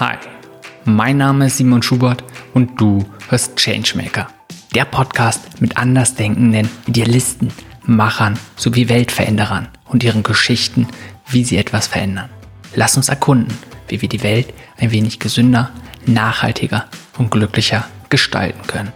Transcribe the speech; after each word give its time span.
Hi, 0.00 0.16
mein 0.86 1.18
Name 1.18 1.48
ist 1.48 1.58
Simon 1.58 1.82
Schubert 1.82 2.24
und 2.54 2.80
du 2.80 3.04
hörst 3.28 3.56
Changemaker. 3.56 4.26
Der 4.74 4.86
Podcast 4.86 5.60
mit 5.60 5.76
andersdenkenden 5.76 6.70
Idealisten, 6.86 7.52
Machern 7.84 8.38
sowie 8.56 8.88
Weltveränderern 8.88 9.68
und 9.84 10.02
ihren 10.02 10.22
Geschichten, 10.22 10.88
wie 11.28 11.44
sie 11.44 11.58
etwas 11.58 11.88
verändern. 11.88 12.30
Lass 12.74 12.96
uns 12.96 13.10
erkunden, 13.10 13.54
wie 13.88 14.00
wir 14.00 14.08
die 14.08 14.22
Welt 14.22 14.54
ein 14.78 14.92
wenig 14.92 15.18
gesünder, 15.18 15.70
nachhaltiger 16.06 16.86
und 17.18 17.30
glücklicher 17.30 17.86
gestalten 18.08 18.66
können. 18.66 18.94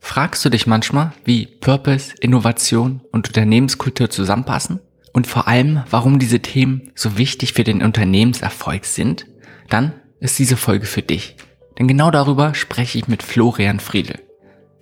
Fragst 0.00 0.44
du 0.44 0.50
dich 0.50 0.66
manchmal, 0.66 1.12
wie 1.24 1.46
Purpose, 1.46 2.14
Innovation 2.20 3.00
und 3.10 3.28
Unternehmenskultur 3.28 4.10
zusammenpassen? 4.10 4.80
Und 5.14 5.28
vor 5.28 5.46
allem, 5.46 5.84
warum 5.88 6.18
diese 6.18 6.40
Themen 6.40 6.90
so 6.96 7.16
wichtig 7.16 7.52
für 7.52 7.62
den 7.62 7.82
Unternehmenserfolg 7.82 8.84
sind? 8.84 9.26
Dann 9.70 9.92
ist 10.18 10.38
diese 10.40 10.56
Folge 10.56 10.86
für 10.86 11.02
dich. 11.02 11.36
Denn 11.78 11.86
genau 11.86 12.10
darüber 12.10 12.52
spreche 12.54 12.98
ich 12.98 13.06
mit 13.06 13.22
Florian 13.22 13.78
Friedel. 13.78 14.20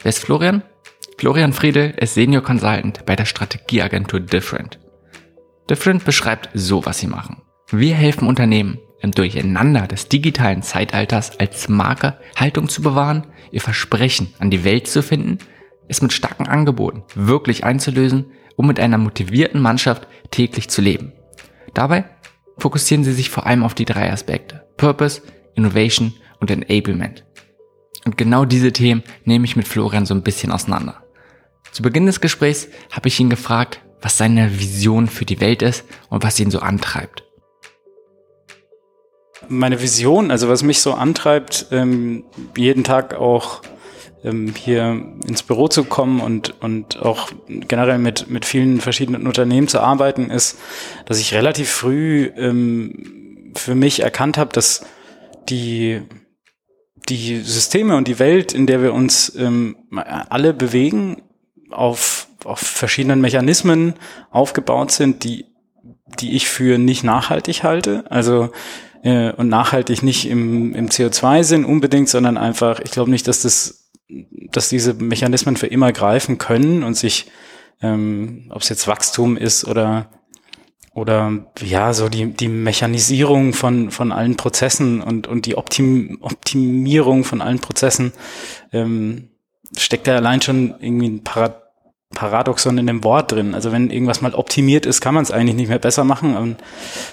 Wer 0.02 0.08
ist 0.08 0.20
Florian? 0.20 0.62
Florian 1.18 1.52
Friedel 1.52 1.94
ist 1.98 2.14
Senior 2.14 2.42
Consultant 2.42 3.04
bei 3.04 3.14
der 3.14 3.26
Strategieagentur 3.26 4.20
Different. 4.20 4.80
Different 5.68 6.04
beschreibt 6.04 6.48
so, 6.54 6.84
was 6.86 6.98
sie 6.98 7.06
machen. 7.08 7.42
Wir 7.70 7.94
helfen 7.94 8.26
Unternehmen, 8.26 8.78
im 9.02 9.10
Durcheinander 9.10 9.86
des 9.86 10.08
digitalen 10.08 10.62
Zeitalters 10.62 11.38
als 11.40 11.68
Marke 11.68 12.16
Haltung 12.36 12.70
zu 12.70 12.80
bewahren, 12.80 13.26
ihr 13.50 13.60
Versprechen 13.60 14.32
an 14.38 14.50
die 14.50 14.64
Welt 14.64 14.86
zu 14.86 15.02
finden, 15.02 15.38
es 15.88 16.00
mit 16.00 16.12
starken 16.12 16.48
Angeboten 16.48 17.02
wirklich 17.14 17.64
einzulösen, 17.64 18.26
um 18.56 18.66
mit 18.66 18.80
einer 18.80 18.98
motivierten 18.98 19.60
Mannschaft 19.60 20.06
täglich 20.30 20.68
zu 20.68 20.80
leben. 20.80 21.12
Dabei 21.74 22.04
fokussieren 22.58 23.04
sie 23.04 23.12
sich 23.12 23.30
vor 23.30 23.46
allem 23.46 23.62
auf 23.62 23.74
die 23.74 23.84
drei 23.84 24.12
Aspekte. 24.12 24.66
Purpose, 24.76 25.22
Innovation 25.54 26.14
und 26.40 26.50
Enablement. 26.50 27.24
Und 28.04 28.16
genau 28.16 28.44
diese 28.44 28.72
Themen 28.72 29.02
nehme 29.24 29.44
ich 29.44 29.56
mit 29.56 29.68
Florian 29.68 30.06
so 30.06 30.14
ein 30.14 30.22
bisschen 30.22 30.52
auseinander. 30.52 31.02
Zu 31.70 31.82
Beginn 31.82 32.06
des 32.06 32.20
Gesprächs 32.20 32.68
habe 32.90 33.08
ich 33.08 33.18
ihn 33.20 33.30
gefragt, 33.30 33.80
was 34.00 34.18
seine 34.18 34.58
Vision 34.58 35.06
für 35.06 35.24
die 35.24 35.40
Welt 35.40 35.62
ist 35.62 35.84
und 36.10 36.24
was 36.24 36.38
ihn 36.40 36.50
so 36.50 36.58
antreibt. 36.58 37.24
Meine 39.48 39.80
Vision, 39.80 40.30
also 40.30 40.48
was 40.48 40.62
mich 40.62 40.80
so 40.80 40.94
antreibt, 40.94 41.66
ähm, 41.70 42.24
jeden 42.56 42.84
Tag 42.84 43.14
auch 43.14 43.62
ähm, 44.24 44.54
hier 44.56 45.02
ins 45.26 45.42
Büro 45.42 45.68
zu 45.68 45.84
kommen 45.84 46.20
und, 46.20 46.60
und 46.62 47.00
auch 47.00 47.30
generell 47.48 47.98
mit, 47.98 48.30
mit 48.30 48.44
vielen 48.44 48.80
verschiedenen 48.80 49.26
Unternehmen 49.26 49.68
zu 49.68 49.80
arbeiten, 49.80 50.30
ist, 50.30 50.58
dass 51.06 51.20
ich 51.20 51.34
relativ 51.34 51.70
früh 51.70 52.30
ähm, 52.36 53.52
für 53.54 53.74
mich 53.74 54.00
erkannt 54.00 54.38
habe, 54.38 54.52
dass 54.52 54.84
die 55.48 56.02
die 57.08 57.40
Systeme 57.40 57.96
und 57.96 58.08
die 58.08 58.18
Welt, 58.18 58.52
in 58.52 58.66
der 58.66 58.82
wir 58.82 58.94
uns 58.94 59.34
ähm, 59.36 59.76
alle 59.90 60.54
bewegen, 60.54 61.22
auf, 61.70 62.28
auf 62.44 62.60
verschiedenen 62.60 63.20
Mechanismen 63.20 63.94
aufgebaut 64.30 64.92
sind, 64.92 65.24
die, 65.24 65.46
die 66.20 66.32
ich 66.36 66.48
für 66.48 66.78
nicht 66.78 67.02
nachhaltig 67.02 67.64
halte. 67.64 68.04
Also 68.10 68.50
äh, 69.02 69.32
und 69.32 69.48
nachhaltig 69.48 70.02
nicht 70.02 70.28
im, 70.28 70.74
im 70.74 70.88
CO2-Sinn 70.88 71.64
unbedingt, 71.64 72.08
sondern 72.08 72.36
einfach, 72.36 72.80
ich 72.80 72.90
glaube 72.90 73.10
nicht, 73.10 73.26
dass 73.26 73.42
das, 73.42 73.81
dass 74.08 74.68
diese 74.68 74.94
Mechanismen 74.94 75.56
für 75.56 75.66
immer 75.66 75.92
greifen 75.92 76.38
können 76.38 76.82
und 76.82 76.94
sich, 76.94 77.30
ähm, 77.80 78.46
ob 78.50 78.62
es 78.62 78.68
jetzt 78.68 78.86
Wachstum 78.86 79.36
ist 79.36 79.66
oder 79.66 80.08
oder 80.94 81.46
ja, 81.62 81.94
so 81.94 82.10
die, 82.10 82.26
die 82.26 82.48
Mechanisierung 82.48 83.54
von, 83.54 83.90
von 83.90 84.12
allen 84.12 84.36
Prozessen 84.36 85.00
und, 85.00 85.26
und 85.26 85.46
die 85.46 85.56
Optim, 85.56 86.18
Optimierung 86.20 87.24
von 87.24 87.40
allen 87.40 87.60
Prozessen 87.60 88.12
ähm, 88.72 89.30
steckt 89.74 90.06
da 90.06 90.16
allein 90.16 90.42
schon 90.42 90.74
irgendwie 90.80 91.08
ein 91.08 91.24
Parad 91.24 91.62
Paradoxon 92.14 92.76
in 92.76 92.86
dem 92.86 93.04
Wort 93.04 93.32
drin. 93.32 93.54
Also 93.54 93.72
wenn 93.72 93.88
irgendwas 93.88 94.20
mal 94.20 94.34
optimiert 94.34 94.84
ist, 94.84 95.00
kann 95.00 95.14
man 95.14 95.22
es 95.22 95.30
eigentlich 95.30 95.56
nicht 95.56 95.68
mehr 95.68 95.78
besser 95.78 96.04
machen. 96.04 96.36
Und 96.36 96.58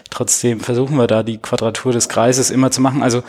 trotzdem 0.10 0.60
versuchen 0.60 0.98
wir 0.98 1.08
da 1.08 1.24
die 1.24 1.38
Quadratur 1.38 1.94
des 1.94 2.10
Kreises 2.10 2.52
immer 2.52 2.70
zu 2.70 2.82
machen. 2.82 3.02
Also 3.02 3.24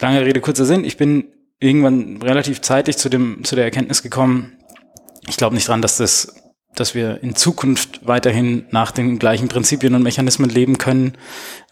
lange 0.00 0.24
Rede, 0.24 0.40
kurzer 0.40 0.64
Sinn. 0.64 0.84
Ich 0.84 0.96
bin 0.96 1.26
irgendwann 1.60 2.22
relativ 2.22 2.60
zeitig 2.60 2.96
zu 2.96 3.08
dem, 3.08 3.44
zu 3.44 3.56
der 3.56 3.64
Erkenntnis 3.64 4.02
gekommen. 4.02 4.58
Ich 5.28 5.36
glaube 5.36 5.54
nicht 5.54 5.68
dran, 5.68 5.82
dass 5.82 5.96
das 5.96 6.34
dass 6.74 6.94
wir 6.94 7.22
in 7.22 7.34
Zukunft 7.34 8.06
weiterhin 8.06 8.66
nach 8.70 8.90
den 8.92 9.18
gleichen 9.18 9.48
Prinzipien 9.48 9.94
und 9.94 10.02
Mechanismen 10.02 10.48
leben 10.48 10.78
können, 10.78 11.14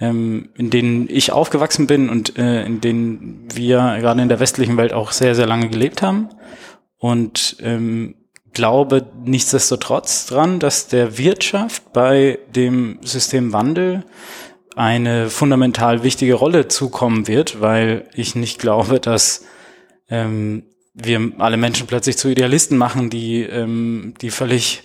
ähm, 0.00 0.48
in 0.56 0.70
denen 0.70 1.08
ich 1.08 1.32
aufgewachsen 1.32 1.86
bin 1.86 2.08
und 2.08 2.38
äh, 2.38 2.64
in 2.64 2.80
denen 2.80 3.46
wir 3.54 3.98
gerade 4.00 4.22
in 4.22 4.28
der 4.28 4.40
westlichen 4.40 4.76
Welt 4.76 4.92
auch 4.92 5.12
sehr, 5.12 5.34
sehr 5.34 5.46
lange 5.46 5.68
gelebt 5.68 6.02
haben. 6.02 6.30
Und 6.98 7.56
ähm, 7.60 8.16
glaube 8.52 9.06
nichtsdestotrotz 9.22 10.26
dran, 10.26 10.58
dass 10.58 10.88
der 10.88 11.18
Wirtschaft 11.18 11.92
bei 11.92 12.38
dem 12.54 12.98
Systemwandel 13.02 14.04
eine 14.74 15.30
fundamental 15.30 16.02
wichtige 16.02 16.34
Rolle 16.34 16.68
zukommen 16.68 17.28
wird, 17.28 17.60
weil 17.60 18.08
ich 18.14 18.34
nicht 18.34 18.58
glaube, 18.58 18.98
dass 18.98 19.44
ähm, 20.08 20.64
wir 20.94 21.32
alle 21.38 21.56
Menschen 21.56 21.86
plötzlich 21.86 22.16
zu 22.16 22.28
Idealisten 22.28 22.78
machen, 22.78 23.10
die, 23.10 23.42
ähm, 23.42 24.14
die 24.20 24.30
völlig 24.30 24.82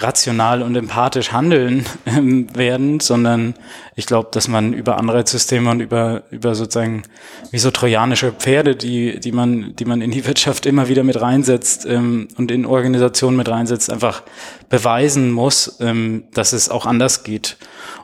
rational 0.00 0.62
und 0.62 0.76
empathisch 0.76 1.32
handeln 1.32 1.84
ähm, 2.06 2.54
werden, 2.56 3.00
sondern 3.00 3.54
ich 3.96 4.06
glaube, 4.06 4.28
dass 4.32 4.48
man 4.48 4.72
über 4.72 4.96
Anreizsysteme 4.96 5.70
und 5.70 5.80
über, 5.80 6.22
über 6.30 6.54
sozusagen 6.54 7.02
wie 7.50 7.58
so 7.58 7.70
trojanische 7.70 8.32
Pferde, 8.32 8.76
die, 8.76 9.18
die 9.18 9.32
man, 9.32 9.74
die 9.74 9.84
man 9.84 10.00
in 10.00 10.10
die 10.10 10.24
Wirtschaft 10.26 10.66
immer 10.66 10.88
wieder 10.88 11.02
mit 11.02 11.20
reinsetzt 11.20 11.84
ähm, 11.86 12.28
und 12.36 12.50
in 12.50 12.64
Organisationen 12.64 13.36
mit 13.36 13.48
reinsetzt, 13.48 13.90
einfach 13.90 14.22
beweisen 14.68 15.32
muss, 15.32 15.78
ähm, 15.80 16.24
dass 16.32 16.52
es 16.52 16.68
auch 16.68 16.86
anders 16.86 17.24
geht. 17.24 17.56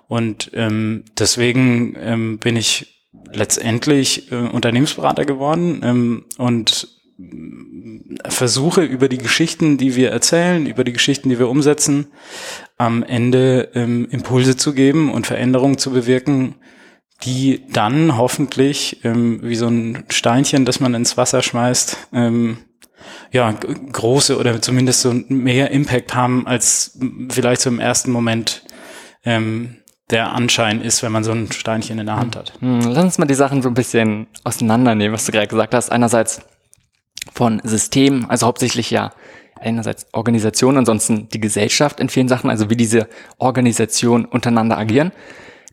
Und 0.09 0.51
ähm, 0.55 1.05
deswegen 1.19 1.97
ähm, 1.99 2.39
bin 2.39 2.57
ich 2.57 2.94
letztendlich 3.33 4.31
äh, 4.33 4.37
Unternehmensberater 4.37 5.25
geworden 5.25 5.81
ähm, 5.83 6.25
und 6.39 6.89
versuche 8.29 8.83
über 8.83 9.09
die 9.09 9.19
Geschichten, 9.19 9.77
die 9.77 9.95
wir 9.95 10.11
erzählen, 10.11 10.67
über 10.67 10.85
die 10.85 10.93
Geschichten, 10.93 11.29
die 11.29 11.39
wir 11.39 11.49
umsetzen, 11.49 12.09
am 12.77 13.03
Ende 13.03 13.71
ähm, 13.75 14.09
Impulse 14.11 14.57
zu 14.57 14.75
geben 14.75 15.13
und 15.13 15.27
Veränderungen 15.27 15.79
zu 15.79 15.91
bewirken, 15.91 16.57
die 17.23 17.63
dann 17.73 18.17
hoffentlich 18.17 19.05
ähm, 19.05 19.41
wie 19.43 19.55
so 19.55 19.69
ein 19.69 20.05
Steinchen, 20.09 20.65
das 20.65 20.81
man 20.81 20.95
ins 20.95 21.17
Wasser 21.17 21.43
schmeißt, 21.43 22.09
ähm, 22.13 22.59
ja, 23.31 23.53
große 23.53 24.39
oder 24.39 24.61
zumindest 24.61 25.03
so 25.03 25.13
mehr 25.29 25.71
Impact 25.71 26.15
haben, 26.15 26.47
als 26.47 26.99
vielleicht 27.31 27.61
so 27.61 27.71
im 27.71 27.81
ersten 27.81 28.11
Moment 28.11 28.65
ähm, 29.25 29.77
der 30.11 30.33
Anschein 30.33 30.83
ist, 30.83 31.03
wenn 31.03 31.13
man 31.13 31.25
so 31.25 31.33
ein 31.33 31.51
Steinchen 31.51 31.99
in 31.99 32.07
der 32.07 32.17
Hand 32.17 32.37
hat. 32.37 32.53
Hm, 32.61 32.83
lass 32.83 33.05
uns 33.05 33.19
mal 33.19 33.27
die 33.27 33.35
Sachen 33.35 33.63
so 33.63 33.69
ein 33.69 33.75
bisschen 33.75 34.27
auseinandernehmen, 34.45 35.15
was 35.15 35.25
du 35.25 35.33
gerade 35.33 35.47
gesagt 35.47 35.75
hast. 35.75 35.91
Einerseits 35.91 36.43
von 37.33 37.61
Systemen, 37.65 38.29
also 38.29 38.47
hauptsächlich 38.47 38.91
ja 38.91 39.13
einerseits 39.59 40.07
Organisation, 40.13 40.77
ansonsten 40.77 41.29
die 41.31 41.41
Gesellschaft 41.41 42.01
in 42.01 42.09
vielen 42.09 42.29
Sachen, 42.29 42.51
also 42.51 42.69
wie 42.69 42.77
diese 42.77 43.09
Organisationen 43.39 44.27
untereinander 44.27 44.77
agieren. 44.77 45.13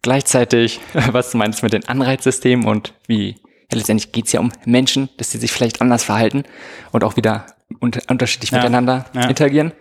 Gleichzeitig, 0.01 0.79
was 1.11 1.31
du 1.31 1.37
meinst 1.37 1.61
mit 1.61 1.73
den 1.73 1.87
Anreizsystemen 1.87 2.65
und 2.65 2.93
wie, 3.07 3.31
ja, 3.71 3.77
letztendlich 3.77 4.13
geht's 4.13 4.31
ja 4.31 4.39
um 4.39 4.51
Menschen, 4.65 5.09
dass 5.17 5.31
sie 5.31 5.39
sich 5.39 5.51
vielleicht 5.51 5.81
anders 5.81 6.03
verhalten 6.03 6.43
und 6.91 7.03
auch 7.03 7.17
wieder 7.17 7.47
unter, 7.79 8.01
unterschiedlich 8.09 8.51
ja, 8.51 8.59
miteinander 8.59 9.05
ja. 9.13 9.27
interagieren. 9.27 9.73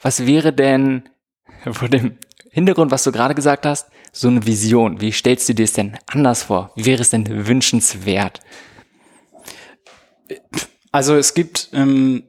Was 0.00 0.26
wäre 0.26 0.52
denn 0.52 1.08
vor 1.72 1.88
dem 1.88 2.18
Hintergrund, 2.50 2.90
was 2.90 3.04
du 3.04 3.12
gerade 3.12 3.34
gesagt 3.34 3.66
hast, 3.66 3.88
so 4.16 4.28
eine 4.28 4.46
Vision? 4.46 5.00
Wie 5.00 5.12
stellst 5.12 5.46
du 5.48 5.54
dir 5.54 5.64
es 5.64 5.74
denn 5.74 5.98
anders 6.06 6.44
vor? 6.44 6.72
Wie 6.74 6.86
wäre 6.86 7.02
es 7.02 7.10
denn 7.10 7.46
wünschenswert? 7.46 8.40
Also 10.90 11.16
es 11.16 11.34
gibt 11.34 11.68
ähm, 11.74 12.22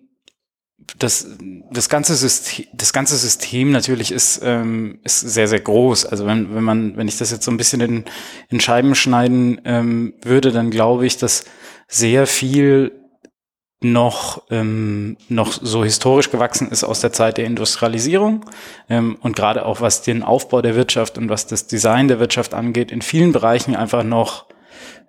das, 0.99 1.27
das 1.71 1.87
ganze 1.87 2.15
System, 2.15 2.65
das 2.73 2.91
ganze 2.91 3.15
System 3.15 3.71
natürlich 3.71 4.11
ist, 4.11 4.41
ähm, 4.43 4.99
ist 5.05 5.21
sehr, 5.21 5.47
sehr 5.47 5.61
groß. 5.61 6.05
Also 6.05 6.25
wenn, 6.25 6.53
wenn 6.53 6.63
man, 6.63 6.97
wenn 6.97 7.07
ich 7.07 7.17
das 7.17 7.31
jetzt 7.31 7.45
so 7.45 7.51
ein 7.51 7.57
bisschen 7.57 7.79
in, 7.79 8.03
in 8.49 8.59
Scheiben 8.59 8.93
schneiden 8.93 9.61
ähm, 9.63 10.13
würde, 10.21 10.51
dann 10.51 10.71
glaube 10.71 11.05
ich, 11.05 11.17
dass 11.17 11.45
sehr 11.87 12.27
viel 12.27 12.91
noch, 13.81 14.43
ähm, 14.49 15.17
noch 15.29 15.53
so 15.53 15.83
historisch 15.83 16.31
gewachsen 16.31 16.71
ist 16.71 16.83
aus 16.83 17.01
der 17.01 17.13
Zeit 17.13 17.37
der 17.37 17.45
Industrialisierung 17.45 18.45
ähm, 18.89 19.17
und 19.21 19.35
gerade 19.35 19.65
auch 19.65 19.81
was 19.81 20.01
den 20.01 20.23
Aufbau 20.23 20.61
der 20.61 20.75
Wirtschaft 20.75 21.17
und 21.17 21.29
was 21.29 21.45
das 21.45 21.67
Design 21.67 22.07
der 22.07 22.19
Wirtschaft 22.19 22.55
angeht, 22.55 22.91
in 22.91 23.03
vielen 23.03 23.33
Bereichen 23.33 23.75
einfach 23.75 24.03
noch 24.03 24.47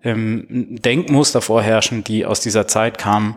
ähm, 0.05 0.47
Denkmuster 0.51 1.41
vorherrschen, 1.41 2.05
die 2.05 2.27
aus 2.27 2.41
dieser 2.41 2.67
Zeit 2.67 2.99
kamen, 2.99 3.37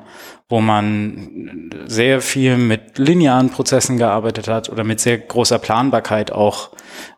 wo 0.49 0.59
man 0.59 1.71
sehr 1.85 2.21
viel 2.21 2.57
mit 2.57 2.97
linearen 2.97 3.49
Prozessen 3.49 3.97
gearbeitet 3.97 4.47
hat 4.47 4.69
oder 4.69 4.83
mit 4.83 4.99
sehr 4.99 5.17
großer 5.17 5.59
Planbarkeit 5.59 6.31
auch 6.31 6.71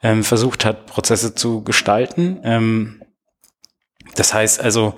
ähm, 0.04 0.24
versucht 0.24 0.66
hat, 0.66 0.86
Prozesse 0.86 1.34
zu 1.34 1.64
gestalten. 1.64 2.40
Ähm, 2.44 3.02
das 4.16 4.34
heißt 4.34 4.62
also, 4.62 4.94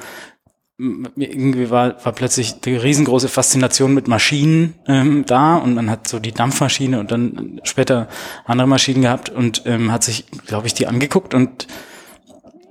irgendwie 0.78 1.70
war, 1.70 2.04
war 2.04 2.12
plötzlich 2.12 2.60
die 2.60 2.76
riesengroße 2.76 3.30
Faszination 3.30 3.94
mit 3.94 4.10
Maschinen 4.10 4.76
ähm, 4.88 5.26
da 5.26 5.56
und 5.56 5.74
man 5.74 5.90
hat 5.90 6.08
so 6.08 6.20
die 6.20 6.34
Dampfmaschine 6.34 7.00
und 7.00 7.12
dann 7.12 7.62
später 7.64 8.10
andere 8.46 8.68
Maschinen 8.68 9.04
gehabt 9.04 9.30
und 9.30 9.64
ähm, 9.66 9.92
hat 9.92 10.04
sich, 10.04 10.26
glaube 10.48 10.68
ich, 10.68 10.74
die 10.74 10.88
angeguckt 10.88 11.34
und 11.34 11.68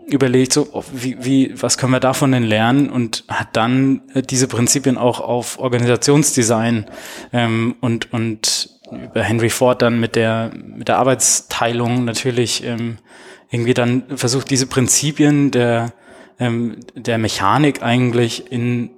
überlegt, 0.07 0.53
so, 0.53 0.69
oh, 0.73 0.85
wie, 0.93 1.17
wie, 1.25 1.55
was 1.63 1.79
können 1.79 1.93
wir 1.93 2.01
davon 2.01 2.33
denn 2.33 2.43
lernen? 2.43 2.91
Und 2.91 3.25
hat 3.29 3.49
dann 3.55 4.03
äh, 4.13 4.21
diese 4.21 4.49
Prinzipien 4.49 4.99
auch 4.99 5.21
auf 5.21 5.59
Organisationsdesign 5.59 6.85
ähm, 7.33 7.75
und, 7.81 8.13
und 8.13 8.81
über 8.91 9.23
Henry 9.23 9.49
Ford 9.49 9.81
dann 9.81 9.99
mit 9.99 10.15
der, 10.15 10.53
mit 10.55 10.89
der 10.89 10.99
Arbeitsteilung 10.99 12.05
natürlich 12.05 12.65
ähm, 12.65 12.99
irgendwie 13.51 13.73
dann 13.73 14.05
versucht, 14.15 14.51
diese 14.51 14.67
Prinzipien 14.67 15.51
der, 15.51 15.95
ähm, 16.39 16.77
der 16.95 17.19
Mechanik 17.19 17.83
eigentlich 17.83 18.51
in, 18.51 18.91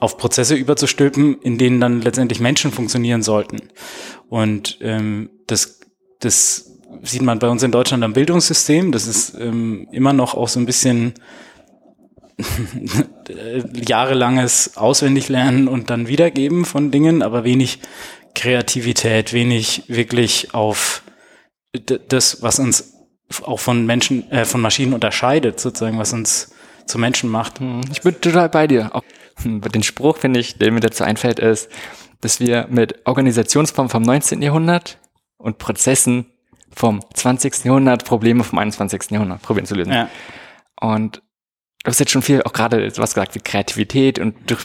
auf 0.00 0.18
Prozesse 0.18 0.54
überzustülpen, 0.54 1.40
in 1.40 1.58
denen 1.58 1.80
dann 1.80 2.02
letztendlich 2.02 2.40
Menschen 2.40 2.72
funktionieren 2.72 3.22
sollten. 3.22 3.58
Und 4.28 4.78
ähm, 4.80 5.30
das, 5.46 5.80
das 6.20 6.78
sieht 7.02 7.22
man 7.22 7.38
bei 7.38 7.48
uns 7.48 7.62
in 7.62 7.72
Deutschland 7.72 8.04
am 8.04 8.12
Bildungssystem. 8.12 8.92
Das 8.92 9.06
ist 9.06 9.34
ähm, 9.38 9.88
immer 9.92 10.12
noch 10.12 10.34
auch 10.34 10.48
so 10.48 10.60
ein 10.60 10.66
bisschen 10.66 11.14
jahrelanges 13.88 14.76
Auswendiglernen 14.76 15.68
und 15.68 15.90
dann 15.90 16.08
Wiedergeben 16.08 16.64
von 16.64 16.90
Dingen, 16.90 17.22
aber 17.22 17.44
wenig 17.44 17.80
Kreativität, 18.34 19.32
wenig 19.32 19.84
wirklich 19.88 20.52
auf 20.54 21.02
das, 22.08 22.42
was 22.42 22.58
uns 22.58 22.92
auch 23.42 23.60
von 23.60 23.86
Menschen, 23.86 24.30
äh, 24.30 24.44
von 24.44 24.60
Maschinen 24.60 24.92
unterscheidet, 24.92 25.58
sozusagen, 25.58 25.98
was 25.98 26.12
uns 26.12 26.52
zu 26.86 26.98
Menschen 26.98 27.30
macht. 27.30 27.60
Hm, 27.60 27.82
ich 27.90 28.02
bin 28.02 28.20
total 28.20 28.48
bei 28.48 28.66
dir. 28.66 28.90
Den 29.44 29.82
Spruch, 29.82 30.18
finde 30.18 30.40
ich, 30.40 30.56
der 30.58 30.72
mir 30.72 30.80
dazu 30.80 31.04
einfällt, 31.04 31.38
ist, 31.38 31.70
dass 32.20 32.40
wir 32.40 32.66
mit 32.70 33.06
Organisationsformen 33.06 33.90
vom 33.90 34.02
19. 34.02 34.40
Jahrhundert 34.40 34.98
und 35.36 35.58
Prozessen 35.58 36.26
vom 36.74 37.02
20. 37.14 37.64
Jahrhundert 37.64 38.04
Probleme 38.04 38.44
vom 38.44 38.58
21. 38.58 39.10
Jahrhundert 39.10 39.42
probieren 39.42 39.66
zu 39.66 39.74
lösen. 39.74 39.92
Ja. 39.92 40.08
Und 40.80 41.22
du 41.82 41.90
hast 41.90 42.00
jetzt 42.00 42.12
schon 42.12 42.22
viel, 42.22 42.42
auch 42.42 42.52
gerade 42.52 42.86
was 42.96 43.14
gesagt, 43.14 43.34
wie 43.34 43.40
Kreativität 43.40 44.18
und 44.18 44.34
du, 44.50 44.56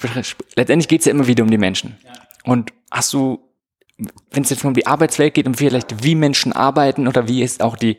letztendlich 0.55 0.87
geht 0.87 1.01
es 1.01 1.05
ja 1.05 1.11
immer 1.11 1.27
wieder 1.27 1.43
um 1.43 1.51
die 1.51 1.57
Menschen. 1.57 1.97
Ja. 2.03 2.11
Und 2.43 2.73
hast 2.89 3.13
du, 3.13 3.39
wenn 4.31 4.43
es 4.43 4.49
jetzt 4.49 4.65
um 4.65 4.73
die 4.73 4.87
Arbeitswelt 4.87 5.33
geht, 5.33 5.47
um 5.47 5.53
vielleicht 5.53 6.03
wie 6.03 6.15
Menschen 6.15 6.53
arbeiten 6.53 7.07
oder 7.07 7.27
wie 7.27 7.43
ist 7.43 7.61
auch 7.61 7.77
die 7.77 7.97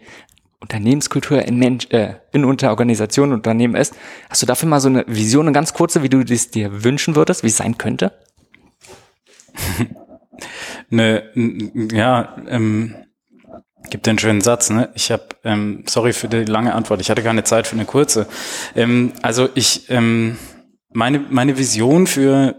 Unternehmenskultur 0.62 1.42
in, 1.42 1.58
Mensch, 1.58 1.88
äh, 1.90 2.14
in 2.30 2.44
Unterorganisationen, 2.44 3.34
Unternehmen 3.34 3.74
ist, 3.74 3.94
hast 4.30 4.42
du 4.42 4.46
dafür 4.46 4.68
mal 4.68 4.80
so 4.80 4.88
eine 4.88 5.04
Vision, 5.08 5.46
eine 5.46 5.52
ganz 5.52 5.74
kurze, 5.74 6.02
wie 6.02 6.08
du 6.08 6.24
das 6.24 6.50
dir 6.50 6.84
wünschen 6.84 7.16
würdest, 7.16 7.42
wie 7.42 7.48
es 7.48 7.56
sein 7.56 7.76
könnte? 7.76 8.12
ne, 10.88 11.24
ja, 11.92 12.36
ähm, 12.48 12.94
Gibt 13.90 14.06
einen 14.08 14.18
schönen 14.18 14.40
Satz, 14.40 14.70
ne? 14.70 14.90
Ich 14.94 15.10
habe, 15.10 15.24
ähm, 15.42 15.82
sorry 15.88 16.12
für 16.12 16.28
die 16.28 16.44
lange 16.44 16.72
Antwort, 16.74 17.00
ich 17.00 17.10
hatte 17.10 17.22
keine 17.22 17.42
Zeit 17.42 17.66
für 17.66 17.74
eine 17.74 17.84
kurze. 17.84 18.28
Ähm, 18.76 19.12
also 19.20 19.48
ich, 19.54 19.90
ähm, 19.90 20.38
meine, 20.92 21.18
meine 21.18 21.58
Vision 21.58 22.06
für, 22.06 22.54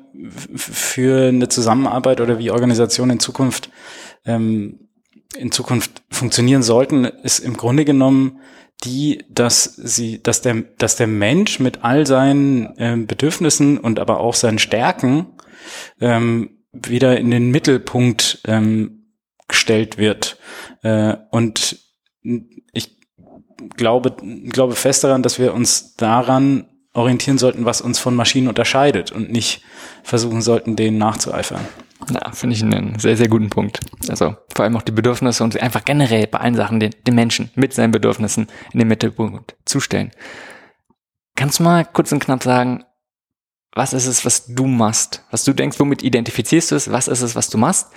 für 0.56 1.30
eine 1.30 1.48
Zusammenarbeit 1.48 2.20
oder 2.20 2.38
wie 2.38 2.52
Organisationen 2.52 3.12
in 3.12 3.20
Zukunft, 3.20 3.70
ähm, 4.26 4.90
in 5.38 5.52
Zukunft 5.52 6.04
funktionieren 6.10 6.64
sollten, 6.64 7.06
ist 7.06 7.40
im 7.40 7.58
Grunde 7.58 7.86
genommen 7.86 8.40
die, 8.84 9.24
dass 9.30 9.64
sie, 9.64 10.22
dass 10.22 10.42
der, 10.42 10.64
dass 10.78 10.96
der 10.96 11.08
Mensch 11.08 11.60
mit 11.60 11.84
all 11.84 12.06
seinen 12.06 12.74
ähm, 12.78 13.08
Bedürfnissen 13.08 13.78
und 13.78 14.00
aber 14.00 14.20
auch 14.20 14.34
seinen 14.36 14.60
Stärken 14.60 15.28
ähm, 16.02 16.64
wieder 16.74 17.18
in 17.18 17.32
den 17.32 17.52
Mittelpunkt 17.52 18.42
ähm, 18.46 19.12
gestellt 19.48 19.98
wird. 19.98 20.38
Äh, 20.82 21.16
und 21.32 21.78
ich 22.74 22.98
glaube, 23.78 24.16
glaube 24.50 24.76
fest 24.76 25.04
daran, 25.04 25.24
dass 25.24 25.40
wir 25.40 25.54
uns 25.54 25.96
daran 25.96 26.68
orientieren 26.94 27.38
sollten, 27.38 27.66
was 27.66 27.82
uns 27.82 28.00
von 28.00 28.16
Maschinen 28.16 28.48
unterscheidet 28.48 29.12
und 29.12 29.32
nicht 29.32 29.62
versuchen 30.04 30.42
sollten, 30.42 30.76
denen 30.76 30.98
nachzueifern. 30.98 31.66
Ja, 32.12 32.32
finde 32.32 32.56
ich 32.56 32.64
einen 32.64 33.00
sehr, 33.00 33.18
sehr 33.18 33.28
guten 33.28 33.50
Punkt. 33.50 33.80
Also 34.10 34.36
vor 34.54 34.66
allem 34.66 34.76
auch 34.78 34.82
die 34.82 34.92
Bedürfnisse 34.92 35.44
und 35.44 35.60
einfach 35.62 35.86
generell 35.86 36.28
bei 36.28 36.40
allen 36.40 36.56
Sachen 36.56 36.80
den, 36.80 36.96
den 37.06 37.16
Menschen 37.16 37.52
mit 37.56 37.74
seinen 37.74 37.92
Bedürfnissen 37.92 38.48
in 38.72 38.80
den 38.80 38.88
Mittelpunkt 38.88 39.56
zustellen. 39.66 40.12
Kannst 41.36 41.60
du 41.60 41.64
mal 41.64 41.86
kurz 41.86 42.12
und 42.12 42.24
knapp 42.24 42.44
sagen, 42.44 42.84
was 43.76 43.94
ist 43.94 44.06
es, 44.06 44.24
was 44.26 44.46
du 44.46 44.68
machst? 44.68 45.24
Was 45.32 45.44
du 45.44 45.54
denkst, 45.54 45.80
womit 45.80 46.04
identifizierst 46.04 46.72
du 46.72 46.76
es? 46.76 46.92
Was 46.92 47.08
ist 47.08 47.22
es, 47.22 47.36
was 47.36 47.50
du 47.50 47.58
machst? 47.58 47.88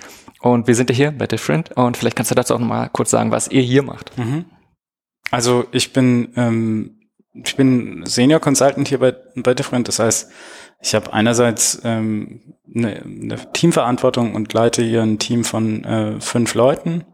Und 0.41 0.67
wir 0.67 0.75
sind 0.75 0.89
ja 0.89 0.95
hier 0.95 1.11
bei 1.11 1.27
Different 1.27 1.71
und 1.71 1.97
vielleicht 1.97 2.15
kannst 2.15 2.31
du 2.31 2.35
dazu 2.35 2.55
auch 2.55 2.59
nochmal 2.59 2.89
kurz 2.91 3.11
sagen, 3.11 3.31
was 3.31 3.47
ihr 3.47 3.61
hier 3.61 3.83
macht. 3.83 4.17
Mhm. 4.17 4.45
Also 5.29 5.65
ich 5.71 5.93
bin, 5.93 6.33
ähm, 6.35 7.09
ich 7.33 7.55
bin 7.55 8.03
Senior 8.05 8.39
Consultant 8.39 8.87
hier 8.87 8.99
bei, 8.99 9.15
bei 9.35 9.53
Different. 9.53 9.87
Das 9.87 9.99
heißt, 9.99 10.31
ich 10.79 10.93
habe 10.93 11.11
einerseits 11.11 11.81
ähm, 11.83 12.41
eine, 12.75 13.01
eine 13.01 13.51
Teamverantwortung 13.53 14.35
und 14.35 14.53
leite 14.53 14.83
hier 14.83 15.01
ein 15.01 15.19
Team 15.19 15.43
von 15.43 15.83
äh, 15.83 16.19
fünf 16.21 16.53
Leuten 16.53 17.05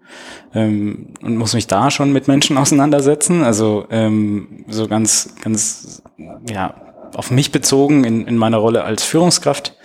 ähm, 0.54 1.14
und 1.22 1.38
muss 1.38 1.54
mich 1.54 1.68
da 1.68 1.90
schon 1.90 2.12
mit 2.12 2.28
Menschen 2.28 2.58
auseinandersetzen. 2.60 3.44
Also 3.44 3.86
ähm, 3.90 4.66
so 4.68 4.88
ganz, 4.88 5.36
ganz, 5.42 6.04
ja, 6.50 6.76
auf 7.16 7.32
mich 7.32 7.52
bezogen 7.52 8.04
in, 8.04 8.28
in 8.28 8.38
meiner 8.38 8.58
Rolle 8.58 8.84
als 8.84 9.04
Führungskraft. 9.04 9.78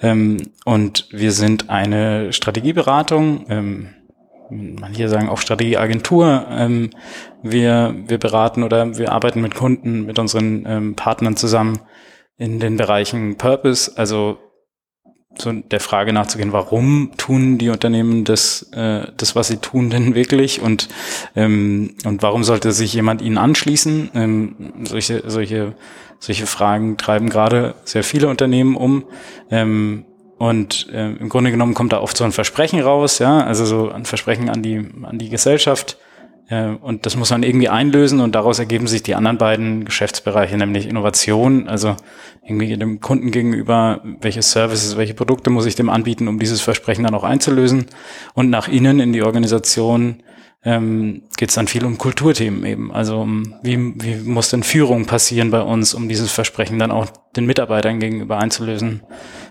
Ähm, 0.00 0.52
und 0.64 1.08
wir 1.10 1.32
sind 1.32 1.68
eine 1.68 2.32
Strategieberatung, 2.32 3.46
ähm, 3.48 3.88
man 4.50 4.92
hier 4.92 5.08
sagen 5.08 5.28
auch 5.28 5.38
Strategieagentur. 5.38 6.46
Ähm, 6.50 6.90
wir, 7.42 7.94
wir 8.06 8.18
beraten 8.18 8.62
oder 8.62 8.98
wir 8.98 9.12
arbeiten 9.12 9.40
mit 9.40 9.54
Kunden, 9.54 10.06
mit 10.06 10.18
unseren 10.18 10.64
ähm, 10.66 10.96
Partnern 10.96 11.36
zusammen 11.36 11.78
in 12.40 12.58
den 12.58 12.76
Bereichen 12.76 13.36
Purpose, 13.36 13.92
also 13.96 14.38
so 15.38 15.52
der 15.52 15.78
Frage 15.78 16.12
nachzugehen, 16.12 16.52
warum 16.52 17.12
tun 17.16 17.56
die 17.56 17.68
Unternehmen 17.68 18.24
das, 18.24 18.68
äh, 18.72 19.06
das 19.16 19.36
was 19.36 19.46
sie 19.46 19.58
tun 19.58 19.90
denn 19.90 20.16
wirklich 20.16 20.60
und, 20.60 20.88
ähm, 21.36 21.94
und 22.04 22.22
warum 22.22 22.42
sollte 22.42 22.72
sich 22.72 22.92
jemand 22.92 23.22
ihnen 23.22 23.38
anschließen? 23.38 24.10
Ähm, 24.14 24.56
solche, 24.82 25.22
solche 25.30 25.74
solche 26.20 26.46
Fragen 26.46 26.96
treiben 26.98 27.30
gerade 27.30 27.74
sehr 27.84 28.04
viele 28.04 28.28
Unternehmen 28.28 28.76
um. 28.76 29.04
Ähm, 29.50 30.04
und 30.38 30.88
äh, 30.90 31.10
im 31.12 31.28
Grunde 31.28 31.50
genommen 31.50 31.74
kommt 31.74 31.92
da 31.92 32.00
oft 32.00 32.16
so 32.16 32.24
ein 32.24 32.32
Versprechen 32.32 32.80
raus, 32.80 33.18
ja, 33.18 33.40
also 33.40 33.66
so 33.66 33.90
ein 33.90 34.06
Versprechen 34.06 34.48
an 34.48 34.62
die, 34.62 34.86
an 35.02 35.18
die 35.18 35.28
Gesellschaft. 35.28 35.98
Und 36.50 37.06
das 37.06 37.16
muss 37.16 37.30
man 37.30 37.44
irgendwie 37.44 37.68
einlösen 37.68 38.18
und 38.20 38.34
daraus 38.34 38.58
ergeben 38.58 38.88
sich 38.88 39.04
die 39.04 39.14
anderen 39.14 39.38
beiden 39.38 39.84
Geschäftsbereiche, 39.84 40.56
nämlich 40.56 40.88
Innovation, 40.88 41.68
also 41.68 41.94
irgendwie 42.42 42.76
dem 42.76 42.98
Kunden 42.98 43.30
gegenüber, 43.30 44.02
welche 44.20 44.42
Services, 44.42 44.96
welche 44.96 45.14
Produkte 45.14 45.50
muss 45.50 45.66
ich 45.66 45.76
dem 45.76 45.88
anbieten, 45.88 46.26
um 46.26 46.40
dieses 46.40 46.60
Versprechen 46.60 47.04
dann 47.04 47.14
auch 47.14 47.22
einzulösen. 47.22 47.86
Und 48.34 48.50
nach 48.50 48.66
innen 48.66 48.98
in 48.98 49.12
die 49.12 49.22
Organisation 49.22 50.24
ähm, 50.64 51.22
geht 51.36 51.50
es 51.50 51.54
dann 51.54 51.68
viel 51.68 51.84
um 51.84 51.98
Kulturthemen 51.98 52.64
eben. 52.64 52.92
Also 52.92 53.20
um, 53.20 53.54
wie, 53.62 53.94
wie 54.02 54.16
muss 54.28 54.50
denn 54.50 54.62
Führung 54.62 55.06
passieren 55.06 55.50
bei 55.50 55.62
uns, 55.62 55.94
um 55.94 56.08
dieses 56.08 56.32
Versprechen 56.32 56.78
dann 56.78 56.90
auch 56.90 57.06
den 57.36 57.46
Mitarbeitern 57.46 58.00
gegenüber 58.00 58.38
einzulösen? 58.38 59.02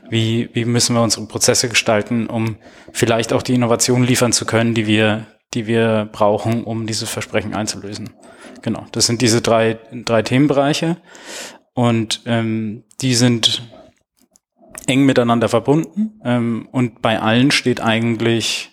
Wie, 0.10 0.50
wie 0.54 0.66
müssen 0.66 0.96
wir 0.96 1.02
unsere 1.02 1.26
Prozesse 1.28 1.70
gestalten, 1.70 2.28
um 2.28 2.58
vielleicht 2.92 3.34
auch 3.34 3.42
die 3.42 3.54
Innovation 3.54 4.04
liefern 4.04 4.34
zu 4.34 4.46
können, 4.46 4.74
die 4.74 4.86
wir, 4.86 5.26
die 5.54 5.68
wir 5.68 6.10
brauchen, 6.12 6.64
um 6.64 6.86
dieses 6.86 7.10
Versprechen 7.10 7.54
einzulösen? 7.54 8.12
Genau, 8.62 8.86
das 8.92 9.06
sind 9.06 9.22
diese 9.22 9.42
drei, 9.42 9.80
drei 9.92 10.22
Themenbereiche 10.22 10.98
und 11.74 12.22
ähm, 12.26 12.84
die 13.02 13.16
sind 13.16 13.64
eng 14.88 15.06
miteinander 15.06 15.50
verbunden 15.50 16.20
ähm, 16.24 16.68
und 16.72 17.02
bei 17.02 17.20
allen 17.20 17.52
steht 17.52 17.82
eigentlich 17.82 18.72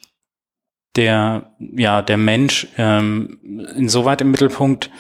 der, 0.97 1.55
ja, 1.59 2.03
der 2.03 2.17
Mensch 2.17 2.69
ähm, 2.79 3.39
insoweit 3.77 4.23
im 4.23 4.31
Mittelpunkt, 4.31 4.91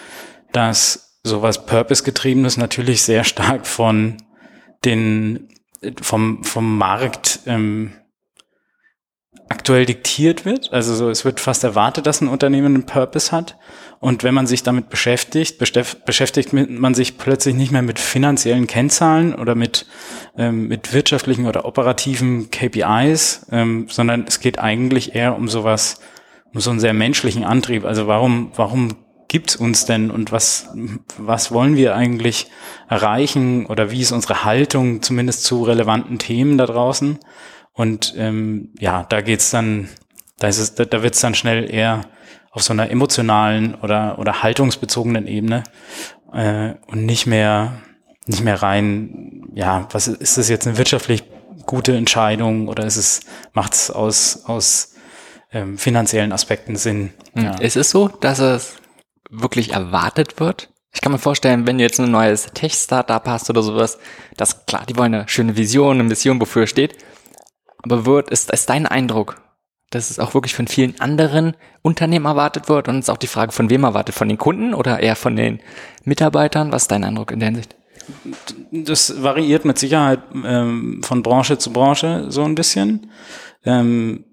dass 0.53 1.19
sowas 1.23 1.67
Purpose-getriebenes 1.67 2.57
natürlich 2.57 3.03
sehr 3.03 3.25
stark 3.25 3.67
von 3.67 4.19
den, 4.85 5.49
vom, 6.01 6.45
vom 6.45 6.79
Markt 6.79 7.41
ähm, 7.47 7.93
aktuell 9.49 9.87
diktiert 9.87 10.45
wird. 10.45 10.73
Also 10.73 10.95
so, 10.95 11.09
es 11.09 11.25
wird 11.25 11.39
fast 11.39 11.63
erwartet, 11.63 12.07
dass 12.07 12.21
ein 12.21 12.29
Unternehmen 12.29 12.75
einen 12.75 12.87
Purpose 12.87 13.31
hat. 13.31 13.57
Und 14.01 14.25
wenn 14.25 14.35
man 14.35 14.47
sich 14.47 14.63
damit 14.63 14.89
beschäftigt, 14.91 15.59
beschäftigt 15.59 16.53
man 16.53 16.95
sich 16.95 17.17
plötzlich 17.17 17.55
nicht 17.55 17.73
mehr 17.73 17.83
mit 17.83 17.99
finanziellen 17.99 18.67
Kennzahlen 18.67 19.35
oder 19.35 19.55
mit, 19.55 19.87
ähm, 20.37 20.69
mit 20.69 20.93
wirtschaftlichen 20.93 21.47
oder 21.47 21.65
operativen 21.65 22.51
KPIs, 22.51 23.47
ähm, 23.51 23.87
sondern 23.89 24.25
es 24.27 24.41
geht 24.41 24.59
eigentlich 24.59 25.15
eher 25.15 25.37
um 25.37 25.49
sowas, 25.49 26.01
um 26.53 26.61
so 26.61 26.71
einen 26.71 26.81
sehr 26.81 26.93
menschlichen 26.93 27.45
Antrieb. 27.45 27.85
Also 27.85 28.07
warum, 28.07 28.51
warum 28.57 28.97
gibt's 29.29 29.57
uns 29.57 29.87
denn 29.87 30.11
und 30.11 30.33
was, 30.33 30.69
was 31.19 31.53
wollen 31.53 31.77
wir 31.77 31.95
eigentlich 31.95 32.51
erreichen 32.89 33.67
oder 33.67 33.91
wie 33.91 34.01
ist 34.01 34.13
unsere 34.13 34.45
Haltung 34.45 35.03
zumindest 35.03 35.45
zu 35.45 35.63
relevanten 35.63 36.19
Themen 36.19 36.59
da 36.59 36.67
draußen? 36.67 37.19
Und 37.77 38.15
ähm, 38.17 38.71
ja, 38.79 39.05
da 39.05 39.21
geht's 39.21 39.51
dann, 39.51 39.89
da 40.39 40.49
ist 40.49 40.59
es, 40.59 40.75
da, 40.75 40.87
da 40.87 41.03
wird's 41.03 41.21
dann 41.21 41.35
schnell 41.35 41.71
eher 41.73 42.01
auf 42.51 42.63
so 42.63 42.73
einer 42.73 42.91
emotionalen 42.91 43.75
oder, 43.75 44.19
oder 44.19 44.43
haltungsbezogenen 44.43 45.27
Ebene 45.27 45.63
äh, 46.33 46.73
und 46.87 47.05
nicht 47.05 47.27
mehr, 47.27 47.83
nicht 48.25 48.43
mehr 48.43 48.63
rein, 48.63 49.51
ja, 49.55 49.87
was 49.93 50.09
ist, 50.09 50.23
ist 50.23 50.39
das 50.39 50.49
jetzt 50.49 50.67
eine 50.67 50.79
wirtschaftlich 50.79 51.25
gute 51.67 51.95
Entscheidung 51.95 52.69
oder 52.69 52.87
ist 52.87 52.97
es, 52.97 53.21
macht 53.53 53.75
es 53.75 53.91
aus, 53.91 54.45
aus 54.47 54.95
ähm, 55.53 55.77
finanziellen 55.77 56.33
Aspekten 56.33 56.77
Sinn? 56.77 57.13
Hm. 57.35 57.45
Ja. 57.45 57.55
Ist 57.59 57.77
es 57.77 57.91
so, 57.91 58.09
dass 58.09 58.39
es 58.39 58.77
wirklich 59.29 59.75
erwartet 59.75 60.41
wird? 60.41 60.71
Ich 60.95 61.03
kann 61.03 61.13
mir 61.13 61.19
vorstellen, 61.19 61.67
wenn 61.67 61.77
du 61.77 61.85
jetzt 61.85 62.01
ein 62.01 62.11
neues 62.11 62.47
Tech-Startup 62.55 63.27
hast 63.27 63.51
oder 63.51 63.63
sowas, 63.63 63.99
dass 64.39 64.65
klar, 64.65 64.87
die 64.89 64.97
wollen 64.97 65.13
eine 65.13 65.29
schöne 65.29 65.59
Vision, 65.59 66.01
eine 66.01 66.09
Mission, 66.09 66.41
wofür 66.41 66.63
es 66.63 66.71
steht. 66.71 66.97
Aber 67.87 68.05
wird, 68.05 68.31
ist, 68.31 68.51
ist 68.51 68.69
dein 68.69 68.87
Eindruck, 68.87 69.41
dass 69.91 70.11
es 70.11 70.19
auch 70.19 70.35
wirklich 70.35 70.55
von 70.55 70.67
vielen 70.67 71.01
anderen 71.01 71.57
Unternehmen 71.83 72.27
erwartet 72.27 72.69
wird 72.69 72.89
und 72.89 72.97
es 72.97 73.05
ist 73.05 73.11
auch 73.11 73.17
die 73.17 73.29
Frage, 73.29 73.53
von 73.53 73.71
wem 73.71 73.85
erwartet, 73.85 74.15
von 74.15 74.29
den 74.29 74.39
Kunden 74.39 74.75
oder 74.75 74.99
eher 74.99 75.15
von 75.15 75.37
den 75.37 75.61
Mitarbeitern? 76.05 76.73
Was 76.73 76.83
ist 76.83 76.91
dein 76.91 77.05
Eindruck 77.05 77.31
in 77.31 77.39
der 77.39 77.51
Hinsicht? 77.51 77.77
Das 78.73 79.23
variiert 79.23 79.65
mit 79.65 79.79
Sicherheit 79.79 80.21
ähm, 80.45 81.01
von 81.05 81.23
Branche 81.23 81.59
zu 81.59 81.73
Branche 81.73 82.27
so 82.29 82.45
ein 82.45 82.57
bisschen. 82.57 83.11
Ähm, 83.65 84.25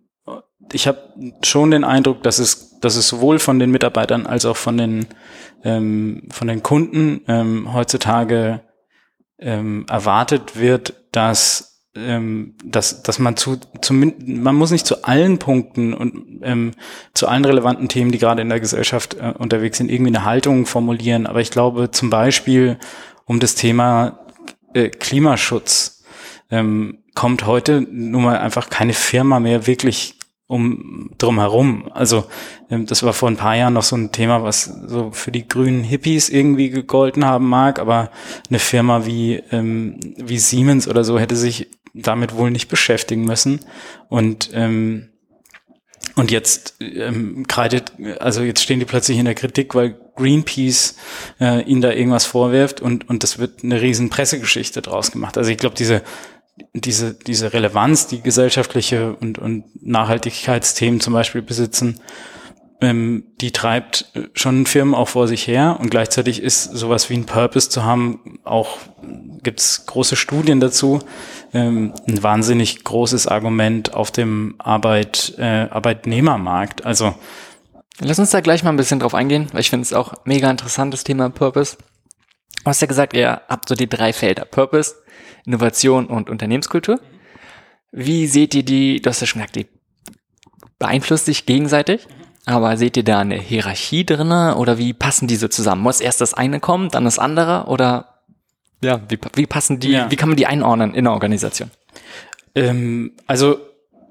ich 0.72 0.88
habe 0.88 1.14
schon 1.44 1.72
den 1.72 1.84
Eindruck, 1.84 2.24
dass 2.24 2.40
es, 2.40 2.80
dass 2.80 2.96
es 2.96 3.08
sowohl 3.08 3.40
von 3.40 3.60
den 3.60 3.72
Mitarbeitern 3.72 4.26
als 4.26 4.46
auch 4.46 4.58
von 4.58 4.78
den, 4.78 5.08
ähm, 5.64 6.28
von 6.32 6.48
den 6.48 6.64
Kunden 6.64 7.22
ähm, 7.28 7.74
heutzutage 7.74 8.62
ähm, 9.40 9.86
erwartet 9.90 10.58
wird, 10.58 10.94
dass 11.12 11.73
ähm, 11.96 12.56
dass, 12.64 13.04
dass 13.04 13.20
man 13.20 13.38
zu, 13.38 13.58
zumindest, 13.82 14.28
man 14.28 14.56
muss 14.56 14.72
nicht 14.72 14.88
zu 14.88 15.04
allen 15.04 15.38
Punkten 15.38 15.94
und 15.94 16.42
ähm, 16.42 16.72
zu 17.14 17.28
allen 17.28 17.46
relevanten 17.46 17.88
Themen, 17.88 18.12
die 18.12 18.18
gerade 18.18 18.42
in 18.42 18.50
der 18.50 18.60
Gesellschaft 18.60 19.16
äh, 19.20 19.34
unterwegs 19.38 19.78
sind, 19.78 19.92
irgendwie 19.92 20.16
eine 20.16 20.26
Haltung 20.26 20.66
formulieren. 20.66 21.28
Aber 21.28 21.42
ich 21.42 21.52
glaube 21.52 21.92
zum 21.92 22.10
Beispiel 22.10 22.78
um 23.26 23.40
das 23.40 23.56
Thema 23.56 24.20
äh, 24.74 24.90
Klimaschutz 24.90 26.04
ähm, 26.50 27.00
kommt 27.16 27.46
heute 27.46 27.82
nun 27.82 28.24
mal 28.24 28.38
einfach 28.38 28.70
keine 28.70 28.94
Firma 28.94 29.40
mehr 29.40 29.68
wirklich 29.68 30.18
um 30.48 31.12
drum 31.18 31.40
herum. 31.40 31.90
Also 31.94 32.26
ähm, 32.70 32.86
das 32.86 33.04
war 33.04 33.14
vor 33.14 33.30
ein 33.30 33.38
paar 33.38 33.56
Jahren 33.56 33.74
noch 33.74 33.84
so 33.84 33.96
ein 33.96 34.12
Thema, 34.12 34.44
was 34.44 34.66
so 34.66 35.12
für 35.12 35.32
die 35.32 35.48
grünen 35.48 35.84
Hippies 35.84 36.30
irgendwie 36.30 36.70
gegolten 36.70 37.26
haben 37.26 37.48
mag, 37.48 37.80
aber 37.80 38.10
eine 38.50 38.60
Firma 38.60 39.06
wie 39.06 39.42
ähm, 39.52 40.00
wie 40.18 40.38
Siemens 40.38 40.88
oder 40.88 41.04
so 41.04 41.20
hätte 41.20 41.36
sich 41.36 41.70
damit 41.94 42.36
wohl 42.36 42.52
nicht 42.52 42.70
beschäftigen 42.70 43.26
müssen. 43.26 43.60
Und 44.10 44.50
ähm, 44.54 45.10
und 46.16 46.32
jetzt 46.32 46.76
ähm, 46.80 47.48
kreidet, 47.48 47.94
also 48.20 48.44
jetzt 48.44 48.62
stehen 48.62 48.80
die 48.80 48.86
plötzlich 48.86 49.18
in 49.18 49.26
der 49.26 49.36
Kritik, 49.36 49.74
weil 49.74 49.98
Greenpeace 50.16 50.96
äh, 51.40 51.64
ihnen 51.64 51.82
da 51.82 51.92
irgendwas 51.92 52.26
vorwirft 52.26 52.82
und 52.82 53.10
und 53.10 53.24
das 53.24 53.40
wird 53.40 53.64
eine 53.64 53.82
riesen 53.82 54.10
Pressegeschichte 54.10 54.82
draus 54.82 55.12
gemacht. 55.12 55.38
Also 55.38 55.50
ich 55.50 55.58
glaube, 55.58 55.76
diese 55.76 56.04
diese 56.74 57.16
diese 57.16 57.54
Relevanz, 57.54 58.08
die 58.08 58.22
gesellschaftliche 58.22 59.16
und 59.16 59.40
und 59.40 59.64
Nachhaltigkeitsthemen 59.84 61.00
zum 61.00 61.14
Beispiel 61.14 61.42
besitzen, 61.42 62.00
ähm, 62.84 63.24
die 63.42 63.52
treibt 63.52 64.12
äh, 64.14 64.24
schon 64.34 64.66
Firmen 64.66 64.94
auch 64.94 65.08
vor 65.08 65.28
sich 65.28 65.48
her 65.48 65.78
und 65.80 65.90
gleichzeitig 65.90 66.42
ist 66.42 66.64
sowas 66.64 67.10
wie 67.10 67.16
ein 67.16 67.26
Purpose 67.26 67.70
zu 67.70 67.84
haben, 67.84 68.40
auch 68.44 68.78
gibt's 69.42 69.86
große 69.86 70.16
Studien 70.16 70.60
dazu, 70.60 71.00
ähm, 71.54 71.94
ein 72.08 72.22
wahnsinnig 72.22 72.84
großes 72.84 73.28
Argument 73.28 73.94
auf 73.94 74.12
dem 74.12 74.56
Arbeit, 74.60 75.34
äh, 75.38 75.68
Arbeitnehmermarkt. 75.70 76.86
Also 76.86 77.16
Lass 78.00 78.20
uns 78.20 78.32
da 78.32 78.42
gleich 78.42 78.64
mal 78.64 78.72
ein 78.72 78.78
bisschen 78.78 79.00
drauf 79.00 79.14
eingehen, 79.14 79.48
weil 79.52 79.62
ich 79.62 79.70
finde 79.70 79.84
es 79.84 79.94
auch 79.94 80.14
mega 80.26 80.50
interessantes 80.50 81.04
Thema 81.04 81.30
Purpose. 81.30 81.78
Du 82.64 82.66
hast 82.66 82.82
ja 82.82 82.88
gesagt, 82.88 83.14
ihr 83.14 83.42
habt 83.48 83.70
so 83.70 83.76
die 83.76 83.88
drei 83.88 84.14
Felder. 84.14 84.46
Purpose, 84.46 84.96
Innovation 85.46 86.08
und 86.08 86.30
Unternehmenskultur. 86.30 87.00
Wie 87.92 88.26
seht 88.28 88.56
ihr 88.56 88.64
die, 88.64 89.02
du 89.02 89.10
hast 89.10 89.22
ja 89.22 89.28
schon 89.28 89.42
gesagt, 89.42 89.56
die 89.56 89.68
beeinflusst 90.80 91.26
sich 91.26 91.46
gegenseitig? 91.46 92.08
Aber 92.46 92.76
seht 92.76 92.98
ihr 92.98 93.04
da 93.04 93.20
eine 93.20 93.40
Hierarchie 93.40 94.06
drinne 94.06 94.58
oder 94.58 94.78
wie 94.78 94.94
passen 94.94 95.28
diese 95.28 95.50
zusammen? 95.50 95.82
Muss 95.82 96.02
erst 96.02 96.20
das 96.20 96.34
eine 96.34 96.60
kommen, 96.60 96.90
dann 96.90 97.06
das 97.06 97.20
andere 97.20 97.66
oder 97.68 98.22
ja, 98.82 99.00
wie, 99.08 99.18
wie 99.36 99.46
passen 99.46 99.80
die, 99.80 99.92
ja. 99.92 100.12
wie 100.12 100.18
kann 100.18 100.28
man 100.28 100.36
die 100.36 100.46
einordnen 100.46 100.94
in 100.94 101.06
der 101.06 101.14
Organisation? 101.14 101.72
Ähm, 102.54 103.14
also 103.28 103.60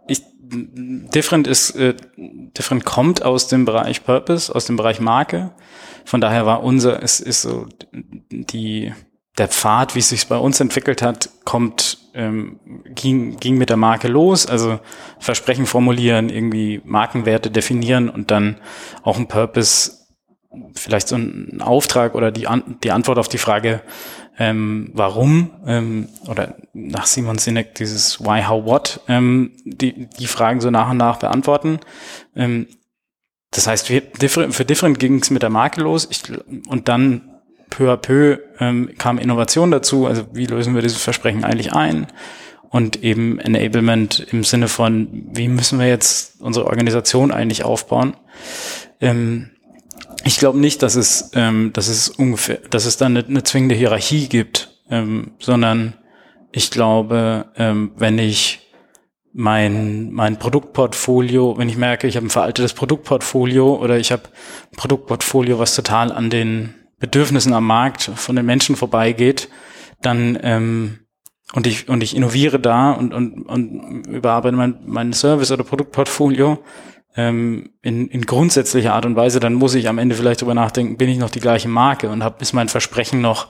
ich, 0.08 0.22
Different 0.40 1.46
ist, 1.46 1.76
äh, 1.76 1.94
Different 2.16 2.84
kommt 2.84 3.22
aus 3.22 3.48
dem 3.48 3.66
Bereich 3.66 4.02
Purpose, 4.02 4.54
aus 4.54 4.64
dem 4.64 4.76
Bereich 4.76 4.98
Marke. 4.98 5.50
Von 6.06 6.22
daher 6.22 6.46
war 6.46 6.62
unser, 6.62 7.02
es 7.02 7.20
ist 7.20 7.42
so 7.42 7.66
die, 7.92 8.92
der 9.36 9.48
Pfad, 9.48 9.94
wie 9.94 10.00
es 10.00 10.08
sich 10.08 10.26
bei 10.26 10.38
uns 10.38 10.58
entwickelt 10.58 11.02
hat, 11.02 11.28
kommt 11.44 11.98
ähm, 12.14 12.60
ging, 12.94 13.36
ging 13.38 13.56
mit 13.56 13.70
der 13.70 13.76
Marke 13.76 14.08
los, 14.08 14.46
also 14.46 14.80
Versprechen 15.18 15.66
formulieren, 15.66 16.28
irgendwie 16.28 16.80
Markenwerte 16.84 17.50
definieren 17.50 18.08
und 18.08 18.30
dann 18.30 18.58
auch 19.02 19.18
ein 19.18 19.28
Purpose, 19.28 19.92
vielleicht 20.74 21.08
so 21.08 21.16
ein 21.16 21.60
Auftrag 21.62 22.14
oder 22.14 22.30
die, 22.30 22.46
An 22.46 22.78
die 22.82 22.90
Antwort 22.90 23.18
auf 23.18 23.28
die 23.28 23.38
Frage, 23.38 23.82
ähm, 24.38 24.90
warum 24.94 25.50
ähm, 25.66 26.08
oder 26.28 26.56
nach 26.72 27.06
Simon 27.06 27.38
Sinek 27.38 27.74
dieses 27.74 28.20
Why, 28.20 28.42
How, 28.42 28.64
What, 28.64 29.00
ähm, 29.08 29.52
die, 29.64 30.08
die 30.08 30.26
Fragen 30.26 30.60
so 30.60 30.70
nach 30.70 30.90
und 30.90 30.96
nach 30.96 31.18
beantworten. 31.18 31.80
Ähm, 32.34 32.66
das 33.50 33.66
heißt, 33.66 33.90
wir, 33.90 34.02
für 34.50 34.64
Different 34.64 34.98
ging 34.98 35.16
es 35.16 35.30
mit 35.30 35.42
der 35.42 35.50
Marke 35.50 35.82
los 35.82 36.08
ich, 36.10 36.22
und 36.68 36.88
dann 36.88 37.31
peu 37.72 37.90
à 37.90 37.96
peu 37.96 38.38
ähm, 38.60 38.90
kam 38.98 39.18
Innovation 39.18 39.70
dazu. 39.70 40.06
Also 40.06 40.24
wie 40.32 40.46
lösen 40.46 40.74
wir 40.74 40.82
dieses 40.82 41.02
Versprechen 41.02 41.42
eigentlich 41.42 41.72
ein? 41.72 42.06
Und 42.68 43.02
eben 43.02 43.38
Enablement 43.38 44.26
im 44.30 44.44
Sinne 44.44 44.68
von, 44.68 45.26
wie 45.32 45.48
müssen 45.48 45.78
wir 45.78 45.88
jetzt 45.88 46.40
unsere 46.40 46.66
Organisation 46.66 47.30
eigentlich 47.30 47.64
aufbauen? 47.64 48.14
Ähm, 49.00 49.50
ich 50.24 50.38
glaube 50.38 50.58
nicht, 50.58 50.82
dass 50.82 50.94
es, 50.94 51.30
ähm, 51.34 51.72
dass 51.72 51.88
es 51.88 52.08
ungefähr, 52.10 52.58
dass 52.70 52.84
es 52.84 52.96
dann 52.96 53.16
eine, 53.16 53.26
eine 53.26 53.42
zwingende 53.42 53.74
Hierarchie 53.74 54.28
gibt, 54.28 54.78
ähm, 54.90 55.32
sondern 55.38 55.94
ich 56.52 56.70
glaube, 56.70 57.46
ähm, 57.56 57.92
wenn 57.96 58.18
ich 58.18 58.60
mein, 59.32 60.12
mein 60.12 60.38
Produktportfolio, 60.38 61.56
wenn 61.56 61.70
ich 61.70 61.78
merke, 61.78 62.06
ich 62.06 62.16
habe 62.16 62.26
ein 62.26 62.30
veraltetes 62.30 62.74
Produktportfolio 62.74 63.76
oder 63.76 63.98
ich 63.98 64.12
habe 64.12 64.24
ein 64.72 64.76
Produktportfolio, 64.76 65.58
was 65.58 65.74
total 65.74 66.12
an 66.12 66.28
den 66.28 66.74
Bedürfnissen 67.02 67.52
am 67.52 67.66
Markt 67.66 68.12
von 68.14 68.36
den 68.36 68.46
Menschen 68.46 68.76
vorbeigeht, 68.76 69.48
dann 70.02 70.38
ähm, 70.40 71.00
und 71.52 71.66
ich 71.66 71.88
und 71.88 72.00
ich 72.00 72.14
innoviere 72.14 72.60
da 72.60 72.92
und 72.92 73.12
und, 73.12 73.42
und 73.42 74.06
überarbeite 74.06 74.56
mein, 74.56 74.78
mein 74.86 75.12
Service 75.12 75.50
oder 75.50 75.64
Produktportfolio 75.64 76.62
ähm, 77.16 77.70
in, 77.82 78.06
in 78.06 78.22
grundsätzlicher 78.22 78.94
Art 78.94 79.04
und 79.04 79.16
Weise, 79.16 79.40
dann 79.40 79.54
muss 79.54 79.74
ich 79.74 79.88
am 79.88 79.98
Ende 79.98 80.14
vielleicht 80.14 80.42
drüber 80.42 80.54
nachdenken, 80.54 80.96
bin 80.96 81.08
ich 81.08 81.18
noch 81.18 81.28
die 81.28 81.40
gleiche 81.40 81.68
Marke 81.68 82.08
und 82.08 82.22
hab, 82.22 82.40
ist 82.40 82.52
mein 82.52 82.68
Versprechen 82.68 83.20
noch 83.20 83.48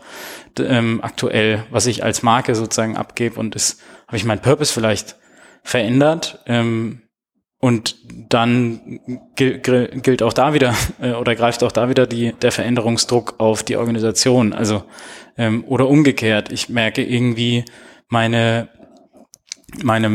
ähm, 0.58 1.00
aktuell, 1.02 1.64
was 1.70 1.84
ich 1.84 2.02
als 2.02 2.22
Marke 2.22 2.54
sozusagen 2.54 2.96
abgebe 2.96 3.38
und 3.38 3.54
ist 3.54 3.82
habe 4.08 4.16
ich 4.16 4.24
meinen 4.24 4.40
Purpose 4.40 4.72
vielleicht 4.72 5.16
verändert 5.62 6.42
ähm, 6.46 7.02
und 7.64 7.94
dann 8.28 8.98
gilt 9.36 10.22
auch 10.24 10.32
da 10.32 10.52
wieder 10.52 10.74
äh, 11.00 11.12
oder 11.12 11.36
greift 11.36 11.62
auch 11.62 11.70
da 11.70 11.88
wieder 11.88 12.08
die, 12.08 12.32
der 12.42 12.50
Veränderungsdruck 12.50 13.36
auf 13.38 13.62
die 13.62 13.76
Organisation. 13.76 14.52
Also 14.52 14.82
ähm, 15.38 15.62
oder 15.68 15.86
umgekehrt, 15.86 16.50
ich 16.50 16.68
merke 16.68 17.04
irgendwie, 17.04 17.64
meine, 18.08 18.68
meine 19.80 20.10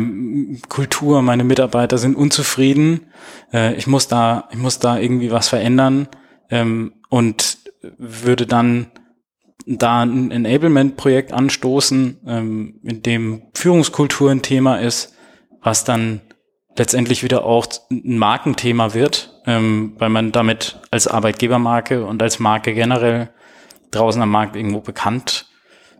Kultur, 0.67 1.21
meine 1.21 1.45
Mitarbeiter 1.45 1.97
sind 1.97 2.17
unzufrieden. 2.17 3.05
Äh, 3.53 3.75
ich 3.75 3.87
muss 3.87 4.09
da, 4.09 4.49
ich 4.51 4.57
muss 4.57 4.79
da 4.79 4.99
irgendwie 4.99 5.31
was 5.31 5.47
verändern 5.47 6.09
ähm, 6.49 6.95
und 7.07 7.59
würde 7.97 8.45
dann 8.45 8.87
da 9.65 10.01
ein 10.01 10.31
Enablement-Projekt 10.31 11.31
anstoßen, 11.31 12.17
ähm, 12.27 12.81
in 12.83 13.03
dem 13.03 13.43
Führungskultur 13.53 14.31
ein 14.31 14.41
Thema 14.41 14.81
ist, 14.81 15.15
was 15.61 15.85
dann 15.85 16.19
letztendlich 16.77 17.23
wieder 17.23 17.45
auch 17.45 17.67
ein 17.89 18.17
Markenthema 18.17 18.93
wird, 18.93 19.41
ähm, 19.45 19.93
weil 19.97 20.09
man 20.09 20.31
damit 20.31 20.79
als 20.91 21.07
Arbeitgebermarke 21.07 22.05
und 22.05 22.21
als 22.21 22.39
Marke 22.39 22.73
generell 22.73 23.29
draußen 23.91 24.21
am 24.21 24.29
Markt 24.29 24.55
irgendwo 24.55 24.79
bekannt 24.79 25.47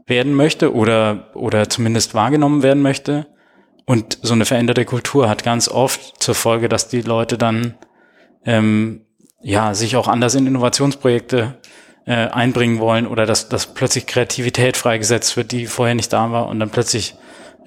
werden 0.05 0.33
möchte 0.33 0.73
oder, 0.73 1.31
oder 1.33 1.69
zumindest 1.69 2.13
wahrgenommen 2.13 2.63
werden 2.63 2.81
möchte. 2.81 3.27
Und 3.85 4.19
so 4.21 4.33
eine 4.33 4.45
veränderte 4.45 4.85
Kultur 4.85 5.29
hat 5.29 5.43
ganz 5.43 5.69
oft 5.69 6.21
zur 6.21 6.35
Folge, 6.35 6.69
dass 6.69 6.89
die 6.89 7.01
Leute 7.01 7.37
dann 7.37 7.75
ähm, 8.45 9.01
ja 9.41 9.73
sich 9.73 9.95
auch 9.95 10.07
anders 10.07 10.35
in 10.35 10.47
Innovationsprojekte 10.47 11.57
äh, 12.05 12.27
einbringen 12.27 12.79
wollen 12.79 13.07
oder 13.07 13.25
dass, 13.25 13.49
dass 13.49 13.73
plötzlich 13.73 14.07
Kreativität 14.07 14.77
freigesetzt 14.77 15.37
wird, 15.37 15.51
die 15.51 15.67
vorher 15.67 15.95
nicht 15.95 16.11
da 16.11 16.31
war 16.31 16.47
und 16.47 16.59
dann 16.59 16.69
plötzlich 16.69 17.15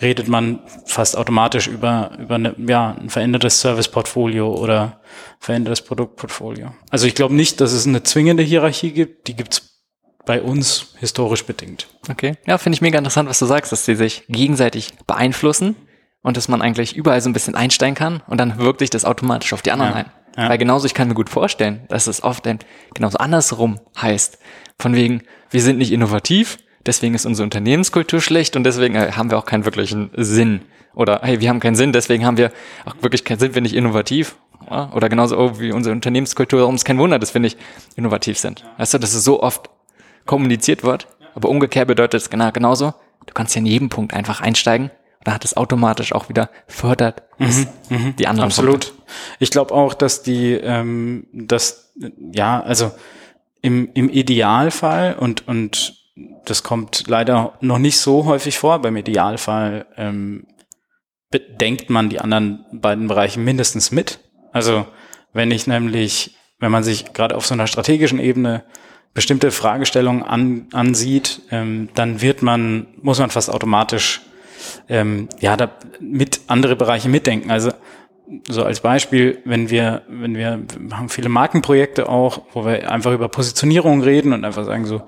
redet 0.00 0.28
man 0.28 0.60
fast 0.86 1.16
automatisch 1.16 1.66
über, 1.66 2.12
über 2.18 2.36
eine, 2.36 2.54
ja, 2.66 2.96
ein 2.98 3.10
verändertes 3.10 3.60
Serviceportfolio 3.60 4.52
oder 4.52 5.00
verändertes 5.38 5.82
Produktportfolio. 5.82 6.72
Also 6.90 7.06
ich 7.06 7.14
glaube 7.14 7.34
nicht, 7.34 7.60
dass 7.60 7.72
es 7.72 7.86
eine 7.86 8.02
zwingende 8.02 8.42
Hierarchie 8.42 8.92
gibt, 8.92 9.28
die 9.28 9.36
gibt's 9.36 9.70
bei 10.26 10.42
uns 10.42 10.94
historisch 10.98 11.44
bedingt. 11.44 11.88
Okay. 12.08 12.36
Ja, 12.46 12.58
finde 12.58 12.74
ich 12.74 12.82
mega 12.82 12.98
interessant, 12.98 13.28
was 13.28 13.38
du 13.38 13.46
sagst, 13.46 13.72
dass 13.72 13.84
die 13.84 13.94
sich 13.94 14.24
gegenseitig 14.28 14.92
beeinflussen 15.06 15.76
und 16.22 16.36
dass 16.36 16.48
man 16.48 16.62
eigentlich 16.62 16.94
überall 16.94 17.20
so 17.20 17.28
ein 17.28 17.32
bisschen 17.32 17.54
einsteigen 17.54 17.94
kann 17.94 18.22
und 18.26 18.38
dann 18.38 18.58
wirkt 18.58 18.80
sich 18.80 18.90
das 18.90 19.04
automatisch 19.04 19.52
auf 19.52 19.62
die 19.62 19.72
anderen 19.72 19.92
ja. 19.92 19.96
ein. 19.96 20.12
Ja. 20.36 20.48
Weil 20.48 20.58
genauso, 20.58 20.86
ich 20.86 20.94
kann 20.94 21.08
mir 21.08 21.14
gut 21.14 21.28
vorstellen, 21.28 21.84
dass 21.88 22.06
es 22.06 22.22
oft 22.22 22.48
genauso 22.94 23.18
andersrum 23.18 23.80
heißt. 24.00 24.38
Von 24.78 24.94
wegen, 24.94 25.22
wir 25.50 25.60
sind 25.60 25.78
nicht 25.78 25.92
innovativ, 25.92 26.58
deswegen 26.86 27.14
ist 27.14 27.26
unsere 27.26 27.44
Unternehmenskultur 27.44 28.20
schlecht 28.20 28.56
und 28.56 28.64
deswegen 28.64 28.94
äh, 28.94 29.12
haben 29.12 29.30
wir 29.30 29.38
auch 29.38 29.46
keinen 29.46 29.64
wirklichen 29.64 30.10
Sinn. 30.16 30.62
Oder 30.94 31.20
hey, 31.22 31.40
wir 31.40 31.48
haben 31.48 31.60
keinen 31.60 31.76
Sinn, 31.76 31.92
deswegen 31.92 32.24
haben 32.24 32.36
wir 32.36 32.52
auch 32.84 32.94
wirklich 33.00 33.24
keinen, 33.24 33.38
sind 33.38 33.54
wir 33.54 33.62
nicht 33.62 33.74
innovativ. 33.74 34.36
Oder 34.68 35.08
genauso 35.08 35.38
oh, 35.38 35.58
wie 35.58 35.72
unsere 35.72 35.94
Unternehmenskultur, 35.94 36.60
warum 36.60 36.74
es 36.74 36.84
kein 36.84 36.98
Wunder, 36.98 37.18
dass 37.18 37.34
wir 37.34 37.40
nicht 37.40 37.58
innovativ 37.96 38.38
sind. 38.38 38.64
Weißt 38.76 38.94
du, 38.94 38.98
dass 38.98 39.14
es 39.14 39.24
so 39.24 39.42
oft 39.42 39.70
kommuniziert 40.26 40.84
wird, 40.84 41.08
aber 41.34 41.48
umgekehrt 41.48 41.88
bedeutet 41.88 42.20
es 42.20 42.30
genau 42.30 42.52
genauso. 42.52 42.94
Du 43.26 43.32
kannst 43.34 43.54
ja 43.54 43.60
in 43.60 43.66
jedem 43.66 43.88
Punkt 43.88 44.12
einfach 44.14 44.40
einsteigen 44.40 44.90
da 45.24 45.34
hat 45.34 45.44
es 45.44 45.56
automatisch 45.56 46.12
auch 46.12 46.28
wieder 46.28 46.50
fördert 46.66 47.22
mhm, 47.38 47.66
mhm, 47.88 48.16
die 48.16 48.26
anderen. 48.26 48.48
Absolut. 48.48 48.86
Punkte. 48.86 49.02
Ich 49.38 49.50
glaube 49.50 49.74
auch, 49.74 49.94
dass 49.94 50.22
die, 50.22 50.52
ähm, 50.52 51.26
dass 51.32 51.92
ja, 52.32 52.62
also 52.62 52.92
im, 53.60 53.90
im 53.92 54.08
Idealfall 54.08 55.14
und 55.18 55.46
und 55.46 55.99
das 56.44 56.62
kommt 56.62 57.04
leider 57.06 57.54
noch 57.60 57.78
nicht 57.78 57.98
so 57.98 58.24
häufig 58.24 58.58
vor. 58.58 58.80
Beim 58.80 58.96
Idealfall 58.96 59.86
ähm, 59.96 60.46
bedenkt 61.30 61.90
man 61.90 62.08
die 62.08 62.20
anderen 62.20 62.64
beiden 62.72 63.08
Bereiche 63.08 63.40
mindestens 63.40 63.90
mit. 63.90 64.20
Also 64.52 64.86
wenn 65.32 65.50
ich 65.50 65.66
nämlich, 65.66 66.36
wenn 66.58 66.72
man 66.72 66.82
sich 66.82 67.12
gerade 67.12 67.36
auf 67.36 67.46
so 67.46 67.54
einer 67.54 67.66
strategischen 67.66 68.18
Ebene 68.18 68.64
bestimmte 69.14 69.50
Fragestellungen 69.50 70.22
an, 70.22 70.68
ansieht, 70.72 71.42
ähm, 71.50 71.88
dann 71.94 72.20
wird 72.20 72.42
man, 72.42 72.86
muss 73.02 73.18
man 73.18 73.30
fast 73.30 73.50
automatisch 73.50 74.20
ähm, 74.88 75.28
ja, 75.40 75.56
da 75.56 75.70
mit 76.00 76.40
andere 76.46 76.76
Bereiche 76.76 77.08
mitdenken. 77.08 77.50
Also 77.50 77.72
so 78.48 78.64
als 78.64 78.80
Beispiel, 78.80 79.38
wenn 79.44 79.70
wir, 79.70 80.02
wenn 80.08 80.36
wir, 80.36 80.60
wir 80.78 80.96
haben 80.96 81.08
viele 81.08 81.28
Markenprojekte 81.28 82.08
auch, 82.08 82.42
wo 82.52 82.64
wir 82.64 82.90
einfach 82.90 83.12
über 83.12 83.28
Positionierung 83.28 84.02
reden 84.02 84.32
und 84.32 84.44
einfach 84.44 84.64
sagen 84.64 84.86
so, 84.86 85.02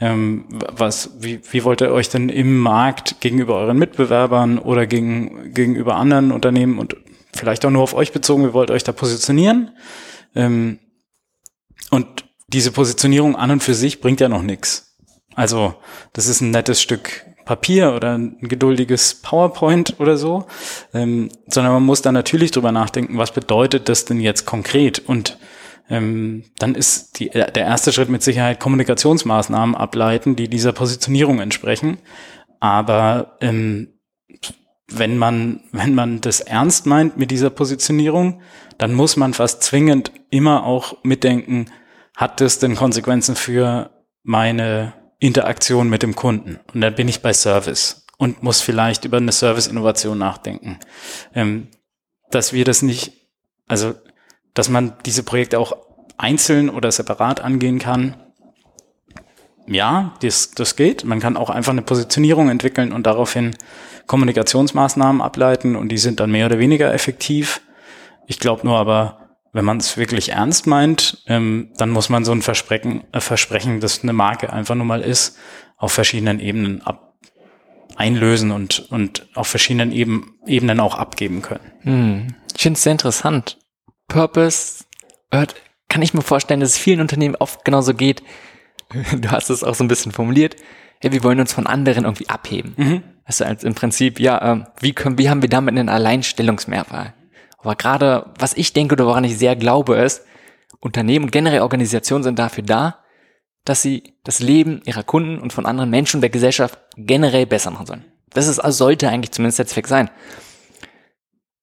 ähm, 0.00 0.44
was, 0.50 1.10
wie, 1.20 1.40
wie 1.50 1.64
wollt 1.64 1.80
ihr 1.80 1.90
euch 1.90 2.08
denn 2.08 2.28
im 2.28 2.58
Markt 2.58 3.20
gegenüber 3.20 3.56
euren 3.56 3.78
Mitbewerbern 3.78 4.58
oder 4.58 4.86
gegen, 4.86 5.52
gegenüber 5.52 5.96
anderen 5.96 6.32
Unternehmen 6.32 6.78
und 6.78 6.96
vielleicht 7.34 7.64
auch 7.64 7.70
nur 7.70 7.82
auf 7.82 7.94
euch 7.94 8.12
bezogen, 8.12 8.46
wie 8.46 8.52
wollt 8.52 8.70
ihr 8.70 8.74
euch 8.74 8.84
da 8.84 8.92
positionieren? 8.92 9.70
Ähm, 10.34 10.78
und 11.90 12.06
diese 12.48 12.72
Positionierung 12.72 13.36
an 13.36 13.50
und 13.50 13.62
für 13.62 13.74
sich 13.74 14.00
bringt 14.00 14.20
ja 14.20 14.28
noch 14.28 14.42
nichts. 14.42 14.96
Also 15.34 15.74
das 16.12 16.26
ist 16.26 16.40
ein 16.40 16.50
nettes 16.50 16.80
Stück 16.80 17.24
Papier 17.44 17.94
oder 17.94 18.18
ein 18.18 18.36
geduldiges 18.42 19.14
PowerPoint 19.22 19.98
oder 20.00 20.18
so, 20.18 20.44
ähm, 20.92 21.30
sondern 21.46 21.72
man 21.72 21.82
muss 21.82 22.02
da 22.02 22.12
natürlich 22.12 22.50
drüber 22.50 22.72
nachdenken, 22.72 23.16
was 23.16 23.32
bedeutet 23.32 23.88
das 23.88 24.04
denn 24.04 24.20
jetzt 24.20 24.44
konkret? 24.44 24.98
Und 24.98 25.38
ähm, 25.88 26.44
dann 26.58 26.74
ist 26.74 27.18
die, 27.18 27.30
der 27.30 27.56
erste 27.56 27.92
Schritt 27.92 28.08
mit 28.08 28.22
Sicherheit 28.22 28.60
Kommunikationsmaßnahmen 28.60 29.74
ableiten, 29.74 30.36
die 30.36 30.48
dieser 30.48 30.72
Positionierung 30.72 31.40
entsprechen. 31.40 31.98
Aber 32.60 33.36
ähm, 33.40 33.94
wenn 34.90 35.18
man, 35.18 35.62
wenn 35.72 35.94
man 35.94 36.20
das 36.20 36.40
ernst 36.40 36.86
meint 36.86 37.16
mit 37.16 37.30
dieser 37.30 37.50
Positionierung, 37.50 38.40
dann 38.78 38.94
muss 38.94 39.16
man 39.16 39.34
fast 39.34 39.62
zwingend 39.62 40.12
immer 40.30 40.64
auch 40.64 41.02
mitdenken, 41.02 41.66
hat 42.16 42.40
das 42.40 42.58
denn 42.58 42.74
Konsequenzen 42.74 43.36
für 43.36 43.90
meine 44.22 44.92
Interaktion 45.18 45.88
mit 45.88 46.02
dem 46.02 46.14
Kunden. 46.14 46.58
Und 46.72 46.80
dann 46.80 46.94
bin 46.94 47.08
ich 47.08 47.22
bei 47.22 47.32
Service 47.32 48.06
und 48.18 48.42
muss 48.42 48.60
vielleicht 48.60 49.04
über 49.04 49.18
eine 49.18 49.32
Service-Innovation 49.32 50.18
nachdenken. 50.18 50.78
Ähm, 51.34 51.68
dass 52.30 52.52
wir 52.52 52.64
das 52.64 52.82
nicht, 52.82 53.12
also 53.66 53.94
dass 54.58 54.68
man 54.68 54.94
diese 55.06 55.22
Projekte 55.22 55.60
auch 55.60 55.76
einzeln 56.16 56.68
oder 56.68 56.90
separat 56.90 57.40
angehen 57.40 57.78
kann. 57.78 58.16
Ja, 59.68 60.14
das, 60.20 60.50
das 60.50 60.74
geht. 60.74 61.04
Man 61.04 61.20
kann 61.20 61.36
auch 61.36 61.48
einfach 61.48 61.70
eine 61.70 61.82
Positionierung 61.82 62.48
entwickeln 62.48 62.92
und 62.92 63.06
daraufhin 63.06 63.54
Kommunikationsmaßnahmen 64.08 65.22
ableiten 65.22 65.76
und 65.76 65.90
die 65.90 65.98
sind 65.98 66.18
dann 66.18 66.32
mehr 66.32 66.46
oder 66.46 66.58
weniger 66.58 66.92
effektiv. 66.92 67.60
Ich 68.26 68.40
glaube 68.40 68.66
nur 68.66 68.78
aber, 68.78 69.36
wenn 69.52 69.64
man 69.64 69.76
es 69.76 69.96
wirklich 69.96 70.30
ernst 70.30 70.66
meint, 70.66 71.22
ähm, 71.26 71.70
dann 71.76 71.90
muss 71.90 72.08
man 72.08 72.24
so 72.24 72.32
ein 72.32 72.42
Versprechen, 72.42 73.04
äh, 73.12 73.20
Versprechen, 73.20 73.78
das 73.78 74.02
eine 74.02 74.12
Marke 74.12 74.52
einfach 74.52 74.74
nur 74.74 74.86
mal 74.86 75.02
ist, 75.02 75.38
auf 75.76 75.92
verschiedenen 75.92 76.40
Ebenen 76.40 76.82
ab 76.82 77.14
einlösen 77.94 78.50
und, 78.50 78.90
und 78.90 79.28
auf 79.34 79.48
verschiedenen 79.48 79.92
Eben, 79.92 80.38
Ebenen 80.46 80.80
auch 80.80 80.96
abgeben 80.96 81.42
können. 81.42 81.72
Hm. 81.82 82.34
Ich 82.56 82.62
finde 82.62 82.76
es 82.76 82.82
sehr 82.82 82.92
interessant. 82.92 83.57
Purpose 84.08 84.84
hört, 85.30 85.54
kann 85.88 86.02
ich 86.02 86.14
mir 86.14 86.22
vorstellen, 86.22 86.60
dass 86.60 86.70
es 86.70 86.78
vielen 86.78 87.00
Unternehmen 87.00 87.36
oft 87.36 87.64
genauso 87.64 87.94
geht. 87.94 88.22
Du 89.12 89.30
hast 89.30 89.50
es 89.50 89.62
auch 89.62 89.74
so 89.74 89.84
ein 89.84 89.88
bisschen 89.88 90.12
formuliert. 90.12 90.56
Hey, 91.00 91.12
wir 91.12 91.22
wollen 91.22 91.40
uns 91.40 91.52
von 91.52 91.66
anderen 91.66 92.04
irgendwie 92.04 92.28
abheben. 92.28 92.72
Mhm. 92.76 93.02
Also 93.24 93.44
als 93.44 93.62
im 93.62 93.74
Prinzip, 93.74 94.18
ja, 94.18 94.54
äh, 94.54 94.64
wie 94.80 94.94
können, 94.94 95.18
wie 95.18 95.28
haben 95.28 95.42
wir 95.42 95.50
damit 95.50 95.76
einen 95.76 95.90
Alleinstellungsmerkmal? 95.90 97.12
Aber 97.58 97.76
gerade, 97.76 98.30
was 98.38 98.54
ich 98.54 98.72
denke 98.72 98.94
oder 98.94 99.04
woran 99.04 99.24
ich 99.24 99.36
sehr 99.36 99.56
glaube, 99.56 99.96
ist, 99.96 100.24
Unternehmen 100.80 101.26
und 101.26 101.30
generell 101.32 101.60
Organisationen 101.60 102.24
sind 102.24 102.38
dafür 102.38 102.64
da, 102.64 103.04
dass 103.64 103.82
sie 103.82 104.14
das 104.24 104.40
Leben 104.40 104.80
ihrer 104.86 105.02
Kunden 105.02 105.38
und 105.38 105.52
von 105.52 105.66
anderen 105.66 105.90
Menschen 105.90 106.16
und 106.16 106.20
der 106.22 106.30
Gesellschaft 106.30 106.78
generell 106.96 107.46
besser 107.46 107.70
machen 107.70 107.86
sollen. 107.86 108.04
Das 108.30 108.46
ist, 108.46 108.58
also 108.58 108.84
sollte 108.84 109.08
eigentlich 109.08 109.32
zumindest 109.32 109.58
der 109.58 109.66
Zweck 109.66 109.88
sein. 109.88 110.10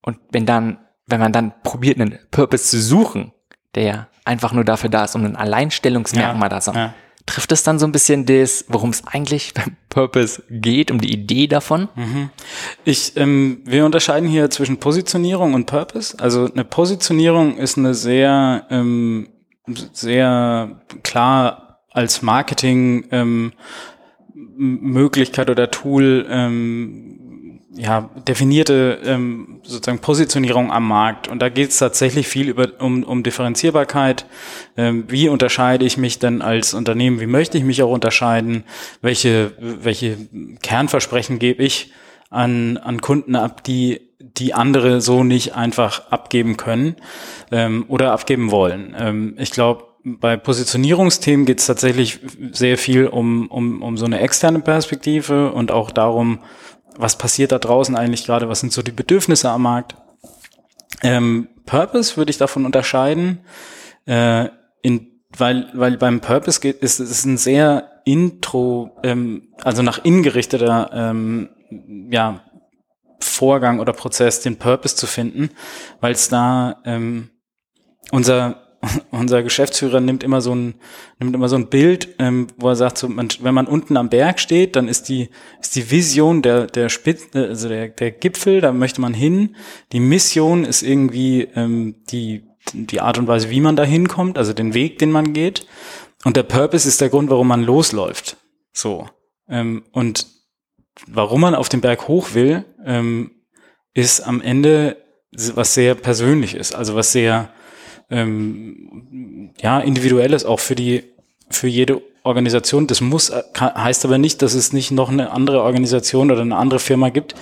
Und 0.02 0.20
wenn 0.32 0.46
dann, 0.46 0.85
wenn 1.08 1.20
man 1.20 1.32
dann 1.32 1.54
probiert, 1.64 2.00
einen 2.00 2.20
Purpose 2.32 2.66
zu 2.66 2.82
suchen, 2.82 3.32
der 3.76 4.08
einfach 4.24 4.54
nur 4.54 4.64
dafür 4.64 4.90
da 4.90 5.04
ist, 5.04 5.16
um 5.16 5.26
ein 5.26 5.36
Alleinstellungsmerkmal 5.36 6.46
ja, 6.46 6.50
da 6.50 6.62
zu 6.62 6.72
haben, 6.72 6.80
ja 6.80 6.94
trifft 7.26 7.52
es 7.52 7.64
dann 7.64 7.80
so 7.80 7.86
ein 7.86 7.92
bisschen 7.92 8.26
das, 8.26 8.66
worum 8.68 8.92
es 8.92 9.06
eigentlich 9.08 9.54
beim 9.54 9.76
Purpose 9.90 10.44
geht, 10.50 10.92
um 10.92 11.02
die 11.02 11.12
Idee 11.12 11.48
davon? 11.48 11.90
Mhm. 11.96 12.30
Ich, 12.84 13.18
ähm, 13.18 13.62
wir 13.66 13.86
unterscheiden 13.86 14.30
hier 14.30 14.50
zwischen 14.50 14.78
Positionierung 14.78 15.54
und 15.54 15.66
Purpose. 15.66 16.18
Also 16.20 16.50
eine 16.52 16.64
Positionierung 16.64 17.58
ist 17.58 17.78
eine 17.78 17.94
sehr, 17.94 18.68
ähm, 18.70 19.30
sehr 19.92 20.82
klar 21.04 21.80
als 21.92 22.22
Marketing 22.22 23.08
ähm, 23.12 23.54
Möglichkeit 24.34 25.50
oder 25.50 25.72
Tool 25.72 26.26
ähm, 26.30 27.20
ja, 27.78 28.10
definierte 28.28 29.00
ähm, 29.06 29.60
sozusagen 29.64 30.00
Positionierung 30.00 30.72
am 30.72 30.88
Markt. 30.88 31.28
Und 31.28 31.42
da 31.42 31.50
geht 31.50 31.70
es 31.70 31.78
tatsächlich 31.78 32.28
viel 32.28 32.50
über, 32.50 32.70
um, 32.80 33.04
um 33.04 33.22
Differenzierbarkeit. 33.22 34.26
Ähm, 34.78 35.06
wie 35.08 35.28
unterscheide 35.30 35.86
ich 35.86 35.98
mich 35.98 36.20
denn 36.20 36.42
als 36.42 36.74
Unternehmen? 36.74 37.20
Wie 37.20 37.28
möchte 37.28 37.58
ich 37.58 37.64
mich 37.64 37.84
auch 37.84 37.92
unterscheiden? 37.92 38.64
Welche, 39.02 39.52
welche 39.60 40.18
Kernversprechen 40.62 41.38
gebe 41.38 41.64
ich 41.64 41.92
an, 42.30 42.78
an 42.78 43.02
Kunden 43.02 43.36
ab, 43.36 43.64
die, 43.64 44.02
die 44.20 44.54
andere 44.54 45.02
so 45.02 45.24
nicht 45.24 45.56
einfach 45.56 46.12
abgeben 46.12 46.56
können 46.58 46.96
ähm, 47.52 47.86
oder 47.90 48.14
abgeben 48.14 48.52
wollen? 48.52 48.96
Ähm, 48.98 49.36
ich 49.38 49.52
glaube, 49.52 49.84
bei 50.06 50.38
Positionierungsthemen 50.38 51.48
geht 51.48 51.60
es 51.60 51.66
tatsächlich 51.66 52.20
sehr 52.52 52.78
viel 52.78 53.08
um, 53.08 53.48
um, 53.48 53.82
um 53.82 53.98
so 53.98 54.06
eine 54.06 54.20
externe 54.20 54.60
Perspektive 54.60 55.52
und 55.52 55.72
auch 55.72 55.90
darum, 55.90 56.40
was 56.98 57.18
passiert 57.18 57.52
da 57.52 57.60
draußen 57.60 57.96
eigentlich 57.96 58.26
gerade, 58.26 58.50
was 58.50 58.60
sind 58.60 58.74
so 58.74 58.82
die 58.82 58.92
Bedürfnisse 58.92 59.50
am 59.50 59.64
Markt. 59.64 59.96
Ähm, 61.02 61.50
Purpose 61.66 62.18
würde 62.18 62.32
ich 62.32 62.38
davon 62.38 62.66
unterscheiden, 62.66 63.40
äh, 64.06 64.50
in, 64.82 65.22
weil, 65.38 65.70
weil 65.74 65.98
beim 65.98 66.22
Purpose 66.22 66.60
geht, 66.60 66.82
ist 66.82 67.00
es 67.00 67.26
ein 67.26 67.38
sehr 67.38 68.02
intro, 68.06 68.98
ähm, 69.04 69.54
also 69.64 69.82
nach 69.82 70.04
innen 70.04 70.24
gerichteter 70.24 70.92
ähm, 70.94 71.50
ja, 72.12 72.42
Vorgang 73.20 73.80
oder 73.80 73.94
Prozess, 73.94 74.42
den 74.42 74.58
Purpose 74.58 74.96
zu 74.96 75.08
finden, 75.08 75.50
weil 76.00 76.14
es 76.14 76.30
da 76.30 76.82
ähm, 76.86 77.30
unser 78.12 78.65
unser 79.12 79.44
Geschäftsführer 79.44 80.00
nimmt 80.00 80.24
immer 80.24 80.42
so 80.42 80.54
ein 80.54 80.76
nimmt 81.20 81.36
immer 81.36 81.50
so 81.50 81.56
ein 81.56 81.68
Bild, 81.68 82.16
ähm, 82.20 82.48
wo 82.58 82.70
er 82.70 82.76
sagt, 82.76 82.98
so, 82.98 83.08
man, 83.08 83.30
wenn 83.42 83.54
man 83.54 83.68
unten 83.68 83.98
am 83.98 84.10
Berg 84.10 84.40
steht, 84.40 84.76
dann 84.76 84.88
ist 84.88 85.10
die 85.10 85.30
ist 85.62 85.76
die 85.76 85.90
Vision 85.92 86.42
der 86.42 86.68
der 86.68 86.90
Spitze, 86.90 87.48
also 87.48 87.70
der 87.70 87.90
der 87.90 88.12
Gipfel, 88.12 88.62
da 88.62 88.72
möchte 88.72 89.02
man 89.02 89.14
hin. 89.14 89.56
Die 89.92 90.00
Mission 90.00 90.66
ist 90.66 90.84
irgendwie 90.84 91.48
ähm, 91.56 91.96
die 92.10 92.44
die 92.74 93.02
Art 93.02 93.18
und 93.18 93.28
Weise, 93.28 93.50
wie 93.50 93.62
man 93.62 93.76
da 93.76 93.84
hinkommt, 93.84 94.38
also 94.38 94.54
den 94.54 94.74
Weg, 94.74 94.98
den 95.00 95.12
man 95.12 95.34
geht. 95.34 95.68
Und 96.24 96.36
der 96.36 96.44
Purpose 96.44 96.88
ist 96.88 97.02
der 97.02 97.10
Grund, 97.10 97.30
warum 97.30 97.48
man 97.48 97.64
losläuft. 97.64 98.38
So 98.74 99.08
ähm, 99.48 99.84
und 99.92 100.28
warum 101.08 101.42
man 101.42 101.56
auf 101.56 101.70
den 101.70 101.82
Berg 101.82 102.08
hoch 102.08 102.34
will, 102.34 102.66
ähm, 102.84 103.32
ist 103.94 104.22
am 104.22 104.42
Ende 104.42 104.98
was 105.54 105.74
sehr 105.74 105.96
persönlich 105.96 106.56
ist, 106.56 106.76
also 106.76 106.96
was 106.96 107.12
sehr 107.12 107.50
ähm, 108.10 109.52
ja 109.62 109.80
individuelles 109.80 110.46
auch 110.46 110.60
für 110.60 110.76
die 110.76 111.04
für 111.50 111.68
jede 111.68 112.02
Organisation. 112.24 112.88
Das 112.88 113.02
muss 113.02 113.32
kann, 113.54 113.74
heißt 113.76 114.06
aber 114.06 114.18
nicht, 114.18 114.42
dass 114.42 114.54
es 114.54 114.74
nicht 114.74 114.92
noch 114.92 115.10
eine 115.10 115.32
andere 115.32 115.62
Organisation 115.62 116.32
oder 116.32 116.42
eine 116.42 116.58
andere 116.58 116.80
Firma 116.80 117.10
gibt, 117.10 117.36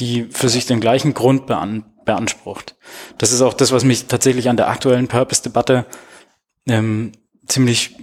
die 0.00 0.24
für 0.24 0.48
sich 0.48 0.66
den 0.66 0.80
gleichen 0.80 1.14
Grund 1.14 1.46
bean, 1.46 1.84
beansprucht. 2.04 2.76
Das 3.18 3.32
ist 3.32 3.42
auch 3.42 3.54
das, 3.54 3.72
was 3.72 3.84
mich 3.84 4.06
tatsächlich 4.06 4.48
an 4.48 4.56
der 4.56 4.68
aktuellen 4.68 5.08
Purpose-Debatte 5.08 5.86
ähm, 6.66 7.12
ziemlich 7.46 7.96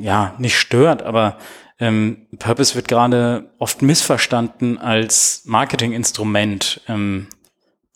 ja 0.00 0.34
nicht 0.38 0.58
stört, 0.58 1.02
aber 1.02 1.38
ähm, 1.78 2.26
Purpose 2.38 2.74
wird 2.74 2.88
gerade 2.88 3.50
oft 3.58 3.82
missverstanden 3.82 4.78
als 4.78 5.42
Marketinginstrument. 5.44 6.80
Ähm, 6.88 7.28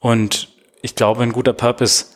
und 0.01 0.49
ich 0.83 0.95
glaube, 0.95 1.23
ein 1.23 1.33
guter 1.33 1.53
Purpose 1.53 2.07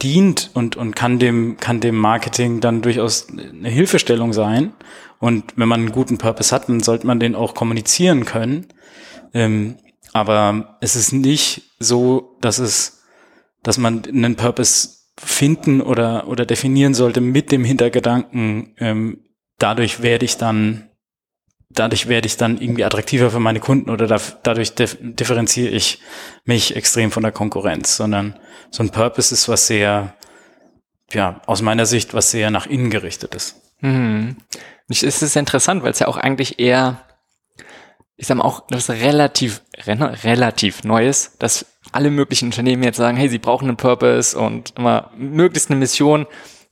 dient 0.00 0.50
und, 0.54 0.76
und 0.76 0.96
kann 0.96 1.18
dem, 1.18 1.56
kann 1.58 1.80
dem 1.80 1.96
Marketing 1.96 2.60
dann 2.60 2.82
durchaus 2.82 3.28
eine 3.28 3.68
Hilfestellung 3.68 4.32
sein. 4.32 4.72
Und 5.18 5.52
wenn 5.56 5.68
man 5.68 5.80
einen 5.80 5.92
guten 5.92 6.18
Purpose 6.18 6.54
hat, 6.54 6.68
dann 6.68 6.80
sollte 6.80 7.06
man 7.06 7.20
den 7.20 7.34
auch 7.34 7.54
kommunizieren 7.54 8.24
können. 8.24 8.66
Ähm, 9.34 9.76
aber 10.12 10.78
es 10.80 10.96
ist 10.96 11.12
nicht 11.12 11.62
so, 11.78 12.36
dass 12.40 12.58
es, 12.58 13.02
dass 13.62 13.78
man 13.78 14.02
einen 14.04 14.36
Purpose 14.36 15.02
finden 15.18 15.80
oder, 15.80 16.28
oder 16.28 16.44
definieren 16.46 16.94
sollte 16.94 17.20
mit 17.20 17.52
dem 17.52 17.64
Hintergedanken, 17.64 18.74
ähm, 18.78 19.24
dadurch 19.58 20.02
werde 20.02 20.24
ich 20.24 20.36
dann, 20.36 20.88
dadurch 21.74 22.08
werde 22.08 22.26
ich 22.26 22.36
dann 22.36 22.60
irgendwie 22.60 22.84
attraktiver 22.84 23.30
für 23.30 23.40
meine 23.40 23.60
Kunden 23.60 23.90
oder 23.90 24.06
da, 24.06 24.18
dadurch 24.42 24.74
differenziere 24.74 25.70
ich 25.70 26.00
mich 26.44 26.76
extrem 26.76 27.10
von 27.10 27.22
der 27.22 27.32
Konkurrenz, 27.32 27.96
sondern 27.96 28.38
so 28.70 28.82
ein 28.82 28.90
Purpose 28.90 29.34
ist 29.34 29.48
was 29.48 29.66
sehr, 29.66 30.14
ja, 31.12 31.40
aus 31.46 31.62
meiner 31.62 31.86
Sicht 31.86 32.14
was 32.14 32.30
sehr 32.30 32.50
nach 32.50 32.66
innen 32.66 32.90
gerichtet 32.90 33.34
ist. 33.34 33.56
Mhm. 33.80 34.36
Es 34.88 35.02
ist 35.02 35.36
interessant, 35.36 35.82
weil 35.82 35.92
es 35.92 36.00
ja 36.00 36.08
auch 36.08 36.16
eigentlich 36.16 36.58
eher, 36.58 37.00
ich 38.16 38.26
sag 38.26 38.36
mal 38.36 38.44
auch, 38.44 38.66
das 38.68 38.90
relativ, 38.90 39.62
relativ 39.86 40.84
Neues, 40.84 41.36
dass 41.38 41.66
alle 41.92 42.10
möglichen 42.10 42.46
Unternehmen 42.46 42.82
jetzt 42.82 42.98
sagen, 42.98 43.16
hey, 43.16 43.28
sie 43.28 43.38
brauchen 43.38 43.68
einen 43.68 43.76
Purpose 43.76 44.38
und 44.38 44.74
immer 44.76 45.10
möglichst 45.16 45.70
eine 45.70 45.78
Mission, 45.78 46.26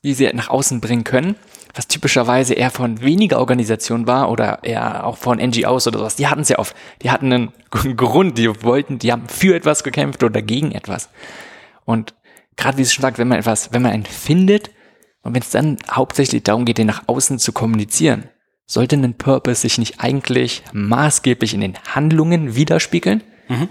die 0.04 0.14
sie 0.14 0.30
nach 0.32 0.48
außen 0.48 0.80
bringen 0.80 1.04
können 1.04 1.36
was 1.74 1.88
typischerweise 1.88 2.54
eher 2.54 2.70
von 2.70 3.00
weniger 3.00 3.38
Organisationen 3.38 4.06
war 4.06 4.30
oder 4.30 4.61
eher 4.62 5.06
auch 5.06 5.16
von 5.16 5.38
NGOs 5.38 5.87
oder 5.87 5.98
sowas, 5.98 6.16
die 6.16 6.26
hatten 6.26 6.42
es 6.42 6.48
ja 6.48 6.59
oft. 6.59 6.74
Die 7.02 7.11
hatten 7.11 7.33
einen 7.33 7.52
Grund, 7.96 8.38
die 8.38 8.48
wollten, 8.62 8.98
die 8.98 9.12
haben 9.12 9.28
für 9.28 9.54
etwas 9.54 9.85
gekämpft 9.85 10.22
oder 10.22 10.42
gegen 10.42 10.72
etwas. 10.72 11.09
Und 11.85 12.14
gerade 12.56 12.78
wie 12.78 12.83
es 12.83 12.92
schon 12.92 13.02
sagt, 13.02 13.18
wenn 13.18 13.28
man 13.28 13.38
etwas, 13.38 13.72
wenn 13.72 13.83
man 13.83 13.92
einen 13.92 14.06
findet 14.06 14.70
und 15.22 15.35
wenn 15.35 15.42
es 15.42 15.50
dann 15.50 15.78
hauptsächlich 15.90 16.42
darum 16.42 16.64
geht, 16.64 16.78
den 16.78 16.87
nach 16.87 17.04
außen 17.06 17.38
zu 17.38 17.52
kommunizieren, 17.52 18.28
sollte 18.66 18.96
ein 18.96 19.14
Purpose 19.14 19.62
sich 19.62 19.78
nicht 19.78 20.00
eigentlich 20.00 20.62
maßgeblich 20.72 21.54
in 21.54 21.61
den 21.61 21.78
Handlungen 21.92 22.54
widerspiegeln 22.54 23.22
mhm. 23.48 23.68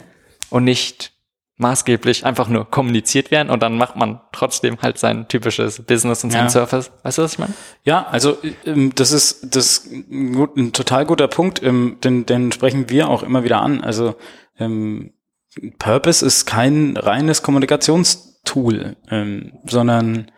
und 0.50 0.66
nicht 0.66 1.14
maßgeblich 1.60 2.26
einfach 2.26 2.48
nur 2.48 2.70
kommuniziert 2.70 3.32
werden 3.32 3.50
und 3.50 3.62
dann 3.62 3.78
macht 3.78 3.98
man 3.98 4.22
trotzdem 4.32 4.82
halt 4.82 4.98
sein 4.98 5.28
typisches 5.28 5.84
Business 5.84 6.24
und 6.24 6.32
sein 6.32 6.46
ja. 6.46 6.50
Surface. 6.50 6.90
Weißt 7.04 7.18
du, 7.18 7.22
was 7.24 7.34
ich 7.34 7.40
meine? 7.40 7.54
Ja, 7.84 8.08
also 8.10 8.38
ähm, 8.66 8.94
das 8.96 9.12
ist 9.12 9.54
das 9.56 9.80
ist 9.80 9.92
ein, 9.92 10.72
total 10.72 11.06
guter 11.06 11.28
Punkt, 11.28 11.62
ähm, 11.62 11.98
den, 12.02 12.26
den 12.26 12.54
sprechen 12.54 12.90
wir 12.90 13.10
auch 13.10 13.24
immer 13.24 13.44
wieder 13.44 13.62
an. 13.62 13.82
Also 13.82 14.16
ähm, 14.58 15.12
Purpose 15.80 16.26
ist 16.26 16.46
kein 16.46 16.96
reines 16.96 17.44
Kommunikationstool, 17.44 18.96
sondern 19.66 20.32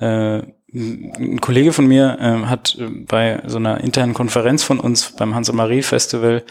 äh, 0.00 0.42
ein 0.72 1.40
Kollege 1.40 1.72
von 1.72 1.86
mir 1.86 2.18
hat 2.48 2.76
äh, 2.80 2.88
bei 2.88 3.42
so 3.46 3.58
einer 3.58 3.80
internen 3.82 4.14
Konferenz 4.14 4.64
von 4.64 4.80
uns 4.80 5.12
beim 5.12 5.34
Hansa 5.34 5.52
Marie 5.52 5.82
Festival, 5.82 6.42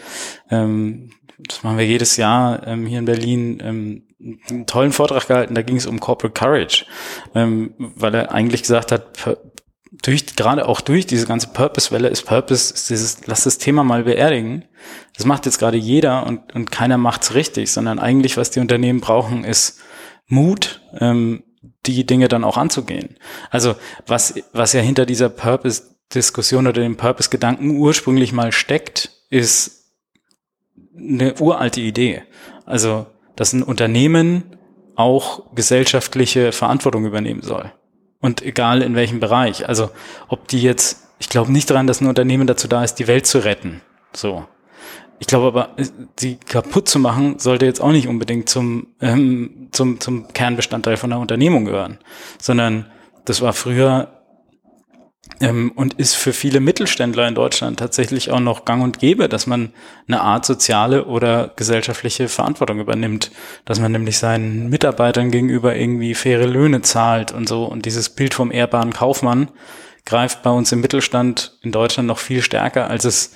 ähm, 0.48 1.10
das 1.38 1.62
machen 1.62 1.78
wir 1.78 1.86
jedes 1.86 2.16
Jahr 2.16 2.66
ähm, 2.66 2.86
hier 2.86 2.98
in 2.98 3.04
Berlin, 3.04 3.58
ähm, 3.62 4.02
einen 4.48 4.66
tollen 4.66 4.92
Vortrag 4.92 5.28
gehalten, 5.28 5.54
da 5.54 5.62
ging 5.62 5.76
es 5.76 5.86
um 5.86 6.00
Corporate 6.00 6.38
Courage, 6.38 6.86
ähm, 7.34 7.74
weil 7.78 8.14
er 8.14 8.32
eigentlich 8.32 8.62
gesagt 8.62 8.92
hat, 8.92 9.06
durch, 10.02 10.34
gerade 10.34 10.66
auch 10.66 10.80
durch 10.80 11.06
diese 11.06 11.26
ganze 11.26 11.48
Purpose-Welle 11.48 12.08
ist 12.08 12.22
Purpose, 12.22 12.74
ist 12.74 12.90
dieses, 12.90 13.26
lass 13.26 13.44
das 13.44 13.58
Thema 13.58 13.84
mal 13.84 14.04
beerdigen. 14.04 14.64
Das 15.16 15.24
macht 15.24 15.46
jetzt 15.46 15.58
gerade 15.58 15.76
jeder 15.76 16.26
und, 16.26 16.54
und 16.54 16.70
keiner 16.70 16.98
macht's 16.98 17.34
richtig, 17.34 17.70
sondern 17.70 17.98
eigentlich, 17.98 18.36
was 18.36 18.50
die 18.50 18.60
Unternehmen 18.60 19.00
brauchen, 19.00 19.44
ist 19.44 19.80
Mut, 20.26 20.80
ähm, 20.98 21.44
die 21.86 22.06
Dinge 22.06 22.28
dann 22.28 22.44
auch 22.44 22.56
anzugehen. 22.56 23.16
Also 23.50 23.76
was, 24.06 24.34
was 24.52 24.72
ja 24.72 24.80
hinter 24.80 25.06
dieser 25.06 25.28
Purpose-Diskussion 25.28 26.66
oder 26.66 26.80
dem 26.80 26.96
Purpose-Gedanken 26.96 27.76
ursprünglich 27.76 28.32
mal 28.32 28.52
steckt, 28.52 29.10
ist 29.30 29.92
eine 30.96 31.34
uralte 31.40 31.80
Idee. 31.80 32.22
Also 32.66 33.06
dass 33.36 33.52
ein 33.52 33.62
Unternehmen 33.62 34.56
auch 34.96 35.42
gesellschaftliche 35.54 36.52
Verantwortung 36.52 37.04
übernehmen 37.04 37.42
soll. 37.42 37.72
Und 38.20 38.42
egal 38.42 38.82
in 38.82 38.94
welchem 38.94 39.20
Bereich. 39.20 39.68
Also 39.68 39.90
ob 40.28 40.48
die 40.48 40.62
jetzt, 40.62 41.08
ich 41.18 41.28
glaube 41.28 41.52
nicht 41.52 41.68
daran, 41.70 41.86
dass 41.86 42.00
ein 42.00 42.06
Unternehmen 42.06 42.46
dazu 42.46 42.68
da 42.68 42.84
ist, 42.84 42.94
die 42.94 43.06
Welt 43.06 43.26
zu 43.26 43.44
retten. 43.44 43.82
So. 44.12 44.46
Ich 45.18 45.26
glaube 45.26 45.46
aber, 45.46 45.70
sie 46.18 46.36
kaputt 46.36 46.88
zu 46.88 46.98
machen, 46.98 47.38
sollte 47.38 47.66
jetzt 47.66 47.80
auch 47.80 47.92
nicht 47.92 48.08
unbedingt 48.08 48.48
zum, 48.48 48.88
ähm, 49.00 49.68
zum, 49.72 50.00
zum 50.00 50.28
Kernbestandteil 50.32 50.96
von 50.96 51.10
der 51.10 51.18
Unternehmung 51.18 51.64
gehören. 51.64 51.98
Sondern 52.40 52.86
das 53.24 53.40
war 53.40 53.52
früher 53.52 54.13
ähm, 55.40 55.72
und 55.74 55.94
ist 55.94 56.14
für 56.14 56.32
viele 56.32 56.60
Mittelständler 56.60 57.26
in 57.26 57.34
Deutschland 57.34 57.78
tatsächlich 57.78 58.30
auch 58.30 58.40
noch 58.40 58.64
gang 58.64 58.82
und 58.82 58.98
gäbe, 58.98 59.28
dass 59.28 59.46
man 59.46 59.72
eine 60.06 60.20
Art 60.20 60.46
soziale 60.46 61.06
oder 61.06 61.52
gesellschaftliche 61.56 62.28
Verantwortung 62.28 62.80
übernimmt, 62.80 63.30
dass 63.64 63.80
man 63.80 63.92
nämlich 63.92 64.18
seinen 64.18 64.68
Mitarbeitern 64.68 65.30
gegenüber 65.30 65.74
irgendwie 65.74 66.14
faire 66.14 66.46
Löhne 66.46 66.82
zahlt 66.82 67.32
und 67.32 67.48
so. 67.48 67.64
Und 67.64 67.86
dieses 67.86 68.10
Bild 68.10 68.34
vom 68.34 68.52
ehrbaren 68.52 68.92
Kaufmann 68.92 69.50
greift 70.04 70.42
bei 70.42 70.50
uns 70.50 70.70
im 70.72 70.80
Mittelstand 70.80 71.58
in 71.62 71.72
Deutschland 71.72 72.06
noch 72.06 72.18
viel 72.18 72.42
stärker, 72.42 72.88
als 72.88 73.04
es, 73.04 73.32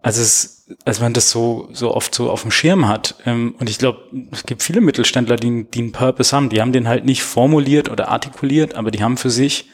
als 0.00 0.16
es, 0.16 0.66
als 0.84 1.00
man 1.00 1.12
das 1.12 1.30
so, 1.30 1.68
so 1.72 1.94
oft 1.94 2.14
so 2.14 2.30
auf 2.30 2.42
dem 2.42 2.52
Schirm 2.52 2.88
hat. 2.88 3.16
Ähm, 3.26 3.54
und 3.58 3.68
ich 3.68 3.78
glaube, 3.78 4.00
es 4.30 4.46
gibt 4.46 4.62
viele 4.62 4.80
Mittelständler, 4.80 5.36
die, 5.36 5.66
die 5.68 5.80
einen 5.80 5.92
Purpose 5.92 6.34
haben. 6.34 6.48
Die 6.48 6.60
haben 6.60 6.72
den 6.72 6.88
halt 6.88 7.04
nicht 7.04 7.22
formuliert 7.22 7.90
oder 7.90 8.08
artikuliert, 8.08 8.74
aber 8.74 8.90
die 8.90 9.02
haben 9.02 9.16
für 9.16 9.30
sich 9.30 9.68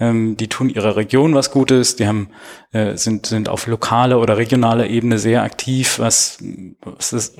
ähm, 0.00 0.36
die 0.36 0.48
tun 0.48 0.68
ihrer 0.68 0.96
Region 0.96 1.34
was 1.34 1.50
Gutes, 1.50 1.96
die 1.96 2.06
haben, 2.06 2.30
äh, 2.72 2.96
sind, 2.96 3.26
sind 3.26 3.48
auf 3.48 3.66
lokaler 3.66 4.20
oder 4.20 4.36
regionaler 4.36 4.88
Ebene 4.88 5.18
sehr 5.18 5.42
aktiv, 5.42 5.98
was, 5.98 6.38
was 6.80 7.12
ist, 7.12 7.38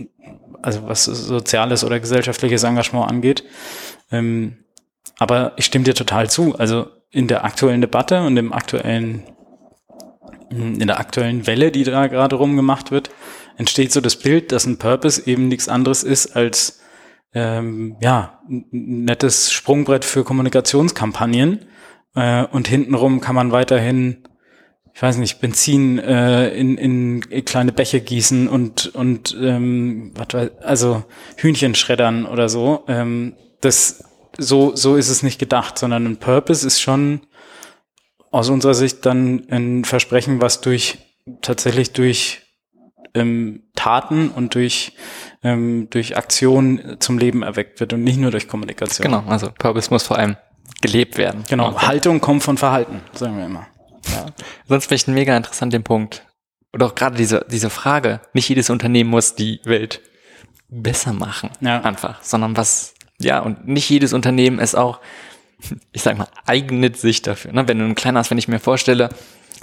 also 0.62 0.86
was 0.86 1.04
soziales 1.04 1.84
oder 1.84 2.00
gesellschaftliches 2.00 2.62
Engagement 2.62 3.10
angeht. 3.10 3.44
Ähm, 4.10 4.58
aber 5.18 5.52
ich 5.56 5.66
stimme 5.66 5.84
dir 5.84 5.94
total 5.94 6.30
zu. 6.30 6.56
Also 6.56 6.86
in 7.10 7.28
der 7.28 7.44
aktuellen 7.44 7.80
Debatte 7.80 8.22
und 8.22 8.36
im 8.36 8.52
aktuellen, 8.52 9.22
in 10.50 10.86
der 10.86 10.98
aktuellen 10.98 11.46
Welle, 11.46 11.70
die 11.70 11.84
da 11.84 12.06
gerade 12.06 12.36
rumgemacht 12.36 12.90
wird, 12.90 13.10
entsteht 13.56 13.92
so 13.92 14.00
das 14.00 14.16
Bild, 14.16 14.52
dass 14.52 14.66
ein 14.66 14.78
Purpose 14.78 15.26
eben 15.26 15.48
nichts 15.48 15.68
anderes 15.68 16.02
ist 16.02 16.34
als 16.34 16.80
ähm, 17.34 17.96
ja, 18.00 18.40
ein 18.48 18.66
nettes 18.70 19.52
Sprungbrett 19.52 20.04
für 20.04 20.24
Kommunikationskampagnen, 20.24 21.66
äh, 22.14 22.44
und 22.44 22.68
hintenrum 22.68 23.20
kann 23.20 23.34
man 23.34 23.52
weiterhin, 23.52 24.24
ich 24.92 25.02
weiß 25.02 25.16
nicht, 25.18 25.40
Benzin 25.40 25.98
äh, 25.98 26.48
in, 26.50 26.78
in 26.78 27.44
kleine 27.44 27.72
Bäche 27.72 28.00
gießen 28.00 28.48
und, 28.48 28.94
und 28.94 29.36
ähm, 29.40 30.12
was 30.14 30.50
also 30.62 31.04
Hühnchen 31.36 31.74
schreddern 31.74 32.26
oder 32.26 32.48
so. 32.48 32.84
Ähm, 32.88 33.34
das, 33.60 34.04
so, 34.38 34.76
so 34.76 34.96
ist 34.96 35.08
es 35.08 35.22
nicht 35.22 35.38
gedacht, 35.38 35.78
sondern 35.78 36.06
ein 36.06 36.16
Purpose 36.18 36.66
ist 36.66 36.80
schon 36.80 37.22
aus 38.30 38.50
unserer 38.50 38.74
Sicht 38.74 39.06
dann 39.06 39.46
ein 39.50 39.84
Versprechen, 39.84 40.40
was 40.40 40.60
durch 40.60 40.98
tatsächlich 41.40 41.92
durch 41.92 42.42
ähm, 43.14 43.62
Taten 43.76 44.28
und 44.28 44.54
durch 44.54 44.92
ähm, 45.42 45.88
durch 45.90 46.16
Aktion 46.16 46.96
zum 46.98 47.18
Leben 47.18 47.42
erweckt 47.42 47.78
wird 47.78 47.92
und 47.92 48.02
nicht 48.02 48.18
nur 48.18 48.30
durch 48.30 48.48
Kommunikation. 48.48 49.04
Genau, 49.04 49.22
also 49.28 49.50
Purpose 49.56 49.90
muss 49.90 50.02
vor 50.02 50.18
allem 50.18 50.36
gelebt 50.80 51.18
werden. 51.18 51.44
Genau, 51.48 51.68
und 51.68 51.86
Haltung 51.86 52.20
kommt 52.20 52.42
von 52.42 52.58
Verhalten, 52.58 53.00
sagen 53.12 53.38
wir 53.38 53.46
immer. 53.46 53.66
Ja. 54.10 54.26
Sonst 54.68 54.86
finde 54.86 54.94
ich 54.96 55.08
einen 55.08 55.14
mega 55.14 55.36
interessanten 55.36 55.82
Punkt. 55.82 56.26
Und 56.72 56.82
auch 56.82 56.94
gerade 56.94 57.16
diese, 57.16 57.46
diese 57.50 57.70
Frage, 57.70 58.20
nicht 58.32 58.48
jedes 58.48 58.68
Unternehmen 58.68 59.10
muss 59.10 59.34
die 59.34 59.60
Welt 59.64 60.00
besser 60.68 61.12
machen, 61.12 61.50
ja. 61.60 61.80
einfach, 61.82 62.22
sondern 62.22 62.56
was, 62.56 62.94
ja, 63.20 63.38
und 63.38 63.68
nicht 63.68 63.88
jedes 63.88 64.12
Unternehmen 64.12 64.58
ist 64.58 64.74
auch, 64.74 65.00
ich 65.92 66.02
sag 66.02 66.18
mal, 66.18 66.26
eignet 66.46 66.98
sich 66.98 67.22
dafür. 67.22 67.52
Ne? 67.52 67.68
Wenn 67.68 67.78
du 67.78 67.84
ein 67.84 67.94
kleiner 67.94 68.18
hast, 68.18 68.30
wenn 68.30 68.38
ich 68.38 68.48
mir 68.48 68.58
vorstelle, 68.58 69.10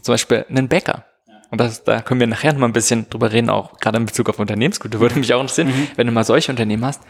zum 0.02 0.14
Beispiel 0.14 0.46
einen 0.50 0.70
Bäcker, 0.70 1.06
und 1.50 1.60
das, 1.60 1.84
da 1.84 2.02
können 2.02 2.22
wir 2.22 2.28
nachher 2.28 2.54
noch 2.54 2.62
mal 2.62 2.68
ein 2.68 2.74
bisschen 2.74 3.10
drüber 3.10 3.34
reden, 3.34 3.50
auch 3.50 3.78
gerade 3.80 3.98
in 3.98 4.06
Bezug 4.06 4.30
auf 4.30 4.40
Unternehmenskultur, 4.40 5.02
würde 5.02 5.20
mich 5.20 5.34
auch 5.34 5.42
interessieren, 5.42 5.68
mhm. 5.68 5.88
wenn 5.98 6.08
du 6.08 6.14
mal 6.14 6.24
solche 6.24 6.50
Unternehmen 6.50 6.86
hast. 6.86 7.02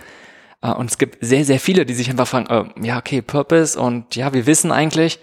Äh, 0.61 0.73
und 0.73 0.89
es 0.89 0.97
gibt 0.97 1.17
sehr, 1.21 1.45
sehr 1.45 1.59
viele, 1.59 1.85
die 1.85 1.93
sich 1.93 2.09
einfach 2.09 2.27
fragen, 2.27 2.47
äh, 2.47 2.87
ja, 2.87 2.97
okay, 2.97 3.21
Purpose 3.21 3.79
und 3.79 4.15
ja, 4.15 4.33
wir 4.33 4.45
wissen 4.45 4.71
eigentlich, 4.71 5.19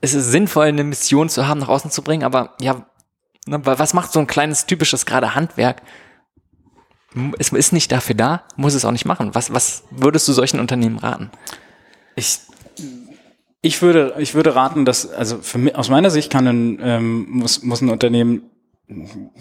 es 0.00 0.14
ist 0.14 0.30
sinnvoll, 0.30 0.66
eine 0.66 0.84
Mission 0.84 1.28
zu 1.28 1.46
haben, 1.48 1.60
nach 1.60 1.68
außen 1.68 1.90
zu 1.90 2.02
bringen, 2.02 2.24
aber 2.24 2.54
ja, 2.60 2.86
ne, 3.46 3.60
was 3.64 3.94
macht 3.94 4.12
so 4.12 4.20
ein 4.20 4.26
kleines, 4.26 4.66
typisches 4.66 5.06
gerade 5.06 5.34
Handwerk? 5.34 5.82
Es 7.38 7.50
ist 7.50 7.72
nicht 7.72 7.90
dafür 7.90 8.14
da, 8.14 8.44
muss 8.56 8.74
es 8.74 8.84
auch 8.84 8.92
nicht 8.92 9.06
machen. 9.06 9.34
Was, 9.34 9.52
was 9.52 9.84
würdest 9.90 10.28
du 10.28 10.32
solchen 10.32 10.60
Unternehmen 10.60 10.98
raten? 10.98 11.30
Ich 12.14 12.40
ich 13.60 13.82
würde, 13.82 14.14
ich 14.18 14.34
würde 14.34 14.54
raten, 14.54 14.84
dass, 14.84 15.10
also 15.10 15.38
für 15.38 15.58
mich, 15.58 15.74
aus 15.74 15.88
meiner 15.88 16.10
Sicht 16.10 16.30
kann 16.30 16.46
ein, 16.46 16.78
ähm, 16.80 17.26
muss, 17.28 17.62
muss 17.62 17.80
ein 17.80 17.88
Unternehmen, 17.88 18.50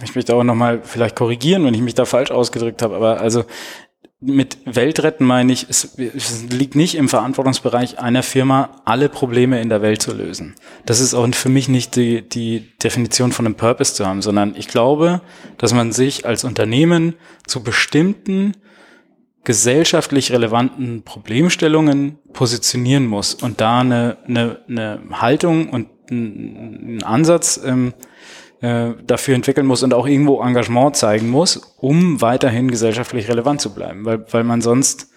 ich 0.04 0.16
möchte 0.16 0.36
auch 0.36 0.44
nochmal 0.44 0.82
vielleicht 0.84 1.16
korrigieren, 1.16 1.64
wenn 1.64 1.74
ich 1.74 1.82
mich 1.82 1.94
da 1.94 2.06
falsch 2.06 2.32
ausgedrückt 2.32 2.82
habe, 2.82 2.96
aber 2.96 3.22
also 3.22 3.46
mit 4.20 4.58
Weltretten 4.66 5.28
meine 5.28 5.54
ich, 5.54 5.68
es, 5.70 5.96
liegt 6.50 6.76
nicht 6.76 6.96
im 6.96 7.08
Verantwortungsbereich 7.08 8.00
einer 8.00 8.24
Firma, 8.24 8.82
alle 8.84 9.10
Probleme 9.10 9.62
in 9.62 9.70
der 9.70 9.84
Welt 9.84 10.02
zu 10.02 10.12
lösen. 10.14 10.56
Das 10.86 11.00
ist 11.00 11.14
auch 11.14 11.28
für 11.36 11.50
mich 11.50 11.70
nicht 11.70 11.96
die, 11.96 12.28
die 12.28 12.72
Definition 12.84 13.32
von 13.32 13.46
einem 13.46 13.56
Purpose 13.56 13.94
zu 13.94 14.08
haben, 14.08 14.24
sondern 14.24 14.56
ich 14.56 14.68
glaube, 14.68 15.22
dass 15.58 15.74
man 15.74 15.92
sich 15.92 16.26
als 16.26 16.44
Unternehmen 16.44 17.14
zu 17.46 17.62
bestimmten 17.62 18.54
gesellschaftlich 19.44 20.32
relevanten 20.32 21.04
Problemstellungen 21.04 22.18
positionieren 22.34 23.06
muss 23.06 23.36
und 23.36 23.62
da 23.62 23.80
eine, 23.80 24.18
eine, 24.28 24.60
eine 24.68 25.00
Haltung 25.12 25.70
und 25.70 25.88
einen 26.10 27.04
Ansatz 27.04 27.60
ähm, 27.64 27.94
äh, 28.62 28.92
dafür 29.06 29.36
entwickeln 29.36 29.68
muss 29.68 29.84
und 29.84 29.94
auch 29.94 30.08
irgendwo 30.08 30.42
Engagement 30.42 30.96
zeigen 30.96 31.30
muss, 31.30 31.58
um 31.78 32.22
weiterhin 32.22 32.72
gesellschaftlich 32.72 33.30
relevant 33.30 33.62
zu 33.62 33.74
bleiben, 33.74 34.06
weil, 34.06 34.26
weil 34.32 34.44
man 34.44 34.62
sonst 34.62 35.10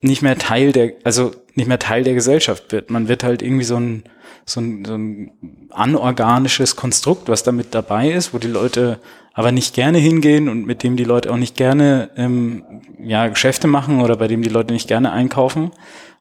nicht 0.00 0.22
mehr 0.22 0.38
Teil 0.38 0.72
der, 0.72 0.92
also 1.04 1.32
nicht 1.54 1.68
mehr 1.68 1.78
Teil 1.78 2.04
der 2.04 2.14
Gesellschaft 2.14 2.70
wird. 2.72 2.90
Man 2.90 3.08
wird 3.08 3.24
halt 3.24 3.42
irgendwie 3.42 3.64
so 3.64 3.76
ein, 3.76 4.04
so 4.44 4.60
ein, 4.60 4.84
so 4.84 4.94
ein 4.94 5.32
anorganisches 5.70 6.76
Konstrukt, 6.76 7.28
was 7.28 7.42
damit 7.42 7.74
dabei 7.74 8.10
ist, 8.10 8.34
wo 8.34 8.38
die 8.38 8.46
Leute 8.46 9.00
aber 9.32 9.52
nicht 9.52 9.74
gerne 9.74 9.98
hingehen 9.98 10.48
und 10.48 10.66
mit 10.66 10.82
dem 10.82 10.96
die 10.96 11.04
Leute 11.04 11.30
auch 11.32 11.36
nicht 11.36 11.56
gerne 11.56 12.10
ähm, 12.16 12.64
ja, 12.98 13.28
Geschäfte 13.28 13.66
machen 13.66 14.00
oder 14.00 14.16
bei 14.16 14.28
dem 14.28 14.42
die 14.42 14.48
Leute 14.48 14.72
nicht 14.72 14.88
gerne 14.88 15.12
einkaufen. 15.12 15.72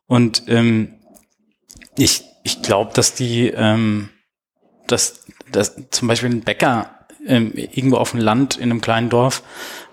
Und 0.08 0.43
ähm, 0.47 0.95
ich, 1.97 2.23
ich 2.43 2.62
glaube, 2.62 2.91
dass 2.93 3.13
die, 3.13 3.47
ähm, 3.47 4.10
dass, 4.88 5.24
dass 5.55 5.75
zum 5.91 6.07
Beispiel 6.07 6.29
ein 6.29 6.41
Bäcker 6.41 6.89
ähm, 7.25 7.53
irgendwo 7.55 7.97
auf 7.97 8.11
dem 8.11 8.19
Land 8.19 8.57
in 8.57 8.63
einem 8.63 8.81
kleinen 8.81 9.09
Dorf, 9.09 9.43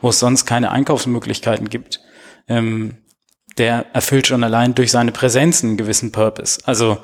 wo 0.00 0.10
es 0.10 0.18
sonst 0.18 0.44
keine 0.44 0.70
Einkaufsmöglichkeiten 0.70 1.68
gibt, 1.68 2.00
ähm, 2.48 2.96
der 3.58 3.86
erfüllt 3.94 4.26
schon 4.26 4.44
allein 4.44 4.74
durch 4.74 4.90
seine 4.90 5.12
Präsenz 5.12 5.62
einen 5.62 5.76
gewissen 5.76 6.12
Purpose. 6.12 6.60
Also 6.64 6.98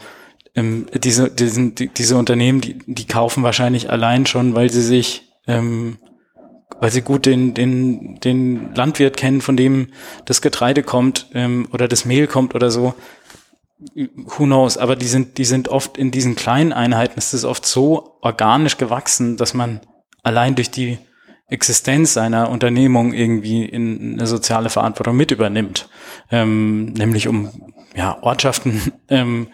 ähm, 0.55 0.87
diese, 0.95 1.31
diesen, 1.31 1.75
die, 1.75 1.89
diese 1.89 2.17
Unternehmen, 2.17 2.61
die, 2.61 2.79
die 2.87 3.07
kaufen 3.07 3.43
wahrscheinlich 3.43 3.91
allein 3.91 4.27
schon, 4.27 4.55
weil 4.55 4.71
sie 4.71 4.83
sich 4.83 5.31
ähm, 5.47 5.99
weil 6.81 6.91
sie 6.91 7.03
gut 7.03 7.27
den, 7.27 7.55
den, 7.55 8.21
den 8.21 8.75
Landwirt 8.75 9.17
kennen, 9.17 9.41
von 9.41 9.57
dem 9.57 9.89
das 10.27 10.43
Getreide 10.43 10.83
kommt 10.83 11.27
ähm, 11.35 11.69
oder 11.73 11.89
das 11.89 12.05
Mehl 12.05 12.27
kommt 12.27 12.55
oder 12.55 12.71
so. 12.71 12.95
Who 13.95 14.45
knows? 14.45 14.77
Aber 14.77 14.97
die 14.97 15.07
sind, 15.07 15.39
die 15.39 15.45
sind 15.45 15.69
oft 15.69 15.97
in 15.97 16.11
diesen 16.11 16.35
kleinen 16.35 16.73
Einheiten, 16.73 17.19
ist 17.19 17.33
es 17.33 17.45
oft 17.45 17.65
so 17.65 18.19
organisch 18.23 18.77
gewachsen, 18.77 19.37
dass 19.37 19.55
man 19.55 19.81
allein 20.23 20.57
durch 20.57 20.71
die 20.71 20.99
Existenz 21.49 22.13
seiner 22.13 22.51
Unternehmung 22.51 23.15
irgendwie 23.15 23.65
in 23.65 24.15
eine 24.15 24.27
soziale 24.27 24.69
Verantwortung 24.69 25.17
mit 25.17 25.31
übernimmt, 25.31 25.89
ähm, 26.31 26.87
nämlich 26.93 27.27
um 27.27 27.51
ja, 27.95 28.23
Ortschaften 28.23 28.93
ähm, 29.09 29.49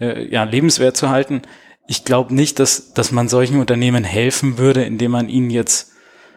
äh, 0.00 0.26
ja, 0.28 0.44
lebenswert 0.44 0.96
zu 0.96 1.10
halten. 1.10 1.42
Ich 1.86 2.04
glaube 2.04 2.34
nicht, 2.34 2.58
dass, 2.60 2.94
dass 2.94 3.12
man 3.12 3.28
solchen 3.28 3.60
Unternehmen 3.60 4.04
helfen 4.04 4.56
würde, 4.56 4.84
indem 4.84 5.10
man 5.10 5.28
ihnen 5.28 5.50
jetzt 5.50 5.92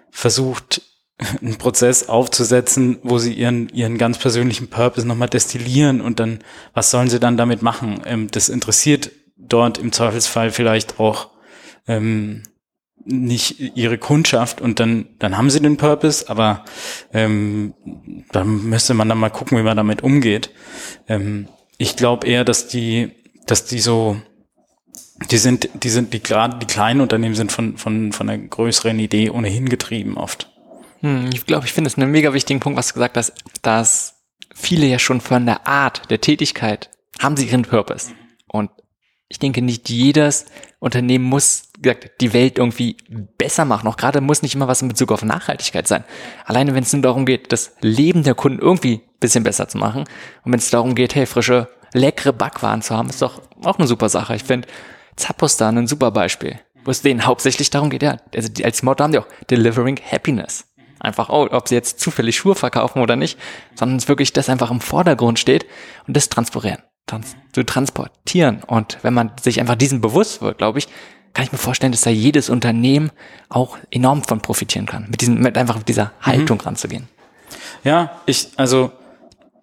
versucht, 0.09 0.81
einen 1.41 1.57
Prozess 1.57 2.09
aufzusetzen, 2.09 2.99
wo 3.03 3.17
sie 3.17 3.33
ihren, 3.33 3.69
ihren 3.69 3.97
ganz 3.97 4.17
persönlichen 4.17 4.69
Purpose 4.69 5.07
nochmal 5.07 5.29
destillieren 5.29 6.01
und 6.01 6.19
dann, 6.19 6.39
was 6.73 6.91
sollen 6.91 7.09
sie 7.09 7.19
dann 7.19 7.37
damit 7.37 7.61
machen? 7.61 8.01
Ähm, 8.05 8.27
das 8.29 8.49
interessiert 8.49 9.11
dort 9.35 9.77
im 9.77 9.91
Zweifelsfall 9.91 10.51
vielleicht 10.51 10.99
auch 10.99 11.29
ähm, 11.87 12.43
nicht 13.05 13.59
ihre 13.59 13.97
Kundschaft 13.97 14.59
und 14.59 14.79
dann, 14.79 15.07
dann 15.19 15.37
haben 15.37 15.49
sie 15.49 15.61
den 15.61 15.77
Purpose, 15.77 16.29
aber 16.29 16.65
ähm, 17.13 17.73
dann 18.31 18.65
müsste 18.65 18.93
man 18.93 19.07
dann 19.07 19.17
mal 19.17 19.29
gucken, 19.29 19.57
wie 19.57 19.63
man 19.63 19.77
damit 19.77 20.03
umgeht. 20.03 20.51
Ähm, 21.07 21.47
ich 21.77 21.95
glaube 21.95 22.27
eher, 22.27 22.43
dass 22.43 22.67
die, 22.67 23.11
dass 23.45 23.65
die 23.65 23.79
so 23.79 24.17
die 25.31 25.37
sind, 25.37 25.69
die 25.73 25.89
sind, 25.89 26.13
die 26.13 26.21
gerade 26.21 26.59
die 26.59 26.67
kleinen 26.67 27.01
Unternehmen 27.01 27.33
sind 27.33 27.51
von, 27.51 27.77
von, 27.77 28.11
von 28.11 28.29
einer 28.29 28.43
größeren 28.45 28.99
Idee 28.99 29.29
ohnehin 29.29 29.67
getrieben 29.67 30.17
oft. 30.17 30.51
Hm, 31.01 31.29
ich 31.33 31.45
glaube, 31.45 31.65
ich 31.65 31.73
finde 31.73 31.89
es 31.89 31.97
einen 31.97 32.11
mega 32.11 32.33
wichtigen 32.33 32.59
Punkt, 32.59 32.77
was 32.77 32.89
du 32.89 32.93
gesagt 32.95 33.17
hast, 33.17 33.33
dass 33.61 34.15
viele 34.53 34.85
ja 34.85 34.99
schon 34.99 35.21
von 35.21 35.45
der 35.45 35.67
Art 35.67 36.09
der 36.09 36.21
Tätigkeit 36.21 36.89
haben 37.19 37.37
sie 37.37 37.47
ihren 37.47 37.63
Purpose. 37.63 38.11
Und 38.47 38.71
ich 39.29 39.39
denke, 39.39 39.61
nicht 39.61 39.89
jedes 39.89 40.45
Unternehmen 40.79 41.25
muss 41.25 41.69
gesagt, 41.81 42.21
die 42.21 42.33
Welt 42.33 42.57
irgendwie 42.57 42.97
besser 43.37 43.65
machen. 43.65 43.87
Auch 43.87 43.97
gerade 43.97 44.21
muss 44.21 44.41
nicht 44.41 44.55
immer 44.55 44.67
was 44.67 44.81
in 44.81 44.87
Bezug 44.87 45.11
auf 45.11 45.23
Nachhaltigkeit 45.23 45.87
sein. 45.87 46.03
Alleine 46.45 46.73
wenn 46.73 46.83
es 46.83 46.93
nur 46.93 47.01
darum 47.01 47.25
geht, 47.25 47.51
das 47.51 47.73
Leben 47.81 48.23
der 48.23 48.35
Kunden 48.35 48.59
irgendwie 48.59 49.01
bisschen 49.19 49.43
besser 49.43 49.67
zu 49.67 49.77
machen. 49.77 50.01
Und 50.43 50.51
wenn 50.51 50.59
es 50.59 50.69
darum 50.69 50.95
geht, 50.95 51.15
hey, 51.15 51.25
frische, 51.25 51.67
leckere 51.93 52.33
Backwaren 52.33 52.81
zu 52.81 52.95
haben, 52.95 53.09
ist 53.09 53.21
doch 53.21 53.41
auch 53.63 53.77
eine 53.77 53.87
super 53.87 54.09
Sache. 54.09 54.35
Ich 54.35 54.43
finde, 54.43 54.67
Zappos 55.15 55.57
da 55.57 55.69
ein 55.69 55.87
super 55.87 56.11
Beispiel, 56.11 56.59
wo 56.83 56.91
es 56.91 57.01
denen 57.01 57.25
hauptsächlich 57.25 57.69
darum 57.69 57.89
geht, 57.89 58.03
ja, 58.03 58.17
also 58.35 58.49
als 58.63 58.83
Motto 58.83 59.03
haben 59.03 59.11
die 59.11 59.19
auch 59.19 59.27
Delivering 59.49 59.99
Happiness. 59.99 60.65
Einfach, 61.07 61.29
oh, 61.29 61.47
ob 61.49 61.67
sie 61.67 61.75
jetzt 61.75 61.99
zufällig 61.99 62.37
Schuhe 62.37 62.55
verkaufen 62.55 63.01
oder 63.01 63.15
nicht, 63.15 63.39
sondern 63.75 63.97
es 63.97 64.07
wirklich 64.07 64.33
das 64.33 64.49
einfach 64.49 64.69
im 64.69 64.81
Vordergrund 64.81 65.39
steht 65.39 65.65
und 66.07 66.15
das 66.15 66.29
transportieren, 66.29 66.83
trans 67.05 67.35
zu 67.53 67.63
transportieren. 67.63 68.61
Und 68.67 68.99
wenn 69.01 69.13
man 69.13 69.31
sich 69.41 69.59
einfach 69.59 69.75
diesem 69.75 70.01
bewusst 70.01 70.41
wird, 70.41 70.57
glaube 70.57 70.79
ich, 70.79 70.87
kann 71.33 71.45
ich 71.45 71.51
mir 71.51 71.57
vorstellen, 71.57 71.91
dass 71.91 72.01
da 72.01 72.09
jedes 72.09 72.49
Unternehmen 72.49 73.11
auch 73.49 73.77
enorm 73.91 74.23
von 74.23 74.41
profitieren 74.41 74.85
kann, 74.85 75.07
mit 75.09 75.21
diesem, 75.21 75.39
mit 75.39 75.57
einfach 75.57 75.77
mit 75.77 75.87
dieser 75.87 76.11
Haltung 76.21 76.57
mhm. 76.57 76.63
ranzugehen. 76.63 77.07
Ja, 77.83 78.19
ich, 78.25 78.49
also 78.57 78.91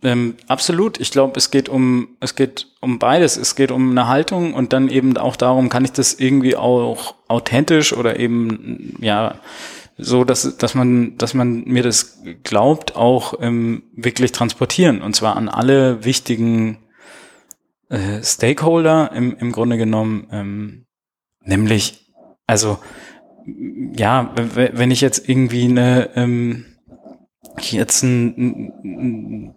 ähm, 0.04 0.37
absolut. 0.48 1.00
Ich 1.00 1.11
glaube, 1.11 1.33
es 1.37 1.50
geht 1.50 1.68
um 1.68 2.09
es 2.20 2.37
geht 2.37 2.68
um 2.80 2.98
beides. 2.98 3.37
Es 3.37 3.57
geht 3.57 3.70
um 3.70 3.90
eine 3.90 4.07
Haltung 4.07 4.54
und 4.54 4.72
dann 4.72 4.88
eben 4.88 5.16
auch 5.16 5.35
darum, 5.35 5.70
kann 5.70 5.85
ich 5.85 5.92
das 5.92 6.14
irgendwie 6.14 6.57
auch 6.57 7.14
authentisch 7.26 7.92
oder 7.94 8.20
eben 8.20 8.96
ja 9.00 9.37
so, 9.96 10.24
dass 10.24 10.57
dass 10.57 10.74
man 10.74 11.16
dass 11.18 11.35
man 11.35 11.64
mir 11.64 11.83
das 11.83 12.22
glaubt 12.42 12.96
auch 12.96 13.35
ähm, 13.40 13.85
wirklich 13.94 14.33
transportieren. 14.33 15.02
Und 15.02 15.14
zwar 15.14 15.37
an 15.37 15.48
alle 15.48 16.04
wichtigen 16.04 16.78
äh, 17.88 18.22
Stakeholder 18.22 19.12
im 19.12 19.37
im 19.37 19.52
Grunde 19.52 19.76
genommen, 19.76 20.26
ähm, 20.33 20.87
nämlich 21.40 22.12
also 22.46 22.78
ja, 23.46 24.33
wenn 24.35 24.90
ich 24.90 25.00
jetzt 25.00 25.28
irgendwie 25.28 25.64
eine 25.64 26.11
ähm, 26.16 26.64
jetzt 27.61 28.02
ein, 28.02 28.72
ein 28.85 29.54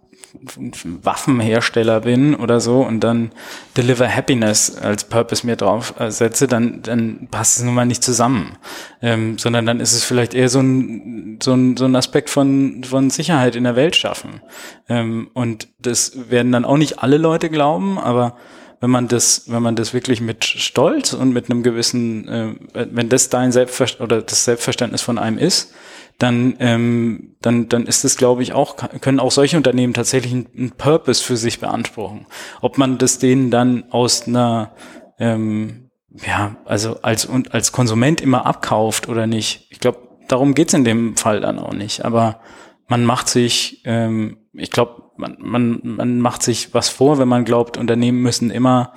Waffenhersteller 1.02 2.00
bin 2.00 2.34
oder 2.34 2.60
so 2.60 2.82
und 2.82 3.00
dann 3.00 3.32
Deliver 3.76 4.08
Happiness 4.08 4.76
als 4.76 5.04
Purpose 5.04 5.46
mir 5.46 5.56
drauf 5.56 5.94
äh, 5.98 6.10
setze, 6.10 6.46
dann, 6.46 6.82
dann 6.82 7.28
passt 7.30 7.58
es 7.58 7.62
nun 7.64 7.74
mal 7.74 7.86
nicht 7.86 8.02
zusammen. 8.02 8.56
Ähm, 9.00 9.38
sondern 9.38 9.66
dann 9.66 9.80
ist 9.80 9.92
es 9.92 10.04
vielleicht 10.04 10.34
eher 10.34 10.48
so 10.48 10.60
ein, 10.60 11.38
so 11.42 11.54
ein, 11.54 11.76
so 11.76 11.84
ein 11.84 11.96
Aspekt 11.96 12.30
von, 12.30 12.84
von 12.84 13.10
Sicherheit 13.10 13.56
in 13.56 13.64
der 13.64 13.76
Welt 13.76 13.96
schaffen. 13.96 14.40
Ähm, 14.88 15.30
und 15.34 15.68
das 15.78 16.30
werden 16.30 16.52
dann 16.52 16.64
auch 16.64 16.76
nicht 16.76 17.02
alle 17.02 17.18
Leute 17.18 17.50
glauben, 17.50 17.98
aber 17.98 18.36
wenn 18.80 18.90
man 18.90 19.08
das, 19.08 19.44
wenn 19.48 19.62
man 19.62 19.76
das 19.76 19.92
wirklich 19.92 20.20
mit 20.20 20.44
Stolz 20.44 21.12
und 21.12 21.32
mit 21.32 21.50
einem 21.50 21.62
gewissen, 21.62 22.28
äh, 22.28 22.54
wenn 22.74 23.08
das 23.08 23.28
dein 23.28 23.50
Selbstverständnis 23.50 24.04
oder 24.04 24.22
das 24.22 24.44
Selbstverständnis 24.44 25.02
von 25.02 25.18
einem 25.18 25.38
ist, 25.38 25.72
dann, 26.18 26.56
ähm, 26.58 27.36
dann, 27.40 27.68
dann 27.68 27.86
ist 27.86 28.04
es, 28.04 28.16
glaube 28.16 28.42
ich, 28.42 28.52
auch, 28.52 28.76
können 29.00 29.20
auch 29.20 29.30
solche 29.30 29.56
Unternehmen 29.56 29.94
tatsächlich 29.94 30.32
einen, 30.32 30.72
Purpose 30.76 31.22
für 31.22 31.36
sich 31.36 31.60
beanspruchen. 31.60 32.26
Ob 32.60 32.76
man 32.76 32.98
das 32.98 33.18
denen 33.18 33.52
dann 33.52 33.84
aus 33.90 34.26
einer, 34.26 34.72
ähm, 35.20 35.90
ja, 36.26 36.56
also 36.64 37.00
als, 37.02 37.24
und 37.24 37.54
als 37.54 37.70
Konsument 37.70 38.20
immer 38.20 38.46
abkauft 38.46 39.08
oder 39.08 39.28
nicht. 39.28 39.68
Ich 39.70 39.78
glaube, 39.78 40.08
darum 40.26 40.54
geht's 40.54 40.74
in 40.74 40.84
dem 40.84 41.16
Fall 41.16 41.40
dann 41.40 41.60
auch 41.60 41.72
nicht. 41.72 42.04
Aber 42.04 42.40
man 42.88 43.04
macht 43.04 43.28
sich, 43.28 43.82
ähm, 43.84 44.38
ich 44.52 44.72
glaube, 44.72 45.02
man, 45.16 45.36
man, 45.38 45.80
man 45.84 46.20
macht 46.20 46.42
sich 46.42 46.74
was 46.74 46.88
vor, 46.88 47.18
wenn 47.18 47.28
man 47.28 47.44
glaubt, 47.44 47.76
Unternehmen 47.76 48.22
müssen 48.22 48.50
immer 48.50 48.92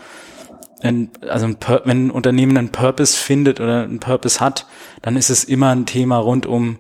ein, 0.82 1.12
also 1.30 1.46
ein, 1.46 1.58
wenn 1.86 2.08
ein 2.08 2.12
Unternehmen 2.12 2.58
einen 2.58 2.72
Purpose 2.72 3.16
findet 3.16 3.60
oder 3.60 3.84
einen 3.84 4.00
Purpose 4.00 4.40
hat, 4.40 4.66
dann 5.04 5.18
ist 5.18 5.30
es 5.30 5.44
immer 5.44 5.70
ein 5.70 5.86
Thema 5.86 6.18
rund 6.18 6.48
um 6.48 6.80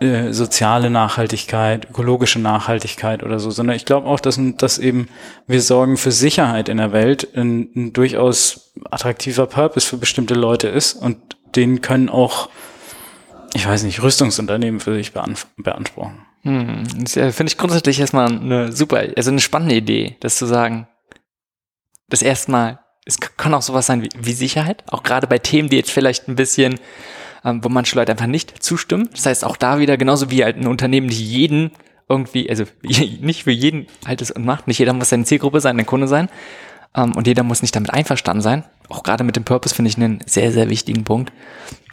äh, 0.00 0.32
soziale 0.32 0.88
Nachhaltigkeit, 0.88 1.90
ökologische 1.90 2.38
Nachhaltigkeit 2.38 3.22
oder 3.22 3.38
so, 3.38 3.50
sondern 3.50 3.76
ich 3.76 3.84
glaube 3.84 4.06
auch, 4.06 4.18
dass, 4.18 4.40
dass 4.56 4.78
eben 4.78 5.08
wir 5.46 5.60
sorgen 5.60 5.98
für 5.98 6.10
Sicherheit 6.10 6.70
in 6.70 6.78
der 6.78 6.92
Welt 6.92 7.28
ein, 7.36 7.68
ein 7.76 7.92
durchaus 7.92 8.72
attraktiver 8.90 9.46
Purpose 9.46 9.86
für 9.86 9.98
bestimmte 9.98 10.32
Leute 10.32 10.68
ist 10.68 10.94
und 10.94 11.18
den 11.54 11.82
können 11.82 12.08
auch, 12.08 12.48
ich 13.52 13.68
weiß 13.68 13.82
nicht, 13.82 14.02
Rüstungsunternehmen 14.02 14.80
für 14.80 14.94
sich 14.94 15.12
beanspruchen. 15.12 16.22
Hm, 16.44 16.84
das 17.04 17.12
finde 17.12 17.52
ich 17.52 17.58
grundsätzlich 17.58 18.00
erstmal 18.00 18.28
eine 18.28 18.72
super, 18.72 19.04
also 19.14 19.30
eine 19.30 19.40
spannende 19.40 19.74
Idee, 19.74 20.16
das 20.20 20.36
zu 20.36 20.46
sagen. 20.46 20.88
Das 22.08 22.22
erstmal, 22.22 22.78
es 23.04 23.20
kann 23.20 23.52
auch 23.52 23.60
sowas 23.60 23.84
sein 23.84 24.02
wie, 24.02 24.08
wie 24.18 24.32
Sicherheit, 24.32 24.82
auch 24.88 25.02
gerade 25.02 25.26
bei 25.26 25.38
Themen, 25.38 25.68
die 25.68 25.76
jetzt 25.76 25.90
vielleicht 25.90 26.26
ein 26.26 26.36
bisschen 26.36 26.80
ähm, 27.44 27.64
wo 27.64 27.68
manche 27.68 27.96
Leute 27.96 28.12
einfach 28.12 28.26
nicht 28.26 28.62
zustimmen. 28.62 29.08
Das 29.12 29.26
heißt, 29.26 29.44
auch 29.44 29.56
da 29.56 29.78
wieder, 29.78 29.96
genauso 29.96 30.30
wie 30.30 30.44
halt 30.44 30.56
ein 30.56 30.66
Unternehmen, 30.66 31.08
die 31.08 31.24
jeden 31.24 31.72
irgendwie, 32.08 32.48
also 32.50 32.64
nicht 32.82 33.44
für 33.44 33.50
jeden 33.50 33.86
altes 34.04 34.30
und 34.30 34.44
macht, 34.44 34.66
nicht 34.66 34.78
jeder 34.78 34.92
muss 34.92 35.10
seine 35.10 35.24
Zielgruppe 35.24 35.60
sein, 35.60 35.78
ein 35.78 35.86
Kunde 35.86 36.08
sein 36.08 36.28
ähm, 36.94 37.12
und 37.12 37.26
jeder 37.26 37.42
muss 37.42 37.62
nicht 37.62 37.74
damit 37.74 37.90
einverstanden 37.90 38.42
sein. 38.42 38.64
Auch 38.88 39.02
gerade 39.02 39.24
mit 39.24 39.36
dem 39.36 39.44
Purpose 39.44 39.74
finde 39.74 39.90
ich 39.90 39.96
einen 39.96 40.20
sehr, 40.26 40.52
sehr 40.52 40.68
wichtigen 40.68 41.04
Punkt. 41.04 41.32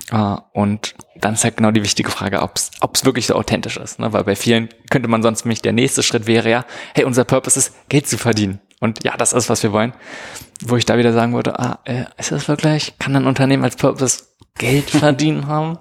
Uh, 0.10 0.38
und 0.54 0.96
dann 1.20 1.34
ist 1.34 1.44
halt 1.44 1.58
genau 1.58 1.72
die 1.72 1.84
wichtige 1.84 2.10
Frage, 2.10 2.42
ob 2.42 2.56
es 2.56 3.04
wirklich 3.04 3.28
so 3.28 3.36
authentisch 3.36 3.76
ist. 3.76 4.00
Ne? 4.00 4.14
Weil 4.14 4.24
bei 4.24 4.38
vielen 4.38 4.70
könnte 4.90 5.10
man 5.10 5.22
sonst 5.22 5.44
nämlich 5.44 5.62
der 5.62 5.74
nächste 5.74 6.02
Schritt 6.02 6.28
wäre 6.28 6.50
ja, 6.50 6.66
hey, 6.96 7.04
unser 7.04 7.26
Purpose 7.26 7.60
ist, 7.60 7.74
Geld 7.90 8.08
zu 8.08 8.18
verdienen. 8.18 8.62
Und 8.80 9.04
ja, 9.04 9.18
das 9.18 9.34
ist, 9.34 9.50
was 9.50 9.64
wir 9.64 9.74
wollen. 9.74 9.92
Wo 10.62 10.78
ich 10.78 10.86
da 10.86 10.98
wieder 10.98 11.12
sagen 11.12 11.34
würde, 11.34 11.60
ah, 11.60 11.80
äh, 11.84 12.06
ist 12.18 12.32
das 12.32 12.48
wirklich? 12.48 12.98
Kann 13.00 13.18
ein 13.18 13.28
Unternehmen 13.28 13.66
als 13.66 13.76
Purpose 13.76 14.27
Geld 14.58 14.90
verdienen 14.90 15.48
haben? 15.48 15.80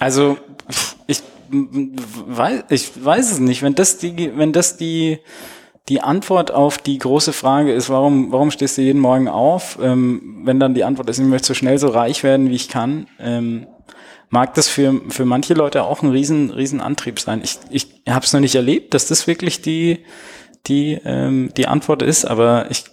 Also 0.00 0.38
ich 1.06 1.22
weiß, 1.50 2.64
ich 2.70 3.04
weiß 3.04 3.32
es 3.32 3.38
nicht. 3.38 3.62
Wenn 3.62 3.74
das 3.74 3.98
die, 3.98 4.32
wenn 4.36 4.52
das 4.52 4.76
die 4.76 5.18
die 5.88 6.00
Antwort 6.00 6.50
auf 6.50 6.78
die 6.78 6.98
große 6.98 7.32
Frage 7.32 7.72
ist, 7.72 7.90
warum, 7.90 8.32
warum 8.32 8.50
stehst 8.50 8.78
du 8.78 8.82
jeden 8.82 9.00
Morgen 9.00 9.28
auf? 9.28 9.78
Ähm, 9.82 10.40
wenn 10.44 10.58
dann 10.58 10.74
die 10.74 10.84
Antwort 10.84 11.10
ist, 11.10 11.18
ich 11.18 11.24
möchte 11.26 11.48
so 11.48 11.54
schnell 11.54 11.78
so 11.78 11.88
reich 11.88 12.22
werden, 12.22 12.48
wie 12.48 12.54
ich 12.54 12.68
kann, 12.68 13.06
ähm, 13.18 13.66
mag 14.30 14.54
das 14.54 14.66
für, 14.68 15.00
für 15.10 15.26
manche 15.26 15.52
Leute 15.52 15.84
auch 15.84 16.02
ein 16.02 16.10
riesen, 16.10 16.50
riesen 16.50 16.80
Antrieb 16.80 17.20
sein. 17.20 17.42
Ich, 17.44 17.58
ich 17.70 17.88
habe 18.08 18.24
es 18.24 18.32
noch 18.32 18.40
nicht 18.40 18.54
erlebt, 18.54 18.94
dass 18.94 19.06
das 19.08 19.26
wirklich 19.26 19.60
die, 19.60 20.00
die, 20.66 20.98
ähm, 21.04 21.50
die 21.56 21.66
Antwort 21.66 22.00
ist, 22.00 22.24
aber 22.24 22.70
ich, 22.70 22.84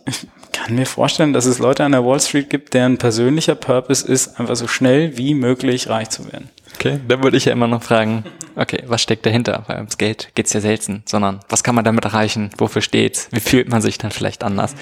kann 0.61 0.75
mir 0.75 0.85
vorstellen, 0.85 1.33
dass 1.33 1.45
es 1.45 1.59
Leute 1.59 1.83
an 1.83 1.91
der 1.91 2.05
Wall 2.05 2.19
Street 2.19 2.49
gibt, 2.49 2.73
deren 2.73 2.97
persönlicher 2.97 3.55
Purpose 3.55 4.07
ist, 4.07 4.39
einfach 4.39 4.55
so 4.55 4.67
schnell 4.67 5.17
wie 5.17 5.33
möglich 5.33 5.89
reich 5.89 6.09
zu 6.09 6.31
werden. 6.31 6.49
Okay, 6.75 6.99
dann 7.07 7.23
würde 7.23 7.37
ich 7.37 7.45
ja 7.45 7.53
immer 7.53 7.67
noch 7.67 7.83
fragen, 7.83 8.23
okay, 8.55 8.83
was 8.85 9.01
steckt 9.01 9.25
dahinter? 9.25 9.63
Weil 9.67 9.77
ums 9.77 9.97
Geld 9.97 10.29
geht's 10.35 10.53
ja 10.53 10.61
selten, 10.61 11.03
sondern 11.05 11.39
was 11.49 11.63
kann 11.63 11.75
man 11.75 11.83
damit 11.83 12.05
erreichen? 12.05 12.51
Wofür 12.57 12.81
steht's? 12.81 13.27
Wie 13.31 13.39
fühlt 13.39 13.69
man 13.69 13.81
sich 13.81 13.97
dann 13.97 14.11
vielleicht 14.11 14.43
anders? 14.43 14.75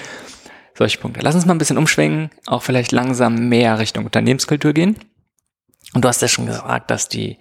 Solche 0.76 0.98
Punkte. 0.98 1.20
Lass 1.22 1.34
uns 1.34 1.46
mal 1.46 1.54
ein 1.54 1.58
bisschen 1.58 1.78
umschwenken, 1.78 2.30
auch 2.46 2.62
vielleicht 2.62 2.92
langsam 2.92 3.48
mehr 3.48 3.78
Richtung 3.78 4.04
Unternehmenskultur 4.04 4.72
gehen. 4.72 4.96
Und 5.94 6.04
du 6.04 6.08
hast 6.08 6.22
ja 6.22 6.28
schon 6.28 6.46
gesagt, 6.46 6.90
dass 6.90 7.08
die, 7.08 7.38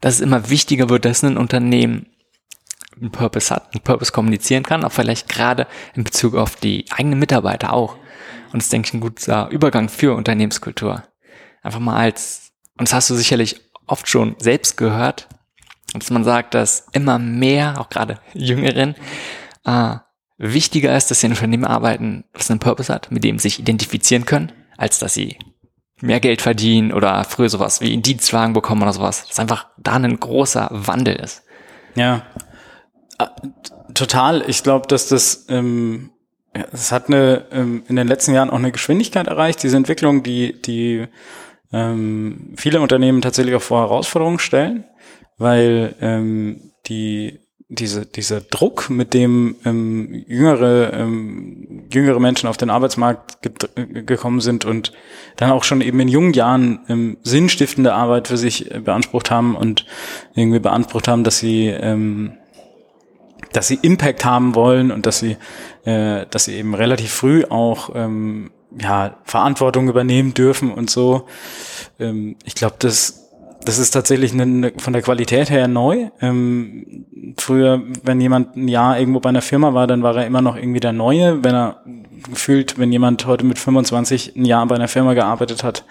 dass 0.00 0.16
es 0.16 0.20
immer 0.20 0.50
wichtiger 0.50 0.88
wird, 0.90 1.04
dass 1.04 1.22
ein 1.22 1.36
Unternehmen 1.36 2.06
einen 3.00 3.10
Purpose 3.10 3.54
hat, 3.54 3.72
einen 3.72 3.82
Purpose 3.82 4.12
kommunizieren 4.12 4.62
kann, 4.62 4.84
auch 4.84 4.92
vielleicht 4.92 5.28
gerade 5.28 5.66
in 5.94 6.04
Bezug 6.04 6.34
auf 6.34 6.56
die 6.56 6.84
eigenen 6.90 7.18
Mitarbeiter 7.18 7.72
auch. 7.72 7.96
Und 8.52 8.58
das 8.58 8.64
ist, 8.64 8.72
denke 8.72 8.88
ich, 8.88 8.94
ein 8.94 9.00
guter 9.00 9.48
Übergang 9.50 9.88
für 9.88 10.14
Unternehmenskultur. 10.14 11.02
Einfach 11.62 11.80
mal 11.80 11.96
als, 11.96 12.52
und 12.78 12.88
das 12.88 12.94
hast 12.94 13.10
du 13.10 13.14
sicherlich 13.14 13.60
oft 13.86 14.08
schon 14.08 14.36
selbst 14.38 14.76
gehört, 14.76 15.28
dass 15.92 16.10
man 16.10 16.24
sagt, 16.24 16.54
dass 16.54 16.86
immer 16.92 17.18
mehr, 17.18 17.80
auch 17.80 17.88
gerade 17.88 18.20
Jüngeren, 18.32 18.94
äh, 19.64 19.96
wichtiger 20.38 20.96
ist, 20.96 21.10
dass 21.10 21.20
sie 21.20 21.26
in 21.26 21.32
Unternehmen 21.32 21.64
arbeiten, 21.64 22.24
was 22.32 22.50
einen 22.50 22.60
Purpose 22.60 22.92
hat, 22.92 23.10
mit 23.10 23.24
dem 23.24 23.38
sie 23.38 23.48
sich 23.48 23.60
identifizieren 23.60 24.24
können, 24.24 24.52
als 24.76 24.98
dass 24.98 25.14
sie 25.14 25.38
mehr 26.00 26.20
Geld 26.20 26.42
verdienen 26.42 26.92
oder 26.92 27.24
früher 27.24 27.48
sowas 27.48 27.80
wie 27.80 27.92
einen 27.92 28.02
Dienstwagen 28.02 28.52
bekommen 28.52 28.82
oder 28.82 28.92
sowas. 28.92 29.26
Dass 29.26 29.38
einfach 29.38 29.68
da 29.78 29.94
ein 29.94 30.18
großer 30.18 30.68
Wandel 30.70 31.16
ist. 31.16 31.44
Ja, 31.94 32.26
total. 33.94 34.44
Ich 34.48 34.62
glaube, 34.62 34.86
dass 34.88 35.08
das, 35.08 35.46
ähm, 35.48 36.10
es 36.72 36.92
hat 36.92 37.08
eine, 37.08 37.46
ähm, 37.50 37.82
in 37.88 37.96
den 37.96 38.08
letzten 38.08 38.34
Jahren 38.34 38.50
auch 38.50 38.58
eine 38.58 38.72
Geschwindigkeit 38.72 39.26
erreicht, 39.26 39.62
diese 39.62 39.76
Entwicklung, 39.76 40.22
die, 40.22 40.60
die 40.60 41.06
ähm, 41.72 42.54
viele 42.56 42.80
Unternehmen 42.80 43.22
tatsächlich 43.22 43.54
auch 43.54 43.62
vor 43.62 43.80
Herausforderungen 43.80 44.38
stellen, 44.38 44.84
weil 45.38 45.94
ähm, 46.00 46.72
die 46.86 47.40
diese, 47.68 48.06
dieser 48.06 48.40
Druck, 48.40 48.90
mit 48.90 49.14
dem 49.14 49.56
ähm, 49.64 50.24
jüngere, 50.26 50.92
ähm, 50.92 51.86
jüngere 51.92 52.20
Menschen 52.20 52.48
auf 52.48 52.56
den 52.56 52.70
Arbeitsmarkt 52.70 53.38
gekommen 53.74 54.40
sind 54.40 54.64
und 54.64 54.92
dann 55.36 55.50
auch 55.50 55.64
schon 55.64 55.80
eben 55.80 55.98
in 56.00 56.08
jungen 56.08 56.34
Jahren 56.34 56.80
ähm, 56.88 57.16
sinnstiftende 57.22 57.94
Arbeit 57.94 58.28
für 58.28 58.36
sich 58.36 58.70
äh, 58.70 58.80
beansprucht 58.80 59.30
haben 59.30 59.56
und 59.56 59.86
irgendwie 60.34 60.60
beansprucht 60.60 61.08
haben, 61.08 61.24
dass 61.24 61.38
sie 61.38 61.68
ähm, 61.68 62.34
dass 63.54 63.68
sie 63.68 63.78
Impact 63.80 64.24
haben 64.24 64.54
wollen 64.54 64.90
und 64.90 65.06
dass 65.06 65.18
sie, 65.18 65.36
äh, 65.84 66.26
dass 66.30 66.44
sie 66.44 66.54
eben 66.54 66.74
relativ 66.74 67.12
früh 67.12 67.44
auch 67.48 67.90
ähm, 67.94 68.50
ja, 68.78 69.16
Verantwortung 69.24 69.88
übernehmen 69.88 70.34
dürfen 70.34 70.72
und 70.72 70.90
so. 70.90 71.26
Ähm, 71.98 72.36
ich 72.44 72.54
glaube, 72.54 72.76
das 72.78 73.24
das 73.64 73.78
ist 73.78 73.92
tatsächlich 73.92 74.32
eine, 74.32 74.72
von 74.76 74.92
der 74.92 75.02
Qualität 75.02 75.50
her 75.50 75.68
neu. 75.68 76.10
Ähm, 76.20 77.06
früher, 77.38 77.82
wenn 78.02 78.20
jemand 78.20 78.56
ein 78.56 78.68
Jahr 78.68 78.98
irgendwo 78.98 79.20
bei 79.20 79.30
einer 79.30 79.42
Firma 79.42 79.72
war, 79.72 79.86
dann 79.86 80.02
war 80.02 80.16
er 80.16 80.26
immer 80.26 80.42
noch 80.42 80.56
irgendwie 80.56 80.80
der 80.80 80.92
Neue. 80.92 81.42
Wenn 81.42 81.54
er 81.54 81.82
gefühlt, 82.30 82.78
wenn 82.78 82.92
jemand 82.92 83.26
heute 83.26 83.46
mit 83.46 83.58
25 83.58 84.36
ein 84.36 84.44
Jahr 84.44 84.66
bei 84.66 84.74
einer 84.74 84.88
Firma 84.88 85.14
gearbeitet 85.14 85.64
hat, 85.64 85.84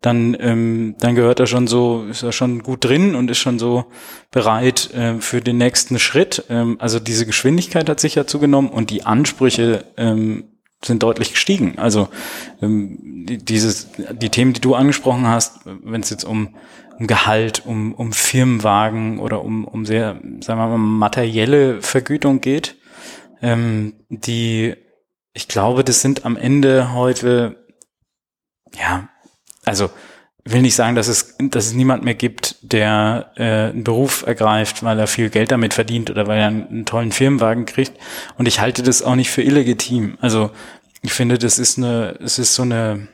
dann, 0.00 0.36
ähm, 0.38 0.94
dann 1.00 1.14
gehört 1.14 1.40
er 1.40 1.46
schon 1.46 1.66
so, 1.66 2.06
ist 2.08 2.22
er 2.22 2.32
schon 2.32 2.62
gut 2.62 2.84
drin 2.84 3.14
und 3.14 3.30
ist 3.30 3.38
schon 3.38 3.58
so 3.58 3.86
bereit 4.30 4.92
äh, 4.94 5.20
für 5.20 5.40
den 5.40 5.58
nächsten 5.58 5.98
Schritt. 5.98 6.44
Ähm, 6.48 6.76
also 6.78 7.00
diese 7.00 7.26
Geschwindigkeit 7.26 7.88
hat 7.88 7.98
sicher 7.98 8.26
zugenommen 8.26 8.70
und 8.70 8.90
die 8.90 9.04
Ansprüche 9.04 9.84
ähm, 9.96 10.44
sind 10.84 11.02
deutlich 11.02 11.32
gestiegen. 11.32 11.78
Also 11.78 12.08
ähm, 12.62 13.24
die, 13.26 13.38
dieses, 13.38 13.88
die 14.12 14.30
Themen, 14.30 14.52
die 14.52 14.60
du 14.60 14.74
angesprochen 14.74 15.26
hast, 15.26 15.60
wenn 15.64 16.00
es 16.00 16.10
jetzt 16.10 16.24
um, 16.24 16.54
um 16.98 17.06
Gehalt, 17.08 17.66
um, 17.66 17.92
um 17.92 18.12
Firmenwagen 18.12 19.18
oder 19.18 19.42
um, 19.42 19.64
um 19.64 19.84
sehr, 19.84 20.20
sagen 20.40 20.60
wir 20.60 20.68
mal, 20.68 20.78
materielle 20.78 21.82
Vergütung 21.82 22.40
geht, 22.40 22.76
ähm, 23.42 23.94
die, 24.08 24.74
ich 25.32 25.48
glaube, 25.48 25.82
das 25.82 26.02
sind 26.02 26.24
am 26.24 26.36
Ende 26.36 26.92
heute, 26.92 27.64
ja, 28.78 29.08
also 29.68 29.90
will 30.44 30.62
nicht 30.62 30.74
sagen, 30.74 30.96
dass 30.96 31.08
es, 31.08 31.36
dass 31.38 31.66
es 31.66 31.74
niemand 31.74 32.04
mehr 32.04 32.14
gibt, 32.14 32.56
der 32.62 33.32
äh, 33.36 33.70
einen 33.70 33.84
Beruf 33.84 34.24
ergreift, 34.26 34.82
weil 34.82 34.98
er 34.98 35.06
viel 35.06 35.30
Geld 35.30 35.50
damit 35.50 35.74
verdient 35.74 36.10
oder 36.10 36.26
weil 36.26 36.38
er 36.38 36.46
einen, 36.46 36.68
einen 36.68 36.84
tollen 36.84 37.12
Firmenwagen 37.12 37.66
kriegt. 37.66 37.92
Und 38.36 38.48
ich 38.48 38.60
halte 38.60 38.82
das 38.82 39.02
auch 39.02 39.14
nicht 39.14 39.30
für 39.30 39.42
illegitim. 39.42 40.16
Also 40.20 40.50
ich 41.02 41.12
finde, 41.12 41.38
das 41.38 41.58
ist 41.58 41.78
eine, 41.78 42.16
es 42.22 42.38
ist 42.38 42.54
so 42.54 42.62
eine, 42.62 43.08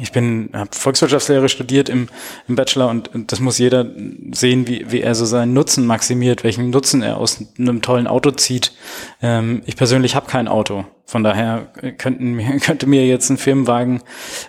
ich 0.00 0.12
bin, 0.12 0.50
habe 0.52 0.70
Volkswirtschaftslehre 0.72 1.48
studiert 1.48 1.88
im, 1.88 2.08
im 2.48 2.56
Bachelor 2.56 2.88
und, 2.88 3.14
und, 3.14 3.32
das 3.32 3.40
muss 3.40 3.58
jeder 3.58 3.86
sehen, 4.32 4.66
wie, 4.66 4.90
wie 4.90 5.00
er 5.00 5.14
so 5.14 5.24
seinen 5.24 5.52
Nutzen 5.52 5.86
maximiert, 5.86 6.44
welchen 6.44 6.70
Nutzen 6.70 7.02
er 7.02 7.18
aus 7.18 7.44
einem 7.58 7.82
tollen 7.82 8.06
Auto 8.06 8.30
zieht. 8.30 8.72
Ähm, 9.22 9.62
ich 9.66 9.76
persönlich 9.76 10.14
habe 10.14 10.26
kein 10.26 10.48
Auto. 10.48 10.84
Von 11.04 11.24
daher 11.24 11.68
könnten, 11.98 12.38
könnte 12.60 12.86
mir 12.86 13.06
jetzt 13.06 13.30
ein 13.30 13.38
Firmenwagen 13.38 14.02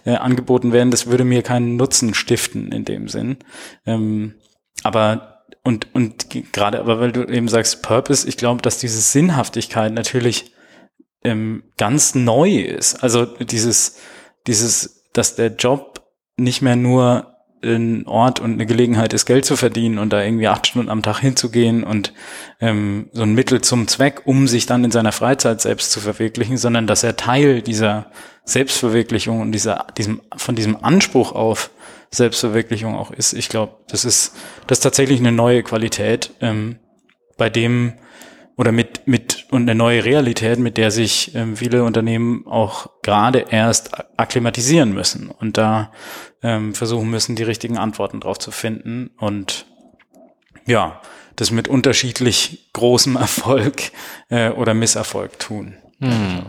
äh, 0.05 0.15
angeboten 0.15 0.73
werden, 0.73 0.91
das 0.91 1.07
würde 1.07 1.23
mir 1.23 1.41
keinen 1.41 1.75
Nutzen 1.75 2.13
stiften 2.13 2.71
in 2.71 2.85
dem 2.85 3.07
Sinn. 3.07 3.37
Ähm, 3.85 4.35
aber 4.83 5.43
und, 5.63 5.93
und 5.93 6.27
gerade 6.53 6.79
aber 6.79 6.99
weil 6.99 7.11
du 7.11 7.23
eben 7.23 7.47
sagst 7.47 7.83
Purpose, 7.83 8.27
ich 8.27 8.37
glaube, 8.37 8.61
dass 8.61 8.79
diese 8.79 8.99
Sinnhaftigkeit 8.99 9.93
natürlich 9.93 10.53
ähm, 11.23 11.63
ganz 11.77 12.15
neu 12.15 12.57
ist. 12.57 13.03
Also 13.03 13.25
dieses, 13.25 13.97
dieses, 14.47 15.00
dass 15.13 15.35
der 15.35 15.55
Job 15.55 16.01
nicht 16.37 16.61
mehr 16.61 16.75
nur 16.75 17.27
ein 17.63 18.07
Ort 18.07 18.39
und 18.39 18.53
eine 18.53 18.65
Gelegenheit 18.65 19.13
ist, 19.13 19.25
Geld 19.25 19.45
zu 19.45 19.55
verdienen 19.55 19.99
und 19.99 20.11
da 20.11 20.23
irgendwie 20.23 20.47
acht 20.47 20.67
Stunden 20.67 20.89
am 20.89 21.03
Tag 21.03 21.19
hinzugehen 21.19 21.83
und 21.83 22.13
ähm, 22.59 23.09
so 23.13 23.21
ein 23.21 23.35
Mittel 23.35 23.61
zum 23.61 23.87
Zweck, 23.87 24.23
um 24.25 24.47
sich 24.47 24.65
dann 24.65 24.83
in 24.83 24.91
seiner 24.91 25.11
Freizeit 25.11 25.61
selbst 25.61 25.91
zu 25.91 25.99
verwirklichen, 25.99 26.57
sondern 26.57 26.87
dass 26.87 27.03
er 27.03 27.17
Teil 27.17 27.61
dieser 27.61 28.09
Selbstverwirklichung 28.45 29.41
und 29.41 29.51
dieser, 29.51 29.87
diesem, 29.95 30.21
von 30.35 30.55
diesem 30.55 30.83
Anspruch 30.83 31.33
auf 31.33 31.69
Selbstverwirklichung 32.09 32.95
auch 32.95 33.11
ist. 33.11 33.33
Ich 33.33 33.47
glaube, 33.47 33.77
das 33.87 34.05
ist, 34.05 34.35
das 34.65 34.79
ist 34.79 34.83
tatsächlich 34.83 35.19
eine 35.19 35.31
neue 35.31 35.61
Qualität, 35.61 36.33
ähm, 36.41 36.79
bei 37.37 37.49
dem 37.49 37.93
oder 38.57 38.71
mit, 38.71 39.07
mit 39.07 39.40
und 39.51 39.63
eine 39.63 39.75
neue 39.75 40.05
Realität, 40.05 40.59
mit 40.59 40.77
der 40.77 40.91
sich 40.91 41.35
ähm, 41.35 41.57
viele 41.57 41.83
Unternehmen 41.83 42.47
auch 42.47 42.89
gerade 43.03 43.45
erst 43.49 43.91
akklimatisieren 44.17 44.93
müssen 44.93 45.29
und 45.29 45.57
da 45.57 45.91
ähm, 46.41 46.73
versuchen 46.73 47.09
müssen, 47.09 47.35
die 47.35 47.43
richtigen 47.43 47.77
Antworten 47.77 48.21
drauf 48.21 48.39
zu 48.39 48.51
finden 48.51 49.11
und 49.17 49.65
ja, 50.65 51.01
das 51.35 51.51
mit 51.51 51.67
unterschiedlich 51.67 52.69
großem 52.71 53.15
Erfolg 53.17 53.91
äh, 54.29 54.51
oder 54.51 54.73
Misserfolg 54.73 55.37
tun. 55.37 55.75
Hm. 55.99 56.45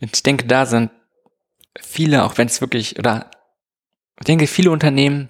Ich 0.00 0.22
denke, 0.24 0.46
da 0.46 0.66
sind 0.66 0.90
viele, 1.80 2.24
auch 2.24 2.36
wenn 2.36 2.48
es 2.48 2.60
wirklich, 2.60 2.98
oder 2.98 3.30
ich 4.18 4.26
denke, 4.26 4.48
viele 4.48 4.72
Unternehmen 4.72 5.28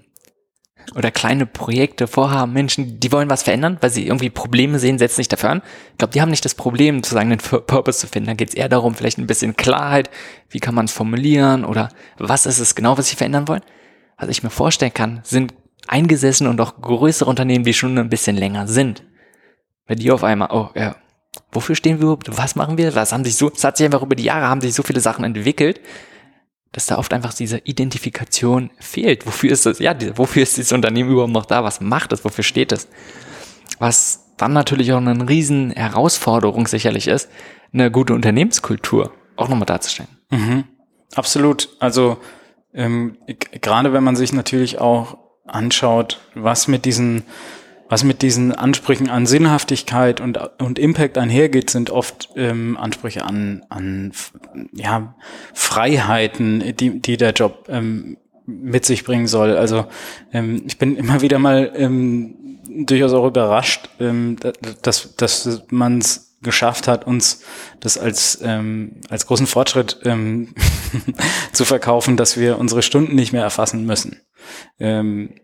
oder 0.94 1.10
kleine 1.10 1.46
Projekte 1.46 2.06
vorhaben, 2.06 2.52
Menschen, 2.52 3.00
die 3.00 3.12
wollen 3.12 3.30
was 3.30 3.42
verändern, 3.42 3.78
weil 3.80 3.90
sie 3.90 4.06
irgendwie 4.06 4.30
Probleme 4.30 4.78
sehen, 4.78 4.98
setzen 4.98 5.16
sich 5.16 5.28
dafür 5.28 5.50
an. 5.50 5.62
Ich 5.92 5.98
glaube, 5.98 6.12
die 6.12 6.20
haben 6.20 6.30
nicht 6.30 6.44
das 6.44 6.54
Problem, 6.54 7.02
zu 7.02 7.14
sagen, 7.14 7.30
einen 7.30 7.40
Purpose 7.40 7.98
zu 7.98 8.06
finden. 8.06 8.28
Da 8.28 8.34
geht 8.34 8.50
es 8.50 8.54
eher 8.54 8.68
darum, 8.68 8.94
vielleicht 8.94 9.18
ein 9.18 9.26
bisschen 9.26 9.56
Klarheit, 9.56 10.10
wie 10.48 10.60
kann 10.60 10.74
man 10.74 10.86
es 10.86 10.92
formulieren 10.92 11.64
oder 11.64 11.90
was 12.18 12.46
ist 12.46 12.58
es 12.58 12.74
genau, 12.74 12.96
was 12.96 13.08
sie 13.08 13.16
verändern 13.16 13.48
wollen. 13.48 13.62
Was 14.16 14.28
ich 14.28 14.42
mir 14.42 14.50
vorstellen 14.50 14.94
kann, 14.94 15.20
sind 15.24 15.54
eingesessene 15.86 16.50
und 16.50 16.60
auch 16.60 16.80
größere 16.80 17.28
Unternehmen, 17.28 17.64
die 17.64 17.74
schon 17.74 17.98
ein 17.98 18.08
bisschen 18.10 18.36
länger 18.36 18.66
sind. 18.66 19.04
Bei 19.86 19.94
die 19.94 20.10
auf 20.10 20.24
einmal, 20.24 20.48
oh 20.50 20.70
ja, 20.74 20.96
wofür 21.52 21.74
stehen 21.74 21.98
wir 21.98 22.04
überhaupt? 22.04 22.36
Was 22.36 22.56
machen 22.56 22.78
wir? 22.78 22.94
Was 22.94 23.12
haben 23.12 23.24
sich 23.24 23.36
so, 23.36 23.50
es 23.54 23.64
hat 23.64 23.76
sich 23.76 23.86
einfach 23.86 24.02
über 24.02 24.16
die 24.16 24.24
Jahre 24.24 24.48
haben 24.48 24.60
sich 24.60 24.74
so 24.74 24.82
viele 24.82 25.00
Sachen 25.00 25.24
entwickelt 25.24 25.80
dass 26.72 26.86
da 26.86 26.98
oft 26.98 27.12
einfach 27.12 27.32
diese 27.34 27.58
Identifikation 27.58 28.70
fehlt. 28.78 29.26
Wofür 29.26 29.50
ist 29.50 29.66
das, 29.66 29.78
ja, 29.78 29.94
wofür 30.16 30.42
ist 30.42 30.56
dieses 30.56 30.72
Unternehmen 30.72 31.10
überhaupt 31.10 31.32
noch 31.32 31.46
da? 31.46 31.64
Was 31.64 31.80
macht 31.80 32.12
es? 32.12 32.24
Wofür 32.24 32.44
steht 32.44 32.72
es? 32.72 32.88
Was 33.78 34.34
dann 34.36 34.52
natürlich 34.52 34.92
auch 34.92 34.98
eine 34.98 35.28
riesen 35.28 35.70
Herausforderung 35.70 36.66
sicherlich 36.66 37.08
ist, 37.08 37.28
eine 37.72 37.90
gute 37.90 38.14
Unternehmenskultur 38.14 39.12
auch 39.36 39.48
nochmal 39.48 39.66
darzustellen. 39.66 40.10
Mhm. 40.30 40.64
Absolut. 41.14 41.68
Also 41.80 42.18
ähm, 42.74 43.16
gerade 43.60 43.92
wenn 43.92 44.04
man 44.04 44.16
sich 44.16 44.32
natürlich 44.32 44.78
auch 44.78 45.18
anschaut, 45.46 46.20
was 46.34 46.68
mit 46.68 46.84
diesen 46.84 47.24
was 47.88 48.04
mit 48.04 48.22
diesen 48.22 48.52
Ansprüchen 48.52 49.08
an 49.08 49.26
Sinnhaftigkeit 49.26 50.20
und, 50.20 50.38
und 50.60 50.78
Impact 50.78 51.16
einhergeht, 51.18 51.70
sind 51.70 51.90
oft 51.90 52.30
ähm, 52.36 52.76
Ansprüche 52.76 53.24
an, 53.24 53.64
an 53.68 54.12
ja, 54.72 55.14
Freiheiten, 55.54 56.76
die, 56.76 57.00
die 57.00 57.16
der 57.16 57.32
Job 57.32 57.66
ähm, 57.68 58.18
mit 58.46 58.84
sich 58.84 59.04
bringen 59.04 59.26
soll. 59.26 59.56
Also 59.56 59.86
ähm, 60.32 60.62
ich 60.66 60.78
bin 60.78 60.96
immer 60.96 61.20
wieder 61.20 61.38
mal 61.38 61.72
ähm, 61.74 62.34
durchaus 62.86 63.12
auch 63.12 63.26
überrascht, 63.26 63.88
ähm, 64.00 64.36
dass, 64.82 65.14
dass 65.16 65.62
man 65.70 65.98
es 65.98 66.28
geschafft 66.42 66.86
hat, 66.86 67.06
uns 67.06 67.42
das 67.80 67.98
als, 67.98 68.38
ähm, 68.42 69.00
als 69.08 69.26
großen 69.26 69.46
Fortschritt 69.46 70.00
ähm, 70.04 70.54
zu 71.52 71.64
verkaufen, 71.64 72.16
dass 72.16 72.38
wir 72.38 72.58
unsere 72.58 72.82
Stunden 72.82 73.14
nicht 73.16 73.32
mehr 73.32 73.42
erfassen 73.42 73.84
müssen. 73.86 74.20
Ähm, 74.78 75.34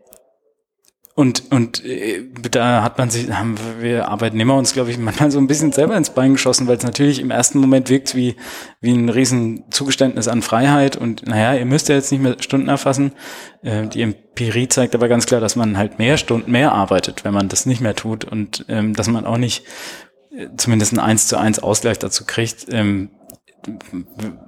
und, 1.16 1.52
und 1.52 1.84
äh, 1.84 2.24
da 2.50 2.82
hat 2.82 2.98
man 2.98 3.08
sich, 3.08 3.30
haben 3.30 3.56
wir 3.78 4.08
Arbeitnehmer 4.08 4.56
uns, 4.56 4.72
glaube 4.72 4.90
ich, 4.90 4.98
manchmal 4.98 5.30
so 5.30 5.38
ein 5.38 5.46
bisschen 5.46 5.70
selber 5.70 5.96
ins 5.96 6.10
Bein 6.10 6.32
geschossen, 6.32 6.66
weil 6.66 6.76
es 6.76 6.82
natürlich 6.82 7.20
im 7.20 7.30
ersten 7.30 7.60
Moment 7.60 7.88
wirkt 7.88 8.16
wie, 8.16 8.34
wie 8.80 8.92
ein 8.92 9.08
riesen 9.08 9.62
Zugeständnis 9.70 10.26
an 10.26 10.42
Freiheit 10.42 10.96
und 10.96 11.24
naja, 11.24 11.54
ihr 11.54 11.66
müsst 11.66 11.88
ja 11.88 11.94
jetzt 11.94 12.10
nicht 12.10 12.20
mehr 12.20 12.34
Stunden 12.40 12.68
erfassen. 12.68 13.12
Äh, 13.62 13.86
die 13.86 14.02
Empirie 14.02 14.66
zeigt 14.66 14.96
aber 14.96 15.06
ganz 15.06 15.26
klar, 15.26 15.40
dass 15.40 15.54
man 15.54 15.78
halt 15.78 16.00
mehr 16.00 16.16
Stunden 16.16 16.50
mehr 16.50 16.72
arbeitet, 16.72 17.24
wenn 17.24 17.32
man 17.32 17.48
das 17.48 17.64
nicht 17.64 17.80
mehr 17.80 17.94
tut 17.94 18.24
und 18.24 18.64
ähm, 18.68 18.94
dass 18.94 19.06
man 19.06 19.24
auch 19.24 19.38
nicht 19.38 19.64
äh, 20.36 20.48
zumindest 20.56 20.94
ein 20.94 20.98
eins 20.98 21.28
zu 21.28 21.36
eins 21.36 21.60
Ausgleich 21.60 22.00
dazu 22.00 22.24
kriegt, 22.26 22.66
ähm, 22.70 23.10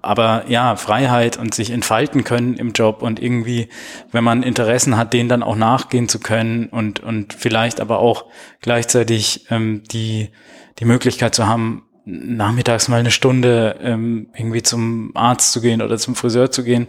aber 0.03 0.45
ja, 0.49 0.77
Freiheit 0.77 1.37
und 1.37 1.55
sich 1.55 1.71
entfalten 1.71 2.25
können 2.25 2.55
im 2.55 2.73
Job 2.73 3.03
und 3.03 3.21
irgendwie, 3.21 3.69
wenn 4.13 4.25
man 4.25 4.43
Interessen 4.43 4.97
hat, 4.97 5.13
denen 5.13 5.29
dann 5.29 5.43
auch 5.43 5.57
nachgehen 5.57 6.09
zu 6.09 6.21
können 6.21 6.67
und, 6.67 7.01
und 7.01 7.33
vielleicht 7.33 7.81
aber 7.81 7.99
auch 7.99 8.27
gleichzeitig 8.61 9.47
ähm, 9.51 9.83
die, 9.91 10.31
die 10.79 10.85
Möglichkeit 10.85 11.35
zu 11.35 11.47
haben, 11.47 11.87
nachmittags 12.07 12.87
mal 12.89 13.01
eine 13.01 13.11
Stunde 13.11 13.79
ähm, 13.83 14.29
irgendwie 14.35 14.63
zum 14.63 15.11
Arzt 15.15 15.51
zu 15.51 15.61
gehen 15.61 15.83
oder 15.83 15.99
zum 15.99 16.15
Friseur 16.15 16.53
zu 16.53 16.63
gehen. 16.63 16.89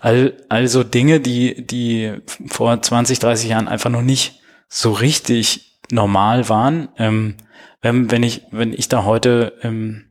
All, 0.00 0.34
also 0.48 0.82
Dinge, 0.82 1.20
die, 1.20 1.64
die 1.64 2.14
vor 2.48 2.82
20, 2.82 3.20
30 3.20 3.48
Jahren 3.48 3.68
einfach 3.68 3.90
noch 3.90 4.02
nicht 4.02 4.40
so 4.68 4.90
richtig 4.90 5.78
normal 5.92 6.48
waren. 6.48 6.88
Ähm, 6.98 7.36
wenn, 7.80 8.10
wenn 8.10 8.24
ich, 8.24 8.42
wenn 8.50 8.72
ich 8.72 8.88
da 8.88 9.04
heute 9.04 9.52
ähm, 9.62 10.05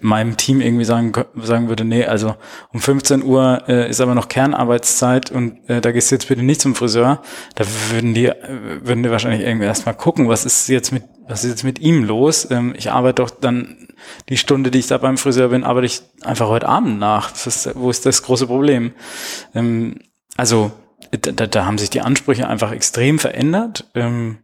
meinem 0.00 0.38
Team 0.38 0.62
irgendwie 0.62 0.86
sagen, 0.86 1.12
sagen 1.36 1.68
würde, 1.68 1.84
nee, 1.84 2.04
also 2.04 2.34
um 2.72 2.80
15 2.80 3.22
Uhr 3.22 3.64
äh, 3.68 3.90
ist 3.90 4.00
aber 4.00 4.14
noch 4.14 4.28
Kernarbeitszeit 4.28 5.30
und 5.30 5.58
äh, 5.68 5.82
da 5.82 5.92
gehst 5.92 6.10
du 6.10 6.14
jetzt 6.14 6.28
bitte 6.28 6.42
nicht 6.42 6.62
zum 6.62 6.74
Friseur, 6.74 7.20
da 7.56 7.64
würden 7.90 8.14
die, 8.14 8.26
äh, 8.26 8.36
würden 8.80 9.02
die 9.02 9.10
wahrscheinlich 9.10 9.42
irgendwie 9.42 9.66
erstmal 9.66 9.94
gucken, 9.94 10.28
was 10.28 10.46
ist 10.46 10.68
jetzt 10.68 10.92
mit, 10.92 11.04
was 11.28 11.44
ist 11.44 11.50
jetzt 11.50 11.64
mit 11.64 11.78
ihm 11.78 12.04
los? 12.04 12.50
Ähm, 12.50 12.74
ich 12.76 12.90
arbeite 12.90 13.22
doch 13.22 13.30
dann 13.30 13.88
die 14.30 14.38
Stunde, 14.38 14.70
die 14.70 14.78
ich 14.78 14.86
da 14.86 14.96
beim 14.96 15.18
Friseur 15.18 15.48
bin, 15.48 15.64
arbeite 15.64 15.86
ich 15.86 16.02
einfach 16.22 16.48
heute 16.48 16.68
Abend 16.68 16.98
nach. 16.98 17.32
Ist, 17.46 17.70
wo 17.74 17.90
ist 17.90 18.06
das 18.06 18.22
große 18.22 18.46
Problem? 18.46 18.92
Ähm, 19.54 19.96
also 20.38 20.72
da, 21.10 21.46
da 21.46 21.66
haben 21.66 21.78
sich 21.78 21.90
die 21.90 22.00
Ansprüche 22.00 22.48
einfach 22.48 22.72
extrem 22.72 23.18
verändert. 23.18 23.90
Ähm, 23.94 24.38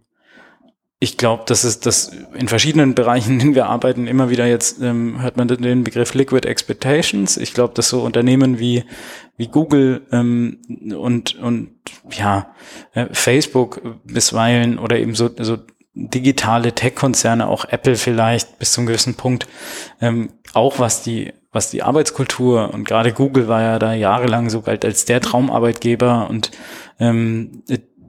ich 1.02 1.16
glaube, 1.16 1.42
dass 1.46 1.64
es 1.64 1.80
das 1.80 2.12
in 2.32 2.46
verschiedenen 2.46 2.94
Bereichen, 2.94 3.32
in 3.32 3.38
denen 3.40 3.54
wir 3.56 3.66
arbeiten, 3.66 4.06
immer 4.06 4.30
wieder 4.30 4.46
jetzt 4.46 4.80
ähm, 4.80 5.20
hört 5.20 5.36
man 5.36 5.48
den 5.48 5.82
Begriff 5.82 6.14
Liquid 6.14 6.46
Expectations. 6.46 7.36
Ich 7.36 7.54
glaube, 7.54 7.74
dass 7.74 7.88
so 7.88 8.02
Unternehmen 8.02 8.60
wie 8.60 8.84
wie 9.36 9.48
Google 9.48 10.02
ähm, 10.12 10.60
und 10.96 11.34
und 11.40 11.72
ja 12.12 12.54
äh, 12.92 13.06
Facebook 13.10 13.82
bisweilen 14.04 14.78
oder 14.78 14.96
eben 14.96 15.16
so 15.16 15.28
so 15.40 15.58
digitale 15.94 16.72
Tech-Konzerne, 16.72 17.48
auch 17.48 17.64
Apple 17.64 17.96
vielleicht 17.96 18.60
bis 18.60 18.70
zum 18.70 18.86
gewissen 18.86 19.16
Punkt, 19.16 19.48
ähm, 20.00 20.30
auch 20.54 20.78
was 20.78 21.02
die 21.02 21.32
was 21.50 21.70
die 21.70 21.82
Arbeitskultur 21.82 22.72
und 22.72 22.84
gerade 22.84 23.12
Google 23.12 23.48
war 23.48 23.60
ja 23.60 23.78
da 23.80 23.92
jahrelang 23.92 24.50
so 24.50 24.62
galt 24.62 24.84
als 24.84 25.04
der 25.04 25.20
Traumarbeitgeber 25.20 26.30
und 26.30 26.52
ähm, 27.00 27.64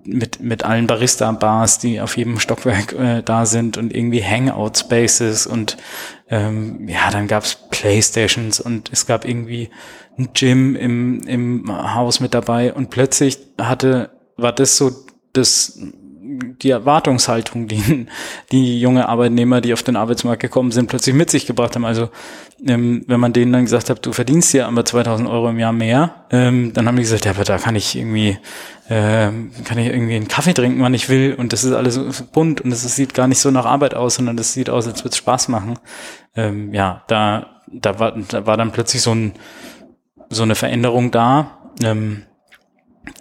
mit, 0.05 0.39
mit 0.41 0.63
allen 0.63 0.87
Barista-Bars, 0.87 1.79
die 1.79 2.01
auf 2.01 2.17
jedem 2.17 2.39
Stockwerk 2.39 2.93
äh, 2.93 3.21
da 3.23 3.45
sind 3.45 3.77
und 3.77 3.95
irgendwie 3.95 4.23
Hangout-Spaces 4.23 5.47
und 5.47 5.77
ähm, 6.29 6.87
ja, 6.87 7.09
dann 7.11 7.27
gab's 7.27 7.57
Playstations 7.69 8.59
und 8.59 8.89
es 8.91 9.05
gab 9.05 9.25
irgendwie 9.25 9.69
ein 10.17 10.29
Gym 10.33 10.75
im, 10.75 11.21
im 11.27 11.95
Haus 11.95 12.19
mit 12.19 12.33
dabei 12.33 12.73
und 12.73 12.89
plötzlich 12.89 13.39
hatte, 13.59 14.11
war 14.37 14.53
das 14.53 14.77
so 14.77 14.91
das 15.33 15.79
die 16.61 16.69
Erwartungshaltung, 16.69 17.67
die, 17.67 18.07
die 18.51 18.79
junge 18.79 19.07
Arbeitnehmer, 19.09 19.61
die 19.61 19.73
auf 19.73 19.83
den 19.83 19.95
Arbeitsmarkt 19.95 20.41
gekommen 20.41 20.71
sind, 20.71 20.87
plötzlich 20.87 21.15
mit 21.15 21.29
sich 21.29 21.45
gebracht 21.45 21.75
haben. 21.75 21.85
Also 21.85 22.09
ähm, 22.65 23.03
wenn 23.07 23.19
man 23.19 23.33
denen 23.33 23.51
dann 23.51 23.65
gesagt 23.65 23.89
hat, 23.89 24.05
du 24.05 24.13
verdienst 24.13 24.53
ja 24.53 24.67
aber 24.67 24.85
2000 24.85 25.27
Euro 25.27 25.49
im 25.49 25.59
Jahr 25.59 25.73
mehr, 25.73 26.25
ähm, 26.31 26.71
dann 26.73 26.87
haben 26.87 26.95
die 26.95 27.03
gesagt, 27.03 27.25
ja, 27.25 27.31
aber 27.31 27.43
da 27.43 27.57
kann 27.57 27.75
ich 27.75 27.95
irgendwie, 27.95 28.37
äh, 28.87 29.29
kann 29.65 29.77
ich 29.77 29.87
irgendwie 29.87 30.15
einen 30.15 30.27
Kaffee 30.27 30.53
trinken, 30.53 30.81
wann 30.81 30.93
ich 30.93 31.09
will 31.09 31.35
und 31.37 31.53
das 31.53 31.63
ist 31.63 31.73
alles 31.73 32.23
bunt 32.31 32.61
und 32.61 32.69
das 32.69 32.83
sieht 32.95 33.13
gar 33.13 33.27
nicht 33.27 33.39
so 33.39 33.51
nach 33.51 33.65
Arbeit 33.65 33.95
aus, 33.95 34.15
sondern 34.15 34.37
das 34.37 34.53
sieht 34.53 34.69
aus, 34.69 34.87
als 34.87 35.01
würde 35.01 35.09
es 35.09 35.17
Spaß 35.17 35.49
machen. 35.49 35.79
Ähm, 36.35 36.73
ja, 36.73 37.03
da, 37.07 37.61
da 37.67 37.99
war, 37.99 38.15
da 38.17 38.45
war 38.45 38.57
dann 38.57 38.71
plötzlich 38.71 39.01
so 39.01 39.13
ein, 39.13 39.33
so 40.29 40.43
eine 40.43 40.55
Veränderung 40.55 41.11
da, 41.11 41.71
ähm, 41.83 42.23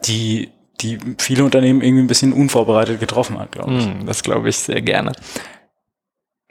die 0.07 0.51
die 0.83 0.99
viele 1.18 1.45
Unternehmen 1.45 1.80
irgendwie 1.80 2.03
ein 2.03 2.09
bisschen 2.09 2.33
unvorbereitet 2.33 3.01
getroffen 3.01 3.39
hat, 3.39 3.53
glaube 3.53 3.74
ich. 3.74 3.87
Mm, 3.87 4.07
das 4.07 4.22
glaube 4.22 4.49
ich 4.49 4.57
sehr 4.57 4.83
gerne. 4.83 5.12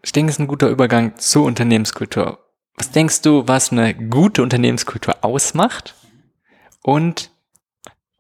Ich 0.04 0.12
denke, 0.12 0.30
es 0.30 0.38
ist 0.38 0.40
ein 0.40 0.48
guter 0.48 0.70
Übergang 0.70 1.18
zur 1.18 1.46
Unternehmenskultur. 1.46 2.40
Was 2.76 2.92
denkst 2.92 3.22
du, 3.22 3.48
was 3.48 3.72
eine 3.72 3.94
gute 3.94 4.42
Unternehmenskultur 4.42 5.18
ausmacht 5.22 5.96
und 6.82 7.30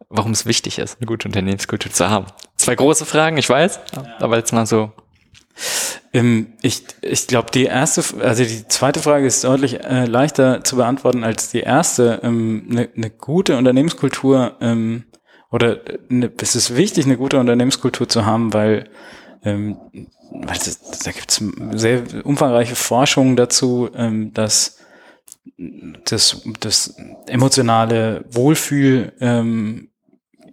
warum 0.10 0.32
es 0.32 0.46
wichtig 0.46 0.78
ist, 0.78 1.00
eine 1.00 1.08
gute 1.08 1.28
Unternehmenskultur 1.28 1.92
zu 1.92 2.10
haben? 2.10 2.28
Zwei 2.58 2.76
große 2.76 3.06
Fragen, 3.06 3.38
ich 3.38 3.50
weiß, 3.50 3.80
ja. 3.96 4.04
aber 4.20 4.38
jetzt 4.38 4.54
mal 4.54 4.66
so. 4.66 4.92
Ähm, 6.14 6.54
ich 6.62 6.84
ich 7.02 7.28
glaube, 7.28 7.50
die 7.52 7.66
erste, 7.66 8.04
also 8.22 8.44
die 8.44 8.68
zweite 8.68 9.00
Frage 9.00 9.26
ist 9.26 9.44
deutlich 9.44 9.84
äh, 9.84 10.06
leichter 10.06 10.64
zu 10.64 10.76
beantworten 10.76 11.24
als 11.24 11.50
die 11.50 11.62
erste. 11.62 12.22
Eine 12.22 12.28
ähm, 12.28 12.66
ne, 12.68 12.90
ne 12.94 13.10
gute 13.10 13.58
Unternehmenskultur 13.58 14.58
ähm, 14.62 15.06
oder 15.52 15.80
ne, 16.10 16.32
es 16.42 16.56
ist 16.56 16.76
wichtig, 16.76 17.06
eine 17.06 17.18
gute 17.18 17.40
Unternehmenskultur 17.40 18.08
zu 18.08 18.26
haben, 18.26 18.54
weil, 18.54 18.90
ähm, 19.44 19.78
weil 20.32 20.58
das, 20.58 20.80
da 21.04 21.12
gibt 21.12 21.32
es 21.32 21.44
sehr 21.74 22.04
umfangreiche 22.26 22.76
Forschungen 22.76 23.36
dazu, 23.36 23.90
ähm, 23.96 24.34
dass 24.34 24.78
das, 26.06 26.42
das 26.60 26.96
emotionale 27.28 28.26
Wohlfühl 28.32 29.14
ähm, 29.20 29.91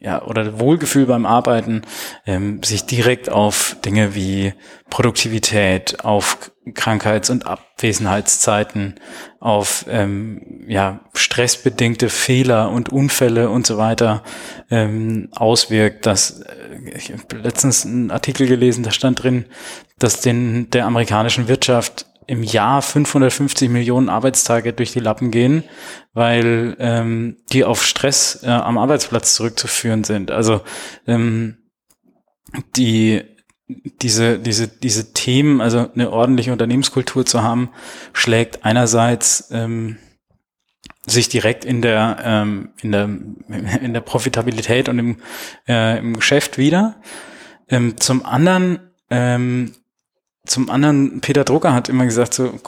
ja, 0.00 0.22
oder 0.22 0.60
Wohlgefühl 0.60 1.06
beim 1.06 1.26
Arbeiten 1.26 1.82
ähm, 2.24 2.62
sich 2.62 2.86
direkt 2.86 3.30
auf 3.30 3.76
Dinge 3.84 4.14
wie 4.14 4.54
Produktivität, 4.90 6.04
auf 6.04 6.52
Krankheits- 6.74 7.30
und 7.30 7.46
Abwesenheitszeiten, 7.46 8.94
auf 9.40 9.86
ähm, 9.88 10.64
ja, 10.68 11.00
stressbedingte 11.14 12.10
Fehler 12.10 12.70
und 12.70 12.90
Unfälle 12.90 13.50
und 13.50 13.66
so 13.66 13.76
weiter 13.76 14.22
ähm, 14.70 15.28
auswirkt. 15.34 16.06
Das, 16.06 16.42
äh, 16.42 16.90
ich 16.96 17.12
habe 17.12 17.42
letztens 17.42 17.84
einen 17.84 18.10
Artikel 18.10 18.46
gelesen, 18.46 18.84
da 18.84 18.92
stand 18.92 19.22
drin, 19.22 19.46
dass 19.98 20.20
den 20.20 20.70
der 20.70 20.86
amerikanischen 20.86 21.48
Wirtschaft 21.48 22.06
im 22.28 22.42
Jahr 22.42 22.82
550 22.82 23.70
Millionen 23.70 24.10
Arbeitstage 24.10 24.74
durch 24.74 24.92
die 24.92 25.00
Lappen 25.00 25.30
gehen, 25.30 25.64
weil 26.12 26.76
ähm, 26.78 27.38
die 27.52 27.64
auf 27.64 27.84
Stress 27.84 28.42
äh, 28.42 28.48
am 28.48 28.76
Arbeitsplatz 28.76 29.34
zurückzuführen 29.34 30.04
sind. 30.04 30.30
Also 30.30 30.60
ähm, 31.06 31.56
die 32.76 33.22
diese, 33.68 34.38
diese, 34.38 34.68
diese 34.68 35.12
Themen, 35.12 35.60
also 35.60 35.90
eine 35.92 36.10
ordentliche 36.10 36.52
Unternehmenskultur 36.52 37.26
zu 37.26 37.42
haben, 37.42 37.70
schlägt 38.12 38.64
einerseits 38.64 39.48
ähm, 39.50 39.98
sich 41.06 41.28
direkt 41.28 41.64
in 41.64 41.82
der, 41.82 42.18
ähm, 42.22 42.70
in 42.82 42.92
der, 42.92 43.04
in 43.82 43.94
der 43.94 44.00
Profitabilität 44.00 44.88
und 44.88 44.98
im, 44.98 45.16
äh, 45.66 45.98
im 45.98 46.14
Geschäft 46.14 46.58
wieder. 46.58 47.00
Ähm, 47.68 47.98
zum 47.98 48.24
anderen 48.24 48.90
ähm, 49.10 49.72
zum 50.48 50.70
anderen, 50.70 51.20
Peter 51.20 51.44
Drucker 51.44 51.72
hat 51.72 51.88
immer 51.88 52.04
gesagt, 52.04 52.34
so 52.34 52.58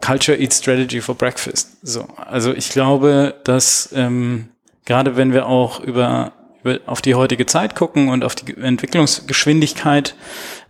Culture 0.00 0.38
eats 0.38 0.58
Strategy 0.58 1.00
for 1.00 1.14
Breakfast. 1.14 1.78
So, 1.82 2.06
also 2.16 2.52
ich 2.52 2.70
glaube, 2.70 3.34
dass 3.44 3.90
ähm, 3.94 4.48
gerade 4.84 5.16
wenn 5.16 5.32
wir 5.32 5.46
auch 5.46 5.80
über, 5.80 6.32
über 6.62 6.78
auf 6.86 7.02
die 7.02 7.14
heutige 7.14 7.46
Zeit 7.46 7.74
gucken 7.74 8.08
und 8.08 8.24
auf 8.24 8.34
die 8.34 8.56
Entwicklungsgeschwindigkeit, 8.56 10.14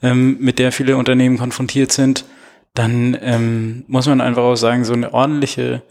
ähm, 0.02 0.38
mit 0.40 0.58
der 0.58 0.72
viele 0.72 0.96
Unternehmen 0.96 1.38
konfrontiert 1.38 1.92
sind, 1.92 2.24
dann 2.74 3.16
ähm, 3.20 3.84
muss 3.88 4.06
man 4.06 4.20
einfach 4.20 4.42
auch 4.42 4.56
sagen, 4.56 4.84
so 4.84 4.94
eine 4.94 5.12
ordentliche 5.12 5.82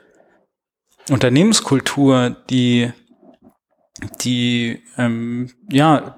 Unternehmenskultur, 1.10 2.36
die 2.50 2.92
die, 4.24 4.82
ähm, 4.98 5.50
ja, 5.70 6.16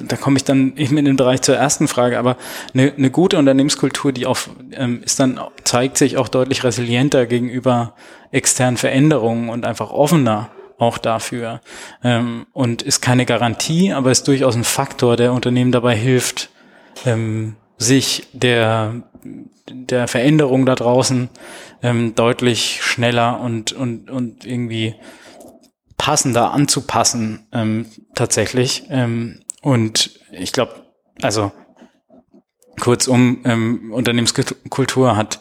da 0.00 0.16
komme 0.16 0.36
ich 0.36 0.44
dann 0.44 0.76
eben 0.76 0.96
in 0.96 1.04
den 1.04 1.16
Bereich 1.16 1.42
zur 1.42 1.56
ersten 1.56 1.88
Frage, 1.88 2.18
aber 2.18 2.36
eine, 2.72 2.92
eine 2.96 3.10
gute 3.10 3.38
Unternehmenskultur, 3.38 4.12
die 4.12 4.26
auch 4.26 4.38
ähm, 4.72 5.02
ist 5.04 5.18
dann, 5.18 5.40
zeigt 5.64 5.98
sich 5.98 6.16
auch 6.16 6.28
deutlich 6.28 6.62
resilienter 6.62 7.26
gegenüber 7.26 7.94
externen 8.30 8.76
Veränderungen 8.76 9.48
und 9.48 9.66
einfach 9.66 9.90
offener 9.90 10.50
auch 10.78 10.98
dafür. 10.98 11.60
Ähm, 12.04 12.46
und 12.52 12.82
ist 12.82 13.02
keine 13.02 13.26
Garantie, 13.26 13.92
aber 13.92 14.12
ist 14.12 14.28
durchaus 14.28 14.54
ein 14.54 14.64
Faktor, 14.64 15.16
der 15.16 15.32
Unternehmen 15.32 15.72
dabei 15.72 15.96
hilft, 15.96 16.50
ähm, 17.04 17.56
sich 17.78 18.28
der, 18.32 19.02
der 19.68 20.06
Veränderung 20.06 20.66
da 20.66 20.76
draußen 20.76 21.28
ähm, 21.82 22.14
deutlich 22.14 22.80
schneller 22.82 23.40
und, 23.40 23.72
und, 23.72 24.08
und 24.08 24.44
irgendwie 24.44 24.94
passender 25.98 26.52
anzupassen 26.52 27.46
ähm, 27.52 27.86
tatsächlich. 28.14 28.84
Ähm, 28.88 29.40
und 29.60 30.18
ich 30.32 30.52
glaube, 30.52 30.86
also 31.20 31.52
kurzum, 32.80 33.40
ähm, 33.44 33.92
Unternehmenskultur 33.92 35.16
hat 35.16 35.40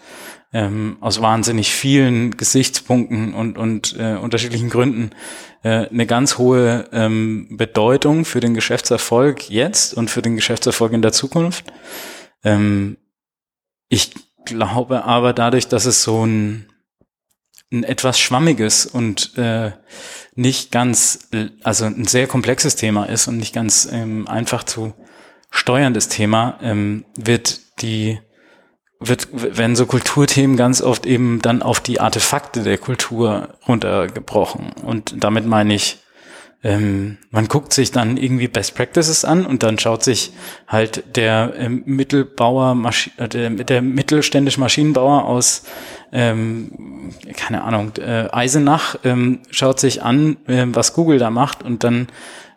ähm, 0.54 0.98
aus 1.02 1.22
wahnsinnig 1.22 1.74
vielen 1.74 2.36
Gesichtspunkten 2.36 3.34
und, 3.34 3.58
und 3.58 3.96
äh, 4.00 4.16
unterschiedlichen 4.16 4.70
Gründen 4.70 5.12
äh, 5.64 5.88
eine 5.88 6.06
ganz 6.06 6.38
hohe 6.38 6.90
ähm, 6.92 7.48
Bedeutung 7.52 8.26
für 8.26 8.40
den 8.40 8.54
Geschäftserfolg 8.54 9.50
jetzt 9.50 9.94
und 9.94 10.10
für 10.10 10.22
den 10.22 10.36
Geschäftserfolg 10.36 10.94
in 10.94 11.02
der 11.02 11.12
Zukunft. 11.12 11.66
Ähm, 12.44 12.98
ich 13.90 14.14
glaube 14.46 15.04
aber 15.04 15.34
dadurch, 15.34 15.68
dass 15.68 15.86
es 15.86 16.04
so 16.04 16.26
ein, 16.26 16.67
ein 17.72 17.84
etwas 17.84 18.20
schwammiges 18.20 18.86
und 18.86 19.38
äh, 19.38 19.72
nicht 20.36 20.72
ganz, 20.72 21.30
also 21.64 21.86
ein 21.86 22.06
sehr 22.06 22.28
komplexes 22.28 22.76
Thema 22.76 23.06
ist 23.06 23.28
und 23.28 23.38
nicht 23.38 23.54
ganz 23.54 23.88
ähm, 23.92 24.28
einfach 24.28 24.64
zu 24.64 24.94
steuerndes 25.50 26.08
Thema, 26.08 26.60
ähm, 26.62 27.06
wird 27.16 27.60
die 27.82 28.20
wird, 29.00 29.28
werden 29.32 29.76
so 29.76 29.86
Kulturthemen 29.86 30.58
ganz 30.58 30.82
oft 30.82 31.06
eben 31.06 31.40
dann 31.42 31.62
auf 31.62 31.80
die 31.80 32.00
Artefakte 32.00 32.64
der 32.64 32.78
Kultur 32.78 33.50
runtergebrochen. 33.68 34.72
Und 34.84 35.24
damit 35.24 35.46
meine 35.46 35.76
ich 35.76 36.00
ähm, 36.68 37.18
man 37.32 37.48
guckt 37.48 37.72
sich 37.72 37.94
dann 37.94 38.18
irgendwie 38.18 38.50
Best 38.50 38.76
Practices 38.76 39.24
an 39.24 39.46
und 39.46 39.64
dann 39.64 39.80
schaut 39.80 40.04
sich 40.04 40.34
halt 40.68 41.16
der 41.16 41.54
ähm, 41.58 41.84
Mittelbauer, 41.86 42.76
Maschi 42.76 43.10
äh, 43.16 43.30
der, 43.30 43.52
der 43.52 43.82
mittelständische 43.82 44.60
Maschinenbauer 44.60 45.24
aus, 45.24 45.64
ähm, 46.12 47.14
keine 47.38 47.64
Ahnung, 47.64 47.94
äh, 48.00 48.28
Eisenach, 48.34 48.98
ähm, 49.06 49.40
schaut 49.50 49.80
sich 49.80 50.04
an, 50.04 50.36
äh, 50.48 50.66
was 50.68 50.94
Google 50.94 51.20
da 51.20 51.30
macht 51.30 51.64
und 51.64 51.86
dann 51.86 52.08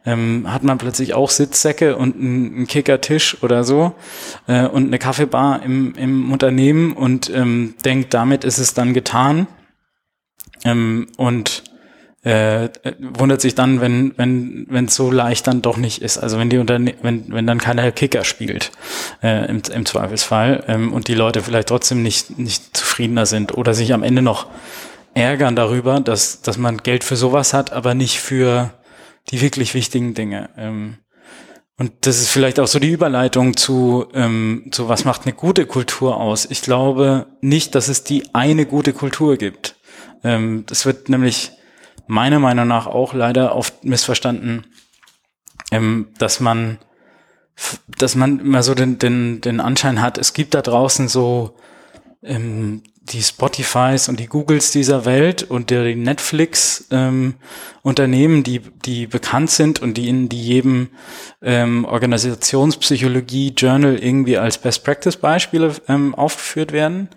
ähm, 0.04 0.52
hat 0.52 0.64
man 0.64 0.78
plötzlich 0.78 1.14
auch 1.14 1.30
Sitzsäcke 1.30 1.96
und 1.96 2.16
einen 2.16 2.66
Kickertisch 2.66 3.40
oder 3.44 3.62
so 3.62 3.94
äh, 4.48 4.66
und 4.66 4.88
eine 4.88 4.98
Kaffeebar 4.98 5.62
im, 5.62 5.94
im 5.94 6.32
Unternehmen 6.32 6.94
und 6.94 7.30
ähm, 7.32 7.74
denkt, 7.84 8.12
damit 8.12 8.42
ist 8.42 8.58
es 8.58 8.74
dann 8.74 8.92
getan. 8.92 9.46
Ähm, 10.64 11.06
und 11.16 11.69
äh, 12.22 12.68
wundert 12.98 13.40
sich 13.40 13.54
dann, 13.54 13.80
wenn 13.80 14.12
wenn 14.16 14.66
wenn 14.68 14.84
es 14.86 14.94
so 14.94 15.10
leicht 15.10 15.46
dann 15.46 15.62
doch 15.62 15.76
nicht 15.76 16.02
ist. 16.02 16.18
Also 16.18 16.38
wenn 16.38 16.50
die 16.50 16.58
Unterne 16.58 16.94
wenn 17.02 17.32
wenn 17.32 17.46
dann 17.46 17.58
keiner 17.58 17.90
Kicker 17.92 18.24
spielt 18.24 18.72
äh, 19.22 19.48
im, 19.48 19.62
im 19.72 19.86
Zweifelsfall 19.86 20.64
ähm, 20.68 20.92
und 20.92 21.08
die 21.08 21.14
Leute 21.14 21.40
vielleicht 21.42 21.68
trotzdem 21.68 22.02
nicht 22.02 22.38
nicht 22.38 22.76
zufriedener 22.76 23.26
sind 23.26 23.56
oder 23.56 23.72
sich 23.72 23.94
am 23.94 24.02
Ende 24.02 24.20
noch 24.22 24.46
ärgern 25.14 25.56
darüber, 25.56 26.00
dass 26.00 26.42
dass 26.42 26.58
man 26.58 26.78
Geld 26.78 27.04
für 27.04 27.16
sowas 27.16 27.54
hat, 27.54 27.72
aber 27.72 27.94
nicht 27.94 28.20
für 28.20 28.70
die 29.30 29.40
wirklich 29.40 29.74
wichtigen 29.74 30.12
Dinge. 30.12 30.50
Ähm, 30.58 30.98
und 31.78 31.92
das 32.02 32.20
ist 32.20 32.28
vielleicht 32.28 32.60
auch 32.60 32.66
so 32.66 32.78
die 32.78 32.90
Überleitung 32.90 33.56
zu, 33.56 34.06
ähm, 34.12 34.66
zu 34.70 34.90
was 34.90 35.06
macht 35.06 35.22
eine 35.24 35.32
gute 35.32 35.64
Kultur 35.64 36.18
aus. 36.18 36.46
Ich 36.50 36.60
glaube 36.60 37.24
nicht, 37.40 37.74
dass 37.74 37.88
es 37.88 38.04
die 38.04 38.34
eine 38.34 38.66
gute 38.66 38.92
Kultur 38.92 39.38
gibt. 39.38 39.76
Ähm, 40.22 40.64
das 40.66 40.84
wird 40.84 41.08
nämlich 41.08 41.52
meiner 42.10 42.40
Meinung 42.40 42.66
nach 42.66 42.86
auch 42.86 43.14
leider 43.14 43.54
oft 43.54 43.84
missverstanden, 43.84 44.66
ähm, 45.70 46.08
dass 46.18 46.40
man, 46.40 46.78
dass 47.86 48.16
man 48.16 48.40
immer 48.40 48.62
so 48.62 48.74
den, 48.74 48.98
den, 48.98 49.40
den 49.40 49.60
Anschein 49.60 50.02
hat, 50.02 50.18
es 50.18 50.32
gibt 50.32 50.54
da 50.54 50.60
draußen 50.60 51.08
so 51.08 51.56
ähm, 52.22 52.82
die 53.02 53.22
Spotifys 53.22 54.08
und 54.08 54.20
die 54.20 54.26
Googles 54.26 54.72
dieser 54.72 55.04
Welt 55.04 55.42
und 55.42 55.70
die 55.70 55.94
Netflix 55.94 56.86
ähm, 56.90 57.34
die 57.82 58.60
die 58.84 59.06
bekannt 59.06 59.50
sind 59.50 59.80
und 59.80 59.94
die 59.94 60.08
in 60.08 60.28
die 60.28 60.42
jedem 60.42 60.90
ähm, 61.42 61.84
Organisationspsychologie 61.84 63.54
Journal 63.56 63.96
irgendwie 63.96 64.36
als 64.36 64.58
Best 64.58 64.84
Practice 64.84 65.16
Beispiele 65.16 65.74
ähm, 65.88 66.14
aufgeführt 66.14 66.72
werden. 66.72 67.08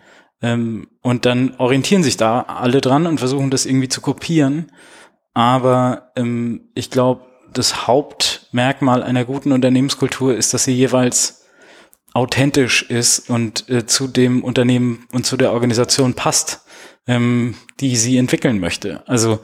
Ähm, 0.43 0.87
und 1.01 1.25
dann 1.25 1.55
orientieren 1.57 2.03
sich 2.03 2.17
da 2.17 2.41
alle 2.41 2.81
dran 2.81 3.07
und 3.07 3.17
versuchen 3.17 3.49
das 3.49 3.65
irgendwie 3.65 3.89
zu 3.89 4.01
kopieren. 4.01 4.71
Aber 5.33 6.11
ähm, 6.15 6.69
ich 6.75 6.91
glaube, 6.91 7.21
das 7.53 7.87
Hauptmerkmal 7.87 9.01
einer 9.01 9.25
guten 9.25 9.53
Unternehmenskultur 9.53 10.35
ist, 10.35 10.53
dass 10.53 10.65
sie 10.65 10.73
jeweils 10.73 11.45
authentisch 12.13 12.83
ist 12.83 13.29
und 13.29 13.69
äh, 13.69 13.85
zu 13.85 14.07
dem 14.07 14.43
Unternehmen 14.43 15.07
und 15.11 15.25
zu 15.25 15.37
der 15.37 15.53
Organisation 15.53 16.13
passt, 16.13 16.65
ähm, 17.07 17.55
die 17.79 17.95
sie 17.95 18.17
entwickeln 18.17 18.59
möchte. 18.59 19.07
Also 19.07 19.39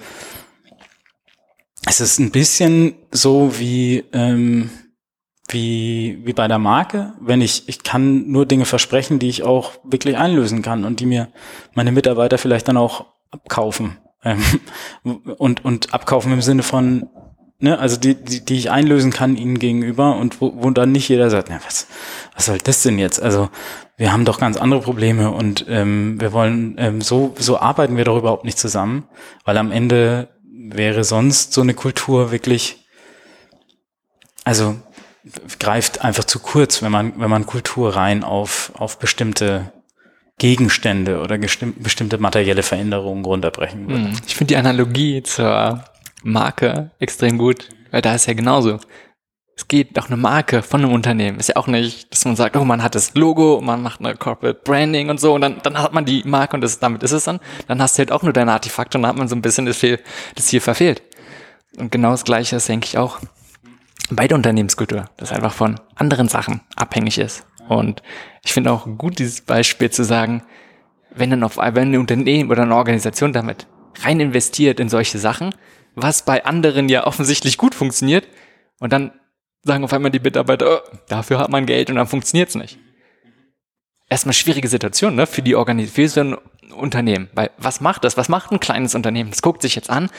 es 1.87 2.01
ist 2.01 2.19
ein 2.19 2.31
bisschen 2.31 2.95
so 3.11 3.57
wie 3.57 4.03
ähm, 4.11 4.69
wie, 5.49 6.19
wie 6.23 6.33
bei 6.33 6.47
der 6.47 6.59
Marke, 6.59 7.13
wenn 7.19 7.41
ich, 7.41 7.67
ich 7.67 7.83
kann 7.83 8.29
nur 8.29 8.45
Dinge 8.45 8.65
versprechen, 8.65 9.19
die 9.19 9.29
ich 9.29 9.43
auch 9.43 9.73
wirklich 9.83 10.17
einlösen 10.17 10.61
kann 10.61 10.85
und 10.85 10.99
die 10.99 11.05
mir 11.05 11.29
meine 11.73 11.91
Mitarbeiter 11.91 12.37
vielleicht 12.37 12.67
dann 12.67 12.77
auch 12.77 13.05
abkaufen. 13.31 13.97
Ähm, 14.21 14.43
und, 15.37 15.63
und 15.63 15.93
abkaufen 15.93 16.33
im 16.33 16.41
Sinne 16.41 16.61
von, 16.61 17.07
ne, 17.59 17.79
also 17.79 17.95
die, 17.95 18.15
die, 18.15 18.43
die 18.43 18.57
ich 18.57 18.69
einlösen 18.69 19.13
kann 19.13 19.37
ihnen 19.37 19.59
gegenüber 19.59 20.17
und 20.17 20.41
wo, 20.41 20.51
wo 20.57 20.69
dann 20.71 20.91
nicht 20.91 21.07
jeder 21.07 21.29
sagt, 21.29 21.47
na, 21.49 21.61
was, 21.65 21.87
was 22.35 22.47
soll 22.47 22.57
das 22.57 22.83
denn 22.83 22.99
jetzt? 22.99 23.21
Also 23.21 23.49
wir 23.95 24.11
haben 24.11 24.25
doch 24.25 24.37
ganz 24.37 24.57
andere 24.57 24.81
Probleme 24.81 25.31
und 25.31 25.65
ähm, 25.69 26.19
wir 26.19 26.33
wollen, 26.33 26.75
ähm, 26.79 26.99
so, 26.99 27.33
so 27.39 27.59
arbeiten 27.59 27.95
wir 27.95 28.03
doch 28.03 28.17
überhaupt 28.17 28.43
nicht 28.43 28.59
zusammen, 28.59 29.07
weil 29.45 29.57
am 29.57 29.71
Ende 29.71 30.27
wäre 30.43 31.05
sonst 31.05 31.53
so 31.53 31.61
eine 31.61 31.73
Kultur 31.73 32.31
wirklich, 32.31 32.85
also 34.43 34.75
greift 35.59 36.01
einfach 36.01 36.23
zu 36.23 36.39
kurz, 36.39 36.81
wenn 36.81 36.91
man, 36.91 37.13
wenn 37.19 37.29
man 37.29 37.45
Kultur 37.45 37.95
rein 37.95 38.23
auf, 38.23 38.71
auf 38.75 38.99
bestimmte 38.99 39.71
Gegenstände 40.37 41.19
oder 41.19 41.37
bestimmte 41.37 42.17
materielle 42.17 42.63
Veränderungen 42.63 43.25
runterbrechen 43.25 43.87
würde. 43.89 44.05
Hm. 44.05 44.17
Ich 44.25 44.35
finde 44.35 44.53
die 44.53 44.57
Analogie 44.57 45.21
zur 45.21 45.83
Marke 46.23 46.91
extrem 46.99 47.37
gut, 47.37 47.69
weil 47.91 48.01
da 48.01 48.15
ist 48.15 48.25
ja 48.25 48.33
genauso. 48.33 48.79
Es 49.55 49.67
geht 49.67 49.97
doch 49.97 50.07
eine 50.07 50.15
Marke 50.15 50.61
von 50.61 50.81
einem 50.81 50.93
Unternehmen. 50.93 51.37
Ist 51.37 51.49
ja 51.49 51.57
auch 51.57 51.67
nicht, 51.67 52.13
dass 52.13 52.23
man 52.23 52.37
sagt, 52.37 52.55
oh, 52.55 52.63
man 52.63 52.81
hat 52.81 52.95
das 52.95 53.13
Logo, 53.15 53.59
man 53.59 53.81
macht 53.81 53.99
eine 53.99 54.15
Corporate 54.15 54.61
Branding 54.63 55.09
und 55.09 55.19
so 55.19 55.33
und 55.33 55.41
dann, 55.41 55.57
dann 55.61 55.77
hat 55.77 55.93
man 55.93 56.05
die 56.05 56.23
Marke 56.23 56.55
und 56.55 56.61
das, 56.61 56.79
damit 56.79 57.03
ist 57.03 57.11
es 57.11 57.25
dann. 57.25 57.41
Dann 57.67 57.81
hast 57.81 57.97
du 57.97 57.99
halt 57.99 58.13
auch 58.13 58.23
nur 58.23 58.31
deine 58.31 58.53
Artefakte 58.53 58.97
und 58.97 59.01
dann 59.01 59.09
hat 59.09 59.17
man 59.17 59.27
so 59.27 59.35
ein 59.35 59.41
bisschen 59.41 59.65
das, 59.65 59.75
Fehl, 59.75 59.99
das 60.35 60.45
Ziel 60.45 60.61
verfehlt. 60.61 61.03
Und 61.77 61.91
genau 61.91 62.11
das 62.11 62.23
Gleiche 62.23 62.55
ist, 62.55 62.69
denke 62.69 62.87
ich, 62.87 62.97
auch 62.97 63.19
bei 64.09 64.27
der 64.27 64.37
Unternehmenskultur, 64.37 65.05
das 65.17 65.31
einfach 65.31 65.53
von 65.53 65.79
anderen 65.95 66.27
Sachen 66.27 66.61
abhängig 66.75 67.17
ist. 67.17 67.45
Und 67.67 68.01
ich 68.43 68.53
finde 68.53 68.71
auch 68.71 68.87
gut, 68.97 69.19
dieses 69.19 69.41
Beispiel 69.41 69.89
zu 69.91 70.03
sagen, 70.03 70.43
wenn 71.11 71.29
dann 71.29 71.43
auf 71.43 71.57
wenn 71.57 71.91
ein 71.91 71.97
Unternehmen 71.97 72.49
oder 72.49 72.63
eine 72.63 72.75
Organisation 72.75 73.33
damit 73.33 73.67
rein 74.01 74.19
investiert 74.19 74.79
in 74.79 74.89
solche 74.89 75.19
Sachen, 75.19 75.53
was 75.95 76.23
bei 76.23 76.45
anderen 76.45 76.89
ja 76.89 77.05
offensichtlich 77.05 77.57
gut 77.57 77.75
funktioniert, 77.75 78.27
und 78.79 78.93
dann 78.93 79.11
sagen 79.63 79.83
auf 79.83 79.93
einmal 79.93 80.11
die 80.11 80.19
Mitarbeiter, 80.19 80.77
oh, 80.77 80.97
dafür 81.09 81.39
hat 81.39 81.49
man 81.49 81.65
Geld 81.65 81.89
und 81.89 81.97
dann 81.97 82.07
funktioniert's 82.07 82.55
nicht. 82.55 82.79
Erstmal 84.09 84.33
schwierige 84.33 84.67
Situation, 84.67 85.15
ne, 85.15 85.27
für 85.27 85.41
die 85.41 85.55
Organisation, 85.55 86.37
Unternehmen. 86.73 87.29
Weil 87.33 87.51
was 87.57 87.81
macht 87.81 88.03
das? 88.03 88.17
Was 88.17 88.29
macht 88.29 88.51
ein 88.51 88.59
kleines 88.59 88.95
Unternehmen? 88.95 89.31
Das 89.31 89.41
guckt 89.41 89.61
sich 89.61 89.75
jetzt 89.75 89.89
an 89.89 90.09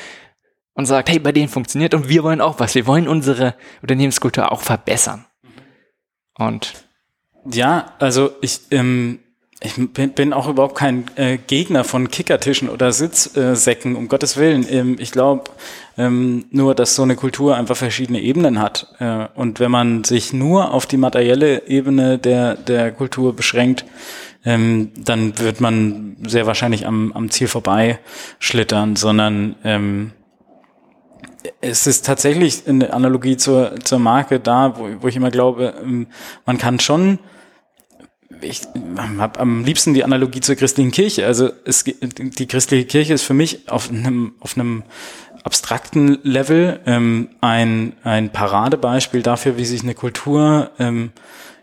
und 0.80 0.86
sagt, 0.86 1.10
hey, 1.10 1.18
bei 1.18 1.30
denen 1.30 1.48
funktioniert 1.48 1.94
und 1.94 2.08
wir 2.08 2.24
wollen 2.24 2.40
auch 2.40 2.58
was. 2.58 2.74
Wir 2.74 2.86
wollen 2.86 3.06
unsere 3.06 3.54
Unternehmenskultur 3.82 4.50
auch 4.50 4.62
verbessern. 4.62 5.26
Und 6.36 6.72
ja, 7.50 7.92
also 7.98 8.30
ich, 8.40 8.60
ähm, 8.70 9.20
ich 9.62 9.74
bin, 9.92 10.32
auch 10.32 10.48
überhaupt 10.48 10.76
kein 10.76 11.04
äh, 11.16 11.36
Gegner 11.36 11.84
von 11.84 12.10
Kickertischen 12.10 12.70
oder 12.70 12.92
Sitzsäcken, 12.92 13.94
um 13.94 14.08
Gottes 14.08 14.38
Willen. 14.38 14.66
Ähm, 14.70 14.96
ich 14.98 15.12
glaube 15.12 15.50
ähm, 15.98 16.46
nur, 16.50 16.74
dass 16.74 16.94
so 16.94 17.02
eine 17.02 17.14
Kultur 17.14 17.56
einfach 17.56 17.76
verschiedene 17.76 18.20
Ebenen 18.20 18.58
hat. 18.58 18.94
Äh, 19.00 19.26
und 19.34 19.60
wenn 19.60 19.70
man 19.70 20.04
sich 20.04 20.32
nur 20.32 20.72
auf 20.72 20.86
die 20.86 20.96
materielle 20.96 21.68
Ebene 21.68 22.18
der, 22.18 22.54
der 22.54 22.90
Kultur 22.90 23.36
beschränkt, 23.36 23.84
ähm, 24.46 24.92
dann 24.96 25.38
wird 25.38 25.60
man 25.60 26.16
sehr 26.26 26.46
wahrscheinlich 26.46 26.86
am, 26.86 27.12
am 27.12 27.30
Ziel 27.30 27.48
vorbei 27.48 27.98
schlittern, 28.38 28.96
sondern 28.96 29.56
ähm, 29.62 30.12
es 31.60 31.86
ist 31.86 32.06
tatsächlich 32.06 32.66
eine 32.66 32.92
Analogie 32.92 33.36
zur, 33.36 33.78
zur 33.80 33.98
Marke 33.98 34.40
da, 34.40 34.78
wo, 34.78 34.88
wo 35.00 35.08
ich 35.08 35.16
immer 35.16 35.30
glaube, 35.30 35.74
ähm, 35.82 36.06
man 36.46 36.58
kann 36.58 36.80
schon 36.80 37.18
ich 38.42 38.62
habe 38.96 39.40
am 39.40 39.64
liebsten 39.64 39.94
die 39.94 40.04
Analogie 40.04 40.40
zur 40.40 40.54
christlichen 40.54 40.90
Kirche. 40.90 41.26
Also 41.26 41.50
es, 41.64 41.84
die 41.84 42.46
christliche 42.46 42.86
Kirche 42.86 43.14
ist 43.14 43.22
für 43.22 43.34
mich 43.34 43.68
auf 43.68 43.90
einem, 43.90 44.34
auf 44.40 44.56
einem 44.56 44.82
abstrakten 45.44 46.18
Level 46.22 46.80
ähm, 46.86 47.30
ein, 47.40 47.94
ein 48.02 48.30
Paradebeispiel 48.30 49.22
dafür, 49.22 49.56
wie 49.56 49.64
sich 49.64 49.82
eine 49.82 49.94
Kultur 49.94 50.70
ähm, 50.78 51.12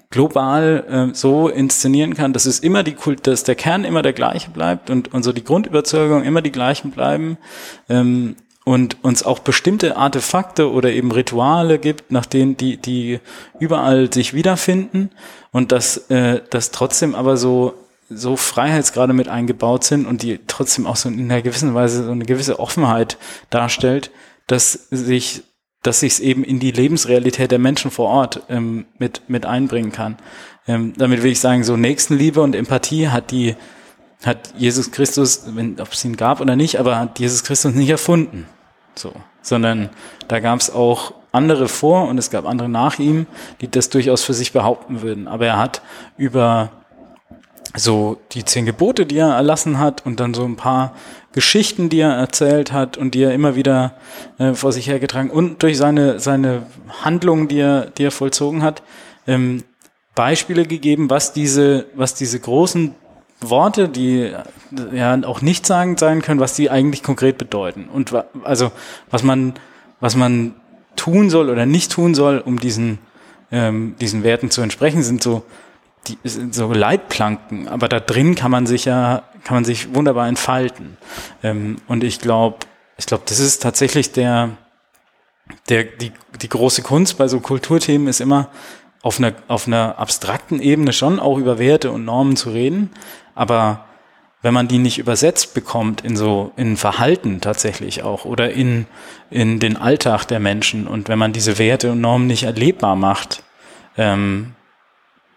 global 0.09 1.09
äh, 1.11 1.15
so 1.15 1.47
inszenieren 1.47 2.13
kann, 2.13 2.33
dass 2.33 2.45
es 2.45 2.59
immer 2.59 2.83
die 2.83 2.93
Kult, 2.93 3.27
dass 3.27 3.43
der 3.43 3.55
Kern 3.55 3.83
immer 3.83 4.01
der 4.01 4.13
gleiche 4.13 4.49
bleibt 4.49 4.89
und, 4.89 5.13
und 5.13 5.23
so 5.23 5.33
die 5.33 5.43
Grundüberzeugung 5.43 6.23
immer 6.23 6.41
die 6.41 6.51
gleichen 6.51 6.91
bleiben. 6.91 7.37
Ähm, 7.89 8.35
und 8.67 9.01
uns 9.01 9.23
auch 9.23 9.39
bestimmte 9.39 9.95
Artefakte 9.95 10.69
oder 10.69 10.91
eben 10.91 11.13
Rituale 11.13 11.79
gibt, 11.79 12.11
nach 12.11 12.25
denen 12.25 12.57
die, 12.57 12.75
die 12.75 13.21
überall 13.61 14.11
sich 14.11 14.33
wiederfinden 14.33 15.09
und 15.53 15.71
dass, 15.71 16.09
äh, 16.09 16.41
dass 16.49 16.71
trotzdem 16.71 17.15
aber 17.15 17.37
so, 17.37 17.75
so 18.09 18.35
Freiheitsgrade 18.35 19.13
mit 19.13 19.29
eingebaut 19.29 19.85
sind 19.85 20.05
und 20.05 20.21
die 20.21 20.41
trotzdem 20.47 20.85
auch 20.85 20.97
so 20.97 21.07
in 21.07 21.31
einer 21.31 21.41
gewissen 21.41 21.75
Weise 21.75 22.03
so 22.03 22.11
eine 22.11 22.25
gewisse 22.25 22.59
Offenheit 22.59 23.17
darstellt, 23.49 24.11
dass 24.47 24.73
sich 24.91 25.43
dass 25.81 26.01
sich 26.01 26.13
es 26.13 26.19
eben 26.19 26.43
in 26.43 26.59
die 26.59 26.71
Lebensrealität 26.71 27.51
der 27.51 27.59
Menschen 27.59 27.89
vor 27.89 28.09
Ort 28.09 28.41
ähm, 28.49 28.85
mit, 28.97 29.21
mit 29.29 29.45
einbringen 29.45 29.93
kann. 29.93 30.17
Ähm, 30.67 30.91
damit 30.97 31.23
will 31.23 31.31
ich 31.31 31.39
sagen, 31.39 31.63
so 31.63 31.77
Nächstenliebe 31.77 32.41
und 32.41 32.53
Empathie 32.53 33.07
hat 33.07 33.31
die, 33.31 33.55
hat 34.25 34.55
Jesus 34.57 34.91
Christus, 34.91 35.43
wenn, 35.55 35.79
ob 35.79 35.93
es 35.93 36.03
ihn 36.03 36.17
gab 36.17 36.41
oder 36.41 36.57
nicht, 36.57 36.81
aber 36.81 36.97
hat 36.97 37.19
Jesus 37.19 37.45
Christus 37.45 37.73
nicht 37.73 37.89
erfunden. 37.89 38.45
So. 38.97 39.13
Sondern 39.41 39.89
da 40.27 40.39
gab 40.39 40.59
es 40.59 40.73
auch 40.73 41.13
andere 41.31 41.67
vor 41.67 42.07
und 42.07 42.17
es 42.17 42.29
gab 42.29 42.45
andere 42.45 42.69
nach 42.69 42.99
ihm, 42.99 43.27
die 43.61 43.69
das 43.69 43.89
durchaus 43.89 44.23
für 44.23 44.33
sich 44.33 44.53
behaupten 44.53 45.01
würden. 45.01 45.27
Aber 45.27 45.45
er 45.45 45.57
hat 45.57 45.81
über 46.17 46.71
so 47.75 48.17
die 48.31 48.43
zehn 48.43 48.65
Gebote, 48.65 49.05
die 49.05 49.17
er 49.17 49.33
erlassen 49.33 49.77
hat 49.77 50.05
und 50.05 50.19
dann 50.19 50.33
so 50.33 50.43
ein 50.45 50.55
paar 50.55 50.93
Geschichten, 51.33 51.89
die 51.89 51.99
er 51.99 52.13
erzählt 52.13 52.71
hat 52.71 52.97
und 52.97 53.13
die 53.13 53.21
er 53.21 53.33
immer 53.33 53.55
wieder 53.55 53.93
äh, 54.39 54.53
vor 54.53 54.71
sich 54.71 54.87
hergetragen 54.87 55.29
und 55.29 55.61
durch 55.61 55.77
seine, 55.77 56.19
seine 56.19 56.63
Handlungen, 57.03 57.47
die 57.47 57.59
er, 57.59 57.87
die 57.91 58.05
er 58.05 58.11
vollzogen 58.11 58.63
hat, 58.63 58.81
ähm, 59.27 59.63
Beispiele 60.15 60.65
gegeben, 60.65 61.11
was 61.11 61.33
diese, 61.33 61.85
was 61.93 62.15
diese 62.15 62.39
großen 62.39 62.95
Worte, 63.41 63.87
die 63.87 64.33
ja 64.91 65.17
auch 65.23 65.41
nichtssagend 65.41 65.99
sein 65.99 66.21
können, 66.21 66.39
was 66.39 66.53
die 66.53 66.69
eigentlich 66.69 67.03
konkret 67.03 67.37
bedeuten. 67.37 67.87
Und 67.91 68.13
also 68.43 68.71
was 69.09 69.23
man, 69.23 69.53
was 69.99 70.15
man 70.15 70.55
tun 70.95 71.29
soll 71.29 71.49
oder 71.49 71.65
nicht 71.65 71.91
tun 71.91 72.15
soll, 72.15 72.39
um 72.39 72.59
diesen, 72.59 72.99
ähm, 73.51 73.95
diesen 73.99 74.23
Werten 74.23 74.51
zu 74.51 74.61
entsprechen, 74.61 75.03
sind 75.03 75.23
so, 75.23 75.43
die, 76.07 76.17
sind 76.23 76.53
so 76.53 76.71
Leitplanken. 76.73 77.67
Aber 77.67 77.87
da 77.87 77.99
drin 77.99 78.35
kann 78.35 78.51
man 78.51 78.65
sich 78.65 78.85
ja, 78.85 79.23
kann 79.43 79.55
man 79.55 79.65
sich 79.65 79.93
wunderbar 79.95 80.27
entfalten. 80.27 80.97
Ähm, 81.43 81.77
und 81.87 82.03
ich 82.03 82.19
glaube, 82.19 82.57
ich 82.97 83.05
glaube, 83.05 83.23
das 83.27 83.39
ist 83.39 83.61
tatsächlich 83.61 84.11
der, 84.11 84.57
der, 85.69 85.83
die, 85.83 86.11
die 86.41 86.49
große 86.49 86.81
Kunst 86.81 87.17
bei 87.17 87.27
so 87.27 87.39
Kulturthemen 87.39 88.07
ist 88.07 88.21
immer, 88.21 88.49
auf 89.03 89.19
einer, 89.19 89.33
auf 89.47 89.67
einer 89.67 89.99
abstrakten 89.99 90.59
Ebene 90.59 90.91
schon 90.91 91.19
auch 91.19 91.37
über 91.37 91.59
Werte 91.59 91.91
und 91.91 92.03
Normen 92.03 92.35
zu 92.35 92.49
reden, 92.49 92.89
aber 93.35 93.85
wenn 94.41 94.53
man 94.53 94.67
die 94.67 94.77
nicht 94.77 94.99
übersetzt 94.99 95.53
bekommt 95.53 96.01
in 96.01 96.15
so 96.15 96.51
in 96.55 96.77
Verhalten 96.77 97.41
tatsächlich 97.41 98.03
auch 98.03 98.25
oder 98.25 98.51
in 98.51 98.85
in 99.29 99.59
den 99.59 99.77
Alltag 99.77 100.25
der 100.25 100.39
Menschen 100.39 100.87
und 100.87 101.09
wenn 101.09 101.19
man 101.19 101.33
diese 101.33 101.57
Werte 101.57 101.91
und 101.91 102.01
Normen 102.01 102.27
nicht 102.27 102.43
erlebbar 102.43 102.95
macht 102.95 103.43
ähm, 103.97 104.53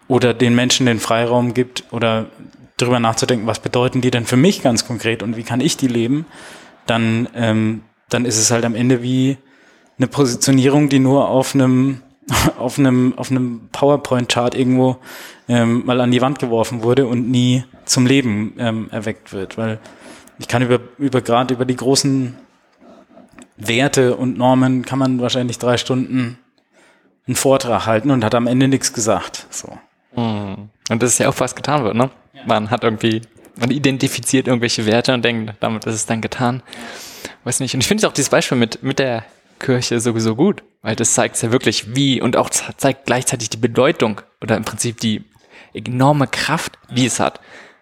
oder 0.07 0.33
den 0.33 0.55
Menschen 0.55 0.85
den 0.85 0.99
Freiraum 0.99 1.53
gibt 1.53 1.85
oder 1.91 2.27
darüber 2.77 2.99
nachzudenken, 2.99 3.47
was 3.47 3.59
bedeuten 3.59 4.01
die 4.01 4.11
denn 4.11 4.25
für 4.25 4.37
mich 4.37 4.61
ganz 4.61 4.85
konkret 4.85 5.23
und 5.23 5.37
wie 5.37 5.43
kann 5.43 5.61
ich 5.61 5.77
die 5.77 5.87
leben, 5.87 6.25
dann 6.85 7.27
ähm, 7.35 7.81
dann 8.09 8.25
ist 8.25 8.37
es 8.37 8.51
halt 8.51 8.65
am 8.65 8.75
Ende 8.75 9.01
wie 9.01 9.37
eine 9.97 10.07
Positionierung, 10.07 10.89
die 10.89 10.99
nur 10.99 11.29
auf 11.29 11.55
einem 11.55 12.01
auf 12.57 12.77
einem, 12.77 13.13
auf 13.17 13.31
einem 13.31 13.69
PowerPoint-Chart 13.71 14.55
irgendwo 14.55 14.97
ähm, 15.51 15.85
mal 15.85 15.99
an 15.99 16.11
die 16.11 16.21
Wand 16.21 16.39
geworfen 16.39 16.81
wurde 16.81 17.07
und 17.07 17.29
nie 17.29 17.65
zum 17.83 18.05
Leben 18.05 18.53
ähm, 18.57 18.87
erweckt 18.89 19.33
wird. 19.33 19.57
Weil 19.57 19.79
ich 20.39 20.47
kann 20.47 20.61
über, 20.61 20.79
über 20.97 21.19
gerade 21.19 21.53
über 21.53 21.65
die 21.65 21.75
großen 21.75 22.37
Werte 23.57 24.15
und 24.15 24.37
Normen 24.37 24.85
kann 24.85 24.97
man 24.97 25.19
wahrscheinlich 25.19 25.59
drei 25.59 25.75
Stunden 25.75 26.39
einen 27.27 27.35
Vortrag 27.35 27.85
halten 27.85 28.11
und 28.11 28.23
hat 28.23 28.33
am 28.33 28.47
Ende 28.47 28.69
nichts 28.69 28.93
gesagt. 28.93 29.45
So. 29.49 29.77
Hm. 30.15 30.69
Und 30.89 31.03
das 31.03 31.11
ist 31.11 31.19
ja 31.19 31.27
auch 31.27 31.39
was 31.39 31.53
getan 31.53 31.83
wird, 31.83 31.95
ne? 31.95 32.09
Man 32.45 32.71
hat 32.71 32.85
irgendwie, 32.85 33.21
man 33.59 33.71
identifiziert 33.71 34.47
irgendwelche 34.47 34.85
Werte 34.85 35.13
und 35.13 35.23
denkt, 35.23 35.53
damit 35.59 35.85
ist 35.85 35.95
es 35.95 36.05
dann 36.05 36.21
getan. 36.21 36.63
Weiß 37.43 37.59
nicht. 37.59 37.73
Und 37.73 37.81
ich 37.81 37.87
finde 37.87 38.07
auch 38.07 38.13
dieses 38.13 38.29
Beispiel 38.29 38.57
mit, 38.57 38.81
mit 38.83 38.99
der 38.99 39.25
Kirche 39.59 39.99
sowieso 39.99 40.35
gut, 40.35 40.63
weil 40.81 40.95
das 40.95 41.13
zeigt 41.13 41.41
ja 41.41 41.51
wirklich 41.51 41.93
wie 41.93 42.21
und 42.21 42.37
auch 42.37 42.49
zeigt 42.49 43.05
gleichzeitig 43.05 43.49
die 43.49 43.57
Bedeutung 43.57 44.21
oder 44.41 44.55
im 44.55 44.63
Prinzip 44.63 44.99
die 45.01 45.23
enorme 45.73 46.27
Kraft, 46.27 46.77
wie 46.89 47.05
es 47.05 47.19
hat. 47.19 47.39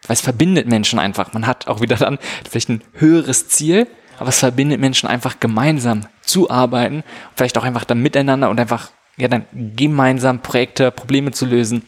Weil 0.08 0.16
es 0.16 0.22
verbindet 0.22 0.68
Menschen 0.68 1.00
einfach. 1.00 1.34
Man 1.34 1.46
hat 1.46 1.68
auch 1.68 1.82
wieder 1.82 1.96
dann 1.96 2.20
vielleicht 2.50 2.70
ein 2.70 2.82
höheres 2.94 3.50
Ziel, 3.50 3.88
aber 4.18 4.30
es 4.30 4.40
verbindet 4.40 4.80
Menschen 4.80 5.08
einfach 5.08 5.40
gemeinsam 5.40 6.06
zu 6.22 6.50
arbeiten, 6.50 7.04
vielleicht 7.36 7.58
auch 7.58 7.64
einfach 7.64 7.86
dann 7.86 8.02
miteinander 8.02 8.50
und 8.50 8.60
einfach 8.60 8.92
ja 9.18 9.28
dann 9.28 9.46
gemeinsam 9.76 10.42
Projekte, 10.42 10.92
Probleme 10.92 11.32
zu 11.32 11.46
lösen. 11.46 11.84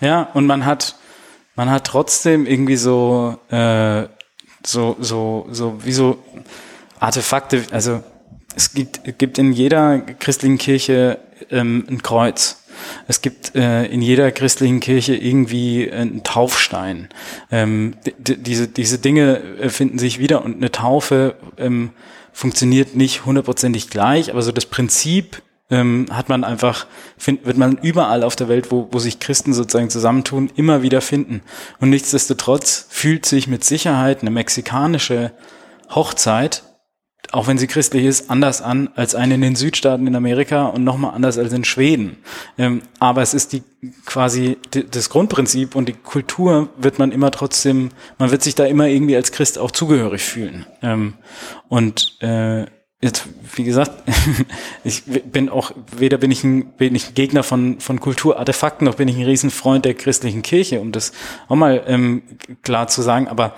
Ja, 0.00 0.22
und 0.34 0.46
man 0.46 0.64
hat 0.64 0.96
man 1.54 1.70
hat 1.70 1.86
trotzdem 1.86 2.46
irgendwie 2.46 2.76
so 2.76 3.38
äh, 3.50 4.04
so 4.64 4.96
so 5.00 5.46
so 5.50 5.84
wie 5.84 5.92
so 5.92 6.18
Artefakte, 6.98 7.64
also 7.72 8.02
es 8.54 8.74
gibt, 8.74 9.18
gibt 9.18 9.38
in 9.38 9.52
jeder 9.52 10.00
christlichen 10.00 10.58
Kirche 10.58 11.18
ähm, 11.50 11.84
ein 11.88 12.02
Kreuz. 12.02 12.61
Es 13.08 13.22
gibt 13.22 13.54
äh, 13.54 13.86
in 13.86 14.02
jeder 14.02 14.30
christlichen 14.30 14.80
Kirche 14.80 15.14
irgendwie 15.14 15.90
einen 15.90 16.22
Taufstein. 16.22 17.08
Ähm, 17.50 17.94
diese, 18.18 18.68
diese 18.68 18.98
Dinge 18.98 19.40
äh, 19.60 19.68
finden 19.68 19.98
sich 19.98 20.18
wieder 20.18 20.44
und 20.44 20.56
eine 20.56 20.70
Taufe 20.72 21.36
ähm, 21.58 21.90
funktioniert 22.32 22.96
nicht 22.96 23.26
hundertprozentig 23.26 23.90
gleich, 23.90 24.30
aber 24.30 24.42
so 24.42 24.52
das 24.52 24.66
Prinzip 24.66 25.42
ähm, 25.70 26.06
hat 26.10 26.28
man 26.28 26.44
einfach, 26.44 26.86
find, 27.16 27.46
wird 27.46 27.56
man 27.56 27.78
überall 27.78 28.22
auf 28.22 28.36
der 28.36 28.48
Welt, 28.48 28.70
wo, 28.70 28.88
wo 28.90 28.98
sich 28.98 29.20
Christen 29.20 29.54
sozusagen 29.54 29.90
zusammentun, 29.90 30.50
immer 30.54 30.82
wieder 30.82 31.00
finden. 31.00 31.42
Und 31.80 31.90
nichtsdestotrotz 31.90 32.86
fühlt 32.90 33.26
sich 33.26 33.48
mit 33.48 33.64
Sicherheit 33.64 34.20
eine 34.20 34.30
mexikanische 34.30 35.32
Hochzeit 35.90 36.62
auch 37.30 37.46
wenn 37.46 37.56
sie 37.56 37.66
christlich 37.66 38.04
ist, 38.04 38.30
anders 38.30 38.60
an 38.60 38.90
als 38.96 39.14
eine 39.14 39.34
in 39.34 39.40
den 39.40 39.56
Südstaaten 39.56 40.06
in 40.06 40.16
Amerika 40.16 40.66
und 40.66 40.84
nochmal 40.84 41.14
anders 41.14 41.38
als 41.38 41.52
in 41.52 41.64
Schweden. 41.64 42.18
Ähm, 42.58 42.82
aber 42.98 43.22
es 43.22 43.32
ist 43.32 43.52
die 43.52 43.62
quasi 44.04 44.58
das 44.90 45.08
Grundprinzip 45.08 45.74
und 45.74 45.88
die 45.88 45.94
Kultur 45.94 46.68
wird 46.76 46.98
man 46.98 47.12
immer 47.12 47.30
trotzdem, 47.30 47.90
man 48.18 48.30
wird 48.30 48.42
sich 48.42 48.54
da 48.54 48.64
immer 48.64 48.86
irgendwie 48.86 49.16
als 49.16 49.32
Christ 49.32 49.58
auch 49.58 49.70
zugehörig 49.70 50.22
fühlen. 50.22 50.66
Ähm, 50.82 51.14
und 51.68 52.16
äh, 52.20 52.66
jetzt, 53.00 53.26
wie 53.56 53.64
gesagt, 53.64 53.90
ich 54.84 55.04
bin 55.04 55.48
auch, 55.48 55.72
weder 55.96 56.18
bin 56.18 56.30
ich 56.30 56.44
ein, 56.44 56.72
bin 56.72 56.94
ich 56.94 57.10
ein 57.10 57.14
Gegner 57.14 57.42
von, 57.42 57.80
von 57.80 57.98
Kulturartefakten, 57.98 58.84
noch 58.84 58.94
bin 58.94 59.08
ich 59.08 59.16
ein 59.16 59.24
Riesenfreund 59.24 59.84
der 59.84 59.94
christlichen 59.94 60.42
Kirche, 60.42 60.80
um 60.80 60.92
das 60.92 61.12
auch 61.48 61.56
mal 61.56 61.82
ähm, 61.86 62.22
klar 62.62 62.88
zu 62.88 63.02
sagen, 63.02 63.28
aber 63.28 63.54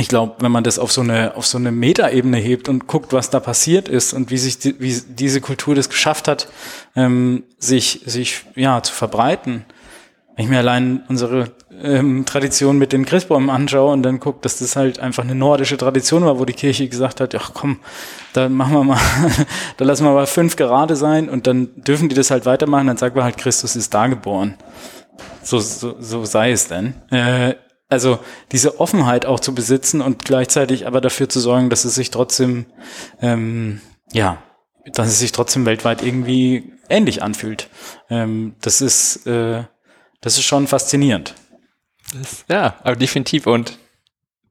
ich 0.00 0.08
glaube, 0.08 0.36
wenn 0.38 0.52
man 0.52 0.62
das 0.62 0.78
auf 0.78 0.92
so 0.92 1.00
eine 1.00 1.36
auf 1.36 1.46
so 1.46 1.58
eine 1.58 1.72
Metaebene 1.72 2.36
hebt 2.36 2.68
und 2.68 2.86
guckt, 2.86 3.12
was 3.12 3.30
da 3.30 3.40
passiert 3.40 3.88
ist 3.88 4.12
und 4.12 4.30
wie 4.30 4.38
sich 4.38 4.58
die, 4.58 4.80
wie 4.80 5.02
diese 5.08 5.40
Kultur 5.40 5.74
das 5.74 5.88
geschafft 5.88 6.28
hat, 6.28 6.48
ähm, 6.94 7.42
sich 7.58 8.02
sich 8.06 8.44
ja 8.54 8.80
zu 8.82 8.92
verbreiten. 8.92 9.64
Wenn 10.36 10.44
ich 10.44 10.50
mir 10.50 10.58
allein 10.58 11.02
unsere 11.08 11.50
ähm, 11.82 12.24
Tradition 12.24 12.78
mit 12.78 12.92
den 12.92 13.06
Christbäumen 13.06 13.50
anschaue 13.50 13.92
und 13.92 14.04
dann 14.04 14.20
gucke, 14.20 14.38
dass 14.42 14.60
das 14.60 14.76
halt 14.76 15.00
einfach 15.00 15.24
eine 15.24 15.34
nordische 15.34 15.76
Tradition 15.76 16.24
war, 16.24 16.38
wo 16.38 16.44
die 16.44 16.52
Kirche 16.52 16.88
gesagt 16.88 17.20
hat, 17.20 17.34
ach 17.34 17.50
komm, 17.52 17.80
da 18.34 18.48
machen 18.48 18.74
wir 18.74 18.84
mal, 18.84 19.00
da 19.78 19.84
lassen 19.84 20.04
wir 20.04 20.12
mal 20.12 20.28
fünf 20.28 20.54
gerade 20.54 20.94
sein 20.94 21.28
und 21.28 21.48
dann 21.48 21.70
dürfen 21.74 22.08
die 22.08 22.14
das 22.14 22.30
halt 22.30 22.46
weitermachen, 22.46 22.86
dann 22.86 22.96
sagt 22.98 23.16
man 23.16 23.24
halt, 23.24 23.36
Christus 23.36 23.74
ist 23.74 23.92
da 23.92 24.06
geboren. 24.06 24.54
So, 25.42 25.58
so, 25.58 25.96
so 25.98 26.24
sei 26.24 26.52
es 26.52 26.68
denn. 26.68 26.94
Äh, 27.10 27.54
also 27.88 28.18
diese 28.52 28.80
Offenheit 28.80 29.26
auch 29.26 29.40
zu 29.40 29.54
besitzen 29.54 30.00
und 30.00 30.24
gleichzeitig 30.24 30.86
aber 30.86 31.00
dafür 31.00 31.28
zu 31.28 31.40
sorgen, 31.40 31.70
dass 31.70 31.84
es 31.84 31.94
sich 31.94 32.10
trotzdem, 32.10 32.66
ähm, 33.20 33.80
ja, 34.12 34.42
dass 34.92 35.08
es 35.08 35.18
sich 35.18 35.32
trotzdem 35.32 35.66
weltweit 35.66 36.02
irgendwie 36.02 36.72
ähnlich 36.88 37.22
anfühlt. 37.22 37.68
Ähm, 38.10 38.54
das 38.60 38.80
ist, 38.80 39.26
äh, 39.26 39.64
das 40.20 40.38
ist 40.38 40.44
schon 40.44 40.66
faszinierend. 40.66 41.34
Das, 42.14 42.44
ja, 42.48 42.76
aber 42.82 42.96
definitiv. 42.96 43.46
Und 43.46 43.78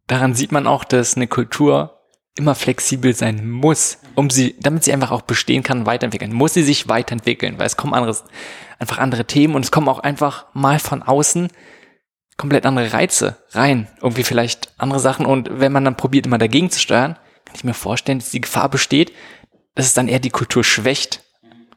daran 0.08 0.34
sieht 0.34 0.52
man 0.52 0.68
auch, 0.68 0.84
dass 0.84 1.16
eine 1.16 1.28
Kultur 1.28 1.94
immer 2.36 2.56
flexibel 2.56 3.16
sein 3.16 3.50
muss, 3.50 3.98
um 4.16 4.30
sie, 4.30 4.56
damit 4.60 4.84
sie 4.84 4.94
einfach 4.94 5.12
auch 5.12 5.24
bestehen 5.24 5.64
kann, 5.64 5.86
weiterentwickeln. 5.86 6.34
Muss 6.34 6.54
sie 6.54 6.64
sich 6.64 6.88
weiterentwickeln, 6.88 7.58
weil 7.58 7.66
es 7.66 7.78
kommen 7.78 7.94
anderes, 7.94 8.24
einfach 8.80 9.00
andere 9.00 9.26
Themen 9.26 9.56
und 9.56 9.66
es 9.66 9.72
kommen 9.72 9.90
auch 9.90 10.00
einfach 10.00 10.46
mal 10.54 10.80
von 10.80 11.02
außen 11.02 11.50
komplett 12.38 12.66
andere 12.66 12.94
Reize 12.94 13.38
rein. 13.52 13.88
Irgendwie 14.02 14.24
vielleicht 14.24 14.70
andere 14.78 15.00
Sachen. 15.00 15.26
Und 15.26 15.50
wenn 15.60 15.72
man 15.72 15.84
dann 15.84 15.98
probiert, 15.98 16.26
immer 16.26 16.38
dagegen 16.38 16.70
zu 16.70 16.80
steuern, 16.80 17.16
kann 17.46 17.56
ich 17.56 17.64
mir 17.64 17.74
vorstellen, 17.74 18.20
dass 18.20 18.30
die 18.30 18.42
Gefahr 18.42 18.70
besteht, 18.70 19.12
dass 19.76 19.88
es 19.88 19.94
dann 19.94 20.08
eher 20.08 20.20
die 20.20 20.30
Kultur 20.30 20.64
schwächt, 20.64 21.24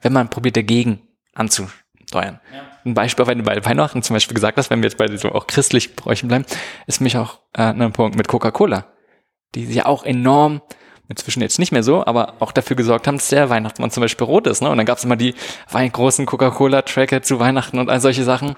wenn 0.02 0.12
man 0.12 0.30
probiert, 0.30 0.56
dagegen 0.56 1.02
anzusteuern. 1.34 2.40
Ja. 2.52 2.70
Ein 2.84 2.94
Beispiel, 2.94 3.26
wenn 3.26 3.38
du 3.38 3.44
bei 3.44 3.62
Weihnachten 3.64 4.02
zum 4.02 4.14
Beispiel 4.14 4.34
gesagt 4.34 4.56
hast, 4.56 4.70
wenn 4.70 4.80
wir 4.80 4.88
jetzt 4.88 4.96
bei 4.96 5.14
so 5.16 5.32
auch 5.32 5.46
christlich 5.46 5.96
Bräuchen 5.96 6.28
bleiben, 6.28 6.46
ist 6.86 7.00
mich 7.00 7.16
auch 7.16 7.40
äh, 7.52 7.62
ein 7.62 7.92
Punkt 7.92 8.16
mit 8.16 8.28
Coca-Cola, 8.28 8.86
die 9.54 9.64
ja 9.64 9.86
auch 9.86 10.04
enorm 10.04 10.62
inzwischen 11.10 11.42
jetzt 11.42 11.58
nicht 11.58 11.72
mehr 11.72 11.82
so, 11.82 12.06
aber 12.06 12.34
auch 12.38 12.52
dafür 12.52 12.76
gesorgt 12.76 13.06
haben, 13.08 13.18
dass 13.18 13.28
der 13.28 13.50
Weihnachtsmann 13.50 13.90
zum 13.90 14.00
Beispiel 14.00 14.26
rot 14.26 14.46
ist. 14.46 14.62
Ne? 14.62 14.70
Und 14.70 14.78
dann 14.78 14.86
gab 14.86 14.96
es 14.96 15.04
immer 15.04 15.16
die 15.16 15.34
großen 15.70 16.24
Coca-Cola-Tracker 16.24 17.20
zu 17.22 17.40
Weihnachten 17.40 17.78
und 17.78 17.90
all 17.90 18.00
solche 18.00 18.22
Sachen, 18.22 18.50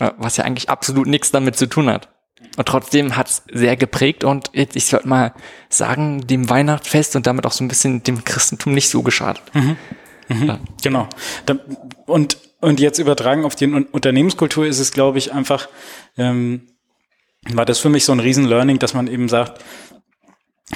äh, 0.00 0.10
was 0.18 0.36
ja 0.36 0.44
eigentlich 0.44 0.68
absolut 0.68 1.06
nichts 1.06 1.30
damit 1.30 1.56
zu 1.56 1.66
tun 1.66 1.88
hat. 1.88 2.08
Und 2.56 2.66
trotzdem 2.66 3.16
hat's 3.16 3.44
sehr 3.52 3.76
geprägt 3.76 4.24
und 4.24 4.50
ich 4.52 4.86
sollte 4.86 5.06
mal 5.06 5.34
sagen, 5.68 6.26
dem 6.26 6.50
Weihnachtsfest 6.50 7.14
und 7.14 7.26
damit 7.26 7.46
auch 7.46 7.52
so 7.52 7.62
ein 7.62 7.68
bisschen 7.68 8.02
dem 8.02 8.24
Christentum 8.24 8.74
nicht 8.74 8.88
so 8.88 9.02
geschadet. 9.02 9.42
Mhm. 9.54 9.76
Mhm. 10.28 10.46
Ja. 10.46 10.58
Genau. 10.82 11.08
Und, 12.06 12.38
und 12.60 12.80
jetzt 12.80 12.98
übertragen 12.98 13.44
auf 13.44 13.54
die 13.54 13.66
Unternehmenskultur 13.66 14.66
ist 14.66 14.80
es, 14.80 14.92
glaube 14.92 15.18
ich, 15.18 15.32
einfach, 15.32 15.68
ähm, 16.18 16.66
war 17.52 17.64
das 17.64 17.78
für 17.78 17.88
mich 17.88 18.04
so 18.04 18.12
ein 18.12 18.20
Riesen-Learning, 18.20 18.80
dass 18.80 18.94
man 18.94 19.06
eben 19.06 19.28
sagt, 19.28 19.62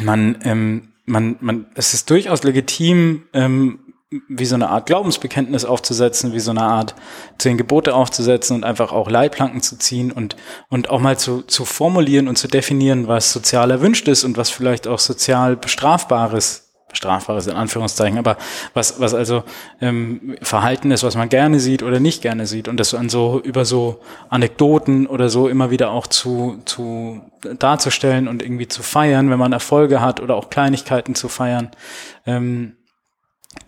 man 0.03 0.39
ähm, 0.45 0.94
man, 1.07 1.37
man, 1.41 1.67
es 1.75 1.95
ist 1.95 2.11
durchaus 2.11 2.43
legitim, 2.43 3.25
ähm, 3.33 3.81
wie 4.29 4.45
so 4.45 4.55
eine 4.55 4.69
Art 4.69 4.87
Glaubensbekenntnis 4.87 5.65
aufzusetzen, 5.65 6.33
wie 6.35 6.41
so 6.41 6.53
eine 6.53 6.63
Art 6.63 6.95
zehn 7.39 7.57
Gebote 7.57 7.95
aufzusetzen 7.95 8.57
und 8.57 8.65
einfach 8.65 8.93
auch 8.93 9.11
Leitplanken 9.11 9.61
zu 9.61 9.77
ziehen 9.77 10.13
und, 10.13 10.37
und 10.69 10.89
auch 10.91 11.01
mal 11.01 11.19
zu, 11.19 11.43
zu 11.43 11.65
formulieren 11.65 12.29
und 12.29 12.37
zu 12.37 12.47
definieren, 12.47 13.09
was 13.09 13.33
sozial 13.33 13.71
erwünscht 13.71 14.07
ist 14.07 14.25
und 14.25 14.37
was 14.37 14.51
vielleicht 14.51 14.87
auch 14.87 15.01
sozial 15.01 15.57
bestrafbares 15.57 16.64
strafbares 16.95 17.47
in 17.47 17.55
Anführungszeichen, 17.55 18.19
aber 18.19 18.37
was, 18.73 19.01
was 19.01 19.15
also 19.15 19.45
ähm, 19.81 20.37
Verhalten 20.43 20.91
ist, 20.91 21.03
was 21.03 21.17
man 21.17 21.29
gerne 21.29 21.61
sieht 21.61 21.83
oder 21.83 22.01
nicht 22.01 22.23
gerne 22.23 22.47
sieht 22.47 22.69
und 22.69 22.79
das 22.79 22.95
an 22.95 23.09
so 23.09 23.41
über 23.41 23.65
so 23.65 24.01
Anekdoten 24.29 25.07
oder 25.07 25.29
so 25.29 25.49
immer 25.49 25.71
wieder 25.71 25.91
auch 25.91 26.07
zu, 26.07 26.61
zu 26.65 27.23
darzustellen 27.59 28.29
und 28.29 28.43
irgendwie 28.43 28.69
zu 28.69 28.83
feiern, 28.83 29.31
wenn 29.31 29.39
man 29.39 29.53
Erfolge 29.53 30.01
hat 30.01 30.21
oder 30.21 30.37
auch 30.37 30.51
Kleinigkeiten 30.51 31.15
zu 31.15 31.29
feiern. 31.29 31.71
Ähm, 32.27 32.77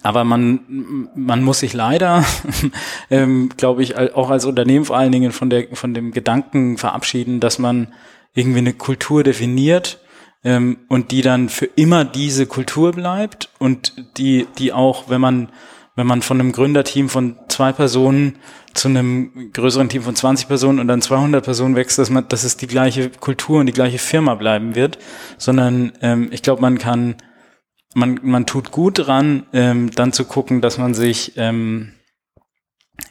aber 0.03 0.25
man, 0.25 1.09
man 1.15 1.43
muss 1.43 1.61
sich 1.61 1.73
leider, 1.73 2.25
ähm, 3.11 3.51
glaube 3.57 3.83
ich, 3.83 3.97
auch 3.97 4.31
als 4.31 4.45
Unternehmen 4.45 4.85
vor 4.85 4.97
allen 4.97 5.13
Dingen 5.13 5.33
von, 5.33 5.51
der, 5.51 5.67
von 5.73 5.95
dem 5.95 6.13
Gedanken 6.13 6.79
verabschieden, 6.79 7.41
dass 7.41 7.59
man 7.59 7.93
irgendwie 8.35 8.59
eine 8.59 8.73
Kultur 8.73 9.25
definiert 9.25 10.01
ähm, 10.45 10.79
und 10.89 11.11
die 11.11 11.23
dann 11.23 11.49
für 11.49 11.67
immer 11.67 12.05
diese 12.05 12.47
Kultur 12.47 12.93
bleibt 12.93 13.51
und 13.59 13.93
die, 14.19 14.47
die 14.59 14.73
auch, 14.73 15.09
wenn 15.09 15.21
man, 15.21 15.51
wenn 15.95 16.07
man 16.07 16.23
von 16.23 16.41
einem 16.41 16.53
Gründerteam 16.53 17.09
von 17.09 17.37
zwei 17.49 17.73
Personen 17.73 18.39
zu 18.75 18.89
einem 18.89 19.51
größeren 19.53 19.89
Team 19.89 20.03
von 20.03 20.15
20 20.15 20.49
Personen 20.49 20.79
und 20.79 20.89
dann 20.89 21.01
200 21.01 21.45
Personen 21.45 21.77
wächst, 21.77 21.99
dass 21.99 22.11
man, 22.11 22.29
dass 22.29 22.45
es 22.45 22.57
die 22.57 22.67
gleiche 22.67 23.11
Kultur 23.11 23.61
und 23.61 23.67
die 23.67 23.73
gleiche 23.73 23.99
Firma 23.99 24.35
bleiben 24.35 24.75
wird, 24.75 24.99
sondern 25.39 25.93
ähm, 26.03 26.29
ich 26.31 26.43
glaube, 26.43 26.61
man 26.61 26.79
kann, 26.79 27.17
man, 27.95 28.21
man 28.23 28.47
tut 28.47 28.71
gut 28.71 29.07
dran, 29.07 29.47
ähm, 29.53 29.91
dann 29.93 30.13
zu 30.13 30.27
gucken, 30.27 30.61
dass 30.61 30.77
man 30.77 30.93
sich 30.93 31.33
ähm, 31.37 31.93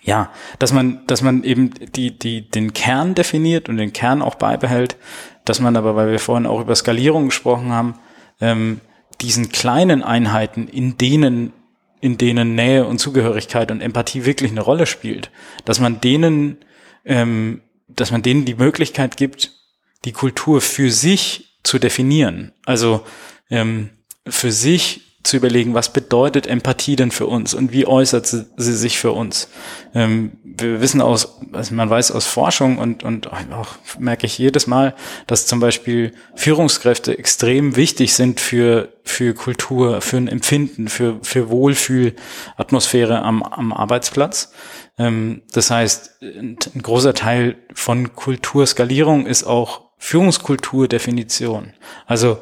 ja, 0.02 0.32
dass 0.60 0.72
man, 0.72 1.06
dass 1.08 1.22
man 1.22 1.44
eben 1.44 1.72
die, 1.96 2.18
die, 2.18 2.50
den 2.50 2.74
Kern 2.74 3.16
definiert 3.16 3.70
und 3.70 3.78
den 3.78 3.94
Kern 3.94 4.22
auch 4.22 4.36
beibehält, 4.36 4.98
dass 5.46 5.60
man 5.60 5.76
aber, 5.76 5.96
weil 5.96 6.12
wir 6.12 6.20
vorhin 6.20 6.46
auch 6.46 6.60
über 6.60 6.76
Skalierung 6.76 7.26
gesprochen 7.26 7.72
haben, 7.72 7.96
ähm, 8.42 8.82
diesen 9.22 9.50
kleinen 9.50 10.04
Einheiten, 10.04 10.68
in 10.68 10.98
denen, 10.98 11.54
in 12.02 12.18
denen 12.18 12.56
Nähe 12.56 12.86
und 12.86 13.00
Zugehörigkeit 13.00 13.72
und 13.72 13.82
Empathie 13.82 14.26
wirklich 14.26 14.52
eine 14.52 14.62
Rolle 14.62 14.86
spielt, 14.86 15.32
dass 15.64 15.80
man 15.80 16.02
denen, 16.02 16.58
ähm, 17.06 17.62
dass 17.88 18.12
man 18.12 18.22
denen 18.22 18.46
die 18.46 18.56
Möglichkeit 18.56 19.18
gibt, 19.18 19.52
die 20.04 20.12
Kultur 20.12 20.62
für 20.62 20.92
sich 20.92 21.60
zu 21.64 21.80
definieren. 21.80 22.52
Also 22.66 23.06
ähm, 23.50 23.90
für 24.28 24.52
sich 24.52 25.05
zu 25.26 25.38
überlegen, 25.38 25.74
was 25.74 25.92
bedeutet 25.92 26.48
Empathie 26.48 26.96
denn 26.96 27.12
für 27.12 27.28
uns 27.28 27.54
und 27.54 27.72
wie 27.72 27.88
äußert 27.88 28.28
sie, 28.28 28.46
sie 28.58 28.76
sich 28.76 28.98
für 29.00 29.12
uns. 29.12 29.50
Ähm, 29.94 30.34
wir 30.44 30.82
wissen 30.82 31.02
aus, 31.02 31.40
also 31.52 31.74
man 31.74 31.90
weiß 31.90 32.12
aus 32.12 32.26
Forschung 32.26 32.78
und, 32.78 33.04
und 33.04 33.32
auch 33.32 33.76
merke 34.00 34.26
ich 34.26 34.38
jedes 34.38 34.68
Mal, 34.68 34.96
dass 35.28 35.48
zum 35.48 35.60
Beispiel 35.60 36.14
Führungskräfte 36.36 37.18
extrem 37.18 37.76
wichtig 37.76 38.14
sind 38.14 38.40
für, 38.40 38.90
für 39.04 39.34
Kultur, 39.34 40.02
für 40.02 40.18
ein 40.18 40.28
Empfinden, 40.28 40.88
für, 40.88 41.20
für 41.22 41.50
Wohlfühlatmosphäre 41.50 43.22
am, 43.22 43.44
am 43.44 43.74
Arbeitsplatz. 43.74 44.52
Ähm, 44.98 45.42
das 45.52 45.72
heißt, 45.72 46.22
ein, 46.22 46.58
ein 46.74 46.82
großer 46.82 47.14
Teil 47.14 47.58
von 47.74 48.16
Kulturskalierung 48.16 49.26
ist 49.26 49.44
auch 49.44 49.86
Führungskulturdefinition. 49.98 51.74
Also 52.06 52.40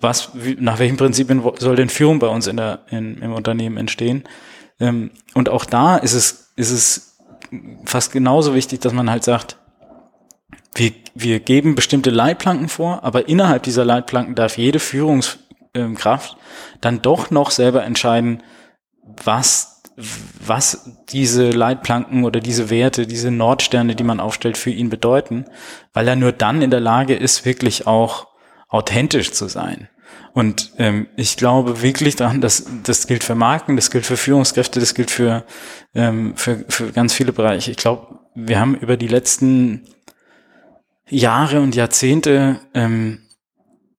was, 0.00 0.30
wie, 0.34 0.56
nach 0.58 0.78
welchen 0.78 0.96
Prinzipien 0.96 1.42
soll 1.58 1.76
denn 1.76 1.88
Führung 1.88 2.18
bei 2.18 2.28
uns 2.28 2.46
in 2.46 2.56
der, 2.56 2.80
in, 2.90 3.18
im 3.18 3.32
Unternehmen 3.32 3.76
entstehen? 3.76 4.24
Ähm, 4.80 5.10
und 5.34 5.48
auch 5.48 5.64
da 5.64 5.96
ist 5.96 6.14
es, 6.14 6.52
ist 6.56 6.70
es 6.70 7.18
fast 7.84 8.12
genauso 8.12 8.54
wichtig, 8.54 8.80
dass 8.80 8.92
man 8.92 9.10
halt 9.10 9.24
sagt, 9.24 9.56
wir, 10.74 10.92
wir 11.14 11.40
geben 11.40 11.74
bestimmte 11.74 12.10
Leitplanken 12.10 12.68
vor, 12.68 13.02
aber 13.02 13.28
innerhalb 13.28 13.64
dieser 13.64 13.84
Leitplanken 13.84 14.34
darf 14.34 14.58
jede 14.58 14.78
Führungs, 14.78 15.38
ähm, 15.74 15.96
dann 16.80 17.02
doch 17.02 17.30
noch 17.30 17.50
selber 17.50 17.84
entscheiden, 17.84 18.42
was, 19.24 19.82
was 19.96 20.96
diese 21.08 21.50
Leitplanken 21.50 22.24
oder 22.24 22.40
diese 22.40 22.70
Werte, 22.70 23.06
diese 23.06 23.30
Nordsterne, 23.30 23.96
die 23.96 24.04
man 24.04 24.20
aufstellt, 24.20 24.56
für 24.56 24.70
ihn 24.70 24.90
bedeuten, 24.90 25.46
weil 25.92 26.06
er 26.06 26.16
nur 26.16 26.32
dann 26.32 26.62
in 26.62 26.70
der 26.70 26.80
Lage 26.80 27.14
ist, 27.14 27.44
wirklich 27.44 27.86
auch 27.86 28.27
authentisch 28.68 29.32
zu 29.32 29.48
sein. 29.48 29.88
Und 30.32 30.72
ähm, 30.78 31.08
ich 31.16 31.36
glaube 31.36 31.82
wirklich 31.82 32.16
daran, 32.16 32.40
dass 32.40 32.64
das 32.84 33.06
gilt 33.06 33.24
für 33.24 33.34
Marken, 33.34 33.76
das 33.76 33.90
gilt 33.90 34.06
für 34.06 34.16
Führungskräfte, 34.16 34.78
das 34.80 34.94
gilt 34.94 35.10
für, 35.10 35.44
ähm, 35.94 36.36
für, 36.36 36.64
für 36.68 36.92
ganz 36.92 37.12
viele 37.12 37.32
Bereiche. 37.32 37.70
Ich 37.70 37.76
glaube, 37.76 38.20
wir 38.34 38.60
haben 38.60 38.76
über 38.76 38.96
die 38.96 39.08
letzten 39.08 39.86
Jahre 41.08 41.60
und 41.60 41.74
Jahrzehnte 41.74 42.60
ähm, 42.74 43.22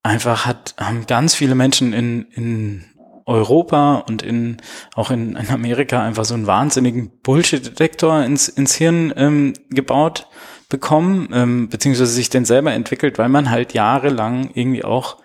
einfach 0.02 0.46
hat, 0.46 0.74
haben 0.78 1.06
ganz 1.06 1.34
viele 1.34 1.54
Menschen 1.54 1.92
in, 1.92 2.22
in 2.32 2.84
Europa 3.26 4.04
und 4.08 4.22
in, 4.22 4.56
auch 4.94 5.10
in, 5.10 5.36
in 5.36 5.50
Amerika 5.50 6.02
einfach 6.02 6.24
so 6.24 6.34
einen 6.34 6.46
wahnsinnigen 6.46 7.10
Bullshit-Detektor 7.22 8.24
ins, 8.24 8.48
ins 8.48 8.74
Hirn 8.74 9.12
ähm, 9.16 9.52
gebaut 9.68 10.28
bekommen, 10.70 11.28
ähm, 11.32 11.68
beziehungsweise 11.68 12.10
sich 12.10 12.30
den 12.30 12.46
selber 12.46 12.72
entwickelt, 12.72 13.18
weil 13.18 13.28
man 13.28 13.50
halt 13.50 13.74
jahrelang 13.74 14.50
irgendwie 14.54 14.84
auch 14.84 15.18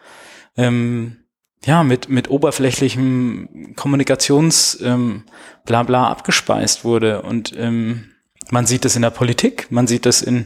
ähm, 0.58 1.18
ja, 1.64 1.84
mit, 1.84 2.10
mit 2.10 2.30
oberflächlichem 2.30 3.74
Kommunikations 3.76 4.80
ähm, 4.84 5.24
Blabla 5.66 6.10
abgespeist 6.10 6.84
wurde. 6.84 7.22
Und 7.22 7.54
ähm, 7.58 8.12
man 8.52 8.66
sieht 8.66 8.86
das 8.86 8.96
in 8.96 9.02
der 9.02 9.10
Politik, 9.10 9.68
man 9.72 9.88
sieht 9.88 10.06
das 10.06 10.22
in, 10.22 10.46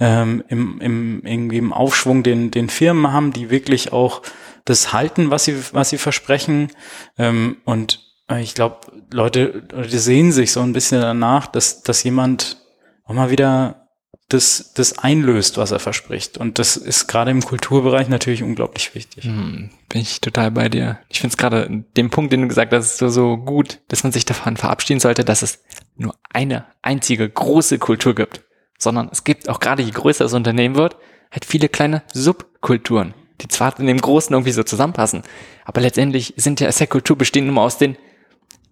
ähm, 0.00 0.42
im, 0.48 0.80
im, 0.80 1.22
irgendwie 1.24 1.58
im 1.58 1.72
Aufschwung, 1.72 2.22
den, 2.22 2.50
den 2.50 2.68
Firmen 2.68 3.12
haben, 3.12 3.32
die 3.32 3.50
wirklich 3.50 3.92
auch 3.92 4.22
das 4.64 4.92
halten, 4.92 5.30
was 5.30 5.44
sie, 5.44 5.56
was 5.72 5.90
sie 5.90 5.98
versprechen. 5.98 6.70
Ähm, 7.18 7.58
und 7.64 8.00
ich 8.38 8.54
glaube, 8.54 8.80
Leute, 9.12 9.62
die 9.62 9.98
sehen 9.98 10.32
sich 10.32 10.50
so 10.50 10.60
ein 10.60 10.72
bisschen 10.72 11.00
danach, 11.00 11.46
dass, 11.46 11.82
dass 11.82 12.02
jemand 12.02 12.60
auch 13.04 13.14
mal 13.14 13.30
wieder 13.30 13.85
das, 14.28 14.72
das 14.74 14.98
einlöst, 14.98 15.56
was 15.56 15.70
er 15.70 15.78
verspricht. 15.78 16.36
Und 16.36 16.58
das 16.58 16.76
ist 16.76 17.06
gerade 17.06 17.30
im 17.30 17.42
Kulturbereich 17.42 18.08
natürlich 18.08 18.42
unglaublich 18.42 18.94
wichtig. 18.94 19.24
Hm, 19.24 19.70
bin 19.88 20.00
ich 20.00 20.20
total 20.20 20.50
bei 20.50 20.68
dir. 20.68 20.98
Ich 21.08 21.20
finde 21.20 21.34
es 21.34 21.36
gerade 21.36 21.84
den 21.96 22.10
Punkt, 22.10 22.32
den 22.32 22.42
du 22.42 22.48
gesagt 22.48 22.72
hast, 22.72 22.98
so, 22.98 23.08
so 23.08 23.36
gut, 23.36 23.80
dass 23.88 24.02
man 24.02 24.12
sich 24.12 24.24
davon 24.24 24.56
verabschieden 24.56 25.00
sollte, 25.00 25.24
dass 25.24 25.42
es 25.42 25.62
nur 25.96 26.16
eine 26.30 26.66
einzige 26.82 27.28
große 27.28 27.78
Kultur 27.78 28.14
gibt, 28.14 28.42
sondern 28.78 29.08
es 29.12 29.22
gibt 29.22 29.48
auch 29.48 29.60
gerade 29.60 29.82
je 29.82 29.92
größer 29.92 30.24
das 30.24 30.34
Unternehmen 30.34 30.74
wird, 30.74 30.96
halt 31.30 31.44
viele 31.44 31.68
kleine 31.68 32.02
Subkulturen, 32.12 33.14
die 33.40 33.48
zwar 33.48 33.78
in 33.78 33.86
dem 33.86 34.00
Großen 34.00 34.34
irgendwie 34.34 34.52
so 34.52 34.64
zusammenpassen, 34.64 35.22
aber 35.64 35.80
letztendlich 35.80 36.34
sind 36.36 36.60
ja 36.60 36.66
Kultur 36.86 37.16
bestehen 37.16 37.46
nur 37.46 37.62
aus 37.62 37.78
den 37.78 37.96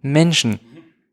Menschen, 0.03 0.59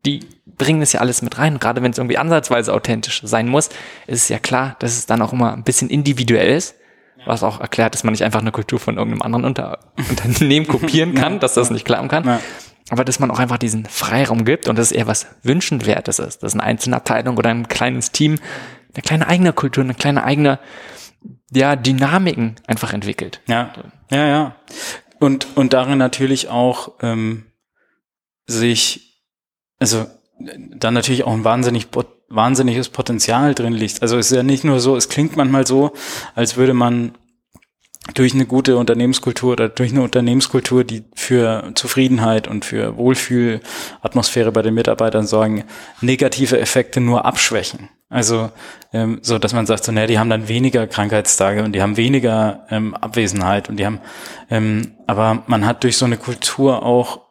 die 0.04 0.20
bringen 0.46 0.80
das 0.80 0.92
ja 0.92 1.00
alles 1.00 1.22
mit 1.22 1.38
rein. 1.38 1.58
Gerade 1.58 1.82
wenn 1.82 1.92
es 1.92 1.98
irgendwie 1.98 2.18
ansatzweise 2.18 2.72
authentisch 2.74 3.22
sein 3.24 3.48
muss, 3.48 3.68
ist 4.06 4.22
es 4.22 4.28
ja 4.28 4.38
klar, 4.38 4.76
dass 4.80 4.96
es 4.96 5.06
dann 5.06 5.22
auch 5.22 5.32
immer 5.32 5.52
ein 5.52 5.64
bisschen 5.64 5.90
individuell 5.90 6.56
ist. 6.56 6.76
Was 7.24 7.44
auch 7.44 7.60
erklärt, 7.60 7.94
dass 7.94 8.02
man 8.02 8.12
nicht 8.12 8.24
einfach 8.24 8.40
eine 8.40 8.50
Kultur 8.50 8.80
von 8.80 8.96
irgendeinem 8.96 9.22
anderen 9.22 9.44
Unter 9.44 9.78
Unternehmen 10.10 10.66
kopieren 10.66 11.14
kann, 11.16 11.38
dass 11.38 11.54
das 11.54 11.70
nicht 11.70 11.84
klappen 11.84 12.08
kann. 12.08 12.24
Ja. 12.24 12.40
Aber 12.90 13.04
dass 13.04 13.20
man 13.20 13.30
auch 13.30 13.38
einfach 13.38 13.58
diesen 13.58 13.86
Freiraum 13.86 14.44
gibt 14.44 14.68
und 14.68 14.76
dass 14.76 14.86
es 14.86 14.92
eher 14.92 15.06
was 15.06 15.26
Wünschenswertes 15.44 16.18
ist, 16.18 16.42
dass 16.42 16.52
eine 16.52 16.64
einzelne 16.64 16.96
Abteilung 16.96 17.36
oder 17.36 17.50
ein 17.50 17.68
kleines 17.68 18.10
Team 18.10 18.38
eine 18.94 19.02
kleine 19.02 19.26
eigene 19.28 19.52
Kultur, 19.52 19.84
eine 19.84 19.94
kleine 19.94 20.24
eigene 20.24 20.58
ja, 21.52 21.76
Dynamiken 21.76 22.56
einfach 22.66 22.92
entwickelt. 22.92 23.40
Ja, 23.46 23.72
ja, 24.10 24.26
ja. 24.26 24.56
Und, 25.20 25.56
und 25.56 25.72
darin 25.72 25.98
natürlich 25.98 26.48
auch 26.48 26.94
ähm, 27.00 27.46
sich 28.46 29.11
also 29.82 30.06
dann 30.48 30.94
natürlich 30.94 31.24
auch 31.24 31.32
ein 31.32 31.44
wahnsinnig, 31.44 31.88
wahnsinniges 32.28 32.88
Potenzial 32.88 33.54
drin 33.54 33.72
liegt. 33.72 34.00
Also 34.00 34.16
es 34.16 34.30
ist 34.30 34.36
ja 34.36 34.44
nicht 34.44 34.62
nur 34.62 34.78
so, 34.78 34.96
es 34.96 35.08
klingt 35.08 35.36
manchmal 35.36 35.66
so, 35.66 35.92
als 36.36 36.56
würde 36.56 36.72
man 36.72 37.12
durch 38.14 38.32
eine 38.32 38.46
gute 38.46 38.76
Unternehmenskultur 38.76 39.52
oder 39.52 39.68
durch 39.68 39.90
eine 39.90 40.02
Unternehmenskultur, 40.02 40.84
die 40.84 41.02
für 41.14 41.72
Zufriedenheit 41.74 42.46
und 42.46 42.64
für 42.64 42.96
Wohlfühlatmosphäre 42.96 44.52
bei 44.52 44.62
den 44.62 44.74
Mitarbeitern 44.74 45.26
sorgen, 45.26 45.64
negative 46.00 46.60
Effekte 46.60 47.00
nur 47.00 47.24
abschwächen. 47.24 47.88
Also 48.08 48.50
ähm, 48.92 49.18
so, 49.22 49.38
dass 49.38 49.52
man 49.52 49.66
sagt, 49.66 49.84
so, 49.84 49.90
naja, 49.90 50.06
die 50.06 50.18
haben 50.18 50.30
dann 50.30 50.46
weniger 50.46 50.86
Krankheitstage 50.86 51.64
und 51.64 51.72
die 51.72 51.82
haben 51.82 51.96
weniger 51.96 52.66
ähm, 52.70 52.94
Abwesenheit 52.94 53.68
und 53.68 53.78
die 53.78 53.86
haben, 53.86 54.00
ähm, 54.48 54.92
aber 55.08 55.42
man 55.48 55.66
hat 55.66 55.82
durch 55.82 55.96
so 55.96 56.04
eine 56.04 56.18
Kultur 56.18 56.84
auch 56.84 57.21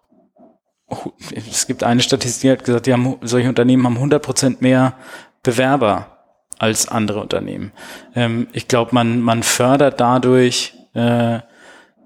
es 1.36 1.68
gibt 1.68 1.84
eine 1.84 2.02
Statistik, 2.02 2.42
die 2.42 2.52
hat 2.52 2.66
gesagt, 2.66 2.86
die 2.86 2.94
haben, 2.94 3.18
solche 3.22 3.50
Unternehmen 3.50 3.86
haben 3.86 3.96
100 3.96 4.22
Prozent 4.22 4.62
mehr 4.62 4.94
Bewerber 5.44 6.18
als 6.60 6.88
andere 6.88 7.22
Unternehmen. 7.22 7.72
Ähm, 8.16 8.48
ich 8.54 8.68
glaube, 8.68 8.94
man, 8.94 9.20
man 9.20 9.44
fördert 9.44 10.00
dadurch 10.00 10.74
äh, 10.94 11.40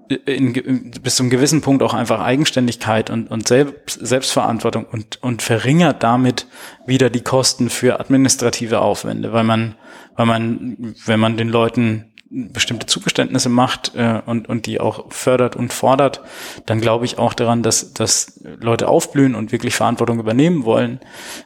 in, 0.08 0.54
in, 0.54 0.90
bis 1.02 1.16
zu 1.16 1.24
einem 1.24 1.30
gewissen 1.30 1.60
Punkt 1.60 1.82
auch 1.82 1.94
einfach 1.94 2.20
Eigenständigkeit 2.20 3.10
und, 3.10 3.30
und 3.30 3.48
Selbst, 3.48 3.98
Selbstverantwortung 4.00 4.84
und, 4.84 5.22
und 5.22 5.42
verringert 5.42 6.02
damit 6.02 6.46
wieder 6.86 7.10
die 7.10 7.22
Kosten 7.22 7.70
für 7.70 8.00
administrative 8.00 8.80
Aufwände, 8.80 9.32
weil 9.32 9.44
man, 9.44 9.74
weil 10.14 10.26
man, 10.26 10.94
wenn 11.04 11.20
man 11.20 11.36
den 11.36 11.48
Leuten 11.48 12.12
bestimmte 12.30 12.86
Zugeständnisse 12.86 13.48
macht 13.48 13.94
äh, 13.94 14.20
und, 14.26 14.48
und 14.48 14.66
die 14.66 14.80
auch 14.80 15.12
fördert 15.12 15.56
und 15.56 15.72
fordert, 15.72 16.22
dann 16.66 16.80
glaube 16.80 17.04
ich 17.04 17.18
auch 17.18 17.34
daran, 17.34 17.62
dass, 17.62 17.92
dass 17.94 18.40
Leute 18.42 18.88
aufblühen 18.88 19.34
und 19.34 19.52
wirklich 19.52 19.74
Verantwortung 19.74 20.18
übernehmen 20.18 20.64
wollen 20.64 21.00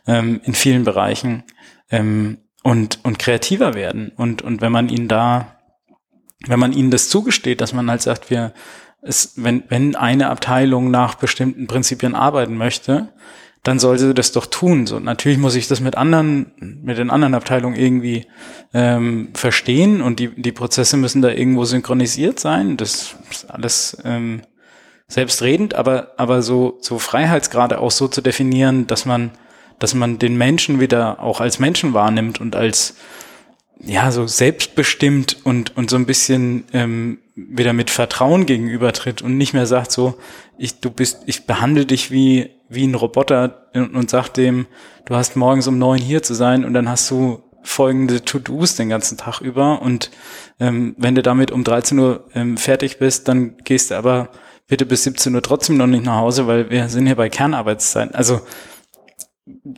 ähm, 0.07 0.41
in 0.45 0.55
vielen 0.55 0.85
Bereichen 0.85 1.45
ähm, 1.91 2.39
und, 2.63 3.01
und 3.05 3.19
kreativer 3.19 3.75
werden. 3.75 4.13
Und, 4.17 4.43
und 4.43 4.61
wenn 4.61 4.73
man 4.73 4.89
ihnen 4.89 5.09
da, 5.09 5.59
wenn 6.47 6.61
man 6.61 6.73
ihnen 6.73 6.91
das 6.91 7.09
zugesteht, 7.09 7.61
dass 7.61 7.73
man 7.73 7.91
halt 7.91 8.03
sagt, 8.03 8.31
wir, 8.31 8.55
es, 9.03 9.35
wenn, 9.37 9.65
wenn 9.69 9.97
eine 9.97 10.31
Abteilung 10.31 10.91
nach 10.91 11.15
bestimmten 11.15 11.67
Prinzipien 11.67 12.15
arbeiten 12.15 12.57
möchte, 12.57 13.13
dann 13.63 13.79
sollte 13.79 14.09
sie 14.09 14.15
das 14.15 14.33
doch 14.33 14.47
tun. 14.47 14.87
So, 14.87 14.99
natürlich 15.01 15.39
muss 15.39 15.55
ich 15.55 15.69
das 15.69 15.81
mit 15.81 15.97
anderen, 15.97 16.81
mit 16.83 16.97
den 16.99 17.11
anderen 17.11 17.35
Abteilungen 17.35 17.77
irgendwie 17.77 18.27
ähm, 18.73 19.31
verstehen 19.35 20.01
und 20.01 20.19
die, 20.19 20.29
die 20.29 20.53
Prozesse 20.53 20.97
müssen 20.97 21.21
da 21.21 21.29
irgendwo 21.31 21.65
synchronisiert 21.65 22.41
sein. 22.41 22.77
Das 22.77 23.17
ist 23.31 23.51
alles 23.51 23.99
ähm, 24.05 24.43
selbstredend, 25.09 25.75
aber, 25.75 26.13
aber 26.17 26.41
so, 26.41 26.79
so 26.81 26.99
Freiheitsgrade 26.99 27.81
auch 27.81 27.91
so 27.91 28.09
zu 28.09 28.23
definieren, 28.23 28.87
dass 28.87 29.05
man, 29.05 29.33
dass 29.79 29.95
man 29.95 30.19
den 30.19 30.39
Menschen 30.39 30.81
wieder 30.81 31.21
auch 31.21 31.41
als 31.41 31.59
Menschen 31.59 31.93
wahrnimmt 31.93 32.41
und 32.41 32.57
als 32.57 32.95
ja, 33.83 34.11
so 34.11 34.27
selbstbestimmt 34.27 35.39
und, 35.45 35.77
und 35.77 35.91
so 35.91 35.97
ein 35.97 36.07
bisschen 36.07 36.65
ähm, 36.73 37.19
wieder 37.49 37.73
mit 37.73 37.91
Vertrauen 37.91 38.47
gegenübertritt 38.47 39.23
und 39.23 39.37
nicht 39.37 39.53
mehr 39.53 39.67
sagt 39.67 39.93
so, 39.93 40.19
ich, 40.59 40.81
du 40.81 40.91
bist, 40.91 41.23
ich 41.27 41.47
behandle 41.47 41.87
dich 41.87 42.11
wie, 42.11 42.51
wie 42.69 42.87
ein 42.87 42.95
Roboter 42.95 43.69
und, 43.75 43.95
und 43.95 44.11
sag 44.11 44.29
dem, 44.31 44.67
du 45.07 45.15
hast 45.15 45.37
morgens 45.37 45.67
um 45.67 45.79
neun 45.79 45.99
hier 45.99 46.23
zu 46.23 46.35
sein 46.35 46.65
und 46.65 46.75
dann 46.75 46.89
hast 46.89 47.11
du 47.11 47.43
folgende 47.63 48.25
To-Dos 48.25 48.77
den 48.77 48.89
ganzen 48.89 49.19
Tag 49.19 49.41
über 49.41 49.83
und 49.83 50.11
ähm, 50.59 50.95
wenn 50.99 51.15
du 51.15 51.23
damit 51.23 51.51
um 51.51 51.65
13 51.65 51.99
Uhr 51.99 52.25
ähm, 52.35 52.57
fertig 52.57 52.99
bist, 52.99 53.29
dann 53.29 53.57
gehst 53.65 53.91
du 53.91 53.97
aber 53.97 54.31
bitte 54.67 54.87
bis 54.87 55.05
17 55.05 55.35
Uhr 55.35 55.43
trotzdem 55.43 55.77
noch 55.77 55.87
nicht 55.87 56.05
nach 56.05 56.17
Hause, 56.17 56.47
weil 56.47 56.71
wir 56.71 56.89
sind 56.89 57.07
hier 57.07 57.17
bei 57.17 57.29
Kernarbeitszeiten. 57.29 58.15
Also 58.15 58.41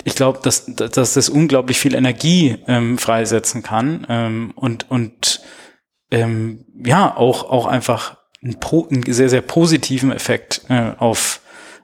ich 0.04 0.14
glaube, 0.14 0.40
dass, 0.42 0.66
dass 0.66 1.14
das 1.14 1.28
unglaublich 1.28 1.78
viel 1.78 1.94
Energie 1.94 2.58
ähm, 2.66 2.98
freisetzen 2.98 3.62
kann 3.62 4.06
ähm, 4.08 4.52
und, 4.54 4.90
und 4.90 5.40
ähm, 6.12 6.66
ja, 6.84 7.16
auch, 7.16 7.50
auch 7.50 7.66
einfach 7.66 8.18
einen, 8.42 8.58
einen 8.90 9.02
sehr, 9.12 9.30
sehr 9.30 9.40
positiven 9.40 10.12
Effekt 10.12 10.60
äh, 10.68 10.92
auf, 10.98 11.40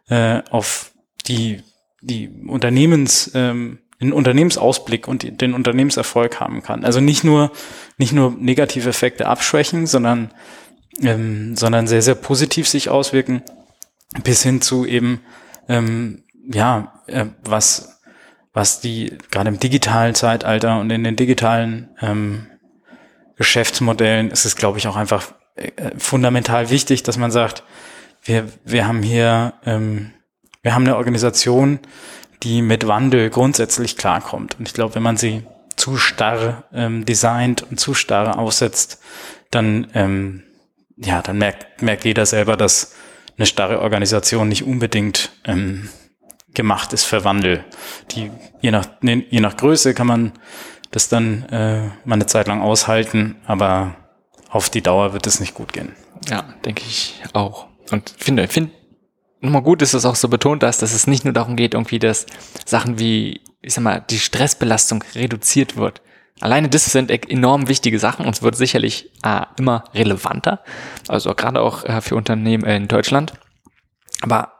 äh, 0.09 0.43
auf 0.51 0.93
die, 1.27 1.63
die 2.03 2.29
Unternehmens, 2.47 3.31
ähm, 3.35 3.79
den 4.01 4.13
Unternehmensausblick 4.13 5.09
und 5.09 5.41
den 5.41 5.55
Unternehmenserfolg 5.55 6.39
haben 6.39 6.63
kann. 6.63 6.85
Also 6.85 7.01
nicht 7.01 7.25
nur, 7.25 7.51
nicht 7.97 8.13
nur 8.13 8.31
negative 8.39 8.91
Effekte 8.91 9.27
abschwächen, 9.27 9.87
sondern, 9.87 10.31
ähm, 11.03 11.57
sondern 11.57 11.87
sehr, 11.87 12.03
sehr 12.03 12.15
positiv 12.15 12.69
sich 12.69 12.91
auswirken, 12.91 13.43
bis 14.23 14.43
hin 14.43 14.61
zu 14.61 14.85
eben, 14.85 15.23
ähm, 15.69 16.23
ja, 16.53 17.03
äh, 17.07 17.27
was, 17.45 18.01
was 18.53 18.81
die 18.81 19.17
gerade 19.31 19.49
im 19.49 19.59
digitalen 19.59 20.15
Zeitalter 20.15 20.81
und 20.81 20.91
in 20.91 21.03
den 21.03 21.17
digitalen 21.17 21.89
ähm, 22.01 22.47
Geschäftsmodellen 23.39 24.31
ist 24.31 24.45
es, 24.45 24.57
glaube 24.57 24.79
ich, 24.79 24.87
auch 24.87 24.97
einfach 24.97 25.33
äh, 25.57 25.71
fundamental 25.97 26.71
wichtig, 26.71 27.03
dass 27.03 27.17
man 27.17 27.31
sagt, 27.31 27.63
wir, 28.23 28.49
wir 28.65 28.87
haben 28.87 29.03
hier, 29.03 29.55
ähm, 29.65 30.13
wir 30.63 30.75
haben 30.75 30.85
eine 30.85 30.97
Organisation, 30.97 31.79
die 32.43 32.63
mit 32.63 32.87
Wandel 32.87 33.31
grundsätzlich 33.31 33.97
klarkommt. 33.97 34.59
Und 34.59 34.69
ich 34.69 34.75
glaube, 34.75 34.95
wenn 34.95 35.03
man 35.03 35.17
sie 35.17 35.43
zu 35.77 35.97
starr 35.97 36.65
ähm, 36.73 37.07
designt 37.07 37.65
und 37.71 37.81
zu 37.81 37.95
starr 37.95 38.39
aussetzt, 38.39 39.01
dann, 39.51 39.89
ähm, 39.95 40.43
ja, 40.97 41.23
dann 41.23 41.39
merkt, 41.39 41.81
merkt 41.81 42.05
jeder 42.05 42.27
selber, 42.27 42.57
dass, 42.57 42.93
eine 43.39 43.47
starre 43.47 43.81
Organisation 43.81 44.49
nicht 44.49 44.65
unbedingt 44.65 45.31
ähm, 45.45 45.89
gemacht 46.55 46.93
ist 46.93 47.05
für 47.05 47.25
Wandel. 47.25 47.65
Die, 48.11 48.31
je, 48.61 48.73
nach, 48.73 48.87
je 49.01 49.41
nach 49.41 49.57
Größe 49.57 49.95
kann 49.95 50.09
man 50.09 50.33
das 50.91 51.09
dann 51.09 51.45
äh, 51.45 51.87
mal 52.05 52.15
eine 52.15 52.27
Zeit 52.27 52.49
lang 52.49 52.61
aushalten, 52.61 53.37
aber 53.47 53.95
auf 54.51 54.71
die 54.71 54.83
Dauer 54.83 55.13
wird 55.13 55.27
es 55.27 55.41
nicht 55.41 55.55
gut 55.55 55.73
gehen. 55.73 55.95
Ja, 56.29 56.45
denke 56.65 56.83
ich 56.87 57.21
auch. 57.33 57.67
Und 57.91 58.15
finde, 58.19 58.49
finde 58.49 58.73
nochmal 59.41 59.63
gut 59.63 59.83
ist, 59.83 59.95
dass 59.95 60.05
es 60.05 60.11
auch 60.11 60.17
so 60.17 60.29
betont 60.29 60.63
hast, 60.63 60.83
dass 60.83 60.95
es 60.95 61.07
nicht 61.07 61.25
nur 61.25 61.35
darum 61.35 61.57
geht, 61.57 61.75
irgendwie, 61.75 61.99
dass 61.99 62.27
Sachen 62.65 62.99
wie, 62.99 63.41
ich 63.61 63.75
sag 63.75 63.85
mal, 63.85 64.05
die 64.09 64.19
Stressbelastung 64.19 65.05
reduziert 65.15 65.77
wird. 65.77 66.03
Alleine 66.41 66.69
das 66.69 66.85
sind 66.87 67.11
e-, 67.11 67.21
enorm 67.29 67.69
wichtige 67.69 67.99
Sachen 67.99 68.25
und 68.25 68.35
es 68.35 68.43
wird 68.43 68.57
sicherlich 68.57 69.11
äh, 69.23 69.43
immer 69.59 69.85
relevanter. 69.95 70.63
Also 71.09 71.35
gerade 71.35 71.61
auch 71.61 71.85
äh, 71.85 72.01
für 72.01 72.17
Unternehmen 72.17 72.65
in 72.65 72.89
Deutschland. 72.89 73.35
Aber 74.21 74.53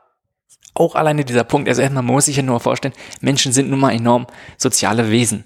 auch 0.73 0.95
alleine 0.95 1.25
dieser 1.25 1.43
Punkt, 1.43 1.67
also 1.67 1.81
erstmal, 1.81 2.03
muss 2.03 2.25
sich 2.25 2.37
ja 2.37 2.43
nur 2.43 2.59
vorstellen, 2.59 2.93
Menschen 3.21 3.51
sind 3.51 3.69
nun 3.69 3.79
mal 3.79 3.91
enorm 3.91 4.27
soziale 4.57 5.09
Wesen. 5.09 5.45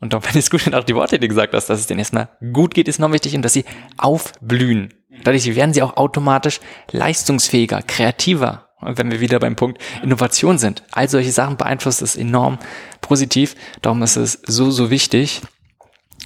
Und 0.00 0.12
da 0.12 0.20
fand 0.20 0.36
ich 0.36 0.44
es 0.44 0.50
gut, 0.50 0.72
auch 0.74 0.84
die 0.84 0.94
Worte, 0.94 1.18
die 1.18 1.26
du 1.26 1.28
gesagt 1.28 1.54
hast, 1.54 1.66
dass 1.66 1.80
es 1.80 1.86
denen 1.86 2.00
erstmal 2.00 2.28
gut 2.52 2.74
geht, 2.74 2.88
ist 2.88 2.98
enorm 2.98 3.12
wichtig 3.12 3.34
und 3.34 3.42
dass 3.42 3.52
sie 3.52 3.64
aufblühen. 3.96 4.92
Dadurch 5.22 5.54
werden 5.54 5.72
sie 5.72 5.82
auch 5.82 5.96
automatisch 5.96 6.60
leistungsfähiger, 6.90 7.82
kreativer. 7.82 8.68
Und 8.80 8.98
wenn 8.98 9.10
wir 9.10 9.20
wieder 9.20 9.38
beim 9.38 9.56
Punkt 9.56 9.80
Innovation 10.02 10.58
sind. 10.58 10.82
All 10.92 11.08
solche 11.08 11.32
Sachen 11.32 11.56
beeinflusst 11.56 12.02
es 12.02 12.16
enorm 12.16 12.58
positiv. 13.00 13.54
Darum 13.80 14.02
ist 14.02 14.16
es 14.16 14.40
so, 14.46 14.70
so 14.70 14.90
wichtig. 14.90 15.40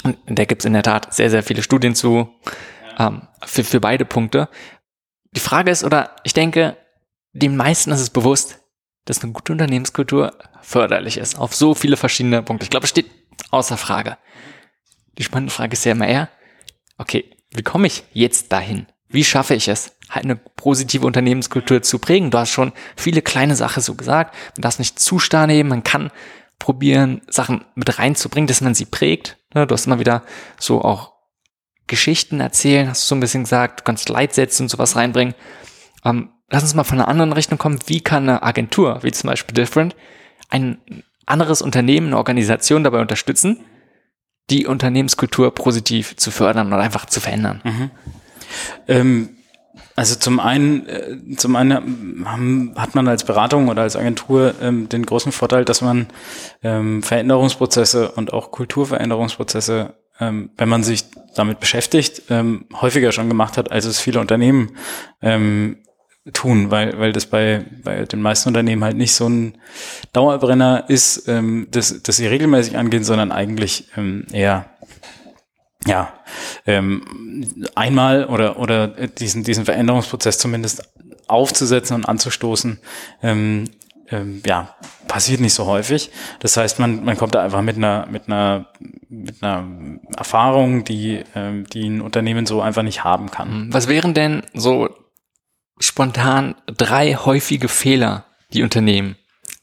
Und 0.03 0.19
da 0.27 0.45
gibt 0.45 0.63
es 0.63 0.67
in 0.67 0.73
der 0.73 0.83
Tat 0.83 1.15
sehr, 1.15 1.31
sehr 1.31 1.43
viele 1.43 1.63
Studien 1.63 1.95
zu 1.95 2.29
ähm, 2.99 3.23
für, 3.45 3.65
für 3.65 3.81
beide 3.81 4.05
Punkte. 4.05 4.49
Die 5.33 5.41
Frage 5.41 5.71
ist, 5.71 5.85
oder 5.85 6.17
ich 6.25 6.35
denke, 6.35 6.77
den 7.33 7.57
meisten 7.57 7.93
ist 7.93 8.01
es 8.01 8.11
bewusst, 8.11 8.61
dass 9.05 9.23
eine 9.23 9.33
gute 9.33 9.53
Unternehmenskultur 9.53 10.33
förderlich 10.61 11.19
ist. 11.19 11.39
Auf 11.39 11.55
so 11.55 11.75
viele 11.75 11.97
verschiedene 11.97 12.43
Punkte. 12.43 12.65
Ich 12.65 12.71
glaube, 12.71 12.85
es 12.85 12.91
steht 12.91 13.11
außer 13.51 13.77
Frage. 13.77 14.17
Die 15.19 15.25
spannende 15.25 15.53
Frage 15.53 15.73
ist 15.73 15.85
ja 15.85 15.93
immer 15.93 16.07
eher, 16.07 16.29
okay, 16.97 17.31
wie 17.51 17.63
komme 17.63 17.87
ich 17.87 18.05
jetzt 18.13 18.53
dahin? 18.53 18.87
Wie 19.09 19.25
schaffe 19.25 19.55
ich 19.55 19.69
es, 19.69 19.97
halt 20.11 20.25
eine 20.25 20.37
positive 20.37 21.07
Unternehmenskultur 21.07 21.83
zu 21.83 21.99
prägen? 21.99 22.31
Du 22.31 22.39
hast 22.39 22.51
schon 22.51 22.73
viele 22.97 23.23
kleine 23.23 23.57
Sachen 23.57 23.83
so 23.83 23.95
gesagt. 23.95 24.35
Man 24.57 24.63
darf 24.63 24.79
nicht 24.79 24.99
zu 24.99 25.19
starr 25.19 25.47
nehmen. 25.47 25.71
Man 25.71 25.83
kann 25.83 26.11
probieren, 26.59 27.23
Sachen 27.29 27.65
mit 27.75 27.99
reinzubringen, 27.99 28.49
dass 28.49 28.61
man 28.61 28.75
sie 28.75 28.85
prägt. 28.85 29.39
Du 29.51 29.67
hast 29.69 29.87
immer 29.87 29.99
wieder 29.99 30.25
so 30.59 30.83
auch 30.83 31.15
Geschichten 31.87 32.41
erzählen, 32.41 32.89
hast 32.89 33.05
du 33.05 33.07
so 33.09 33.15
ein 33.15 33.21
bisschen 33.21 33.45
gesagt. 33.45 33.81
Du 33.81 33.85
kannst 33.85 34.09
Leitsätze 34.11 34.63
und 34.63 34.69
sowas 34.69 34.95
reinbringen. 34.95 35.35
Ähm, 36.05 36.31
lass 36.51 36.63
uns 36.63 36.75
mal 36.75 36.85
von 36.85 36.99
einer 36.99 37.09
anderen 37.09 37.33
Richtung 37.33 37.57
kommen. 37.59 37.79
Wie 37.87 38.03
kann 38.03 38.25
eine 38.25 38.43
Agentur, 38.43 39.03
wie 39.03 39.13
zum 39.13 39.29
Beispiel 39.29 39.55
Different, 39.55 39.97
ein 40.51 40.79
anderes 41.31 41.63
Unternehmen, 41.63 42.09
eine 42.09 42.17
Organisation 42.17 42.85
dabei 42.85 43.01
unterstützen, 43.01 43.59
die 44.51 44.67
Unternehmenskultur 44.67 45.55
positiv 45.55 46.17
zu 46.17 46.31
fördern 46.31 46.69
oder 46.69 46.83
einfach 46.83 47.07
zu 47.07 47.21
verändern? 47.21 47.61
Mhm. 47.65 47.91
Ähm, 48.89 49.29
also 49.97 50.15
zum 50.15 50.41
einen, 50.41 50.87
äh, 50.87 51.37
zum 51.37 51.57
einen 51.57 52.25
haben, 52.25 52.73
hat 52.77 52.95
man 52.95 53.09
als 53.09 53.25
Beratung 53.25 53.69
oder 53.69 53.83
als 53.83 53.97
Agentur 53.97 54.55
ähm, 54.63 54.89
den 54.89 55.05
großen 55.05 55.33
Vorteil, 55.33 55.65
dass 55.65 55.81
man 55.81 56.07
ähm, 56.63 57.03
Veränderungsprozesse 57.03 58.13
und 58.13 58.33
auch 58.33 58.51
Kulturveränderungsprozesse, 58.51 59.95
ähm, 60.21 60.51
wenn 60.57 60.69
man 60.69 60.85
sich 60.85 61.05
damit 61.35 61.61
beschäftigt, 61.61 62.23
ähm, 62.31 62.67
häufiger 62.81 63.13
schon 63.13 63.29
gemacht 63.29 63.57
hat, 63.57 63.71
als 63.71 63.85
es 63.85 64.01
viele 64.01 64.21
Unternehmen 64.21 64.77
ähm, 65.21 65.79
tun, 66.33 66.71
weil, 66.71 66.99
weil 66.99 67.13
das 67.13 67.27
bei, 67.27 67.65
bei 67.83 68.05
den 68.05 68.23
meisten 68.23 68.49
Unternehmen 68.49 68.85
halt 68.85 68.97
nicht 68.97 69.15
so 69.15 69.29
ein 69.29 69.59
Dauerbrenner 70.13 70.85
ist, 70.89 71.29
ähm, 71.29 71.69
dass, 71.71 72.03
dass 72.03 72.17
sie 72.17 72.27
regelmäßig 72.27 72.77
angehen, 72.77 73.05
sondern 73.05 73.33
eigentlich 73.33 73.89
ähm, 73.97 74.27
eher 74.33 74.67
ja, 75.87 76.13
ähm, 76.67 77.67
einmal 77.75 78.27
oder, 78.27 78.59
oder 78.59 78.89
diesen, 78.89 79.45
diesen 79.45 79.65
Veränderungsprozess 79.65 80.39
zumindest 80.39 80.83
aufzusetzen 81.29 81.95
und 81.95 82.09
anzustoßen, 82.09 82.79
ähm, 83.23 83.65
ähm, 84.11 84.43
ja, 84.47 84.75
passiert 85.07 85.41
nicht 85.41 85.55
so 85.55 85.67
häufig. 85.67 86.11
Das 86.41 86.57
heißt, 86.57 86.79
man, 86.79 87.05
man 87.05 87.17
kommt 87.17 87.35
da 87.35 87.43
einfach 87.43 87.63
mit 87.63 87.77
einer, 87.77 88.07
mit 88.11 88.27
einer, 88.27 88.67
mit 89.09 89.43
einer 89.43 89.67
Erfahrung, 90.17 90.85
die, 90.85 91.23
ähm, 91.35 91.67
die 91.73 91.89
ein 91.89 92.01
Unternehmen 92.01 92.47
so 92.47 92.61
einfach 92.61 92.83
nicht 92.83 93.05
haben 93.05 93.31
kann. 93.31 93.69
Was 93.73 93.89
wären 93.89 94.15
denn 94.15 94.43
so 94.55 94.89
spontan 95.81 96.55
drei 96.67 97.15
häufige 97.15 97.69
Fehler, 97.69 98.25
die 98.53 98.63
Unternehmen 98.63 99.17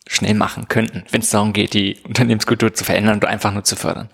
schnell 0.08 0.36
machen 0.36 0.68
könnten, 0.68 1.04
wenn 1.12 1.22
es 1.22 1.30
darum 1.30 1.54
geht, 1.54 1.74
die 1.74 1.98
Unternehmenskultur 2.04 2.74
zu 2.74 2.84
verändern 2.84 3.18
oder 3.18 3.30
einfach 3.30 3.52
nur 3.52 3.64
zu 3.64 3.76
fördern? 3.76 4.10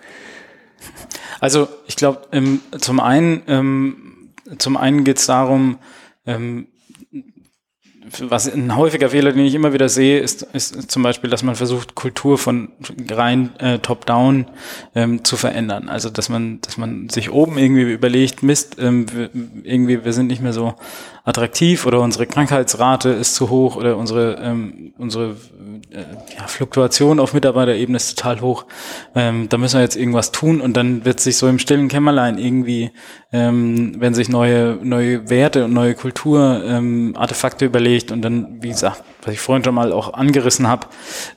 Also 1.39 1.67
ich 1.87 1.95
glaube, 1.95 2.27
ähm, 2.31 2.61
zum 2.79 2.99
einen, 2.99 3.43
ähm, 3.47 4.33
zum 4.57 4.77
einen 4.77 5.03
geht 5.03 5.17
es 5.17 5.25
darum, 5.25 5.79
ähm, 6.25 6.67
was 8.19 8.51
ein 8.51 8.75
häufiger 8.75 9.09
Fehler, 9.09 9.31
den 9.31 9.45
ich 9.45 9.55
immer 9.55 9.73
wieder 9.73 9.89
sehe, 9.89 10.19
ist, 10.19 10.43
ist 10.53 10.91
zum 10.91 11.03
Beispiel, 11.03 11.29
dass 11.29 11.43
man 11.43 11.55
versucht, 11.55 11.95
Kultur 11.95 12.37
von 12.37 12.69
rein 13.09 13.51
äh, 13.59 13.79
top-down 13.79 14.45
ähm, 14.95 15.23
zu 15.23 15.37
verändern. 15.37 15.89
Also 15.89 16.09
dass 16.09 16.29
man, 16.29 16.61
dass 16.61 16.77
man 16.77 17.09
sich 17.09 17.31
oben 17.31 17.57
irgendwie 17.57 17.91
überlegt, 17.91 18.43
Mist, 18.43 18.77
ähm, 18.79 19.05
irgendwie 19.63 20.03
wir 20.03 20.13
sind 20.13 20.27
nicht 20.27 20.41
mehr 20.41 20.53
so 20.53 20.75
attraktiv 21.23 21.85
oder 21.85 21.99
unsere 21.99 22.25
Krankheitsrate 22.25 23.09
ist 23.09 23.35
zu 23.35 23.49
hoch 23.51 23.75
oder 23.75 23.95
unsere 23.95 24.39
ähm, 24.41 24.93
unsere 24.97 25.35
äh, 25.91 25.99
ja, 26.35 26.47
Fluktuation 26.47 27.19
auf 27.19 27.33
Mitarbeiterebene 27.33 27.95
ist 27.95 28.17
total 28.17 28.41
hoch. 28.41 28.65
Ähm, 29.13 29.47
da 29.47 29.59
müssen 29.59 29.75
wir 29.75 29.83
jetzt 29.83 29.95
irgendwas 29.95 30.31
tun 30.31 30.61
und 30.61 30.75
dann 30.75 31.05
wird 31.05 31.19
sich 31.19 31.37
so 31.37 31.47
im 31.47 31.59
stillen 31.59 31.89
Kämmerlein 31.89 32.39
irgendwie, 32.39 32.89
ähm, 33.31 33.95
wenn 33.99 34.15
sich 34.15 34.29
neue 34.29 34.79
neue 34.81 35.29
Werte 35.29 35.65
und 35.65 35.73
neue 35.73 35.93
Kultur 35.93 36.63
ähm, 36.65 37.13
Artefakte 37.15 37.65
überlegt 37.65 38.00
und 38.09 38.21
dann, 38.21 38.63
wie 38.63 38.69
gesagt, 38.69 39.03
was 39.23 39.33
ich 39.33 39.41
vorhin 39.41 39.65
schon 39.65 39.75
mal 39.75 39.91
auch 39.91 40.13
angerissen 40.13 40.67
habe, 40.67 40.87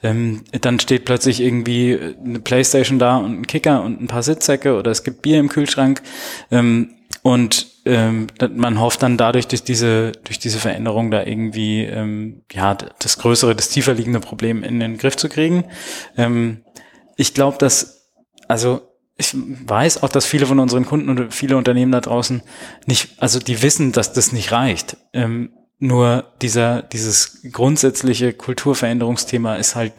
ähm, 0.04 0.44
dann 0.60 0.78
steht 0.78 1.04
plötzlich 1.04 1.40
irgendwie 1.40 1.98
eine 2.24 2.38
Playstation 2.38 3.00
da 3.00 3.16
und 3.16 3.40
ein 3.40 3.46
Kicker 3.48 3.82
und 3.82 4.00
ein 4.00 4.06
paar 4.06 4.22
Sitzsäcke 4.22 4.76
oder 4.76 4.92
es 4.92 5.02
gibt 5.02 5.22
Bier 5.22 5.40
im 5.40 5.48
Kühlschrank 5.48 6.00
ähm, 6.50 6.94
und 7.22 7.66
ähm, 7.86 8.28
man 8.54 8.80
hofft 8.80 9.02
dann 9.02 9.18
dadurch 9.18 9.48
durch 9.48 9.64
diese 9.64 10.12
durch 10.24 10.38
diese 10.38 10.58
Veränderung 10.58 11.10
da 11.10 11.24
irgendwie 11.24 11.82
ähm, 11.82 12.42
ja 12.52 12.74
das 12.74 13.18
größere, 13.18 13.54
das 13.54 13.68
tiefer 13.68 13.94
liegende 13.94 14.20
Problem 14.20 14.62
in 14.62 14.80
den 14.80 14.96
Griff 14.96 15.16
zu 15.16 15.28
kriegen. 15.28 15.64
Ähm, 16.16 16.62
ich 17.16 17.34
glaube, 17.34 17.58
dass 17.58 18.12
also 18.48 18.94
ich 19.16 19.34
weiß 19.34 20.02
auch, 20.02 20.08
dass 20.08 20.26
viele 20.26 20.46
von 20.46 20.58
unseren 20.58 20.86
Kunden 20.86 21.08
und 21.08 21.32
viele 21.32 21.56
Unternehmen 21.56 21.92
da 21.92 22.00
draußen 22.00 22.42
nicht, 22.86 23.22
also 23.22 23.38
die 23.38 23.62
wissen, 23.62 23.92
dass 23.92 24.12
das 24.12 24.32
nicht 24.32 24.50
reicht. 24.50 24.96
Ähm, 25.12 25.52
nur 25.78 26.32
dieser, 26.40 26.82
dieses 26.82 27.42
grundsätzliche 27.52 28.32
Kulturveränderungsthema 28.32 29.56
ist 29.56 29.74
halt 29.74 29.92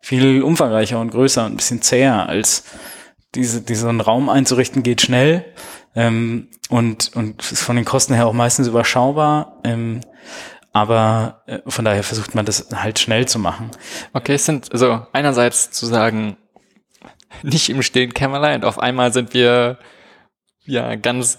viel 0.00 0.42
umfangreicher 0.42 1.00
und 1.00 1.10
größer 1.10 1.44
und 1.44 1.52
ein 1.52 1.56
bisschen 1.56 1.82
zäher 1.82 2.28
als 2.28 2.64
diese, 3.34 3.60
diesen 3.60 4.00
Raum 4.00 4.28
einzurichten 4.28 4.82
geht 4.82 5.02
schnell 5.02 5.44
ähm, 5.94 6.48
und, 6.68 7.10
und 7.14 7.52
ist 7.52 7.62
von 7.62 7.76
den 7.76 7.84
Kosten 7.84 8.14
her 8.14 8.26
auch 8.26 8.32
meistens 8.32 8.68
überschaubar. 8.68 9.60
Ähm, 9.64 10.00
aber 10.72 11.42
äh, 11.46 11.60
von 11.66 11.84
daher 11.84 12.02
versucht 12.02 12.34
man 12.34 12.44
das 12.44 12.68
halt 12.74 12.98
schnell 12.98 13.26
zu 13.26 13.38
machen. 13.38 13.70
Okay, 14.12 14.34
es 14.34 14.44
sind 14.44 14.72
also 14.72 15.06
einerseits 15.12 15.70
zu 15.70 15.86
sagen, 15.86 16.36
nicht 17.42 17.68
im 17.68 17.82
stillen 17.82 18.14
Kämmerlein 18.14 18.56
und 18.56 18.64
auf 18.64 18.78
einmal 18.78 19.12
sind 19.12 19.34
wir 19.34 19.78
ja 20.64 20.94
ganz 20.96 21.38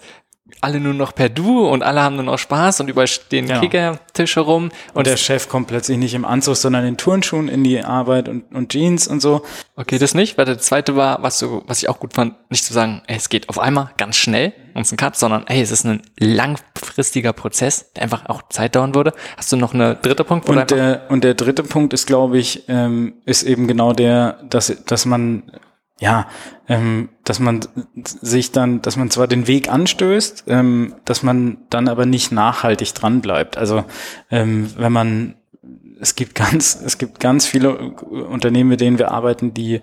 alle 0.62 0.80
nur 0.80 0.93
noch 0.93 1.14
per 1.14 1.30
Du 1.30 1.68
und 1.68 1.84
alle 1.84 2.01
haben 2.01 2.16
nur 2.16 2.26
noch 2.26 2.39
Spaß 2.39 2.80
und 2.82 2.89
über 2.89 3.05
den 3.32 3.47
genau. 3.47 3.60
Kickertisch 3.60 4.36
herum. 4.36 4.66
Und, 4.66 4.95
und, 4.95 5.08
der 5.08 5.18
Chef 5.18 5.49
kommt 5.49 5.68
plötzlich 5.68 5.97
nicht 5.97 6.14
im 6.14 6.26
Anzug, 6.26 6.55
sondern 6.55 6.86
in 6.86 6.97
Turnschuhen 6.97 7.47
in 7.47 7.64
die 7.64 7.84
Arbeit 7.84 8.28
und, 8.30 8.53
und 8.53 8.72
Jeans 8.72 9.08
und 9.08 9.22
so. 9.22 9.43
Okay, 9.76 9.97
das 9.97 10.14
nicht, 10.14 10.38
weil 10.38 10.45
der 10.45 10.58
zweite 10.58 10.95
war, 10.95 11.22
was 11.22 11.39
so, 11.39 11.64
was 11.68 11.82
ich 11.82 11.89
auch 11.89 11.99
gut 11.99 12.14
fand, 12.14 12.36
nicht 12.49 12.66
zu 12.66 12.74
sagen, 12.74 13.01
ey, 13.08 13.18
es 13.18 13.30
geht 13.30 13.49
auf 13.49 13.60
einmal 13.60 13.91
ganz 13.97 14.16
schnell 14.18 14.53
und 14.74 14.82
es 14.82 14.88
ist 14.88 14.93
ein 14.93 14.97
Cut, 14.97 15.16
sondern 15.16 15.45
ey, 15.47 15.62
es 15.62 15.72
ist 15.72 15.86
ein 15.86 16.01
langfristiger 16.20 17.34
Prozess, 17.34 17.91
der 17.93 18.03
einfach 18.03 18.28
auch 18.28 18.43
Zeit 18.49 18.76
dauern 18.76 18.95
würde. 18.95 19.14
Hast 19.38 19.51
du 19.51 19.58
noch 19.58 19.74
eine 19.74 19.95
dritte 19.95 20.24
Punkt? 20.24 20.49
Und 20.49 20.72
der, 20.72 21.08
und 21.10 21.24
der 21.24 21.34
dritte 21.36 21.64
Punkt 21.64 21.93
ist, 21.93 22.08
glaube 22.08 22.38
ich, 22.38 22.64
ähm, 22.68 23.14
ist 23.26 23.43
eben 23.43 23.68
genau 23.68 23.93
der, 23.93 24.39
dass, 24.49 24.84
dass 24.86 25.05
man 25.05 25.43
ja, 26.00 26.28
ähm, 26.68 27.10
dass 27.24 27.39
man 27.39 27.62
sich 28.04 28.52
dann, 28.52 28.82
dass 28.82 28.98
man 28.98 29.10
zwar 29.10 29.28
den 29.28 29.48
Weg 29.48 29.70
anstößt, 29.70 30.45
ähm, 30.48 30.95
dass 31.06 31.24
man 31.24 31.58
dann 31.70 31.88
aber 31.88 32.06
nicht 32.06 32.32
nachhaltig 32.32 32.93
dran 32.93 33.22
bleibt. 33.22 33.58
Also 33.58 33.84
ähm, 34.30 34.70
wenn 34.78 34.91
man 34.91 35.36
es 36.00 36.16
gibt 36.16 36.36
ganz, 36.36 36.80
es 36.84 36.98
gibt 36.98 37.20
ganz 37.20 37.45
viele 37.45 37.78
Unternehmen, 37.78 38.70
mit 38.70 38.82
denen 38.82 39.00
wir 39.00 39.12
arbeiten, 39.12 39.54
die, 39.54 39.82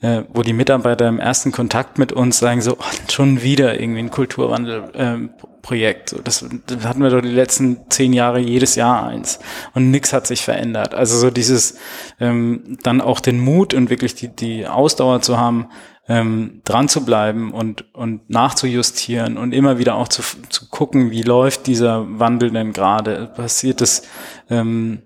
äh, 0.00 0.22
wo 0.32 0.42
die 0.42 0.52
Mitarbeiter 0.52 1.08
im 1.08 1.18
ersten 1.18 1.52
Kontakt 1.52 1.98
mit 1.98 2.12
uns 2.12 2.38
sagen 2.38 2.62
so, 2.62 2.76
oh, 2.78 2.84
schon 3.10 3.42
wieder 3.42 3.80
irgendwie 3.80 4.00
ein 4.00 4.10
Kulturwandel 4.10 4.90
ähm, 4.94 5.30
Projekt. 5.62 6.16
Das, 6.24 6.44
das 6.66 6.84
hatten 6.84 7.02
wir 7.02 7.10
doch 7.10 7.20
die 7.20 7.28
letzten 7.28 7.90
zehn 7.90 8.12
Jahre 8.12 8.38
jedes 8.38 8.76
Jahr 8.76 9.06
eins. 9.06 9.40
Und 9.74 9.90
nichts 9.90 10.12
hat 10.12 10.26
sich 10.26 10.42
verändert. 10.42 10.94
Also 10.94 11.18
so 11.18 11.30
dieses, 11.30 11.76
ähm, 12.18 12.78
dann 12.82 13.00
auch 13.00 13.20
den 13.20 13.40
Mut 13.40 13.74
und 13.74 13.90
wirklich 13.90 14.14
die, 14.14 14.28
die 14.28 14.66
Ausdauer 14.66 15.20
zu 15.20 15.36
haben, 15.36 15.68
ähm, 16.08 16.62
dran 16.64 16.88
zu 16.88 17.04
bleiben 17.04 17.52
und, 17.52 17.94
und 17.94 18.28
nachzujustieren 18.30 19.36
und 19.36 19.52
immer 19.52 19.78
wieder 19.78 19.94
auch 19.94 20.08
zu, 20.08 20.22
zu 20.48 20.68
gucken, 20.68 21.10
wie 21.10 21.22
läuft 21.22 21.66
dieser 21.66 22.18
Wandel 22.18 22.50
denn 22.50 22.72
gerade? 22.72 23.30
Passiert 23.36 23.80
es, 23.80 24.02
ähm, 24.48 25.02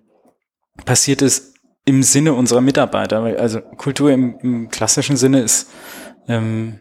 passiert 0.87 1.21
es 1.21 1.54
im 1.85 2.03
Sinne 2.03 2.35
unserer 2.35 2.61
Mitarbeiter? 2.61 3.23
Also 3.39 3.61
Kultur 3.61 4.11
im, 4.11 4.39
im 4.41 4.69
klassischen 4.71 5.17
Sinne 5.17 5.41
ist, 5.41 5.71
ähm, 6.29 6.81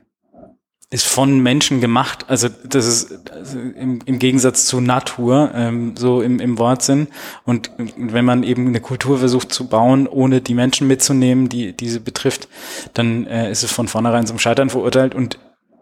ist 0.90 1.08
von 1.08 1.40
Menschen 1.40 1.82
gemacht. 1.82 2.26
Also 2.28 2.50
das 2.50 2.86
ist 2.86 3.32
also 3.32 3.60
im, 3.60 4.00
im 4.06 4.20
Gegensatz 4.20 4.66
zu 4.66 4.80
Natur, 4.80 5.52
ähm, 5.56 5.96
so 5.98 6.22
im, 6.22 6.40
im 6.40 6.60
Wortsinn. 6.60 7.08
Und 7.46 7.72
wenn 7.98 8.26
man 8.26 8.44
eben 8.44 8.68
eine 8.68 8.80
Kultur 8.80 9.18
versucht 9.18 9.52
zu 9.52 9.68
bauen, 9.68 10.08
ohne 10.08 10.40
die 10.42 10.54
Menschen 10.54 10.88
mitzunehmen, 10.88 11.50
die 11.50 11.76
diese 11.76 12.00
betrifft, 12.00 12.48
dann 12.94 13.26
äh, 13.26 13.52
ist 13.52 13.64
es 13.64 13.72
von 13.72 13.88
vornherein 13.88 14.28
zum 14.28 14.38
Scheitern 14.38 14.70
verurteilt. 14.70 15.16
Und, 15.16 15.40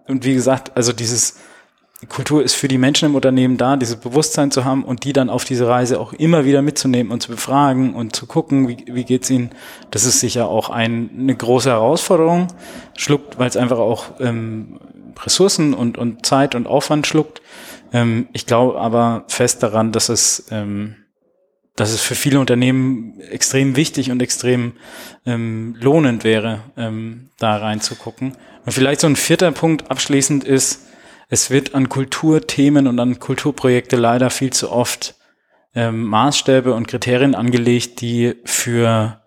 und 0.08 0.24
wie 0.24 0.34
gesagt, 0.34 0.78
also 0.78 0.94
dieses 0.94 1.36
Kultur 2.08 2.44
ist 2.44 2.56
für 2.56 2.68
die 2.68 2.80
Menschen 2.80 3.06
im 3.06 3.16
Unternehmen 3.16 3.58
da, 3.58 3.78
dieses 3.78 3.98
Bewusstsein 3.98 4.50
zu 4.50 4.66
haben 4.66 4.84
und 4.84 5.04
die 5.04 5.14
dann 5.14 5.30
auf 5.30 5.46
diese 5.46 5.68
Reise 5.68 6.00
auch 6.00 6.14
immer 6.14 6.46
wieder 6.46 6.62
mitzunehmen 6.64 7.12
und 7.12 7.22
zu 7.22 7.30
befragen 7.30 7.94
und 7.94 8.16
zu 8.16 8.26
gucken, 8.26 8.68
wie, 8.68 8.86
wie 8.88 9.04
geht's 9.04 9.30
ihnen. 9.30 9.52
Das 9.92 10.04
ist 10.06 10.20
sicher 10.20 10.48
auch 10.48 10.72
ein, 10.72 11.12
eine 11.18 11.36
große 11.36 11.70
Herausforderung, 11.70 12.48
schluckt, 12.98 13.38
weil 13.38 13.48
es 13.48 13.56
einfach 13.56 13.78
auch 13.78 14.20
ähm, 14.20 14.80
Ressourcen 15.24 15.76
und, 15.76 16.00
und 16.00 16.26
Zeit 16.26 16.56
und 16.56 16.68
Aufwand 16.68 17.06
schluckt. 17.06 17.42
Ähm, 17.94 18.28
ich 18.34 18.48
glaube 18.48 18.80
aber 18.80 19.26
fest 19.28 19.62
daran, 19.62 19.92
dass 19.92 20.10
es, 20.10 20.48
ähm, 20.50 20.96
dass 21.76 21.92
es 21.92 22.02
für 22.02 22.16
viele 22.16 22.40
Unternehmen 22.40 23.20
extrem 23.30 23.76
wichtig 23.76 24.10
und 24.10 24.24
extrem 24.24 24.74
ähm, 25.28 25.76
lohnend 25.80 26.24
wäre, 26.24 26.62
ähm, 26.78 27.30
da 27.38 27.58
reinzugucken. 27.58 28.34
Und 28.66 28.72
vielleicht 28.72 29.02
so 29.02 29.08
ein 29.08 29.16
vierter 29.16 29.52
Punkt 29.52 29.92
abschließend 29.92 30.44
ist, 30.44 30.88
es 31.32 31.50
wird 31.50 31.74
an 31.74 31.88
Kulturthemen 31.88 32.88
und 32.88 33.00
an 33.00 33.18
Kulturprojekte 33.18 33.96
leider 33.96 34.30
viel 34.30 34.52
zu 34.52 34.70
oft 34.70 35.16
ähm, 35.74 36.04
Maßstäbe 36.04 36.74
und 36.74 36.90
Kriterien 36.90 37.36
angelegt, 37.36 38.02
die 38.02 38.36
für 38.44 39.22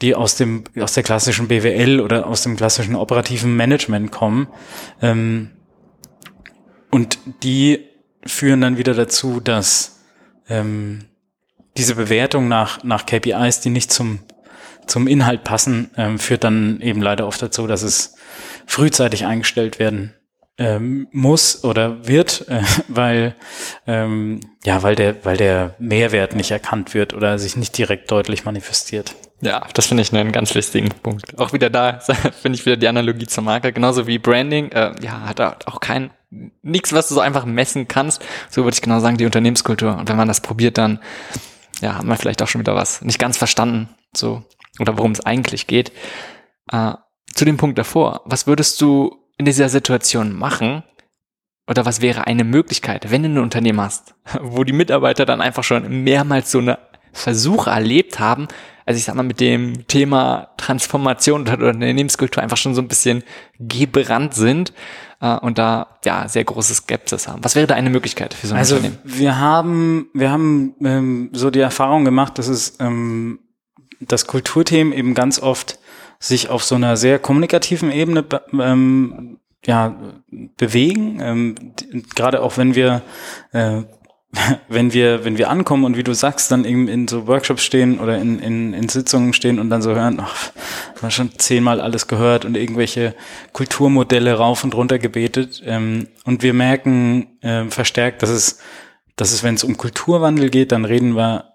die 0.00 0.14
aus 0.14 0.36
dem 0.36 0.64
aus 0.80 0.94
der 0.94 1.02
klassischen 1.02 1.46
BWL 1.46 2.00
oder 2.00 2.26
aus 2.26 2.42
dem 2.42 2.56
klassischen 2.56 2.96
operativen 2.96 3.54
Management 3.54 4.10
kommen. 4.10 4.48
Ähm, 5.02 5.50
und 6.90 7.18
die 7.42 7.84
führen 8.24 8.62
dann 8.62 8.78
wieder 8.78 8.94
dazu, 8.94 9.40
dass 9.40 10.00
ähm, 10.48 11.04
diese 11.76 11.96
Bewertung 11.96 12.48
nach 12.48 12.82
nach 12.82 13.04
KPIs, 13.04 13.60
die 13.60 13.68
nicht 13.68 13.92
zum 13.92 14.20
zum 14.86 15.06
Inhalt 15.06 15.44
passen, 15.44 15.90
ähm, 15.98 16.18
führt 16.18 16.44
dann 16.44 16.80
eben 16.80 17.02
leider 17.02 17.26
oft 17.26 17.42
dazu, 17.42 17.66
dass 17.66 17.82
es 17.82 18.14
frühzeitig 18.64 19.26
eingestellt 19.26 19.78
werden 19.78 20.14
ähm, 20.60 21.08
muss 21.10 21.64
oder 21.64 22.06
wird, 22.06 22.46
äh, 22.48 22.62
weil 22.88 23.34
ähm, 23.86 24.40
ja, 24.62 24.82
weil 24.82 24.94
der, 24.94 25.24
weil 25.24 25.38
der 25.38 25.74
Mehrwert 25.78 26.36
nicht 26.36 26.50
erkannt 26.50 26.94
wird 26.94 27.14
oder 27.14 27.38
sich 27.38 27.56
nicht 27.56 27.76
direkt 27.76 28.10
deutlich 28.10 28.44
manifestiert. 28.44 29.16
Ja, 29.40 29.66
das 29.72 29.86
finde 29.86 30.02
ich 30.02 30.12
einen 30.12 30.32
ganz 30.32 30.54
wichtigen 30.54 30.90
Punkt. 30.90 31.38
Auch 31.38 31.54
wieder 31.54 31.70
da 31.70 31.98
finde 32.42 32.58
ich 32.58 32.66
wieder 32.66 32.76
die 32.76 32.88
Analogie 32.88 33.26
zur 33.26 33.42
Marke, 33.42 33.72
genauso 33.72 34.06
wie 34.06 34.18
Branding. 34.18 34.70
Äh, 34.70 34.92
ja, 35.00 35.22
hat 35.22 35.40
auch 35.40 35.80
kein 35.80 36.10
nichts, 36.62 36.92
was 36.92 37.08
du 37.08 37.14
so 37.14 37.20
einfach 37.20 37.46
messen 37.46 37.88
kannst. 37.88 38.22
So 38.50 38.62
würde 38.62 38.74
ich 38.74 38.82
genau 38.82 39.00
sagen, 39.00 39.16
die 39.16 39.24
Unternehmenskultur. 39.24 39.96
Und 39.96 40.10
wenn 40.10 40.16
man 40.16 40.28
das 40.28 40.42
probiert, 40.42 40.76
dann 40.76 41.00
ja, 41.80 41.96
hat 41.96 42.04
man 42.04 42.18
vielleicht 42.18 42.42
auch 42.42 42.48
schon 42.48 42.60
wieder 42.60 42.74
was 42.74 43.00
nicht 43.00 43.18
ganz 43.18 43.38
verstanden, 43.38 43.88
so 44.14 44.44
oder 44.78 44.98
worum 44.98 45.12
es 45.12 45.24
eigentlich 45.24 45.66
geht. 45.66 45.90
Äh, 46.70 46.92
zu 47.34 47.46
dem 47.46 47.56
Punkt 47.56 47.78
davor, 47.78 48.20
was 48.26 48.46
würdest 48.46 48.78
du 48.82 49.19
in 49.40 49.46
dieser 49.46 49.70
Situation 49.70 50.36
machen? 50.36 50.84
Oder 51.66 51.86
was 51.86 52.00
wäre 52.00 52.26
eine 52.26 52.44
Möglichkeit, 52.44 53.10
wenn 53.10 53.22
du 53.22 53.28
ein 53.30 53.38
Unternehmen 53.38 53.80
hast, 53.80 54.14
wo 54.40 54.64
die 54.64 54.72
Mitarbeiter 54.72 55.24
dann 55.24 55.40
einfach 55.40 55.64
schon 55.64 56.04
mehrmals 56.04 56.50
so 56.50 56.58
eine 56.58 56.78
Versuche 57.12 57.70
erlebt 57.70 58.20
haben, 58.20 58.46
also 58.86 58.98
ich 58.98 59.04
sag 59.04 59.14
mal, 59.14 59.22
mit 59.22 59.40
dem 59.40 59.86
Thema 59.86 60.48
Transformation 60.56 61.42
oder 61.42 61.52
Unternehmenskultur 61.52 62.42
einfach 62.42 62.56
schon 62.56 62.74
so 62.74 62.82
ein 62.82 62.88
bisschen 62.88 63.22
gebrannt 63.58 64.34
sind 64.34 64.72
äh, 65.20 65.36
und 65.36 65.58
da 65.58 65.98
ja 66.04 66.28
sehr 66.28 66.44
große 66.44 66.74
Skepsis 66.74 67.28
haben. 67.28 67.42
Was 67.42 67.54
wäre 67.54 67.66
da 67.66 67.74
eine 67.74 67.90
Möglichkeit 67.90 68.34
für 68.34 68.46
so 68.46 68.54
ein 68.54 68.58
also 68.58 68.76
Unternehmen? 68.76 68.98
Wir 69.04 69.38
haben, 69.38 70.08
wir 70.12 70.30
haben 70.30 70.74
ähm, 70.84 71.30
so 71.32 71.50
die 71.50 71.60
Erfahrung 71.60 72.04
gemacht, 72.04 72.38
dass 72.38 72.48
es 72.48 72.78
ähm, 72.80 73.40
das 74.00 74.26
Kulturthemen 74.26 74.92
eben 74.92 75.14
ganz 75.14 75.40
oft 75.40 75.78
sich 76.20 76.48
auf 76.48 76.62
so 76.62 76.76
einer 76.76 76.96
sehr 76.96 77.18
kommunikativen 77.18 77.90
Ebene 77.90 78.24
ähm, 78.52 79.38
ja, 79.64 79.96
bewegen. 80.56 81.18
Ähm, 81.20 81.54
Gerade 82.14 82.42
auch 82.42 82.56
wenn 82.56 82.74
wir 82.76 83.02
äh, 83.52 83.82
wenn 84.68 84.92
wir, 84.92 85.24
wenn 85.24 85.38
wir 85.38 85.50
ankommen 85.50 85.84
und 85.84 85.96
wie 85.96 86.04
du 86.04 86.14
sagst, 86.14 86.52
dann 86.52 86.64
eben 86.64 86.88
in 86.88 87.08
so 87.08 87.26
Workshops 87.26 87.64
stehen 87.64 87.98
oder 87.98 88.18
in, 88.18 88.38
in, 88.38 88.74
in 88.74 88.88
Sitzungen 88.88 89.32
stehen 89.32 89.58
und 89.58 89.70
dann 89.70 89.82
so 89.82 89.94
hören, 89.94 90.20
ach, 90.20 90.52
man 91.02 91.10
schon 91.10 91.38
zehnmal 91.38 91.80
alles 91.80 92.06
gehört 92.06 92.44
und 92.44 92.56
irgendwelche 92.56 93.14
Kulturmodelle 93.52 94.34
rauf 94.34 94.62
und 94.62 94.74
runter 94.74 94.98
gebetet. 94.98 95.62
Ähm, 95.64 96.08
und 96.24 96.42
wir 96.42 96.54
merken 96.54 97.38
äh, 97.40 97.64
verstärkt, 97.66 98.22
dass 98.22 98.30
es, 98.30 98.60
dass 99.16 99.32
es, 99.32 99.42
wenn 99.42 99.54
es 99.54 99.64
um 99.64 99.76
Kulturwandel 99.76 100.50
geht, 100.50 100.72
dann 100.72 100.84
reden 100.84 101.16
wir, 101.16 101.46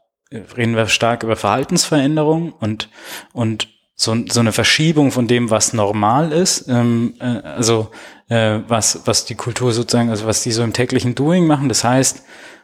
reden 0.57 0.76
wir 0.76 0.88
stark 0.88 1.24
über 1.24 1.38
Verhaltensveränderung 1.38 2.51
und, 2.51 2.89
und 3.32 3.70
so, 3.95 4.15
so 4.29 4.39
eine 4.41 4.51
Verschiebung 4.51 5.11
von 5.11 5.27
dem, 5.27 5.49
was 5.49 5.73
normal 5.73 6.31
ist, 6.31 6.67
ähm, 6.67 7.15
äh, 7.19 7.25
also 7.25 7.89
äh, 8.27 8.59
was, 8.67 9.01
was 9.05 9.25
die 9.25 9.35
Kultur 9.35 9.71
sozusagen, 9.71 10.09
also 10.09 10.25
was 10.25 10.43
die 10.43 10.51
so 10.51 10.63
im 10.63 10.73
täglichen 10.73 11.15
Doing 11.15 11.47
machen. 11.47 11.69
Das 11.69 11.83
heißt, 11.83 12.23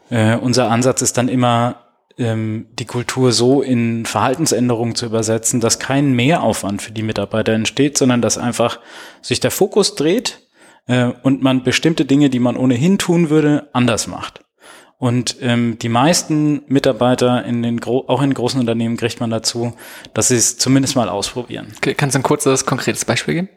äh, 0.09 0.36
unser 0.36 0.69
Ansatz 0.69 1.01
ist 1.01 1.17
dann 1.17 1.29
immer, 1.29 1.82
ähm, 2.17 2.67
die 2.73 2.86
Kultur 2.86 3.32
so 3.32 3.61
in 3.61 4.05
Verhaltensänderungen 4.05 4.95
zu 4.95 5.05
übersetzen, 5.05 5.59
dass 5.59 5.79
kein 5.79 6.13
Mehraufwand 6.13 6.82
für 6.82 6.91
die 6.91 7.03
Mitarbeiter 7.03 7.53
entsteht, 7.53 7.97
sondern 7.97 8.21
dass 8.21 8.38
einfach 8.38 8.79
sich 9.21 9.39
der 9.39 9.51
Fokus 9.51 9.95
dreht 9.95 10.47
äh, 10.88 11.11
und 11.23 11.41
man 11.41 11.63
bestimmte 11.63 12.05
Dinge, 12.05 12.29
die 12.29 12.39
man 12.39 12.57
ohnehin 12.57 12.97
tun 12.97 13.29
würde, 13.29 13.69
anders 13.73 14.07
macht. 14.07 14.41
Und 15.02 15.38
ähm, 15.41 15.80
die 15.80 15.89
meisten 15.89 16.62
Mitarbeiter 16.68 17.43
in 17.43 17.64
den 17.64 17.80
Gro 17.80 18.06
auch 18.08 18.22
in 18.22 18.36
großen 18.36 18.60
Unternehmen 18.60 18.97
kriegt 18.97 19.20
man 19.20 19.32
dazu, 19.32 19.74
dass 20.14 20.28
sie 20.28 20.36
es 20.36 20.60
zumindest 20.60 20.95
mal 20.95 21.10
ausprobieren. 21.10 21.74
Okay, 21.78 21.95
kannst 21.95 22.14
du 22.14 22.20
ein 22.20 22.24
kurzes, 22.24 22.68
konkretes 22.68 23.04
Beispiel 23.04 23.34
geben? 23.34 23.49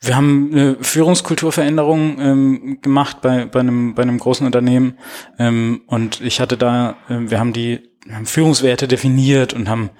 Wir 0.00 0.14
haben 0.14 0.50
eine 0.52 0.76
Führungskulturveränderung 0.80 2.20
ähm, 2.20 2.78
gemacht 2.80 3.22
bei, 3.22 3.46
bei, 3.46 3.58
einem, 3.58 3.96
bei 3.96 4.02
einem 4.02 4.20
großen 4.20 4.46
Unternehmen. 4.46 4.98
Ähm, 5.36 5.82
und 5.88 6.20
ich 6.20 6.38
hatte 6.38 6.56
da, 6.56 6.96
äh, 7.08 7.28
wir 7.28 7.40
haben 7.40 7.52
die 7.52 7.80
wir 8.04 8.14
haben 8.14 8.26
Führungswerte 8.26 8.86
definiert 8.86 9.52
und 9.52 9.68
haben 9.68 9.90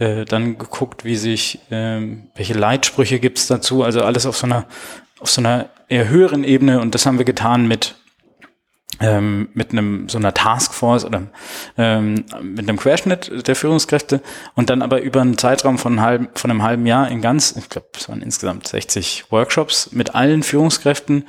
äh, 0.00 0.24
dann 0.24 0.58
geguckt, 0.58 1.04
wie 1.04 1.14
sich, 1.14 1.60
äh, 1.70 2.00
welche 2.34 2.54
Leitsprüche 2.54 3.20
gibt's 3.20 3.46
dazu. 3.46 3.84
Also 3.84 4.02
alles 4.02 4.26
auf 4.26 4.36
so 4.36 4.46
einer, 4.46 4.66
auf 5.20 5.30
so 5.30 5.42
einer 5.42 5.68
eher 5.88 6.08
höheren 6.08 6.42
Ebene. 6.42 6.80
Und 6.80 6.96
das 6.96 7.06
haben 7.06 7.18
wir 7.18 7.24
getan 7.24 7.68
mit 7.68 8.01
ähm, 9.02 9.48
mit 9.52 9.72
einem 9.72 10.08
so 10.08 10.16
einer 10.16 10.32
Taskforce 10.32 11.04
oder 11.04 11.22
ähm, 11.76 12.24
mit 12.40 12.68
einem 12.68 12.78
Querschnitt 12.78 13.46
der 13.46 13.56
Führungskräfte 13.56 14.22
und 14.54 14.70
dann 14.70 14.80
aber 14.80 15.02
über 15.02 15.20
einen 15.20 15.36
Zeitraum 15.36 15.76
von, 15.76 15.94
einem 15.94 16.02
halben, 16.02 16.28
von 16.34 16.50
einem 16.50 16.62
halben 16.62 16.86
Jahr 16.86 17.10
in 17.10 17.20
ganz, 17.20 17.54
ich 17.56 17.68
glaube, 17.68 17.88
es 17.94 18.08
waren 18.08 18.22
insgesamt 18.22 18.68
60 18.68 19.24
Workshops 19.30 19.90
mit 19.92 20.14
allen 20.14 20.44
Führungskräften 20.44 21.26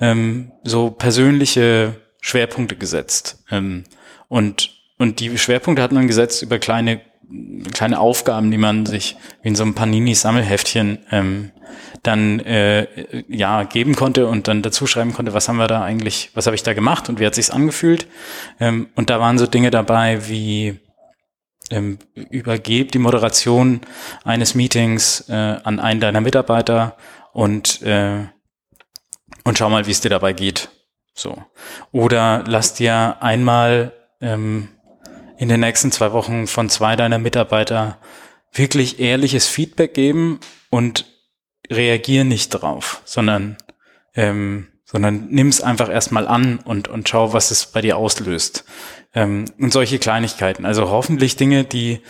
ähm, 0.00 0.52
so 0.62 0.90
persönliche 0.90 1.96
Schwerpunkte 2.20 2.76
gesetzt. 2.76 3.44
Ähm, 3.50 3.84
und 4.28 4.70
und 4.98 5.20
die 5.20 5.36
Schwerpunkte 5.36 5.82
hat 5.82 5.92
man 5.92 6.06
gesetzt 6.06 6.42
über 6.42 6.58
kleine 6.58 7.02
kleine 7.72 7.98
Aufgaben, 7.98 8.50
die 8.50 8.58
man 8.58 8.86
sich 8.86 9.16
wie 9.42 9.48
in 9.48 9.56
so 9.56 9.64
einem 9.64 9.74
Panini-Sammelheftchen 9.74 10.98
ähm, 11.10 11.50
dann 12.02 12.40
äh, 12.40 12.86
ja 13.28 13.64
geben 13.64 13.94
konnte 13.94 14.26
und 14.26 14.48
dann 14.48 14.62
dazu 14.62 14.86
schreiben 14.86 15.12
konnte, 15.12 15.34
was 15.34 15.48
haben 15.48 15.56
wir 15.56 15.66
da 15.66 15.82
eigentlich, 15.82 16.30
was 16.34 16.46
habe 16.46 16.56
ich 16.56 16.62
da 16.62 16.74
gemacht 16.74 17.08
und 17.08 17.20
wie 17.20 17.26
hat 17.26 17.34
sich's 17.34 17.50
angefühlt. 17.50 18.06
Ähm, 18.60 18.88
und 18.94 19.10
da 19.10 19.20
waren 19.20 19.38
so 19.38 19.46
Dinge 19.46 19.70
dabei 19.70 20.28
wie 20.28 20.80
ähm, 21.70 21.98
übergeb 22.14 22.92
die 22.92 22.98
Moderation 22.98 23.80
eines 24.24 24.54
Meetings 24.54 25.28
äh, 25.28 25.32
an 25.32 25.80
einen 25.80 26.00
deiner 26.00 26.20
Mitarbeiter 26.20 26.96
und 27.32 27.82
äh, 27.82 28.26
und 29.44 29.58
schau 29.58 29.70
mal, 29.70 29.86
wie 29.86 29.92
es 29.92 30.00
dir 30.00 30.08
dabei 30.10 30.32
geht. 30.32 30.70
So. 31.14 31.42
Oder 31.92 32.44
lass 32.46 32.74
dir 32.74 33.16
einmal 33.20 33.92
ähm, 34.20 34.68
in 35.38 35.48
den 35.48 35.60
nächsten 35.60 35.92
zwei 35.92 36.12
Wochen 36.12 36.46
von 36.46 36.68
zwei 36.68 36.96
deiner 36.96 37.18
Mitarbeiter 37.18 37.98
wirklich 38.52 39.00
ehrliches 39.00 39.46
Feedback 39.46 39.94
geben 39.94 40.40
und 40.70 41.06
reagier 41.70 42.24
nicht 42.24 42.50
drauf, 42.50 43.02
sondern, 43.04 43.56
ähm, 44.14 44.68
sondern 44.84 45.28
nimm 45.30 45.48
es 45.48 45.60
einfach 45.60 45.88
erstmal 45.90 46.28
an 46.28 46.58
und, 46.58 46.88
und 46.88 47.08
schau, 47.08 47.32
was 47.32 47.50
es 47.50 47.66
bei 47.66 47.80
dir 47.80 47.96
auslöst. 47.96 48.64
Ähm, 49.14 49.46
und 49.58 49.72
solche 49.72 49.98
Kleinigkeiten. 49.98 50.64
Also 50.64 50.90
hoffentlich 50.90 51.36
Dinge, 51.36 51.64
die 51.64 52.00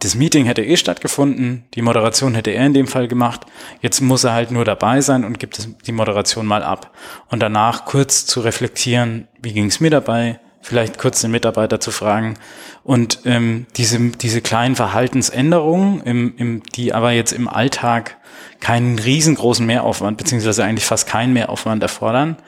das 0.00 0.14
Meeting 0.14 0.44
hätte 0.44 0.62
eh 0.62 0.76
stattgefunden, 0.76 1.64
die 1.74 1.82
Moderation 1.82 2.34
hätte 2.34 2.50
er 2.50 2.66
in 2.66 2.74
dem 2.74 2.86
Fall 2.86 3.08
gemacht. 3.08 3.42
Jetzt 3.80 4.00
muss 4.00 4.24
er 4.24 4.32
halt 4.32 4.50
nur 4.50 4.64
dabei 4.64 5.00
sein 5.00 5.24
und 5.24 5.38
gibt 5.38 5.68
die 5.86 5.92
Moderation 5.92 6.46
mal 6.46 6.62
ab. 6.62 6.94
Und 7.28 7.40
danach 7.40 7.84
kurz 7.84 8.26
zu 8.26 8.40
reflektieren, 8.40 9.28
wie 9.40 9.52
ging 9.52 9.66
es 9.66 9.80
mir 9.80 9.90
dabei, 9.90 10.40
vielleicht 10.64 10.98
kurz 10.98 11.20
den 11.20 11.30
Mitarbeiter 11.30 11.78
zu 11.78 11.90
fragen. 11.90 12.34
Und 12.82 13.20
ähm, 13.26 13.66
diese, 13.76 13.98
diese 13.98 14.40
kleinen 14.40 14.76
Verhaltensänderungen, 14.76 16.00
im, 16.02 16.34
im, 16.38 16.62
die 16.74 16.94
aber 16.94 17.12
jetzt 17.12 17.32
im 17.32 17.48
Alltag 17.48 18.16
keinen 18.60 18.98
riesengroßen 18.98 19.64
Mehraufwand, 19.66 20.16
beziehungsweise 20.16 20.64
eigentlich 20.64 20.86
fast 20.86 21.06
keinen 21.06 21.34
Mehraufwand 21.34 21.82
erfordern, 21.82 22.38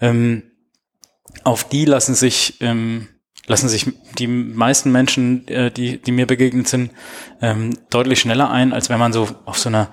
ähm, 0.00 0.44
auf 1.42 1.64
die 1.64 1.84
lassen 1.84 2.14
sich 2.14 2.60
ähm, 2.60 3.08
lassen 3.46 3.68
sich 3.68 3.86
die 4.18 4.26
meisten 4.26 4.90
Menschen, 4.90 5.46
äh, 5.48 5.70
die, 5.70 6.00
die 6.00 6.12
mir 6.12 6.26
begegnet 6.26 6.68
sind, 6.68 6.92
ähm, 7.42 7.76
deutlich 7.90 8.20
schneller 8.20 8.50
ein, 8.50 8.72
als 8.72 8.88
wenn 8.88 8.98
man 8.98 9.12
so 9.12 9.28
auf 9.44 9.58
so 9.58 9.68
einer 9.68 9.88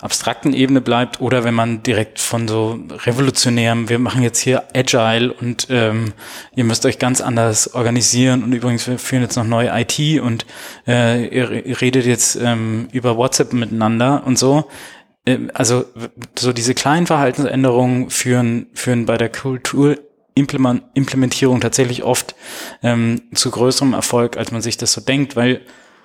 abstrakten 0.00 0.52
Ebene 0.52 0.80
bleibt 0.80 1.20
oder 1.20 1.44
wenn 1.44 1.54
man 1.54 1.82
direkt 1.82 2.18
von 2.20 2.48
so 2.48 2.78
revolutionärem, 2.90 3.88
wir 3.88 3.98
machen 3.98 4.22
jetzt 4.22 4.40
hier 4.40 4.64
Agile 4.74 5.32
und 5.32 5.68
ähm, 5.70 6.12
ihr 6.54 6.64
müsst 6.64 6.84
euch 6.84 6.98
ganz 6.98 7.20
anders 7.20 7.74
organisieren 7.74 8.42
und 8.42 8.52
übrigens 8.52 8.86
wir 8.86 8.98
führen 8.98 9.22
jetzt 9.22 9.36
noch 9.36 9.44
neue 9.44 9.70
IT 9.72 10.20
und 10.20 10.44
äh, 10.86 11.26
ihr, 11.26 11.80
redet 11.80 12.06
jetzt 12.06 12.36
ähm, 12.36 12.88
über 12.92 13.16
WhatsApp 13.16 13.52
miteinander 13.52 14.22
und 14.26 14.38
so. 14.38 14.68
Ähm, 15.24 15.50
also 15.54 15.84
so 16.38 16.52
diese 16.52 16.74
kleinen 16.74 17.06
Verhaltensänderungen 17.06 18.10
führen, 18.10 18.66
führen 18.74 19.06
bei 19.06 19.16
der 19.16 19.30
Kultur 19.30 19.96
Implementierung 20.36 21.62
tatsächlich 21.62 22.02
oft 22.02 22.34
ähm, 22.82 23.22
zu 23.34 23.50
größerem 23.50 23.94
Erfolg, 23.94 24.36
als 24.36 24.52
man 24.52 24.60
sich 24.60 24.76
das 24.76 24.92
so 24.92 25.00
denkt, 25.00 25.34
weil 25.34 25.62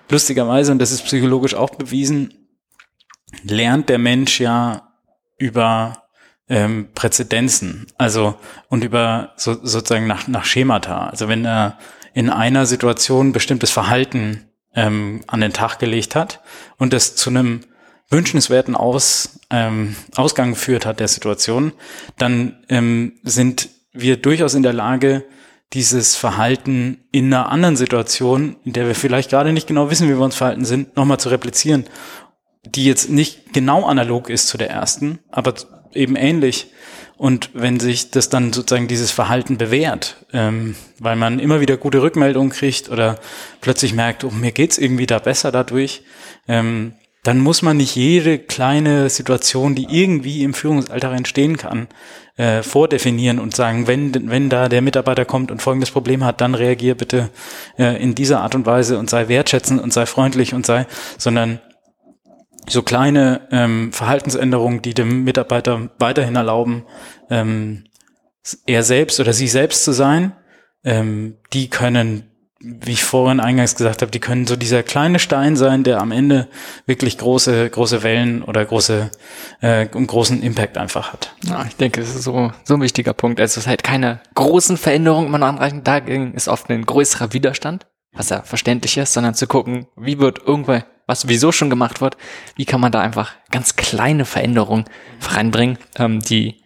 lustigerweise, 0.10 0.72
und 0.72 0.80
das 0.80 0.92
ist 0.92 1.04
psychologisch 1.04 1.54
auch 1.54 1.72
bewiesen, 1.72 2.34
lernt 3.44 3.90
der 3.90 3.98
Mensch 3.98 4.40
ja 4.40 4.94
über 5.38 6.04
ähm, 6.50 6.90
Präzedenzen, 6.94 7.88
also 7.98 8.36
und 8.68 8.84
über 8.84 9.34
so, 9.38 9.54
sozusagen 9.54 10.08
nach, 10.08 10.28
nach 10.28 10.46
Schemata. 10.46 11.08
Also 11.08 11.28
wenn 11.28 11.46
er 11.46 11.78
in 12.14 12.30
einer 12.30 12.66
Situation 12.66 13.32
bestimmtes 13.32 13.72
Verhalten 13.72 14.50
ähm, 14.76 15.22
an 15.28 15.42
den 15.42 15.54
Tag 15.54 15.80
gelegt 15.80 16.16
hat 16.16 16.42
und 16.78 16.94
das 16.94 17.16
zu 17.16 17.30
einem 17.30 17.62
wünschenswerten 18.10 18.76
Aus, 18.76 19.40
ähm, 19.50 19.96
Ausgang 20.16 20.52
geführt 20.52 20.86
hat 20.86 21.00
der 21.00 21.08
Situation, 21.08 21.72
dann 22.18 22.64
ähm, 22.68 23.14
sind 23.24 23.70
wir 23.94 24.18
durchaus 24.18 24.54
in 24.54 24.64
der 24.64 24.74
Lage, 24.74 25.24
dieses 25.74 26.18
Verhalten 26.18 27.06
in 27.12 27.34
einer 27.34 27.50
anderen 27.50 27.78
Situation, 27.78 28.58
in 28.66 28.74
der 28.74 28.88
wir 28.88 28.96
vielleicht 28.96 29.30
gerade 29.30 29.54
nicht 29.54 29.68
genau 29.68 29.90
wissen, 29.90 30.10
wie 30.10 30.18
wir 30.18 30.26
uns 30.26 30.36
verhalten 30.36 30.66
sind, 30.66 30.98
nochmal 30.98 31.20
zu 31.20 31.30
replizieren, 31.30 31.86
die 32.64 32.86
jetzt 32.86 33.10
nicht 33.10 33.54
genau 33.54 33.86
analog 33.86 34.30
ist 34.30 34.48
zu 34.48 34.58
der 34.58 34.70
ersten, 34.70 35.20
aber 35.30 35.54
eben 35.94 36.16
ähnlich. 36.16 36.68
Und 37.18 37.52
wenn 37.54 37.80
sich 37.80 38.10
das 38.10 38.30
dann 38.30 38.52
sozusagen 38.52 38.88
dieses 38.88 39.12
Verhalten 39.12 39.58
bewährt, 39.58 40.26
ähm, 40.34 40.76
weil 41.00 41.16
man 41.16 41.40
immer 41.40 41.62
wieder 41.62 41.78
gute 41.78 42.02
Rückmeldungen 42.02 42.52
kriegt 42.52 42.90
oder 42.90 43.20
plötzlich 43.62 43.94
merkt, 43.94 44.24
oh, 44.24 44.32
mir 44.32 44.52
geht's 44.52 44.78
irgendwie 44.78 45.06
da 45.06 45.20
besser 45.20 45.52
dadurch, 45.52 46.04
ähm, 46.48 46.94
dann 47.24 47.40
muss 47.40 47.62
man 47.62 47.78
nicht 47.78 47.96
jede 47.96 48.40
kleine 48.40 49.10
Situation, 49.12 49.76
die 49.76 49.86
irgendwie 49.90 50.42
im 50.42 50.56
Führungsalltag 50.56 51.16
entstehen 51.16 51.58
kann, 51.58 51.88
äh, 52.38 52.64
vordefinieren 52.64 53.38
und 53.38 53.56
sagen, 53.56 53.86
wenn, 53.86 54.32
wenn 54.32 54.50
da 54.50 54.70
der 54.70 54.82
Mitarbeiter 54.82 55.26
kommt 55.26 55.52
und 55.52 55.62
folgendes 55.62 55.92
Problem 55.92 56.24
hat, 56.24 56.42
dann 56.42 56.56
reagier 56.56 56.96
bitte 56.96 57.30
äh, 57.78 58.02
in 58.02 58.16
dieser 58.16 58.42
Art 58.42 58.56
und 58.56 58.66
Weise 58.66 58.98
und 58.98 59.12
sei 59.12 59.28
wertschätzend 59.28 59.80
und 59.80 59.94
sei 59.94 60.08
freundlich 60.08 60.56
und 60.56 60.66
sei, 60.66 60.88
sondern 61.20 61.60
so 62.68 62.82
kleine 62.84 63.48
ähm, 63.52 63.92
Verhaltensänderungen, 63.92 64.82
die 64.82 64.94
dem 64.94 65.24
Mitarbeiter 65.24 65.90
weiterhin 66.00 66.36
erlauben, 66.36 66.86
ähm, 67.30 67.86
er 68.66 68.84
selbst 68.84 69.20
oder 69.20 69.34
sie 69.34 69.48
selbst 69.48 69.84
zu 69.84 69.92
sein, 69.92 70.34
ähm, 70.84 71.38
die 71.54 71.70
können 71.70 72.32
wie 72.64 72.92
ich 72.92 73.04
vorhin 73.04 73.40
eingangs 73.40 73.76
gesagt 73.76 74.02
habe, 74.02 74.12
die 74.12 74.20
können 74.20 74.46
so 74.46 74.56
dieser 74.56 74.84
kleine 74.84 75.20
Stein 75.20 75.56
sein, 75.56 75.84
der 75.84 76.00
am 76.00 76.12
Ende 76.12 76.48
wirklich 76.86 77.18
große, 77.18 77.70
große 77.70 78.04
Wellen 78.04 78.44
oder 78.44 78.64
große, 78.64 79.10
äh, 79.62 79.86
großen 79.88 80.44
Impact 80.44 80.78
einfach 80.78 81.12
hat. 81.12 81.34
Ja, 81.44 81.66
ich 81.68 81.76
denke, 81.76 82.02
das 82.02 82.16
ist 82.16 82.24
so, 82.24 82.52
so 82.64 82.76
ein 82.76 82.82
wichtiger 82.82 83.14
Punkt. 83.14 83.40
Also 83.40 83.54
es 83.54 83.58
ist 83.58 83.68
halt 83.68 83.84
keine 83.84 84.22
großen 84.36 84.78
Veränderungen 84.78 85.28
immer 85.28 85.40
noch 85.40 85.48
anreichen. 85.48 85.84
Dagegen 85.84 86.34
ist 86.34 86.48
oft 86.48 86.70
ein 86.70 86.86
größerer 86.86 87.34
Widerstand, 87.34 87.88
was 88.14 88.30
ja 88.30 88.44
verständlich 88.44 88.98
ist, 88.98 89.14
sondern 89.14 89.34
zu 89.34 89.48
gucken, 89.48 89.88
wie 89.96 90.20
wird 90.20 90.40
irgendwann, 90.46 90.84
was 91.12 91.22
sowieso 91.22 91.52
schon 91.52 91.70
gemacht 91.70 92.00
wird, 92.00 92.16
wie 92.56 92.66
kann 92.66 92.80
man 92.80 92.94
da 92.94 93.02
einfach 93.02 93.34
ganz 93.52 93.76
kleine 93.76 94.24
Veränderungen 94.24 94.86
voranbringen, 95.20 95.78
ähm, 95.98 96.22
die 96.22 96.64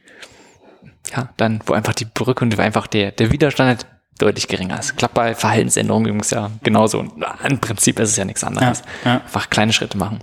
ja, 1.15 1.29
dann, 1.37 1.61
wo 1.65 1.73
einfach 1.73 1.95
die 1.95 2.05
Brücke 2.05 2.45
und 2.45 2.59
einfach 2.59 2.85
der, 2.85 3.11
der 3.11 3.31
Widerstand 3.31 3.87
deutlich 4.19 4.47
geringer 4.47 4.79
ist. 4.79 4.95
Klappt 4.97 5.15
bei 5.15 5.33
Verhaltensänderungen 5.33 6.07
übrigens 6.07 6.29
ja 6.29 6.51
genauso. 6.63 6.99
Und 6.99 7.25
Im 7.47 7.59
Prinzip 7.59 7.99
ist 7.99 8.11
es 8.11 8.15
ja 8.15 8.25
nichts 8.25 8.43
anderes. 8.43 8.83
Ja, 9.03 9.11
ja. 9.11 9.17
Einfach 9.17 9.49
kleine 9.49 9.73
Schritte 9.73 9.97
machen. 9.97 10.19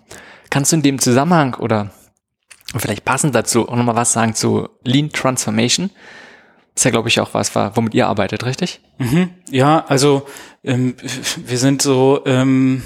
Kannst 0.51 0.71
du 0.71 0.77
in 0.77 0.83
dem 0.83 0.99
Zusammenhang 0.99 1.55
oder 1.55 1.91
vielleicht 2.77 3.05
passend 3.05 3.35
dazu 3.35 3.69
auch 3.69 3.77
nochmal 3.77 3.97
was 3.97 4.13
sagen 4.13 4.35
zu 4.35 4.69
Lean 4.85 5.11
Transformation? 5.11 5.91
ist 6.75 6.85
ja, 6.85 6.91
glaube 6.91 7.09
ich, 7.09 7.21
auch 7.21 7.35
was, 7.35 7.55
womit 7.55 7.95
ihr 7.95 8.07
arbeitet, 8.07 8.45
richtig? 8.47 8.81
Mhm. 8.99 9.31
Ja, 9.51 9.85
also 9.89 10.27
ähm, 10.65 10.97
wir 11.45 11.59
sind 11.59 11.83
so 11.83 12.23
ähm, 12.25 12.83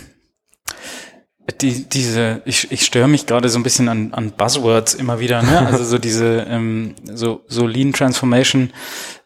die, 1.60 1.84
diese, 1.84 2.42
ich, 2.44 2.72
ich 2.72 2.84
störe 2.84 3.08
mich 3.08 3.26
gerade 3.26 3.48
so 3.48 3.58
ein 3.58 3.62
bisschen 3.62 3.88
an, 3.88 4.12
an 4.12 4.32
Buzzwords 4.32 4.94
immer 4.94 5.20
wieder, 5.20 5.42
ne? 5.42 5.66
Also 5.66 5.84
so 5.84 5.98
diese 6.06 6.46
ähm, 6.48 6.94
so, 7.04 7.44
so 7.46 7.66
Lean 7.66 7.92
Transformation 7.92 8.72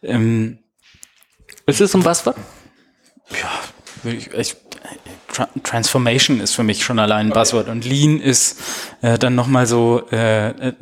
ähm, 0.03 0.59
ist 1.65 1.81
es 1.81 1.95
ein 1.95 2.03
Buzzword? 2.03 2.37
Ja, 3.31 4.11
ich, 4.11 4.33
ich, 4.33 4.55
Transformation 5.63 6.41
ist 6.41 6.53
für 6.53 6.63
mich 6.63 6.83
schon 6.83 6.99
allein 6.99 7.27
ein 7.27 7.33
Buzzword 7.33 7.69
und 7.69 7.85
Lean 7.85 8.19
ist 8.19 8.59
äh, 9.01 9.17
dann 9.17 9.35
nochmal 9.35 9.65
so, 9.65 10.05
äh, 10.09 10.73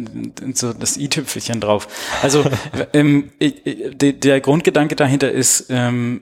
so 0.53 0.73
das 0.73 0.97
i-Tüpfelchen 0.97 1.61
drauf. 1.61 1.87
Also 2.23 2.43
ähm, 2.93 3.31
der 3.39 4.41
Grundgedanke 4.41 4.95
dahinter 4.95 5.31
ist, 5.31 5.67
ähm, 5.69 6.21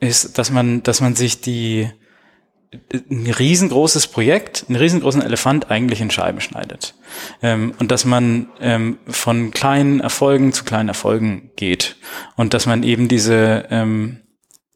ist, 0.00 0.36
dass 0.38 0.50
man, 0.50 0.82
dass 0.82 1.00
man 1.00 1.14
sich 1.14 1.40
die 1.40 1.88
ein 3.10 3.26
riesengroßes 3.26 4.06
Projekt, 4.06 4.64
einen 4.68 4.76
riesengroßen 4.76 5.20
Elefant 5.20 5.70
eigentlich 5.70 6.00
in 6.00 6.10
Scheiben 6.10 6.40
schneidet. 6.40 6.94
Ähm, 7.42 7.74
und 7.78 7.90
dass 7.90 8.04
man 8.04 8.48
ähm, 8.60 8.98
von 9.06 9.50
kleinen 9.50 10.00
Erfolgen 10.00 10.52
zu 10.52 10.64
kleinen 10.64 10.88
Erfolgen 10.88 11.50
geht. 11.56 11.96
Und 12.36 12.54
dass 12.54 12.66
man 12.66 12.82
eben 12.82 13.08
diese, 13.08 13.66
ähm, 13.70 14.20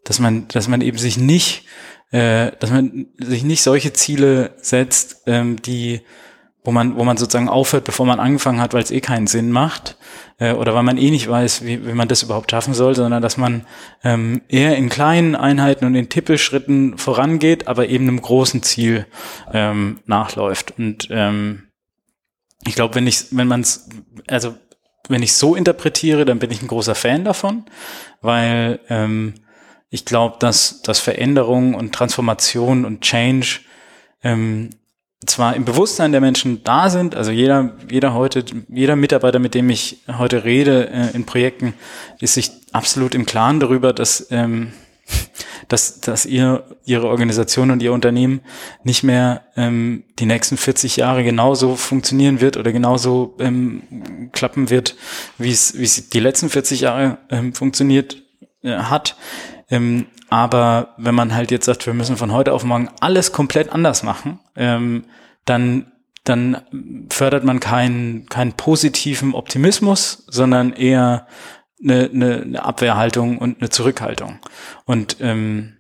dass 0.05 0.19
man, 0.19 0.47
dass 0.49 0.69
man 0.69 0.83
eben 0.83 0.99
sich 0.99 1.17
nicht, 1.17 1.65
äh, 2.11 2.53
dass 2.59 2.71
man 2.71 3.07
sich 3.19 3.45
nicht 3.45 3.63
solche 3.63 3.93
Ziele 3.95 4.55
setzt, 4.59 5.23
ähm, 5.27 5.61
die 5.63 6.03
wo 6.67 6.73
man, 6.73 6.97
wo 6.97 7.05
man 7.05 7.17
sozusagen 7.17 7.49
aufhört, 7.49 7.85
bevor 7.85 8.07
man 8.07 8.19
angefangen 8.19 8.61
hat, 8.61 8.75
weil 8.75 8.83
es 8.83 8.91
eh 8.91 9.01
keinen 9.01 9.29
Sinn 9.29 9.53
macht 9.53 9.97
äh, 10.39 10.53
oder 10.53 10.75
weil 10.75 10.83
man 10.83 10.99
eh 10.99 11.11
nicht 11.11 11.29
weiß, 11.29 11.65
wie, 11.65 11.87
wie 11.87 11.93
man 11.93 12.09
das 12.09 12.25
überhaupt 12.25 12.51
schaffen 12.51 12.75
soll, 12.75 12.97
sondern 12.97 13.23
dass 13.23 13.37
man 13.37 13.65
ähm, 14.03 14.43
eher 14.49 14.77
in 14.77 14.89
kleinen 14.89 15.37
Einheiten 15.37 15.85
und 15.85 15.95
in 15.95 16.09
Tippelschritten 16.09 16.99
vorangeht, 16.99 17.69
aber 17.69 17.89
eben 17.89 18.09
einem 18.09 18.21
großen 18.21 18.65
Ziel 18.65 19.07
ähm, 19.53 20.01
nachläuft. 20.07 20.75
Und 20.77 21.07
ähm, 21.13 21.69
ich 22.67 22.75
glaube, 22.75 22.97
wenn 22.97 23.07
ich, 23.07 23.27
wenn 23.31 23.47
man 23.47 23.61
es, 23.61 23.89
also 24.27 24.57
wenn 25.09 25.23
ich 25.23 25.35
so 25.35 25.55
interpretiere, 25.55 26.25
dann 26.25 26.41
bin 26.41 26.51
ich 26.51 26.63
ein 26.63 26.69
großer 26.69 26.97
Fan 26.97 27.25
davon, 27.25 27.65
weil 28.23 28.81
ähm, 28.89 29.35
ich 29.89 30.05
glaube, 30.05 30.37
dass, 30.41 30.83
dass 30.83 30.99
Veränderung 30.99 31.75
und 31.75 31.95
Transformation 31.95 32.85
und 32.85 33.03
Change 33.03 33.61
ähm, 34.25 34.71
zwar 35.25 35.57
im 35.57 35.65
Bewusstsein 35.65 36.13
der 36.13 36.21
Menschen 36.21 36.63
da 36.63 36.91
sind, 36.91 37.15
also 37.15 37.31
jeder, 37.31 37.75
jeder 37.91 38.13
heute, 38.13 38.45
jeder 38.69 38.97
Mitarbeiter, 38.97 39.39
mit 39.39 39.55
dem 39.55 39.71
ich 39.71 40.03
heute 40.19 40.45
rede 40.45 40.91
äh, 40.91 41.15
in 41.15 41.25
Projekten, 41.25 41.75
ist 42.21 42.35
sich 42.35 42.51
absolut 42.73 43.15
im 43.15 43.25
Klaren 43.25 43.59
darüber, 43.59 43.95
dass, 43.95 44.27
ähm, 44.31 44.73
dass, 45.69 46.01
dass 46.01 46.27
ihr, 46.27 46.65
ihre 46.85 47.09
Organisation 47.09 47.71
und 47.71 47.83
ihr 47.83 47.95
Unternehmen 47.95 48.41
nicht 48.85 49.05
mehr 49.05 49.47
ähm, 49.57 50.05
die 50.19 50.27
nächsten 50.27 50.59
40 50.59 50.97
Jahre 50.97 51.25
genauso 51.25 51.77
funktionieren 51.77 52.43
wird 52.43 52.59
oder 52.59 52.73
genauso 52.73 53.37
ähm, 53.41 54.31
klappen 54.33 54.69
wird, 54.69 54.97
wie 55.39 55.51
es, 55.51 55.79
wie 55.79 55.85
es 55.85 56.11
die 56.11 56.21
letzten 56.21 56.51
40 56.51 56.83
Jahre 56.83 57.19
ähm, 57.31 57.55
funktioniert 57.55 58.23
äh, 58.63 58.77
hat. 58.77 59.17
Ähm, 59.71 60.07
aber 60.37 60.95
wenn 60.99 61.15
man 61.15 61.35
halt 61.35 61.51
jetzt 61.51 61.65
sagt, 61.65 61.87
wir 61.87 61.95
müssen 61.95 62.19
von 62.19 62.31
heute 62.31 62.53
auf 62.53 62.63
morgen 62.63 62.91
alles 63.01 63.33
komplett 63.33 63.73
anders 63.73 64.03
machen, 64.03 64.39
ähm, 64.55 65.05
dann 65.47 65.93
dann 66.25 66.61
fördert 67.09 67.45
man 67.45 67.59
keinen 67.59 68.27
keinen 68.27 68.53
positiven 68.53 69.33
Optimismus, 69.33 70.25
sondern 70.27 70.75
eher 70.75 71.27
eine, 71.83 72.11
eine, 72.13 72.43
eine 72.43 72.65
Abwehrhaltung 72.65 73.39
und 73.39 73.61
eine 73.61 73.71
Zurückhaltung. 73.71 74.39
Und 74.85 75.17
ähm, 75.21 75.79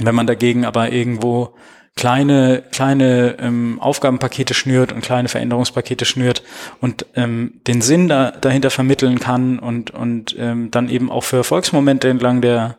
wenn 0.00 0.14
man 0.14 0.26
dagegen 0.26 0.64
aber 0.64 0.90
irgendwo 0.90 1.54
kleine, 1.96 2.62
kleine 2.70 3.36
ähm, 3.40 3.78
Aufgabenpakete 3.78 4.54
schnürt 4.54 4.90
und 4.90 5.02
kleine 5.02 5.28
Veränderungspakete 5.28 6.06
schnürt 6.06 6.42
und 6.80 7.04
ähm, 7.14 7.60
den 7.66 7.82
Sinn 7.82 8.08
da, 8.08 8.30
dahinter 8.30 8.70
vermitteln 8.70 9.20
kann 9.20 9.58
und, 9.58 9.90
und 9.90 10.34
ähm, 10.38 10.70
dann 10.70 10.88
eben 10.88 11.10
auch 11.10 11.24
für 11.24 11.38
Erfolgsmomente 11.38 12.08
entlang 12.08 12.40
der, 12.40 12.78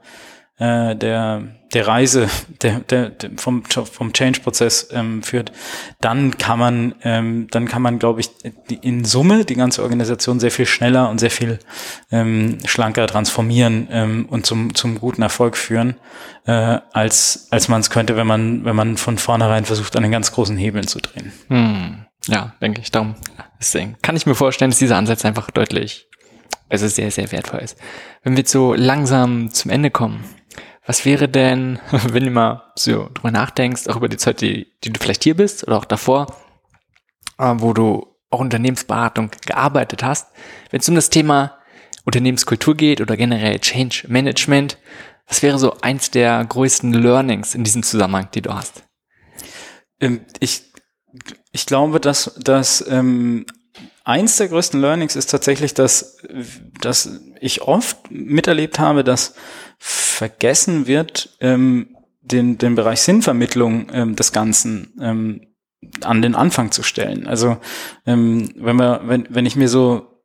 äh, 0.59 0.95
der, 0.95 1.43
der 1.73 1.87
Reise 1.87 2.29
der, 2.61 2.79
der, 2.79 3.09
der 3.09 3.31
vom, 3.37 3.63
vom 3.65 4.13
Change-Prozess 4.13 4.89
ähm, 4.91 5.21
führt, 5.21 5.51
dann 6.01 6.37
kann 6.37 6.59
man, 6.59 6.95
ähm, 7.03 7.47
dann 7.51 7.67
kann 7.67 7.81
man, 7.81 7.99
glaube 7.99 8.21
ich, 8.21 8.29
in 8.81 9.05
Summe 9.05 9.45
die 9.45 9.55
ganze 9.55 9.83
Organisation 9.83 10.39
sehr 10.39 10.51
viel 10.51 10.65
schneller 10.65 11.09
und 11.09 11.19
sehr 11.19 11.31
viel 11.31 11.59
ähm, 12.11 12.57
schlanker 12.65 13.05
transformieren 13.07 13.87
ähm, 13.91 14.25
und 14.29 14.45
zum, 14.45 14.73
zum 14.73 14.99
guten 14.99 15.21
Erfolg 15.21 15.57
führen, 15.57 15.95
äh, 16.45 16.79
als, 16.91 17.47
als 17.51 17.67
man 17.67 17.81
es 17.81 17.89
könnte, 17.89 18.15
wenn 18.15 18.27
man, 18.27 18.65
wenn 18.65 18.75
man 18.75 18.97
von 18.97 19.17
vornherein 19.17 19.65
versucht, 19.65 19.95
an 19.95 20.03
den 20.03 20.11
ganz 20.11 20.31
großen 20.31 20.57
Hebeln 20.57 20.87
zu 20.87 20.99
drehen. 20.99 21.31
Hm. 21.49 22.05
Ja, 22.27 22.53
denke 22.61 22.81
ich. 22.81 22.91
Darum 22.91 23.15
deswegen 23.59 23.95
kann 24.01 24.15
ich 24.15 24.25
mir 24.25 24.35
vorstellen, 24.35 24.71
dass 24.71 24.79
dieser 24.79 24.97
Ansatz 24.97 25.23
einfach 25.23 25.51
deutlich, 25.51 26.07
also 26.69 26.87
sehr, 26.87 27.11
sehr 27.11 27.31
wertvoll 27.31 27.59
ist. 27.59 27.77
Wenn 28.23 28.33
wir 28.33 28.39
jetzt 28.39 28.51
so 28.51 28.73
langsam 28.73 29.53
zum 29.53 29.71
Ende 29.71 29.91
kommen, 29.91 30.23
was 30.87 31.05
wäre 31.05 31.29
denn, 31.29 31.79
wenn 31.91 32.23
du 32.23 32.31
mal 32.31 32.71
so 32.75 33.09
drüber 33.13 33.29
nachdenkst, 33.29 33.87
auch 33.87 33.97
über 33.97 34.09
die 34.09 34.17
Zeit, 34.17 34.41
die, 34.41 34.73
die 34.83 34.91
du 34.91 34.99
vielleicht 34.99 35.23
hier 35.23 35.35
bist 35.35 35.67
oder 35.67 35.77
auch 35.77 35.85
davor, 35.85 36.35
äh, 37.37 37.53
wo 37.57 37.73
du 37.73 38.07
auch 38.29 38.39
Unternehmensberatung 38.39 39.29
gearbeitet 39.45 40.01
hast, 40.01 40.29
wenn 40.71 40.79
es 40.79 40.89
um 40.89 40.95
das 40.95 41.09
Thema 41.09 41.57
Unternehmenskultur 42.05 42.75
geht 42.75 43.01
oder 43.01 43.15
generell 43.17 43.59
Change 43.59 44.05
Management, 44.07 44.77
was 45.27 45.43
wäre 45.43 45.59
so 45.59 45.75
eins 45.81 46.09
der 46.09 46.43
größten 46.45 46.93
Learnings 46.93 47.53
in 47.53 47.65
diesem 47.65 47.83
Zusammenhang, 47.83 48.29
die 48.33 48.41
du 48.41 48.53
hast? 48.53 48.83
Ähm, 49.99 50.21
ich, 50.39 50.63
ich 51.51 51.65
glaube, 51.65 51.99
dass, 51.99 52.33
dass 52.39 52.85
ähm, 52.87 53.45
eins 54.05 54.37
der 54.37 54.47
größten 54.47 54.79
Learnings 54.79 55.17
ist 55.17 55.29
tatsächlich, 55.29 55.73
dass, 55.73 56.17
dass 56.79 57.19
ich 57.41 57.61
oft 57.61 58.09
miterlebt 58.09 58.79
habe, 58.79 59.03
dass 59.03 59.35
vergessen 59.77 60.87
wird, 60.87 61.37
ähm, 61.39 61.95
den, 62.21 62.57
den 62.57 62.75
Bereich 62.75 63.01
Sinnvermittlung 63.01 63.87
ähm, 63.93 64.15
des 64.15 64.31
Ganzen 64.31 64.93
ähm, 65.01 65.41
an 66.01 66.21
den 66.21 66.35
Anfang 66.35 66.71
zu 66.71 66.83
stellen. 66.83 67.27
Also 67.27 67.57
ähm, 68.05 68.49
wenn 68.55 68.75
wir, 68.77 69.01
wenn, 69.05 69.27
wenn 69.29 69.45
ich 69.45 69.55
mir 69.55 69.69
so 69.69 70.17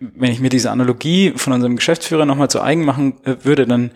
wenn 0.00 0.30
ich 0.30 0.40
mir 0.40 0.48
diese 0.48 0.70
Analogie 0.70 1.32
von 1.36 1.52
unserem 1.52 1.76
Geschäftsführer 1.76 2.26
nochmal 2.26 2.50
zu 2.50 2.60
eigen 2.60 2.84
machen 2.84 3.24
äh, 3.24 3.36
würde, 3.42 3.66
dann, 3.66 3.90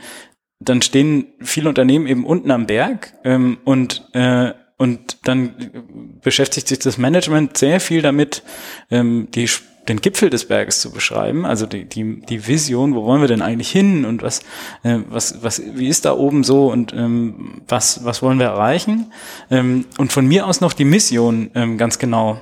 dann 0.58 0.82
stehen 0.82 1.26
viele 1.40 1.68
Unternehmen 1.68 2.06
eben 2.06 2.24
unten 2.24 2.50
am 2.50 2.66
Berg 2.66 3.14
ähm, 3.24 3.58
und, 3.64 4.08
äh, 4.12 4.52
und 4.78 5.18
dann 5.24 6.18
beschäftigt 6.22 6.68
sich 6.68 6.78
das 6.78 6.98
Management 6.98 7.56
sehr 7.56 7.80
viel 7.80 8.02
damit, 8.02 8.42
ähm, 8.90 9.28
die 9.34 9.48
den 9.88 10.00
Gipfel 10.00 10.30
des 10.30 10.46
Berges 10.46 10.80
zu 10.80 10.90
beschreiben, 10.90 11.44
also 11.46 11.66
die, 11.66 11.84
die, 11.84 12.20
die 12.20 12.46
Vision, 12.46 12.94
wo 12.94 13.04
wollen 13.04 13.20
wir 13.20 13.28
denn 13.28 13.42
eigentlich 13.42 13.70
hin 13.70 14.04
und 14.04 14.22
was, 14.22 14.40
äh, 14.82 14.98
was, 15.08 15.42
was, 15.42 15.62
wie 15.74 15.88
ist 15.88 16.04
da 16.04 16.14
oben 16.14 16.44
so 16.44 16.70
und 16.70 16.92
ähm, 16.92 17.62
was, 17.68 18.04
was 18.04 18.22
wollen 18.22 18.38
wir 18.38 18.46
erreichen? 18.46 19.12
Ähm, 19.50 19.84
und 19.98 20.12
von 20.12 20.26
mir 20.26 20.46
aus 20.46 20.60
noch 20.60 20.72
die 20.72 20.84
Mission 20.84 21.50
ähm, 21.54 21.78
ganz 21.78 21.98
genau 21.98 22.38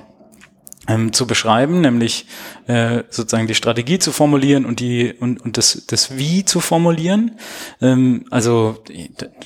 ähm, 0.87 1.13
zu 1.13 1.27
beschreiben, 1.27 1.81
nämlich 1.81 2.27
äh, 2.67 3.03
sozusagen 3.09 3.47
die 3.47 3.55
Strategie 3.55 3.99
zu 3.99 4.11
formulieren 4.11 4.65
und 4.65 4.79
die 4.79 5.13
und, 5.13 5.43
und 5.43 5.57
das, 5.57 5.83
das 5.87 6.17
Wie 6.17 6.45
zu 6.45 6.59
formulieren. 6.59 7.37
Ähm, 7.81 8.25
also 8.29 8.83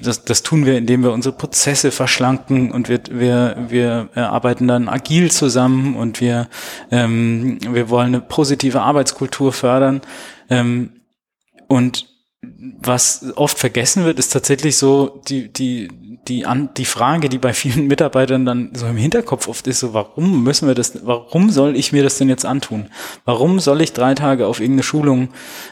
das, 0.02 0.26
das 0.26 0.44
tun 0.44 0.66
wir, 0.66 0.78
indem 0.78 1.04
wir 1.04 1.12
unsere 1.12 1.36
Prozesse 1.36 1.92
verschlanken 1.92 2.72
und 2.72 2.90
wir, 2.90 3.02
wir, 3.10 3.68
wir 3.70 4.10
arbeiten 4.16 4.68
dann 4.68 4.90
agil 4.90 5.32
zusammen 5.32 5.96
und 5.96 6.22
wir, 6.22 6.50
ähm, 6.92 7.60
wir 7.70 7.90
wollen 7.90 8.08
eine 8.08 8.22
positive 8.22 8.82
Arbeitskultur 8.82 9.54
fördern. 9.54 10.02
Ähm, 10.50 10.92
und 11.68 12.08
was 12.42 13.26
oft 13.36 13.60
vergessen 13.60 14.06
wird, 14.06 14.18
ist 14.18 14.30
tatsächlich 14.30 14.78
so 14.78 15.22
die, 15.28 15.52
die, 15.52 15.90
die, 16.28 16.46
an, 16.46 16.70
die 16.78 16.86
Frage, 16.86 17.30
die 17.30 17.38
bei 17.38 17.54
vielen 17.54 17.88
Mitarbeitern 17.88 18.46
dann 18.46 18.72
so 18.74 18.86
im 18.88 18.98
Hinterkopf 18.98 19.48
oft 19.48 19.68
ist, 19.68 19.80
so 19.80 19.94
warum 19.94 20.44
müssen 20.44 20.68
wir 20.68 20.76
das, 20.76 21.06
warum 21.06 21.50
soll 21.50 21.76
ich 21.76 21.92
mir 21.92 22.04
das 22.04 22.18
denn 22.18 22.30
jetzt 22.30 22.46
antun? 22.46 22.88
Warum 23.26 23.60
soll 23.60 23.82
ich 23.82 23.94
drei 23.94 24.14
Tage 24.14 24.48
auf 24.48 24.60
irgendeine 24.60 24.84
Schulung 24.84 25.30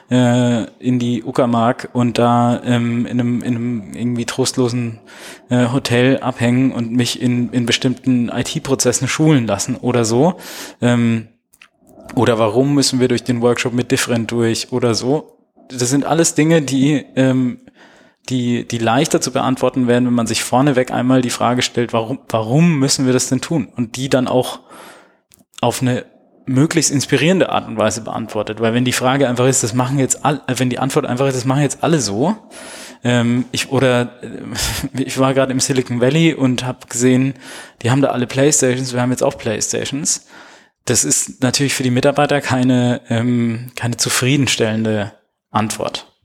äh, 0.10 0.64
in 0.80 0.99
die 0.99 1.24
Uckermark 1.24 1.90
und 1.94 2.18
da 2.18 2.61
ähm, 2.64 3.06
in, 3.06 3.19
einem, 3.19 3.41
in 3.41 3.56
einem 3.56 3.94
irgendwie 3.94 4.26
trostlosen 4.26 4.99
äh, 5.49 5.68
Hotel 5.72 6.19
abhängen 6.19 6.72
und 6.72 6.91
mich 6.91 7.22
in, 7.22 7.52
in 7.52 7.65
bestimmten 7.65 8.30
IT-Prozessen 8.30 9.07
schulen 9.07 9.48
lassen 9.48 9.76
oder 9.76 10.06
so? 10.06 10.36
Ähm, 10.82 11.28
oder 12.15 12.40
warum 12.40 12.74
müssen 12.74 12.99
wir 12.99 13.10
durch 13.10 13.24
den 13.24 13.41
Workshop 13.41 13.74
mit 13.74 13.91
Different 13.91 14.32
durch 14.32 14.72
oder 14.72 14.95
so? 14.95 15.38
das 15.69 15.90
sind 15.90 16.06
alles 16.06 16.36
Dinge, 16.36 16.61
die, 16.61 17.06
ähm, 17.15 17.60
die, 18.29 18.67
die 18.67 18.77
leichter 18.77 19.21
zu 19.21 19.31
beantworten 19.31 19.87
werden, 19.87 20.05
wenn 20.05 20.13
man 20.13 20.27
sich 20.27 20.43
vorneweg 20.43 20.91
einmal 20.91 21.21
die 21.21 21.29
Frage 21.29 21.61
stellt, 21.61 21.93
warum, 21.93 22.19
warum 22.29 22.79
müssen 22.79 23.05
wir 23.05 23.13
das 23.13 23.29
denn 23.29 23.41
tun? 23.41 23.67
Und 23.75 23.95
die 23.95 24.09
dann 24.09 24.27
auch 24.27 24.59
auf 25.61 25.81
eine 25.81 26.05
möglichst 26.45 26.91
inspirierende 26.91 27.49
Art 27.49 27.67
und 27.67 27.77
Weise 27.77 28.01
beantwortet. 28.01 28.61
Weil 28.61 28.73
wenn 28.73 28.85
die 28.85 28.93
Frage 28.93 29.27
einfach 29.27 29.47
ist, 29.47 29.63
das 29.63 29.73
machen 29.73 29.99
jetzt 29.99 30.25
alle, 30.25 30.41
wenn 30.47 30.69
die 30.69 30.79
Antwort 30.79 31.05
einfach 31.05 31.27
ist, 31.27 31.35
das 31.35 31.45
machen 31.45 31.61
jetzt 31.61 31.83
alle 31.83 31.99
so, 31.99 32.37
ähm, 33.03 33.45
ich 33.51 33.69
oder 33.69 34.23
äh, 34.23 34.41
ich 35.03 35.19
war 35.19 35.33
gerade 35.33 35.51
im 35.51 35.59
Silicon 35.59 36.01
Valley 36.01 36.33
und 36.33 36.65
habe 36.65 36.87
gesehen, 36.87 37.33
die 37.81 37.91
haben 37.91 38.01
da 38.01 38.09
alle 38.09 38.27
Playstations, 38.27 38.93
wir 38.93 39.01
haben 39.01 39.11
jetzt 39.11 39.23
auch 39.23 39.37
Playstations. 39.37 40.25
Das 40.85 41.03
ist 41.03 41.43
natürlich 41.43 41.73
für 41.73 41.83
die 41.83 41.91
Mitarbeiter 41.91 42.39
keine 42.39 43.01
ähm, 43.09 43.71
keine 43.75 43.97
zufriedenstellende 43.97 45.13
Antwort. 45.51 46.16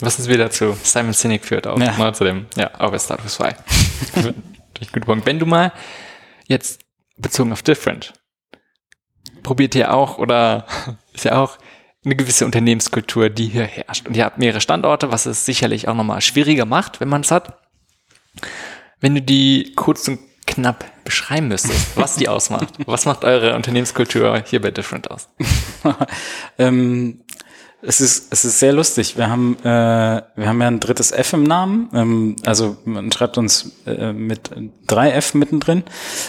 Was 0.00 0.18
ist 0.18 0.28
wieder 0.28 0.50
zu 0.50 0.76
Simon 0.82 1.12
Sinek 1.12 1.44
führt 1.44 1.66
auch 1.66 1.78
ja. 1.78 1.92
mal 1.92 2.14
zu 2.14 2.24
dem, 2.24 2.46
ja, 2.56 2.70
auch 2.78 2.90
bei 2.90 2.98
Status 2.98 3.34
2. 3.34 3.56
Durch 4.74 4.92
guten 4.92 5.06
Punkt. 5.06 5.26
Wenn 5.26 5.38
du 5.38 5.46
mal 5.46 5.72
jetzt 6.46 6.82
bezogen 7.16 7.52
auf 7.52 7.62
Different, 7.62 8.12
probiert 9.42 9.74
ihr 9.74 9.94
auch 9.94 10.18
oder 10.18 10.66
ist 11.14 11.24
ja 11.24 11.42
auch 11.42 11.58
eine 12.04 12.16
gewisse 12.16 12.46
Unternehmenskultur, 12.46 13.28
die 13.28 13.48
hier 13.48 13.64
herrscht. 13.64 14.06
Und 14.06 14.16
ihr 14.16 14.24
habt 14.24 14.38
mehrere 14.38 14.60
Standorte, 14.60 15.12
was 15.12 15.26
es 15.26 15.44
sicherlich 15.44 15.88
auch 15.88 15.94
nochmal 15.94 16.20
schwieriger 16.20 16.64
macht, 16.64 17.00
wenn 17.00 17.08
man 17.08 17.20
es 17.22 17.30
hat. 17.30 17.58
Wenn 19.00 19.14
du 19.14 19.22
die 19.22 19.72
kurz 19.76 20.08
und 20.08 20.18
knapp 20.46 20.84
beschreiben 21.04 21.48
müsstest, 21.48 21.96
was 21.96 22.16
die 22.16 22.28
ausmacht. 22.28 22.74
was 22.86 23.04
macht 23.04 23.24
eure 23.24 23.54
Unternehmenskultur 23.54 24.42
hier 24.46 24.60
bei 24.60 24.70
Different 24.70 25.10
aus? 25.10 25.28
ähm, 26.58 27.22
es 27.82 28.00
ist, 28.00 28.32
es 28.32 28.44
ist 28.44 28.58
sehr 28.58 28.72
lustig. 28.72 29.16
Wir 29.16 29.30
haben, 29.30 29.56
äh, 29.60 29.64
wir 29.64 30.48
haben 30.48 30.60
ja 30.60 30.68
ein 30.68 30.80
drittes 30.80 31.12
F 31.12 31.32
im 31.32 31.44
Namen. 31.44 31.88
Ähm, 31.94 32.36
also 32.44 32.76
man 32.84 33.10
schreibt 33.10 33.38
uns 33.38 33.72
äh, 33.86 34.12
mit 34.12 34.50
drei 34.86 35.10
F 35.12 35.34
mittendrin. 35.34 35.84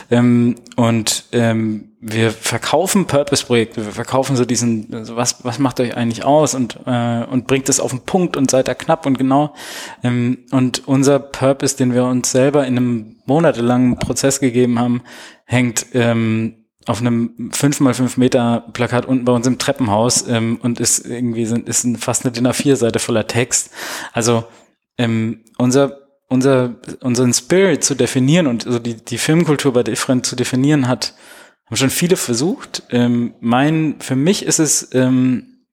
Ähm, 0.09 0.55
und 0.77 1.25
ähm, 1.33 1.89
wir 1.99 2.31
verkaufen 2.31 3.05
Purpose-Projekte. 3.05 3.85
Wir 3.85 3.91
verkaufen 3.91 4.35
so 4.35 4.45
diesen, 4.45 4.93
also 4.93 5.17
was, 5.17 5.43
was 5.43 5.59
macht 5.59 5.79
euch 5.81 5.95
eigentlich 5.97 6.23
aus 6.23 6.55
und, 6.55 6.79
äh, 6.85 7.25
und 7.25 7.47
bringt 7.47 7.67
es 7.67 7.79
auf 7.79 7.91
den 7.91 8.01
Punkt 8.01 8.37
und 8.37 8.49
seid 8.49 8.67
da 8.69 8.73
knapp 8.73 9.05
und 9.05 9.17
genau. 9.17 9.53
Ähm, 10.03 10.39
und 10.51 10.87
unser 10.87 11.19
Purpose, 11.19 11.75
den 11.75 11.93
wir 11.93 12.05
uns 12.05 12.31
selber 12.31 12.65
in 12.65 12.77
einem 12.77 13.15
monatelangen 13.25 13.97
Prozess 13.99 14.39
gegeben 14.39 14.79
haben, 14.79 15.01
hängt 15.45 15.87
ähm, 15.93 16.60
auf 16.87 16.99
einem 16.99 17.51
5 17.51 17.79
mal 17.79 17.93
5 17.93 18.17
Meter 18.17 18.65
Plakat 18.73 19.05
unten 19.05 19.25
bei 19.25 19.31
uns 19.31 19.47
im 19.47 19.59
Treppenhaus 19.59 20.27
ähm, 20.27 20.59
und 20.61 20.79
ist 20.79 21.05
irgendwie 21.05 21.45
sind, 21.45 21.67
ist 21.67 21.85
fast 21.99 22.25
eine 22.25 22.31
DIN 22.31 22.47
A4-Seite 22.47 22.99
voller 22.99 23.27
Text. 23.27 23.71
Also 24.13 24.45
ähm, 24.97 25.43
unser 25.57 25.97
unser 26.27 26.75
unseren 27.01 27.33
Spirit 27.33 27.83
zu 27.83 27.93
definieren 27.93 28.47
und 28.47 28.63
so 28.63 28.79
die 28.79 28.95
die 28.95 29.17
Filmkultur 29.17 29.73
bei 29.73 29.83
Different 29.83 30.25
zu 30.25 30.35
definieren 30.35 30.87
hat 30.87 31.13
haben 31.65 31.77
schon 31.77 31.89
viele 31.89 32.17
versucht. 32.17 32.83
Ähm, 32.89 33.33
mein 33.39 33.95
für 33.99 34.15
mich 34.15 34.45
ist 34.45 34.59
es 34.59 34.93
ähm, 34.93 35.65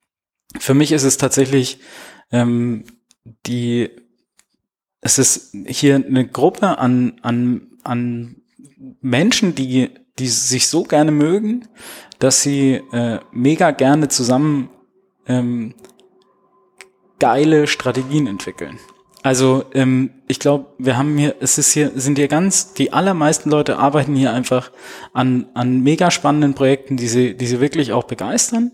für 0.59 0.75
mich 0.75 0.93
ist 0.93 1.05
es 1.05 1.17
tatsächlich 1.17 1.81
ähm, 2.31 2.85
die 3.47 3.91
es 5.01 5.19
ist 5.19 5.55
hier 5.67 5.97
eine 5.97 6.27
Gruppe 6.27 6.79
an 6.79 7.19
an 7.23 7.69
an 7.85 8.43
Menschen, 9.01 9.55
die 9.55 9.91
die 10.19 10.29
sich 10.29 10.69
so 10.69 10.83
gerne 10.83 11.11
mögen, 11.11 11.69
dass 12.19 12.43
sie 12.43 12.83
äh, 12.93 13.21
mega 13.33 13.71
gerne 13.71 14.09
zusammen 14.09 14.71
ähm, 15.27 15.75
geile 17.19 17.67
Strategien 17.67 18.27
entwickeln. 18.27 18.79
Also 19.23 19.65
ähm, 19.75 20.11
ich 20.29 20.39
glaube, 20.39 20.67
wir 20.79 20.97
haben 20.97 21.19
hier, 21.19 21.37
es 21.41 21.59
ist 21.59 21.73
hier, 21.73 21.93
sind 21.95 22.19
hier 22.19 22.29
ganz, 22.29 22.73
die 22.75 22.93
allermeisten 22.93 23.51
Leute 23.51 23.79
arbeiten 23.79 24.15
hier 24.15 24.33
einfach 24.33 24.71
an, 25.13 25.49
an 25.55 25.83
mega 25.83 26.11
spannenden 26.11 26.55
Projekten, 26.55 26.97
die 26.97 27.09
sie, 27.09 27.37
die 27.37 27.47
sie 27.47 27.61
wirklich 27.61 27.93
auch 27.93 28.05
begeistern, 28.05 28.73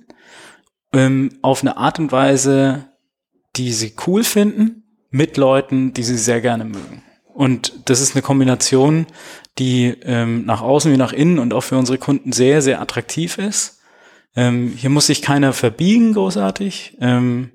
ähm, 0.92 1.30
auf 1.42 1.62
eine 1.62 1.76
Art 1.76 1.98
und 1.98 2.12
Weise, 2.12 2.88
die 3.56 3.72
sie 3.72 3.94
cool 4.06 4.22
finden, 4.22 4.84
mit 5.10 5.36
Leuten, 5.36 5.94
die 5.94 6.02
sie 6.02 6.18
sehr 6.18 6.40
gerne 6.40 6.64
mögen. 6.64 7.02
Und 7.34 7.90
das 7.90 8.00
ist 8.00 8.14
eine 8.14 8.22
Kombination, 8.22 9.06
die 9.58 9.88
ähm, 10.02 10.46
nach 10.46 10.62
außen 10.62 10.92
wie 10.92 10.96
nach 10.96 11.12
innen 11.12 11.40
und 11.40 11.52
auch 11.52 11.62
für 11.62 11.76
unsere 11.76 11.98
Kunden 11.98 12.30
sehr, 12.30 12.62
sehr 12.62 12.80
attraktiv 12.80 13.38
ist. 13.38 13.80
Ähm, 14.36 14.72
hier 14.76 14.88
muss 14.88 15.08
sich 15.08 15.20
keiner 15.20 15.52
verbiegen, 15.52 16.12
großartig. 16.14 16.96
Ähm, 17.00 17.50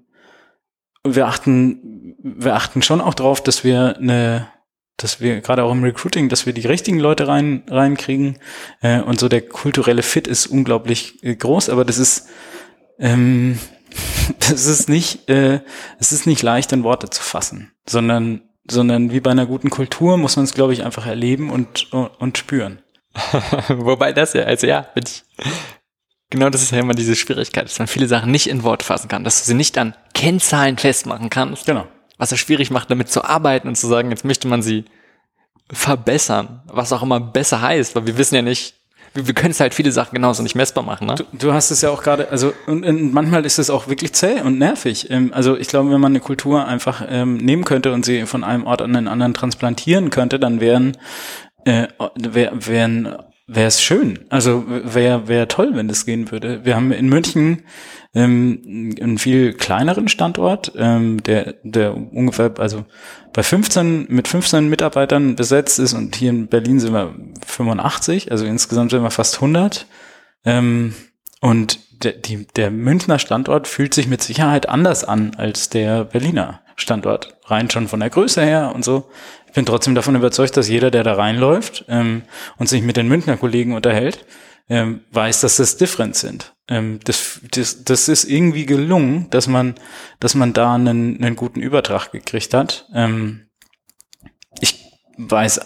wir 1.05 1.27
achten, 1.27 2.15
wir 2.21 2.55
achten 2.55 2.81
schon 2.81 2.99
auch 2.99 3.13
darauf, 3.13 3.41
dass 3.41 3.63
wir 3.63 3.97
eine, 3.97 4.49
dass 4.97 5.21
wir 5.21 5.39
gerade 5.39 5.63
auch 5.63 5.71
im 5.71 5.83
Recruiting, 5.83 6.27
dass 6.27 6.45
wir 6.45 6.51
die 6.51 6.67
richtigen 6.67 6.99
Leute 6.99 7.29
rein 7.29 7.63
reinkriegen. 7.69 8.37
Äh, 8.81 8.99
und 8.99 9.17
so 9.17 9.29
der 9.29 9.41
kulturelle 9.41 10.03
Fit 10.03 10.27
ist 10.27 10.47
unglaublich 10.47 11.23
äh, 11.23 11.35
groß, 11.35 11.69
aber 11.69 11.85
das 11.85 11.99
ist 11.99 12.27
ähm, 12.99 13.57
das 14.39 14.65
ist 14.65 14.89
nicht, 14.89 15.29
äh, 15.29 15.61
es 15.99 16.11
ist 16.11 16.27
nicht 16.27 16.41
leicht 16.41 16.73
in 16.73 16.83
Worte 16.83 17.09
zu 17.09 17.23
fassen, 17.23 17.71
sondern 17.87 18.41
sondern 18.71 19.11
wie 19.11 19.19
bei 19.19 19.31
einer 19.31 19.45
guten 19.45 19.69
Kultur 19.69 20.17
muss 20.17 20.35
man 20.35 20.45
es, 20.45 20.53
glaube 20.53 20.73
ich, 20.73 20.83
einfach 20.83 21.05
erleben 21.05 21.49
und, 21.49 21.91
und 21.91 22.37
spüren. 22.37 22.79
Wobei 23.69 24.13
das 24.13 24.33
ja, 24.33 24.43
also 24.43 24.67
ja, 24.67 24.81
bin 24.81 25.03
ich, 25.05 25.23
genau 26.29 26.49
das 26.49 26.61
ist 26.61 26.71
ja 26.71 26.79
immer 26.79 26.93
diese 26.93 27.15
Schwierigkeit, 27.15 27.65
dass 27.65 27.79
man 27.79 27.87
viele 27.87 28.07
Sachen 28.07 28.31
nicht 28.31 28.47
in 28.47 28.63
Worte 28.63 28.85
fassen 28.85 29.07
kann, 29.07 29.23
dass 29.23 29.39
du 29.39 29.45
sie 29.45 29.53
nicht 29.55 29.77
an 29.77 29.95
Kennzahlen 30.13 30.77
festmachen 30.77 31.29
kannst. 31.29 31.65
Genau. 31.65 31.87
Was 32.17 32.31
es 32.31 32.39
schwierig 32.39 32.69
macht, 32.69 32.91
damit 32.91 33.09
zu 33.09 33.23
arbeiten 33.23 33.67
und 33.67 33.75
zu 33.75 33.87
sagen, 33.87 34.09
jetzt 34.11 34.25
möchte 34.25 34.47
man 34.47 34.61
sie 34.61 34.85
verbessern, 35.71 36.63
was 36.65 36.91
auch 36.91 37.03
immer 37.03 37.19
besser 37.19 37.61
heißt, 37.61 37.95
weil 37.95 38.07
wir 38.07 38.17
wissen 38.17 38.35
ja 38.35 38.41
nicht, 38.41 38.75
wir, 39.13 39.27
wir 39.27 39.33
können 39.33 39.51
es 39.51 39.59
halt 39.59 39.73
viele 39.73 39.91
Sachen 39.91 40.15
genauso 40.15 40.43
nicht 40.43 40.55
messbar 40.55 40.83
machen. 40.83 41.07
Ne? 41.07 41.15
Du, 41.15 41.25
du 41.33 41.53
hast 41.53 41.71
es 41.71 41.81
ja 41.81 41.89
auch 41.89 42.03
gerade, 42.03 42.29
also 42.29 42.53
und, 42.67 42.85
und 42.85 43.13
manchmal 43.13 43.45
ist 43.45 43.59
es 43.59 43.69
auch 43.69 43.87
wirklich 43.87 44.13
zäh 44.13 44.41
und 44.41 44.57
nervig. 44.57 45.09
Ähm, 45.09 45.31
also 45.33 45.57
ich 45.57 45.67
glaube, 45.67 45.91
wenn 45.91 46.01
man 46.01 46.11
eine 46.11 46.19
Kultur 46.19 46.65
einfach 46.65 47.05
ähm, 47.07 47.37
nehmen 47.37 47.63
könnte 47.63 47.93
und 47.93 48.05
sie 48.05 48.25
von 48.25 48.43
einem 48.43 48.65
Ort 48.65 48.81
an 48.81 48.93
den 48.93 49.07
anderen 49.07 49.33
transplantieren 49.33 50.09
könnte, 50.09 50.39
dann 50.39 50.59
wären 50.59 50.97
äh, 51.65 51.87
wär, 52.15 52.51
wären 52.55 53.15
wäre 53.49 53.67
es 53.67 53.81
schön. 53.81 54.19
Also 54.29 54.63
wäre 54.67 55.27
wäre 55.27 55.47
toll, 55.47 55.71
wenn 55.73 55.87
das 55.87 56.05
gehen 56.05 56.31
würde. 56.31 56.63
Wir 56.63 56.75
haben 56.75 56.91
in 56.91 57.09
München 57.09 57.63
ähm, 58.13 58.95
einen 59.01 59.17
viel 59.17 59.53
kleineren 59.53 60.07
Standort, 60.07 60.71
ähm, 60.75 61.21
der 61.23 61.55
der 61.63 61.95
ungefähr 61.95 62.53
also 62.59 62.85
bei 63.33 63.43
15 63.43 64.07
mit 64.09 64.27
15 64.27 64.69
Mitarbeitern 64.69 65.35
besetzt 65.35 65.79
ist 65.79 65.93
und 65.93 66.15
hier 66.15 66.29
in 66.29 66.47
Berlin 66.47 66.79
sind 66.79 66.93
wir 66.93 67.15
85, 67.45 68.31
also 68.31 68.45
insgesamt 68.45 68.91
sind 68.91 69.03
wir 69.03 69.11
fast 69.11 69.35
100. 69.35 69.85
Ähm, 70.45 70.93
und 71.41 71.79
der, 72.03 72.13
die, 72.13 72.47
der 72.47 72.71
Münchner 72.71 73.19
Standort 73.19 73.67
fühlt 73.67 73.93
sich 73.93 74.07
mit 74.07 74.21
Sicherheit 74.21 74.69
anders 74.69 75.03
an 75.03 75.35
als 75.35 75.69
der 75.69 76.05
Berliner 76.05 76.61
Standort, 76.75 77.37
rein 77.45 77.69
schon 77.69 77.87
von 77.87 77.99
der 77.99 78.09
Größe 78.09 78.41
her 78.41 78.71
und 78.73 78.85
so. 78.85 79.09
Ich 79.49 79.55
bin 79.55 79.65
trotzdem 79.65 79.95
davon 79.95 80.15
überzeugt, 80.15 80.55
dass 80.57 80.69
jeder, 80.69 80.91
der 80.91 81.03
da 81.03 81.13
reinläuft 81.13 81.85
ähm, 81.89 82.21
und 82.57 82.69
sich 82.69 82.83
mit 82.83 82.97
den 82.97 83.07
Münchner 83.07 83.35
Kollegen 83.35 83.73
unterhält, 83.73 84.25
ähm, 84.69 85.01
weiß, 85.11 85.41
dass 85.41 85.57
das 85.57 85.77
different 85.77 86.15
sind. 86.15 86.53
Ähm, 86.67 86.99
das, 87.03 87.41
das, 87.49 87.83
das 87.83 88.07
ist 88.09 88.25
irgendwie 88.25 88.67
gelungen, 88.67 89.27
dass 89.31 89.47
man, 89.47 89.73
dass 90.19 90.35
man 90.35 90.53
da 90.53 90.75
einen, 90.75 91.23
einen 91.23 91.35
guten 91.35 91.61
Übertrag 91.61 92.11
gekriegt 92.11 92.53
hat. 92.53 92.87
Ähm, 92.93 93.49
ich 94.61 94.85
weiß, 95.17 95.61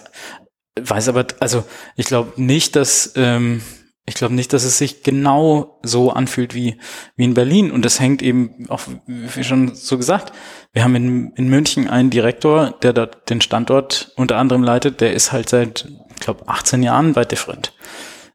weiß 0.80 1.08
aber, 1.10 1.26
also 1.40 1.64
ich 1.96 2.06
glaube 2.06 2.40
nicht, 2.42 2.76
dass 2.76 3.12
ähm, 3.16 3.60
ich 4.06 4.14
glaube 4.14 4.34
nicht, 4.34 4.52
dass 4.52 4.64
es 4.64 4.76
sich 4.76 5.02
genau 5.02 5.78
so 5.82 6.10
anfühlt 6.10 6.54
wie, 6.54 6.76
wie 7.16 7.24
in 7.24 7.34
Berlin. 7.34 7.70
Und 7.70 7.84
das 7.84 8.00
hängt 8.00 8.22
eben 8.22 8.66
auch, 8.68 8.82
wie 9.06 9.44
schon 9.44 9.74
so 9.74 9.96
gesagt, 9.96 10.32
wir 10.72 10.84
haben 10.84 10.94
in, 10.94 11.32
in 11.36 11.48
München 11.48 11.88
einen 11.88 12.10
Direktor, 12.10 12.74
der 12.82 12.92
dort 12.92 13.30
den 13.30 13.40
Standort 13.40 14.12
unter 14.16 14.36
anderem 14.36 14.62
leitet, 14.62 15.00
der 15.00 15.14
ist 15.14 15.32
halt 15.32 15.48
seit, 15.48 15.88
ich 16.10 16.20
glaube, 16.20 16.46
18 16.48 16.82
Jahren 16.82 17.14
bei 17.14 17.24
Different. 17.24 17.72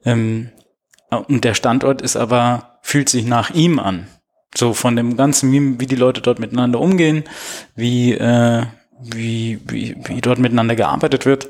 Ähm, 0.03 0.49
und 1.11 1.43
der 1.43 1.53
Standort 1.53 2.01
ist 2.01 2.15
aber, 2.15 2.79
fühlt 2.81 3.09
sich 3.09 3.25
nach 3.25 3.51
ihm 3.51 3.77
an. 3.77 4.07
So 4.55 4.73
von 4.73 4.95
dem 4.95 5.17
ganzen, 5.17 5.51
wie, 5.51 5.79
wie 5.79 5.85
die 5.85 5.95
Leute 5.95 6.21
dort 6.21 6.39
miteinander 6.39 6.79
umgehen, 6.79 7.25
wie, 7.75 8.13
äh, 8.13 8.65
wie, 9.03 9.59
wie, 9.67 9.95
wie 10.05 10.21
dort 10.21 10.39
miteinander 10.39 10.75
gearbeitet 10.75 11.27
wird. 11.27 11.49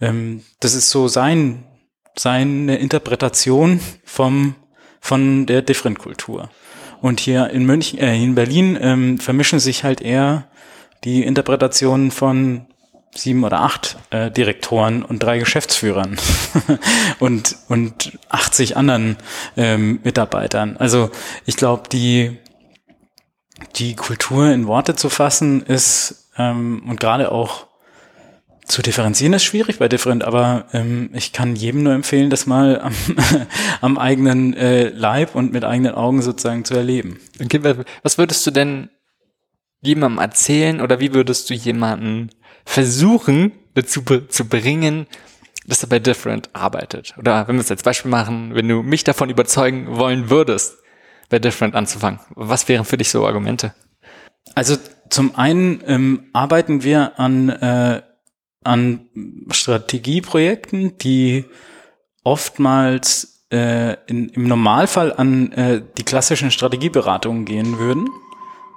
Ähm, 0.00 0.42
das 0.60 0.74
ist 0.74 0.88
so 0.88 1.08
sein 1.08 1.66
seine 2.16 2.76
Interpretation 2.76 3.80
vom, 4.04 4.54
von 5.00 5.46
der 5.46 5.62
Different-Kultur. 5.62 6.50
Und 7.00 7.20
hier 7.20 7.50
in 7.50 7.64
München, 7.64 7.98
äh, 7.98 8.16
in 8.16 8.34
Berlin 8.34 8.78
ähm, 8.80 9.18
vermischen 9.18 9.58
sich 9.58 9.84
halt 9.84 10.00
eher 10.00 10.48
die 11.04 11.22
Interpretationen 11.22 12.10
von 12.10 12.66
sieben 13.14 13.44
oder 13.44 13.60
acht 13.60 13.96
äh, 14.10 14.30
Direktoren 14.30 15.02
und 15.02 15.20
drei 15.20 15.38
Geschäftsführern 15.38 16.16
und 17.18 17.56
und 17.68 18.18
80 18.28 18.76
anderen 18.76 19.16
ähm, 19.56 20.00
Mitarbeitern. 20.04 20.76
Also 20.76 21.10
ich 21.46 21.56
glaube, 21.56 21.88
die 21.90 22.38
die 23.76 23.94
Kultur 23.94 24.50
in 24.50 24.66
Worte 24.66 24.94
zu 24.94 25.10
fassen 25.10 25.62
ist 25.62 26.30
ähm, 26.36 26.82
und 26.88 27.00
gerade 27.00 27.32
auch 27.32 27.66
zu 28.70 28.82
differenzieren 28.82 29.32
ist 29.32 29.44
schwierig 29.44 29.78
bei 29.78 29.88
Different, 29.88 30.22
aber 30.22 30.66
ähm, 30.72 31.10
ich 31.12 31.32
kann 31.32 31.56
jedem 31.56 31.82
nur 31.82 31.92
empfehlen, 31.92 32.30
das 32.30 32.46
mal 32.46 32.80
am, 32.80 32.94
am 33.80 33.98
eigenen 33.98 34.54
äh, 34.54 34.88
Leib 34.88 35.34
und 35.34 35.52
mit 35.52 35.64
eigenen 35.64 35.94
Augen 35.94 36.22
sozusagen 36.22 36.64
zu 36.64 36.74
erleben. 36.74 37.18
Okay, 37.42 37.60
was 38.02 38.18
würdest 38.18 38.46
du 38.46 38.50
denn 38.50 38.90
jemandem 39.80 40.20
erzählen 40.20 40.80
oder 40.80 41.00
wie 41.00 41.14
würdest 41.14 41.50
du 41.50 41.54
jemanden 41.54 42.30
versuchen 42.64 43.52
dazu 43.74 44.02
zu 44.02 44.44
bringen, 44.48 45.06
dass 45.66 45.82
er 45.82 45.88
bei 45.88 45.98
Different 45.98 46.50
arbeitet? 46.52 47.14
Oder 47.18 47.48
wenn 47.48 47.56
wir 47.56 47.62
es 47.62 47.70
als 47.70 47.82
Beispiel 47.82 48.10
machen, 48.10 48.54
wenn 48.54 48.68
du 48.68 48.82
mich 48.82 49.04
davon 49.04 49.30
überzeugen 49.30 49.96
wollen 49.96 50.30
würdest, 50.30 50.76
bei 51.28 51.38
Different 51.38 51.74
anzufangen, 51.74 52.20
was 52.30 52.68
wären 52.68 52.84
für 52.84 52.96
dich 52.96 53.10
so 53.10 53.26
Argumente? 53.26 53.74
Also 54.54 54.76
zum 55.10 55.34
einen 55.36 55.82
ähm, 55.86 56.30
arbeiten 56.32 56.82
wir 56.82 57.18
an 57.18 57.48
äh, 57.48 58.02
an 58.64 59.08
Strategieprojekten, 59.50 60.98
die 60.98 61.44
oftmals 62.24 63.46
äh, 63.50 63.96
in, 64.06 64.28
im 64.28 64.44
Normalfall 64.44 65.12
an 65.12 65.52
äh, 65.52 65.82
die 65.98 66.04
klassischen 66.04 66.50
Strategieberatungen 66.50 67.44
gehen 67.44 67.78
würden. 67.78 68.08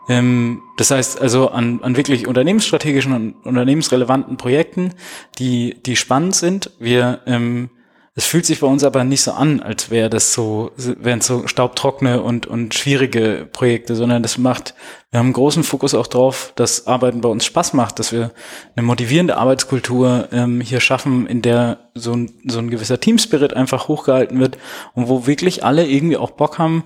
Ähm, 0.10 0.62
das 0.78 0.92
heißt 0.92 1.22
also 1.22 1.50
an, 1.50 1.82
an 1.84 1.96
wirklich 1.96 2.28
unternehmensstrategischen 2.28 3.14
und 3.14 3.34
unternehmensrelevanten 3.46 4.38
Projekten, 4.38 4.94
die, 5.40 5.82
die 5.86 5.96
spannend 5.96 6.36
sind. 6.36 6.72
Wir 6.80 7.22
ähm, 7.26 7.70
es 8.16 8.26
fühlt 8.26 8.46
sich 8.46 8.60
bei 8.60 8.68
uns 8.68 8.84
aber 8.84 9.04
nicht 9.04 9.24
so 9.24 9.32
an, 9.32 9.60
als 9.60 9.90
wäre 9.90 10.08
das 10.08 10.34
so, 10.34 10.72
wären 10.78 11.22
so 11.22 11.48
staubtrockene 11.48 12.22
und, 12.22 12.46
und 12.46 12.76
schwierige 12.76 13.48
Projekte, 13.52 13.96
sondern 13.96 14.22
das 14.22 14.38
macht, 14.38 14.76
wir 15.10 15.20
haben 15.20 15.28
einen 15.28 15.34
großen 15.34 15.64
Fokus 15.64 15.96
auch 15.96 16.06
drauf, 16.06 16.54
dass 16.56 16.86
Arbeiten 16.86 17.22
bei 17.22 17.30
uns 17.30 17.44
Spaß 17.44 17.74
macht, 17.74 17.98
dass 17.98 18.12
wir 18.12 18.32
eine 18.76 18.86
motivierende 18.86 19.38
Arbeitskultur 19.38 20.28
ähm, 20.32 20.62
hier 20.62 20.80
schaffen, 20.80 21.26
in 21.26 21.42
der 21.42 21.90
so 21.96 22.14
ein, 22.14 22.32
so 22.46 22.60
ein 22.60 22.70
gewisser 22.70 23.00
Teamspirit 23.00 23.56
einfach 23.56 23.88
hochgehalten 23.88 24.40
wird 24.40 24.60
und 24.94 25.08
wo 25.08 25.26
wirklich 25.26 25.64
alle 25.64 25.88
irgendwie 25.88 26.18
auch 26.18 26.32
Bock 26.32 26.60
haben, 26.60 26.84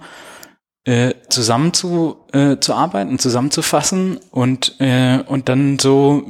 äh, 0.86 1.14
zusammen 1.28 1.74
zu, 1.74 2.26
äh, 2.32 2.56
zu 2.60 2.74
arbeiten, 2.74 3.20
zusammenzufassen 3.20 4.18
und, 4.32 4.80
äh, 4.80 5.20
und 5.28 5.49
dann 5.49 5.78
so, 5.78 6.24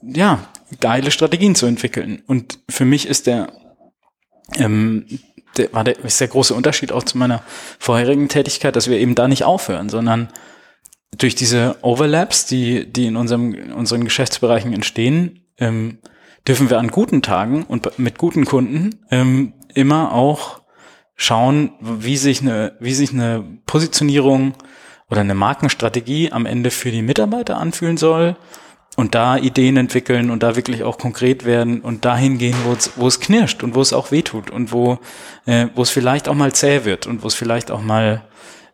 ja, 0.00 0.38
geile 0.80 1.10
Strategien 1.10 1.54
zu 1.54 1.66
entwickeln. 1.66 2.22
Und 2.26 2.60
für 2.70 2.86
mich 2.86 3.06
ist 3.06 3.26
der 3.26 3.52
ähm, 4.56 5.06
der, 5.56 5.72
war 5.72 5.84
der, 5.84 5.98
ist 6.04 6.20
der 6.20 6.28
große 6.28 6.54
Unterschied 6.54 6.92
auch 6.92 7.02
zu 7.02 7.18
meiner 7.18 7.42
vorherigen 7.78 8.28
Tätigkeit, 8.28 8.76
dass 8.76 8.88
wir 8.88 8.98
eben 8.98 9.14
da 9.14 9.28
nicht 9.28 9.44
aufhören, 9.44 9.88
sondern 9.88 10.28
durch 11.18 11.34
diese 11.34 11.76
Overlaps, 11.82 12.46
die, 12.46 12.90
die 12.90 13.06
in 13.06 13.16
unserem, 13.16 13.72
unseren 13.74 14.04
Geschäftsbereichen 14.04 14.72
entstehen, 14.72 15.44
ähm, 15.58 15.98
dürfen 16.46 16.70
wir 16.70 16.78
an 16.78 16.88
guten 16.88 17.22
Tagen 17.22 17.64
und 17.64 17.98
mit 17.98 18.18
guten 18.18 18.44
Kunden 18.44 19.00
ähm, 19.10 19.52
immer 19.74 20.12
auch 20.12 20.62
schauen, 21.14 21.72
wie 21.80 22.16
sich 22.16 22.40
eine, 22.40 22.76
wie 22.80 22.94
sich 22.94 23.12
eine 23.12 23.44
Positionierung 23.66 24.54
oder 25.10 25.20
eine 25.20 25.34
Markenstrategie 25.34 26.32
am 26.32 26.46
Ende 26.46 26.70
für 26.70 26.90
die 26.90 27.02
Mitarbeiter 27.02 27.58
anfühlen 27.58 27.96
soll 27.96 28.36
und 28.96 29.14
da 29.14 29.36
Ideen 29.36 29.76
entwickeln 29.76 30.30
und 30.30 30.42
da 30.42 30.56
wirklich 30.56 30.82
auch 30.82 30.98
konkret 30.98 31.44
werden 31.44 31.80
und 31.80 32.04
dahin 32.04 32.38
gehen, 32.38 32.56
wo 32.64 33.06
es, 33.06 33.20
knirscht 33.20 33.62
und 33.62 33.74
wo 33.74 33.80
es 33.80 33.92
auch 33.92 34.10
wehtut 34.10 34.50
und 34.50 34.72
wo, 34.72 34.98
äh, 35.46 35.68
wo 35.74 35.82
es 35.82 35.90
vielleicht 35.90 36.28
auch 36.28 36.34
mal 36.34 36.52
zäh 36.52 36.84
wird 36.84 37.06
und 37.06 37.22
wo 37.22 37.26
es 37.26 37.34
vielleicht 37.34 37.70
auch 37.70 37.80
mal 37.80 38.22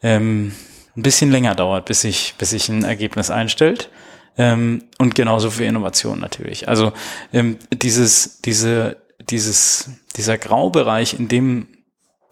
ähm, 0.03 0.53
ein 0.97 1.03
bisschen 1.03 1.31
länger 1.31 1.55
dauert, 1.55 1.85
bis 1.85 2.01
sich, 2.01 2.35
bis 2.39 2.51
sich 2.51 2.69
ein 2.69 2.85
Ergebnis 2.85 3.31
einstellt. 3.31 3.90
ähm, 4.36 4.85
und 4.99 5.15
genauso 5.15 5.51
für 5.51 5.65
Innovation 5.65 6.19
natürlich. 6.20 6.69
Also 6.69 6.93
ähm, 7.32 7.59
dieses, 7.73 8.40
diese, 8.40 8.97
dieses, 9.31 9.90
dieser 10.16 10.39
Graubereich, 10.39 11.15
in 11.15 11.28
dem, 11.28 11.69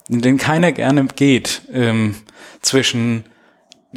in 0.08 0.22
den 0.22 0.38
keiner 0.38 0.72
gerne 0.72 1.06
geht, 1.06 1.62
ähm, 1.72 2.16
zwischen 2.62 3.24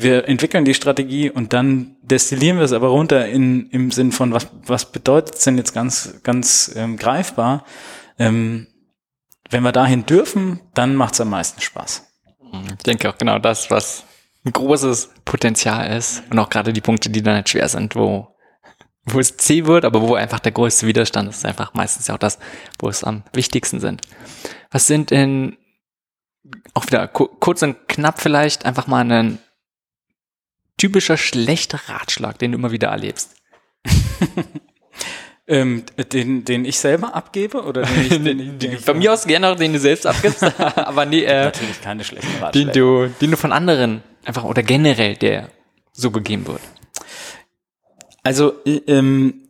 wir 0.01 0.27
entwickeln 0.27 0.65
die 0.65 0.73
Strategie 0.73 1.29
und 1.29 1.53
dann 1.53 1.97
destillieren 2.01 2.57
wir 2.57 2.65
es 2.65 2.73
aber 2.73 2.87
runter 2.87 3.27
in, 3.27 3.69
im 3.69 3.91
Sinn 3.91 4.11
von, 4.11 4.33
was, 4.33 4.47
was 4.65 4.91
bedeutet 4.91 5.35
es 5.35 5.43
denn 5.43 5.57
jetzt 5.57 5.73
ganz, 5.73 6.19
ganz 6.23 6.71
ähm, 6.75 6.97
greifbar? 6.97 7.65
Ähm, 8.17 8.67
wenn 9.49 9.63
wir 9.63 9.71
dahin 9.71 10.05
dürfen, 10.05 10.59
dann 10.73 10.95
macht 10.95 11.13
es 11.13 11.21
am 11.21 11.29
meisten 11.29 11.61
Spaß. 11.61 12.05
Ich 12.77 12.83
denke 12.83 13.09
auch 13.09 13.17
genau 13.17 13.39
das, 13.39 13.71
was 13.71 14.03
ein 14.45 14.53
großes 14.53 15.09
Potenzial 15.25 15.95
ist 15.95 16.23
und 16.29 16.39
auch 16.39 16.49
gerade 16.49 16.73
die 16.73 16.81
Punkte, 16.81 17.09
die 17.09 17.21
dann 17.21 17.35
halt 17.35 17.49
schwer 17.49 17.67
sind, 17.67 17.95
wo, 17.95 18.35
wo 19.05 19.19
es 19.19 19.37
zäh 19.37 19.65
wird, 19.65 19.85
aber 19.85 20.01
wo 20.01 20.15
einfach 20.15 20.39
der 20.39 20.51
größte 20.51 20.87
Widerstand 20.87 21.29
ist, 21.29 21.37
ist 21.37 21.45
einfach 21.45 21.73
meistens 21.73 22.07
ja 22.07 22.15
auch 22.15 22.19
das, 22.19 22.39
wo 22.79 22.89
es 22.89 23.03
am 23.03 23.23
wichtigsten 23.33 23.79
sind. 23.79 24.01
Was 24.71 24.87
sind 24.87 25.11
in, 25.11 25.57
auch 26.73 26.85
wieder 26.85 27.07
kurz 27.07 27.61
und 27.63 27.87
knapp 27.87 28.19
vielleicht, 28.19 28.65
einfach 28.65 28.87
mal 28.87 29.09
ein 29.11 29.39
typischer 30.79 31.17
schlechter 31.17 31.79
Ratschlag, 31.87 32.39
den 32.39 32.53
du 32.53 32.57
immer 32.57 32.71
wieder 32.71 32.87
erlebst? 32.87 33.35
ähm, 35.47 35.83
den, 36.11 36.45
den 36.45 36.65
ich 36.65 36.79
selber 36.79 37.15
abgebe 37.15 37.63
oder 37.63 37.83
den 37.83 38.01
ich, 38.01 38.09
den, 38.09 38.23
den 38.59 38.71
ich 38.73 38.79
Von 38.79 38.97
mir 38.97 39.13
aus 39.13 39.25
gerne 39.25 39.49
auch 39.49 39.55
den 39.55 39.73
du 39.73 39.79
selbst 39.79 40.07
abgibst, 40.07 40.43
aber 40.75 41.05
nee, 41.05 41.23
äh, 41.23 41.45
natürlich 41.45 41.81
keine 41.81 42.03
schlechten 42.03 42.41
Ratschläge. 42.41 42.71
Den 42.71 42.73
du, 42.73 43.13
den 43.21 43.31
du 43.31 43.37
von 43.37 43.51
anderen 43.51 44.03
einfach 44.25 44.43
oder 44.43 44.63
generell 44.63 45.15
der 45.15 45.49
so 45.91 46.11
gegeben 46.11 46.47
wird. 46.47 46.61
Also 48.23 48.53
ähm, 48.65 49.49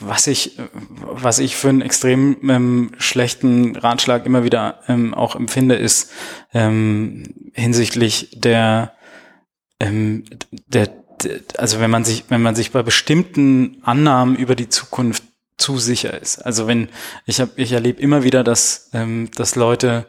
was 0.00 0.26
ich 0.26 0.58
was 1.00 1.38
ich 1.38 1.56
für 1.56 1.68
einen 1.68 1.80
extrem 1.80 2.50
ähm, 2.50 2.92
schlechten 2.98 3.76
Ratschlag 3.76 4.26
immer 4.26 4.42
wieder 4.42 4.80
ähm, 4.88 5.14
auch 5.14 5.36
empfinde, 5.36 5.76
ist 5.76 6.10
ähm, 6.52 7.50
hinsichtlich 7.52 8.30
der 8.34 8.94
ähm, 9.84 10.24
der, 10.68 10.88
der, 11.22 11.40
also 11.58 11.80
wenn 11.80 11.90
man 11.90 12.04
sich, 12.04 12.24
wenn 12.28 12.42
man 12.42 12.54
sich 12.54 12.70
bei 12.70 12.82
bestimmten 12.82 13.78
Annahmen 13.82 14.36
über 14.36 14.54
die 14.54 14.68
Zukunft 14.68 15.22
zu 15.56 15.78
sicher 15.78 16.20
ist. 16.20 16.38
Also 16.38 16.66
wenn 16.66 16.88
ich 17.26 17.40
habe, 17.40 17.52
ich 17.56 17.72
erlebe 17.72 18.00
immer 18.00 18.24
wieder, 18.24 18.42
dass 18.42 18.90
ähm, 18.92 19.30
dass 19.34 19.56
Leute 19.56 20.06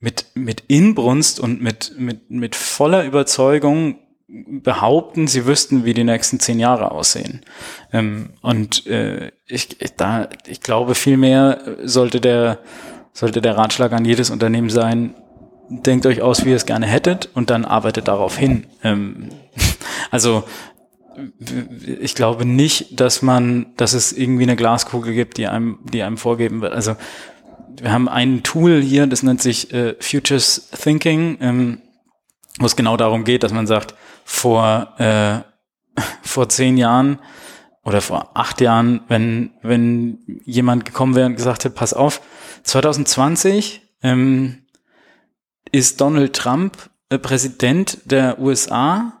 mit 0.00 0.26
mit 0.34 0.64
Inbrunst 0.68 1.40
und 1.40 1.62
mit 1.62 1.94
mit 1.98 2.30
mit 2.30 2.56
voller 2.56 3.04
Überzeugung 3.04 3.98
behaupten, 4.28 5.26
sie 5.26 5.46
wüssten, 5.46 5.84
wie 5.86 5.94
die 5.94 6.04
nächsten 6.04 6.38
zehn 6.38 6.60
Jahre 6.60 6.90
aussehen. 6.90 7.40
Ähm, 7.92 8.34
und 8.42 8.86
äh, 8.86 9.32
ich, 9.46 9.80
ich, 9.80 9.96
da, 9.96 10.28
ich 10.46 10.60
glaube, 10.60 10.94
vielmehr 10.94 11.78
sollte 11.84 12.20
der 12.20 12.58
sollte 13.14 13.40
der 13.40 13.56
Ratschlag 13.56 13.92
an 13.92 14.04
jedes 14.04 14.30
Unternehmen 14.30 14.70
sein, 14.70 15.14
denkt 15.68 16.06
euch 16.06 16.22
aus, 16.22 16.44
wie 16.44 16.50
ihr 16.50 16.56
es 16.56 16.66
gerne 16.66 16.86
hättet 16.86 17.30
und 17.34 17.50
dann 17.50 17.64
arbeitet 17.64 18.08
darauf 18.08 18.36
hin. 18.36 18.66
Ähm, 18.82 19.30
also 20.10 20.44
ich 22.00 22.14
glaube 22.14 22.44
nicht, 22.44 23.00
dass 23.00 23.22
man, 23.22 23.66
dass 23.76 23.92
es 23.92 24.12
irgendwie 24.12 24.44
eine 24.44 24.56
Glaskugel 24.56 25.14
gibt, 25.14 25.36
die 25.36 25.48
einem, 25.48 25.78
die 25.92 26.02
einem 26.02 26.16
vorgeben 26.16 26.60
wird. 26.60 26.72
Also 26.72 26.96
wir 27.80 27.92
haben 27.92 28.08
ein 28.08 28.42
Tool 28.42 28.80
hier, 28.80 29.06
das 29.06 29.22
nennt 29.22 29.42
sich 29.42 29.72
äh, 29.72 29.96
Futures 30.00 30.70
Thinking, 30.70 31.38
ähm, 31.40 31.82
wo 32.58 32.66
es 32.66 32.76
genau 32.76 32.96
darum 32.96 33.24
geht, 33.24 33.42
dass 33.42 33.52
man 33.52 33.66
sagt, 33.66 33.94
vor 34.24 34.94
äh, 34.98 35.40
vor 36.22 36.48
zehn 36.48 36.76
Jahren 36.76 37.18
oder 37.82 38.00
vor 38.00 38.30
acht 38.34 38.60
Jahren, 38.60 39.00
wenn 39.08 39.50
wenn 39.62 40.40
jemand 40.44 40.84
gekommen 40.84 41.14
wäre 41.14 41.26
und 41.26 41.36
gesagt 41.36 41.64
hätte, 41.64 41.74
pass 41.74 41.94
auf, 41.94 42.20
2020 42.64 43.82
ähm, 44.02 44.66
ist 45.72 46.00
Donald 46.00 46.34
Trump 46.34 46.90
äh, 47.10 47.18
Präsident 47.18 47.98
der 48.04 48.38
USA, 48.38 49.18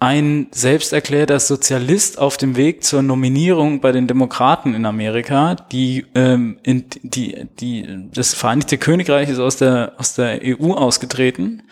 ein 0.00 0.46
selbsterklärter 0.52 1.40
Sozialist 1.40 2.18
auf 2.18 2.36
dem 2.36 2.56
Weg 2.56 2.84
zur 2.84 3.02
Nominierung 3.02 3.80
bei 3.80 3.90
den 3.90 4.06
Demokraten 4.06 4.74
in 4.74 4.86
Amerika, 4.86 5.56
die, 5.56 6.06
ähm, 6.14 6.58
in, 6.62 6.84
die, 7.02 7.46
die, 7.58 8.08
das 8.12 8.32
Vereinigte 8.34 8.78
Königreich 8.78 9.28
ist 9.28 9.40
aus 9.40 9.56
der, 9.56 9.94
aus 9.98 10.14
der 10.14 10.40
EU 10.42 10.72
ausgetreten. 10.72 11.64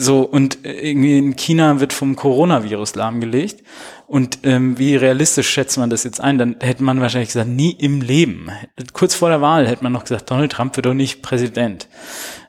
So, 0.00 0.20
und 0.20 0.58
irgendwie 0.62 1.18
in 1.18 1.34
China 1.34 1.80
wird 1.80 1.92
vom 1.92 2.14
Coronavirus 2.14 2.94
lahmgelegt. 2.94 3.64
Und 4.06 4.40
ähm, 4.44 4.78
wie 4.78 4.94
realistisch 4.94 5.48
schätzt 5.48 5.76
man 5.76 5.90
das 5.90 6.04
jetzt 6.04 6.20
ein? 6.20 6.38
Dann 6.38 6.56
hätte 6.60 6.84
man 6.84 7.00
wahrscheinlich 7.00 7.30
gesagt, 7.30 7.48
nie 7.48 7.72
im 7.72 8.00
Leben. 8.00 8.48
Kurz 8.92 9.16
vor 9.16 9.28
der 9.28 9.40
Wahl 9.40 9.66
hätte 9.66 9.82
man 9.82 9.92
noch 9.92 10.04
gesagt, 10.04 10.30
Donald 10.30 10.52
Trump 10.52 10.76
wird 10.76 10.86
doch 10.86 10.94
nicht 10.94 11.22
Präsident. 11.22 11.88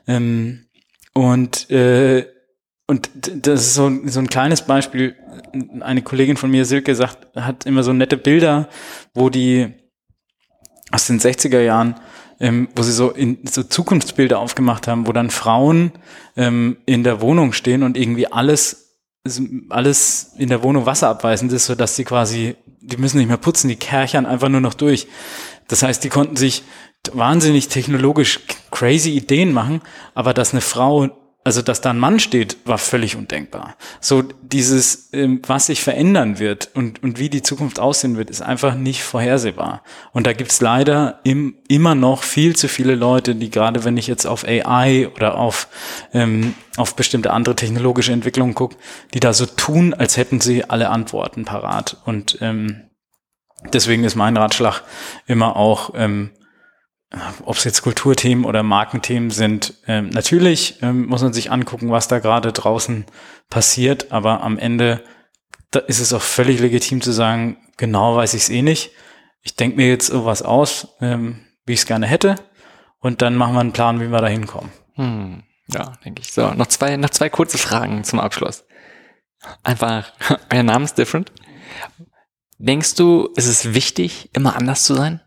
Ähm, 0.06 0.66
und, 1.14 1.70
äh, 1.70 2.26
und 2.86 3.10
das 3.46 3.60
ist 3.60 3.74
so, 3.74 3.90
so 4.06 4.20
ein 4.20 4.28
kleines 4.28 4.62
Beispiel. 4.62 5.16
Eine 5.80 6.02
Kollegin 6.02 6.36
von 6.36 6.50
mir, 6.50 6.64
Silke, 6.64 6.94
sagt, 6.94 7.34
hat 7.36 7.66
immer 7.66 7.82
so 7.82 7.92
nette 7.92 8.16
Bilder, 8.16 8.68
wo 9.14 9.30
die 9.30 9.74
aus 10.90 11.06
den 11.06 11.20
60er 11.20 11.60
Jahren, 11.60 11.94
ähm, 12.40 12.68
wo 12.74 12.82
sie 12.82 12.92
so 12.92 13.10
in 13.10 13.38
so 13.46 13.62
Zukunftsbilder 13.62 14.38
aufgemacht 14.38 14.88
haben, 14.88 15.06
wo 15.06 15.12
dann 15.12 15.30
Frauen 15.30 15.92
ähm, 16.36 16.78
in 16.86 17.04
der 17.04 17.20
Wohnung 17.20 17.52
stehen 17.52 17.82
und 17.82 17.96
irgendwie 17.96 18.26
alles 18.26 18.90
alles 19.68 20.32
in 20.38 20.48
der 20.48 20.62
Wohnung 20.62 20.86
wasserabweisend 20.86 21.52
ist, 21.52 21.66
so 21.66 21.74
dass 21.74 21.94
sie 21.96 22.04
quasi, 22.04 22.56
die 22.80 22.96
müssen 22.96 23.18
nicht 23.18 23.28
mehr 23.28 23.36
putzen, 23.36 23.68
die 23.68 23.76
kärchern 23.76 24.24
einfach 24.24 24.48
nur 24.48 24.62
noch 24.62 24.74
durch. 24.74 25.08
Das 25.68 25.82
heißt, 25.82 26.02
die 26.02 26.08
konnten 26.08 26.36
sich 26.36 26.64
wahnsinnig 27.12 27.68
technologisch 27.68 28.40
crazy 28.70 29.10
Ideen 29.10 29.52
machen, 29.52 29.80
aber 30.14 30.34
dass 30.34 30.52
eine 30.52 30.60
Frau, 30.60 31.08
also 31.44 31.62
dass 31.62 31.80
da 31.80 31.90
ein 31.90 31.98
Mann 31.98 32.20
steht, 32.20 32.58
war 32.66 32.76
völlig 32.76 33.16
undenkbar. 33.16 33.76
So 34.00 34.22
dieses, 34.42 35.08
ähm, 35.12 35.40
was 35.46 35.66
sich 35.66 35.82
verändern 35.82 36.38
wird 36.38 36.70
und, 36.74 37.02
und 37.02 37.18
wie 37.18 37.30
die 37.30 37.42
Zukunft 37.42 37.80
aussehen 37.80 38.18
wird, 38.18 38.28
ist 38.28 38.42
einfach 38.42 38.74
nicht 38.74 39.02
vorhersehbar. 39.02 39.82
Und 40.12 40.26
da 40.26 40.34
gibt's 40.34 40.60
leider 40.60 41.20
im, 41.24 41.56
immer 41.68 41.94
noch 41.94 42.22
viel 42.22 42.54
zu 42.54 42.68
viele 42.68 42.94
Leute, 42.94 43.34
die 43.34 43.50
gerade 43.50 43.84
wenn 43.84 43.96
ich 43.96 44.06
jetzt 44.06 44.26
auf 44.26 44.44
AI 44.44 45.08
oder 45.08 45.38
auf, 45.38 45.68
ähm, 46.12 46.54
auf 46.76 46.94
bestimmte 46.94 47.32
andere 47.32 47.56
technologische 47.56 48.12
Entwicklungen 48.12 48.54
gucke, 48.54 48.76
die 49.14 49.20
da 49.20 49.32
so 49.32 49.46
tun, 49.46 49.94
als 49.94 50.18
hätten 50.18 50.40
sie 50.40 50.68
alle 50.68 50.90
Antworten 50.90 51.46
parat. 51.46 51.96
Und 52.04 52.38
ähm, 52.42 52.82
deswegen 53.72 54.04
ist 54.04 54.16
mein 54.16 54.36
Ratschlag 54.36 54.82
immer 55.26 55.56
auch, 55.56 55.94
ähm, 55.94 56.32
ob 57.44 57.56
es 57.56 57.64
jetzt 57.64 57.82
Kulturthemen 57.82 58.44
oder 58.44 58.62
Markenthemen 58.62 59.30
sind, 59.30 59.74
ähm, 59.86 60.10
natürlich 60.10 60.78
ähm, 60.82 61.06
muss 61.06 61.22
man 61.22 61.32
sich 61.32 61.50
angucken, 61.50 61.90
was 61.90 62.08
da 62.08 62.20
gerade 62.20 62.52
draußen 62.52 63.04
passiert, 63.48 64.12
aber 64.12 64.42
am 64.42 64.58
Ende 64.58 65.02
da 65.70 65.80
ist 65.80 66.00
es 66.00 66.12
auch 66.12 66.22
völlig 66.22 66.60
legitim 66.60 67.00
zu 67.00 67.12
sagen, 67.12 67.56
genau 67.76 68.16
weiß 68.16 68.34
ich 68.34 68.42
es 68.42 68.48
eh 68.50 68.62
nicht. 68.62 68.90
Ich 69.42 69.54
denke 69.56 69.76
mir 69.76 69.88
jetzt 69.88 70.08
sowas 70.08 70.42
aus, 70.42 70.96
ähm, 71.00 71.46
wie 71.64 71.74
ich 71.74 71.80
es 71.80 71.86
gerne 71.86 72.06
hätte, 72.06 72.36
und 72.98 73.22
dann 73.22 73.36
machen 73.36 73.54
wir 73.54 73.60
einen 73.60 73.72
Plan, 73.72 74.00
wie 74.00 74.08
wir 74.08 74.20
da 74.20 74.26
hinkommen. 74.26 74.70
Hm, 74.94 75.42
ja, 75.68 75.92
denke 76.04 76.22
ich. 76.22 76.32
So, 76.32 76.52
noch 76.52 76.66
zwei, 76.66 76.96
noch 76.96 77.10
zwei 77.10 77.30
kurze 77.30 77.56
Fragen 77.56 78.04
zum 78.04 78.20
Abschluss. 78.20 78.64
Einfach, 79.62 80.12
euer 80.52 80.62
Name 80.62 80.84
ist 80.84 80.98
different. 80.98 81.32
Denkst 82.58 82.96
du, 82.96 83.30
ist 83.36 83.46
es 83.46 83.72
wichtig, 83.72 84.28
immer 84.34 84.56
anders 84.56 84.82
zu 84.82 84.94
sein? 84.94 85.22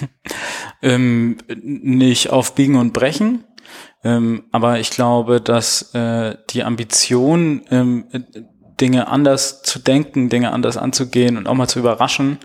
ähm, 0.82 1.38
nicht 1.62 2.30
auf 2.30 2.54
Biegen 2.54 2.76
und 2.76 2.92
Brechen. 2.92 3.44
Ähm, 4.04 4.44
aber 4.52 4.78
ich 4.78 4.90
glaube, 4.90 5.40
dass 5.40 5.94
äh, 5.94 6.36
die 6.50 6.62
Ambition, 6.62 7.62
ähm, 7.70 8.06
Dinge 8.80 9.08
anders 9.08 9.62
zu 9.62 9.78
denken, 9.78 10.28
Dinge 10.28 10.52
anders 10.52 10.76
anzugehen 10.76 11.36
und 11.36 11.48
auch 11.48 11.54
mal 11.54 11.68
zu 11.68 11.78
überraschen 11.78 12.38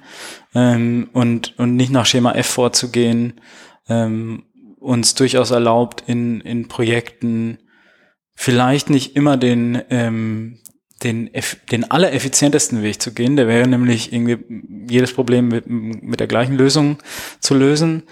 ähm, 0.55 1.09
und, 1.13 1.57
und 1.59 1.75
nicht 1.75 1.91
nach 1.91 2.05
Schema 2.05 2.33
F 2.33 2.47
vorzugehen, 2.47 3.41
ähm, 3.89 4.43
uns 4.79 5.13
durchaus 5.13 5.51
erlaubt, 5.51 6.03
in, 6.07 6.41
in 6.41 6.67
Projekten 6.67 7.59
vielleicht 8.33 8.89
nicht 8.89 9.15
immer 9.15 9.37
den, 9.37 9.81
ähm, 9.89 10.59
den, 11.03 11.29
den 11.71 11.89
allereffizientesten 11.89 12.83
Weg 12.83 13.01
zu 13.01 13.13
gehen. 13.13 13.35
Der 13.35 13.47
wäre 13.47 13.67
nämlich 13.67 14.13
irgendwie 14.13 14.37
jedes 14.89 15.13
Problem 15.13 15.47
mit, 15.47 15.65
mit 15.67 16.19
der 16.19 16.27
gleichen 16.27 16.55
Lösung 16.55 16.97
zu 17.39 17.55
lösen, 17.55 18.03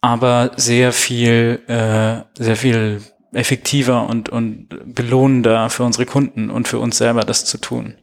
aber 0.00 0.52
sehr 0.56 0.92
viel, 0.92 1.60
äh, 1.66 2.22
sehr 2.42 2.56
viel 2.56 3.02
effektiver 3.32 4.08
und, 4.08 4.28
und 4.28 4.68
belohnender 4.86 5.70
für 5.70 5.84
unsere 5.84 6.06
Kunden 6.06 6.50
und 6.50 6.68
für 6.68 6.78
uns 6.78 6.98
selber 6.98 7.22
das 7.22 7.44
zu 7.44 7.58
tun. 7.58 7.94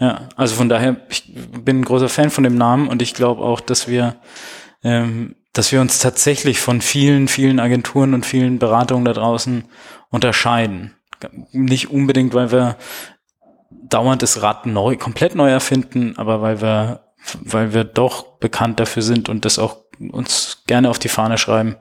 Ja, 0.00 0.28
also 0.36 0.56
von 0.56 0.68
daher, 0.68 0.96
ich 1.10 1.32
bin 1.34 1.80
ein 1.80 1.84
großer 1.84 2.08
Fan 2.08 2.30
von 2.30 2.44
dem 2.44 2.56
Namen 2.56 2.88
und 2.88 3.02
ich 3.02 3.14
glaube 3.14 3.42
auch, 3.42 3.60
dass 3.60 3.88
wir, 3.88 4.16
ähm, 4.82 5.36
dass 5.52 5.70
wir 5.70 5.80
uns 5.80 5.98
tatsächlich 5.98 6.58
von 6.58 6.80
vielen, 6.80 7.28
vielen 7.28 7.60
Agenturen 7.60 8.14
und 8.14 8.24
vielen 8.24 8.58
Beratungen 8.58 9.04
da 9.04 9.12
draußen 9.12 9.64
unterscheiden. 10.10 10.94
Nicht 11.52 11.90
unbedingt, 11.90 12.34
weil 12.34 12.50
wir 12.50 12.76
dauernd 13.88 14.22
das 14.22 14.42
Rad 14.42 14.66
neu, 14.66 14.96
komplett 14.96 15.34
neu 15.34 15.50
erfinden, 15.50 16.14
aber 16.16 16.42
weil 16.42 16.60
wir, 16.60 17.12
weil 17.40 17.72
wir 17.74 17.84
doch 17.84 18.38
bekannt 18.38 18.80
dafür 18.80 19.02
sind 19.02 19.28
und 19.28 19.44
das 19.44 19.58
auch 19.58 19.78
uns 20.10 20.62
gerne 20.66 20.90
auf 20.90 20.98
die 20.98 21.08
Fahne 21.08 21.38
schreiben, 21.38 21.76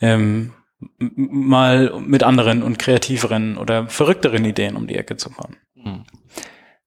ähm, 0.00 0.52
mal 0.98 2.00
mit 2.00 2.22
anderen 2.22 2.62
und 2.62 2.78
kreativeren 2.78 3.58
oder 3.58 3.86
verrückteren 3.88 4.44
Ideen 4.44 4.76
um 4.76 4.86
die 4.86 4.96
Ecke 4.96 5.16
zu 5.16 5.30
kommen. 5.30 5.56
Hm. 5.74 6.04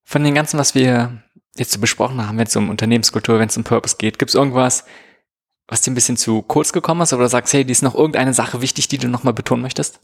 Von 0.03 0.23
den 0.23 0.35
ganzen, 0.35 0.59
was 0.59 0.75
wir 0.75 1.23
jetzt 1.55 1.71
so 1.71 1.79
besprochen 1.79 2.25
haben, 2.25 2.37
wenn 2.37 2.47
es 2.47 2.55
um 2.55 2.69
Unternehmenskultur, 2.69 3.39
wenn 3.39 3.49
es 3.49 3.57
um 3.57 3.63
Purpose 3.63 3.97
geht, 3.97 4.17
gibt 4.17 4.29
es 4.29 4.35
irgendwas, 4.35 4.85
was 5.67 5.81
dir 5.81 5.91
ein 5.91 5.95
bisschen 5.95 6.17
zu 6.17 6.41
kurz 6.41 6.73
gekommen 6.73 7.01
ist 7.01 7.13
oder 7.13 7.29
sagst, 7.29 7.53
hey, 7.53 7.63
die 7.63 7.71
ist 7.71 7.83
noch 7.83 7.95
irgendeine 7.95 8.33
Sache 8.33 8.61
wichtig, 8.61 8.87
die 8.87 8.97
du 8.97 9.07
nochmal 9.07 9.33
betonen 9.33 9.61
möchtest? 9.61 9.99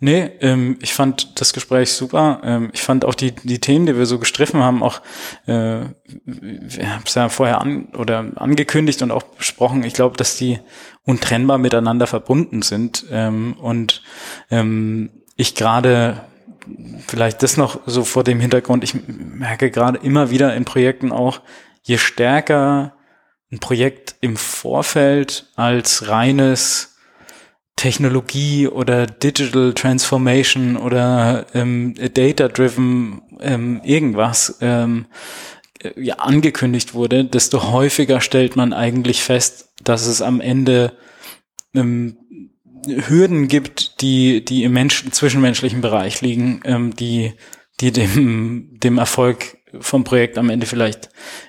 Nee, 0.00 0.30
ähm, 0.40 0.78
ich 0.80 0.94
fand 0.94 1.40
das 1.40 1.52
Gespräch 1.52 1.92
super. 1.92 2.40
Ähm, 2.44 2.70
ich 2.72 2.82
fand 2.82 3.04
auch 3.04 3.14
die, 3.14 3.32
die 3.32 3.60
Themen, 3.60 3.86
die 3.86 3.96
wir 3.96 4.06
so 4.06 4.18
gestriffen 4.18 4.62
haben, 4.62 4.82
auch, 4.82 5.00
äh, 5.46 5.82
wir 6.24 6.94
haben 6.94 7.04
es 7.04 7.14
ja 7.14 7.28
vorher 7.28 7.60
an 7.60 7.86
oder 7.96 8.32
angekündigt 8.36 9.02
und 9.02 9.10
auch 9.10 9.22
besprochen. 9.22 9.84
Ich 9.84 9.94
glaube, 9.94 10.16
dass 10.16 10.36
die 10.36 10.58
untrennbar 11.04 11.58
miteinander 11.58 12.06
verbunden 12.06 12.62
sind. 12.62 13.04
Ähm, 13.10 13.54
und 13.54 14.02
ähm, 14.50 15.10
ich 15.36 15.54
gerade 15.54 16.22
vielleicht 17.06 17.42
das 17.42 17.56
noch 17.56 17.80
so 17.86 18.04
vor 18.04 18.24
dem 18.24 18.40
Hintergrund, 18.40 18.84
ich 18.84 18.94
merke 19.06 19.70
gerade 19.70 19.98
immer 19.98 20.30
wieder 20.30 20.54
in 20.54 20.64
Projekten 20.64 21.12
auch, 21.12 21.40
je 21.82 21.98
stärker 21.98 22.94
ein 23.50 23.58
Projekt 23.58 24.14
im 24.20 24.36
Vorfeld 24.36 25.50
als 25.56 26.08
reines 26.08 26.91
Technologie 27.76 28.68
oder 28.68 29.06
Digital 29.06 29.72
Transformation 29.74 30.76
oder 30.76 31.46
ähm, 31.54 31.94
Data-Driven 31.94 33.22
ähm, 33.40 33.80
irgendwas 33.82 34.58
ähm, 34.60 35.06
äh, 35.80 35.90
ja, 36.00 36.16
angekündigt 36.16 36.94
wurde, 36.94 37.24
desto 37.24 37.72
häufiger 37.72 38.20
stellt 38.20 38.56
man 38.56 38.72
eigentlich 38.72 39.22
fest, 39.22 39.70
dass 39.82 40.06
es 40.06 40.22
am 40.22 40.40
Ende 40.40 40.92
ähm, 41.74 42.16
Hürden 42.86 43.48
gibt, 43.48 44.00
die, 44.00 44.44
die 44.44 44.64
im 44.64 44.72
Menschen, 44.72 45.12
zwischenmenschlichen 45.12 45.80
Bereich 45.80 46.20
liegen, 46.20 46.60
ähm, 46.64 46.94
die, 46.94 47.32
die 47.80 47.92
dem, 47.92 48.78
dem 48.78 48.98
Erfolg 48.98 49.58
vom 49.80 50.04
Projekt 50.04 50.36
am 50.38 50.50
Ende 50.50 50.66
vielleicht 50.66 51.08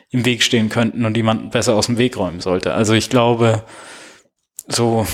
im 0.09 0.25
Weg 0.25 0.43
stehen 0.43 0.69
könnten 0.69 1.05
und 1.05 1.15
die 1.15 1.23
man 1.23 1.49
besser 1.49 1.75
aus 1.75 1.87
dem 1.87 1.97
Weg 1.97 2.17
räumen 2.17 2.39
sollte. 2.39 2.73
Also 2.73 2.93
ich 2.93 3.09
glaube, 3.09 3.65
so 4.67 5.05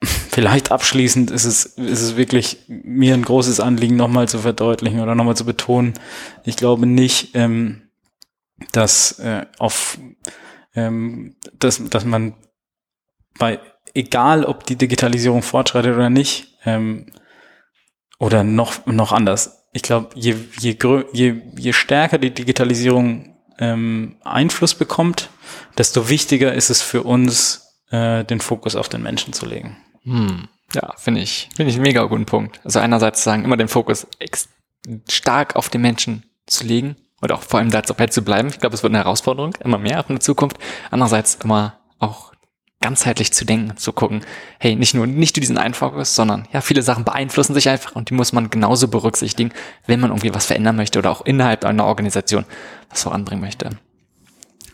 vielleicht 0.30 0.72
abschließend 0.72 1.30
ist 1.30 1.44
es, 1.44 1.64
ist 1.64 2.00
es 2.02 2.16
wirklich 2.16 2.58
mir 2.68 3.14
ein 3.14 3.24
großes 3.24 3.60
Anliegen, 3.60 3.96
nochmal 3.96 4.28
zu 4.28 4.38
verdeutlichen 4.38 5.00
oder 5.00 5.14
nochmal 5.14 5.36
zu 5.36 5.44
betonen. 5.44 5.94
Ich 6.44 6.56
glaube 6.56 6.86
nicht, 6.86 7.34
ähm, 7.34 7.82
dass 8.72 9.18
äh, 9.18 9.46
auf 9.58 9.98
ähm, 10.74 11.36
dass, 11.58 11.82
dass 11.88 12.04
man 12.04 12.34
bei 13.38 13.58
egal 13.94 14.44
ob 14.44 14.64
die 14.66 14.76
Digitalisierung 14.76 15.42
fortschreitet 15.42 15.94
oder 15.94 16.10
nicht, 16.10 16.58
ähm, 16.64 17.06
oder 18.18 18.44
noch, 18.44 18.86
noch 18.86 19.12
anders. 19.12 19.66
Ich 19.72 19.82
glaube, 19.82 20.10
je, 20.14 20.36
je, 20.58 20.76
je, 21.12 21.42
je 21.56 21.72
stärker 21.72 22.18
die 22.18 22.32
Digitalisierung 22.34 23.36
ähm, 23.58 24.16
Einfluss 24.22 24.74
bekommt, 24.74 25.30
desto 25.78 26.08
wichtiger 26.08 26.52
ist 26.52 26.70
es 26.70 26.82
für 26.82 27.02
uns, 27.02 27.78
äh, 27.90 28.24
den 28.24 28.40
Fokus 28.40 28.76
auf 28.76 28.88
den 28.88 29.02
Menschen 29.02 29.32
zu 29.32 29.46
legen. 29.46 29.76
Hm. 30.04 30.48
Ja, 30.74 30.94
finde 30.96 31.20
ich, 31.20 31.48
finde 31.54 31.70
ich 31.70 31.76
einen 31.76 31.82
mega 31.82 32.04
guten 32.04 32.26
Punkt. 32.26 32.60
Also 32.64 32.78
einerseits 32.78 33.24
sagen, 33.24 33.44
immer 33.44 33.56
den 33.56 33.68
Fokus 33.68 34.06
stark 35.08 35.56
auf 35.56 35.68
den 35.68 35.80
Menschen 35.80 36.24
zu 36.46 36.64
legen 36.64 36.96
und 37.20 37.32
auch 37.32 37.42
vor 37.42 37.58
allem 37.58 37.70
da 37.70 37.82
zu 37.82 38.22
bleiben. 38.22 38.48
Ich 38.48 38.60
glaube, 38.60 38.74
es 38.74 38.82
wird 38.82 38.92
eine 38.92 39.02
Herausforderung, 39.02 39.54
immer 39.62 39.78
mehr 39.78 40.00
auch 40.00 40.08
in 40.08 40.16
der 40.16 40.20
Zukunft. 40.20 40.58
Andererseits 40.90 41.36
immer 41.42 41.78
auch 41.98 42.32
ganzheitlich 42.80 43.32
zu 43.32 43.44
denken, 43.44 43.76
zu 43.76 43.92
gucken, 43.92 44.22
hey, 44.58 44.74
nicht 44.74 44.94
nur 44.94 45.06
nicht 45.06 45.36
nur 45.36 45.40
diesen 45.40 45.58
einen 45.58 45.74
Fokus, 45.74 46.14
sondern 46.14 46.48
ja, 46.50 46.62
viele 46.62 46.82
Sachen 46.82 47.04
beeinflussen 47.04 47.52
sich 47.52 47.68
einfach 47.68 47.94
und 47.94 48.08
die 48.08 48.14
muss 48.14 48.32
man 48.32 48.48
genauso 48.48 48.88
berücksichtigen, 48.88 49.52
wenn 49.86 50.00
man 50.00 50.10
irgendwie 50.10 50.34
was 50.34 50.46
verändern 50.46 50.76
möchte 50.76 50.98
oder 50.98 51.10
auch 51.10 51.20
innerhalb 51.20 51.64
einer 51.66 51.84
Organisation 51.84 52.46
was 52.88 53.02
voranbringen 53.02 53.44
möchte. 53.44 53.70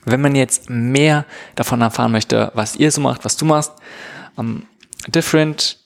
Wenn 0.04 0.20
man 0.20 0.36
jetzt 0.36 0.70
mehr 0.70 1.26
davon 1.56 1.80
erfahren 1.80 2.12
möchte, 2.12 2.52
was 2.54 2.76
ihr 2.76 2.92
so 2.92 3.00
macht, 3.00 3.24
was 3.24 3.36
du 3.36 3.44
machst, 3.44 3.72
ähm, 4.38 4.66
Different, 5.08 5.78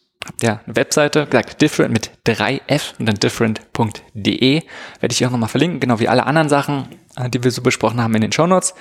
ihr 0.43 0.61
eine 0.67 0.77
Webseite, 0.77 1.27
gesagt, 1.27 1.61
Different 1.61 1.93
mit 1.93 2.11
3F 2.27 2.99
und 2.99 3.07
dann 3.07 3.17
different.de, 3.17 4.63
werde 5.01 5.13
ich 5.13 5.27
auch 5.27 5.31
nochmal 5.31 5.49
verlinken, 5.49 5.81
genau 5.81 6.01
wie 6.01 6.09
alle 6.09 6.27
anderen 6.27 6.49
Sachen, 6.49 6.89
äh, 7.17 7.29
die 7.29 7.43
wir 7.43 7.51
so 7.51 7.63
besprochen 7.63 8.01
haben 8.01 8.15
in 8.15 8.23
den 8.23 8.33
Show 8.33 8.47
Notes. 8.47 8.75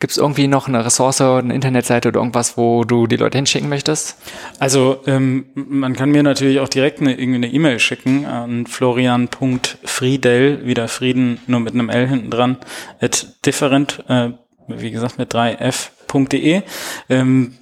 Gibt 0.00 0.12
es 0.12 0.16
irgendwie 0.16 0.46
noch 0.46 0.68
eine 0.68 0.84
Ressource, 0.84 1.20
eine 1.20 1.52
Internetseite 1.52 2.06
oder 2.08 2.20
irgendwas, 2.20 2.56
wo 2.56 2.84
du 2.84 3.08
die 3.08 3.16
Leute 3.16 3.36
hinschicken 3.36 3.68
möchtest? 3.68 4.16
Also 4.60 5.02
ähm, 5.06 5.46
man 5.54 5.96
kann 5.96 6.12
mir 6.12 6.22
natürlich 6.22 6.60
auch 6.60 6.68
direkt 6.68 7.00
eine 7.00 7.18
irgendwie 7.18 7.38
eine 7.38 7.52
E-Mail 7.52 7.80
schicken 7.80 8.24
an 8.24 8.66
florian.friedel, 8.66 10.64
wieder 10.64 10.86
Frieden 10.86 11.40
nur 11.48 11.58
mit 11.58 11.74
einem 11.74 11.88
L 11.88 12.06
hinten 12.06 12.30
dran, 12.30 12.58
at 13.00 13.44
different, 13.44 14.04
äh, 14.08 14.30
wie 14.68 14.92
gesagt 14.92 15.18
mit 15.18 15.34
3f.de. 15.34 16.62
Ähm, 17.08 17.54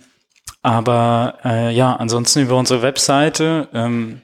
aber 0.67 1.39
äh, 1.45 1.73
ja, 1.73 1.95
ansonsten 1.95 2.41
über 2.41 2.57
unsere 2.57 2.83
Webseite 2.83 3.69
ähm, 3.73 4.23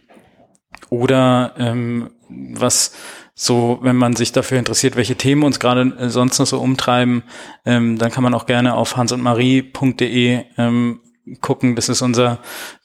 oder 0.91 1.55
ähm, 1.57 2.11
was 2.29 2.97
so, 3.33 3.79
wenn 3.83 3.95
man 3.95 4.17
sich 4.17 4.33
dafür 4.33 4.59
interessiert, 4.59 4.97
welche 4.97 5.15
Themen 5.15 5.45
uns 5.45 5.61
gerade 5.61 5.95
äh, 5.97 6.09
sonst 6.09 6.41
noch 6.41 6.47
so 6.47 6.59
umtreiben, 6.59 7.23
ähm, 7.65 7.97
dann 7.97 8.11
kann 8.11 8.25
man 8.25 8.35
auch 8.35 8.47
gerne 8.47 8.75
auf 8.75 8.97
hansundmarie.de 8.97 10.45
ähm, 10.59 11.01
gucken. 11.41 11.77
Das 11.77 11.89
ist 11.89 12.03
unser 12.03 12.41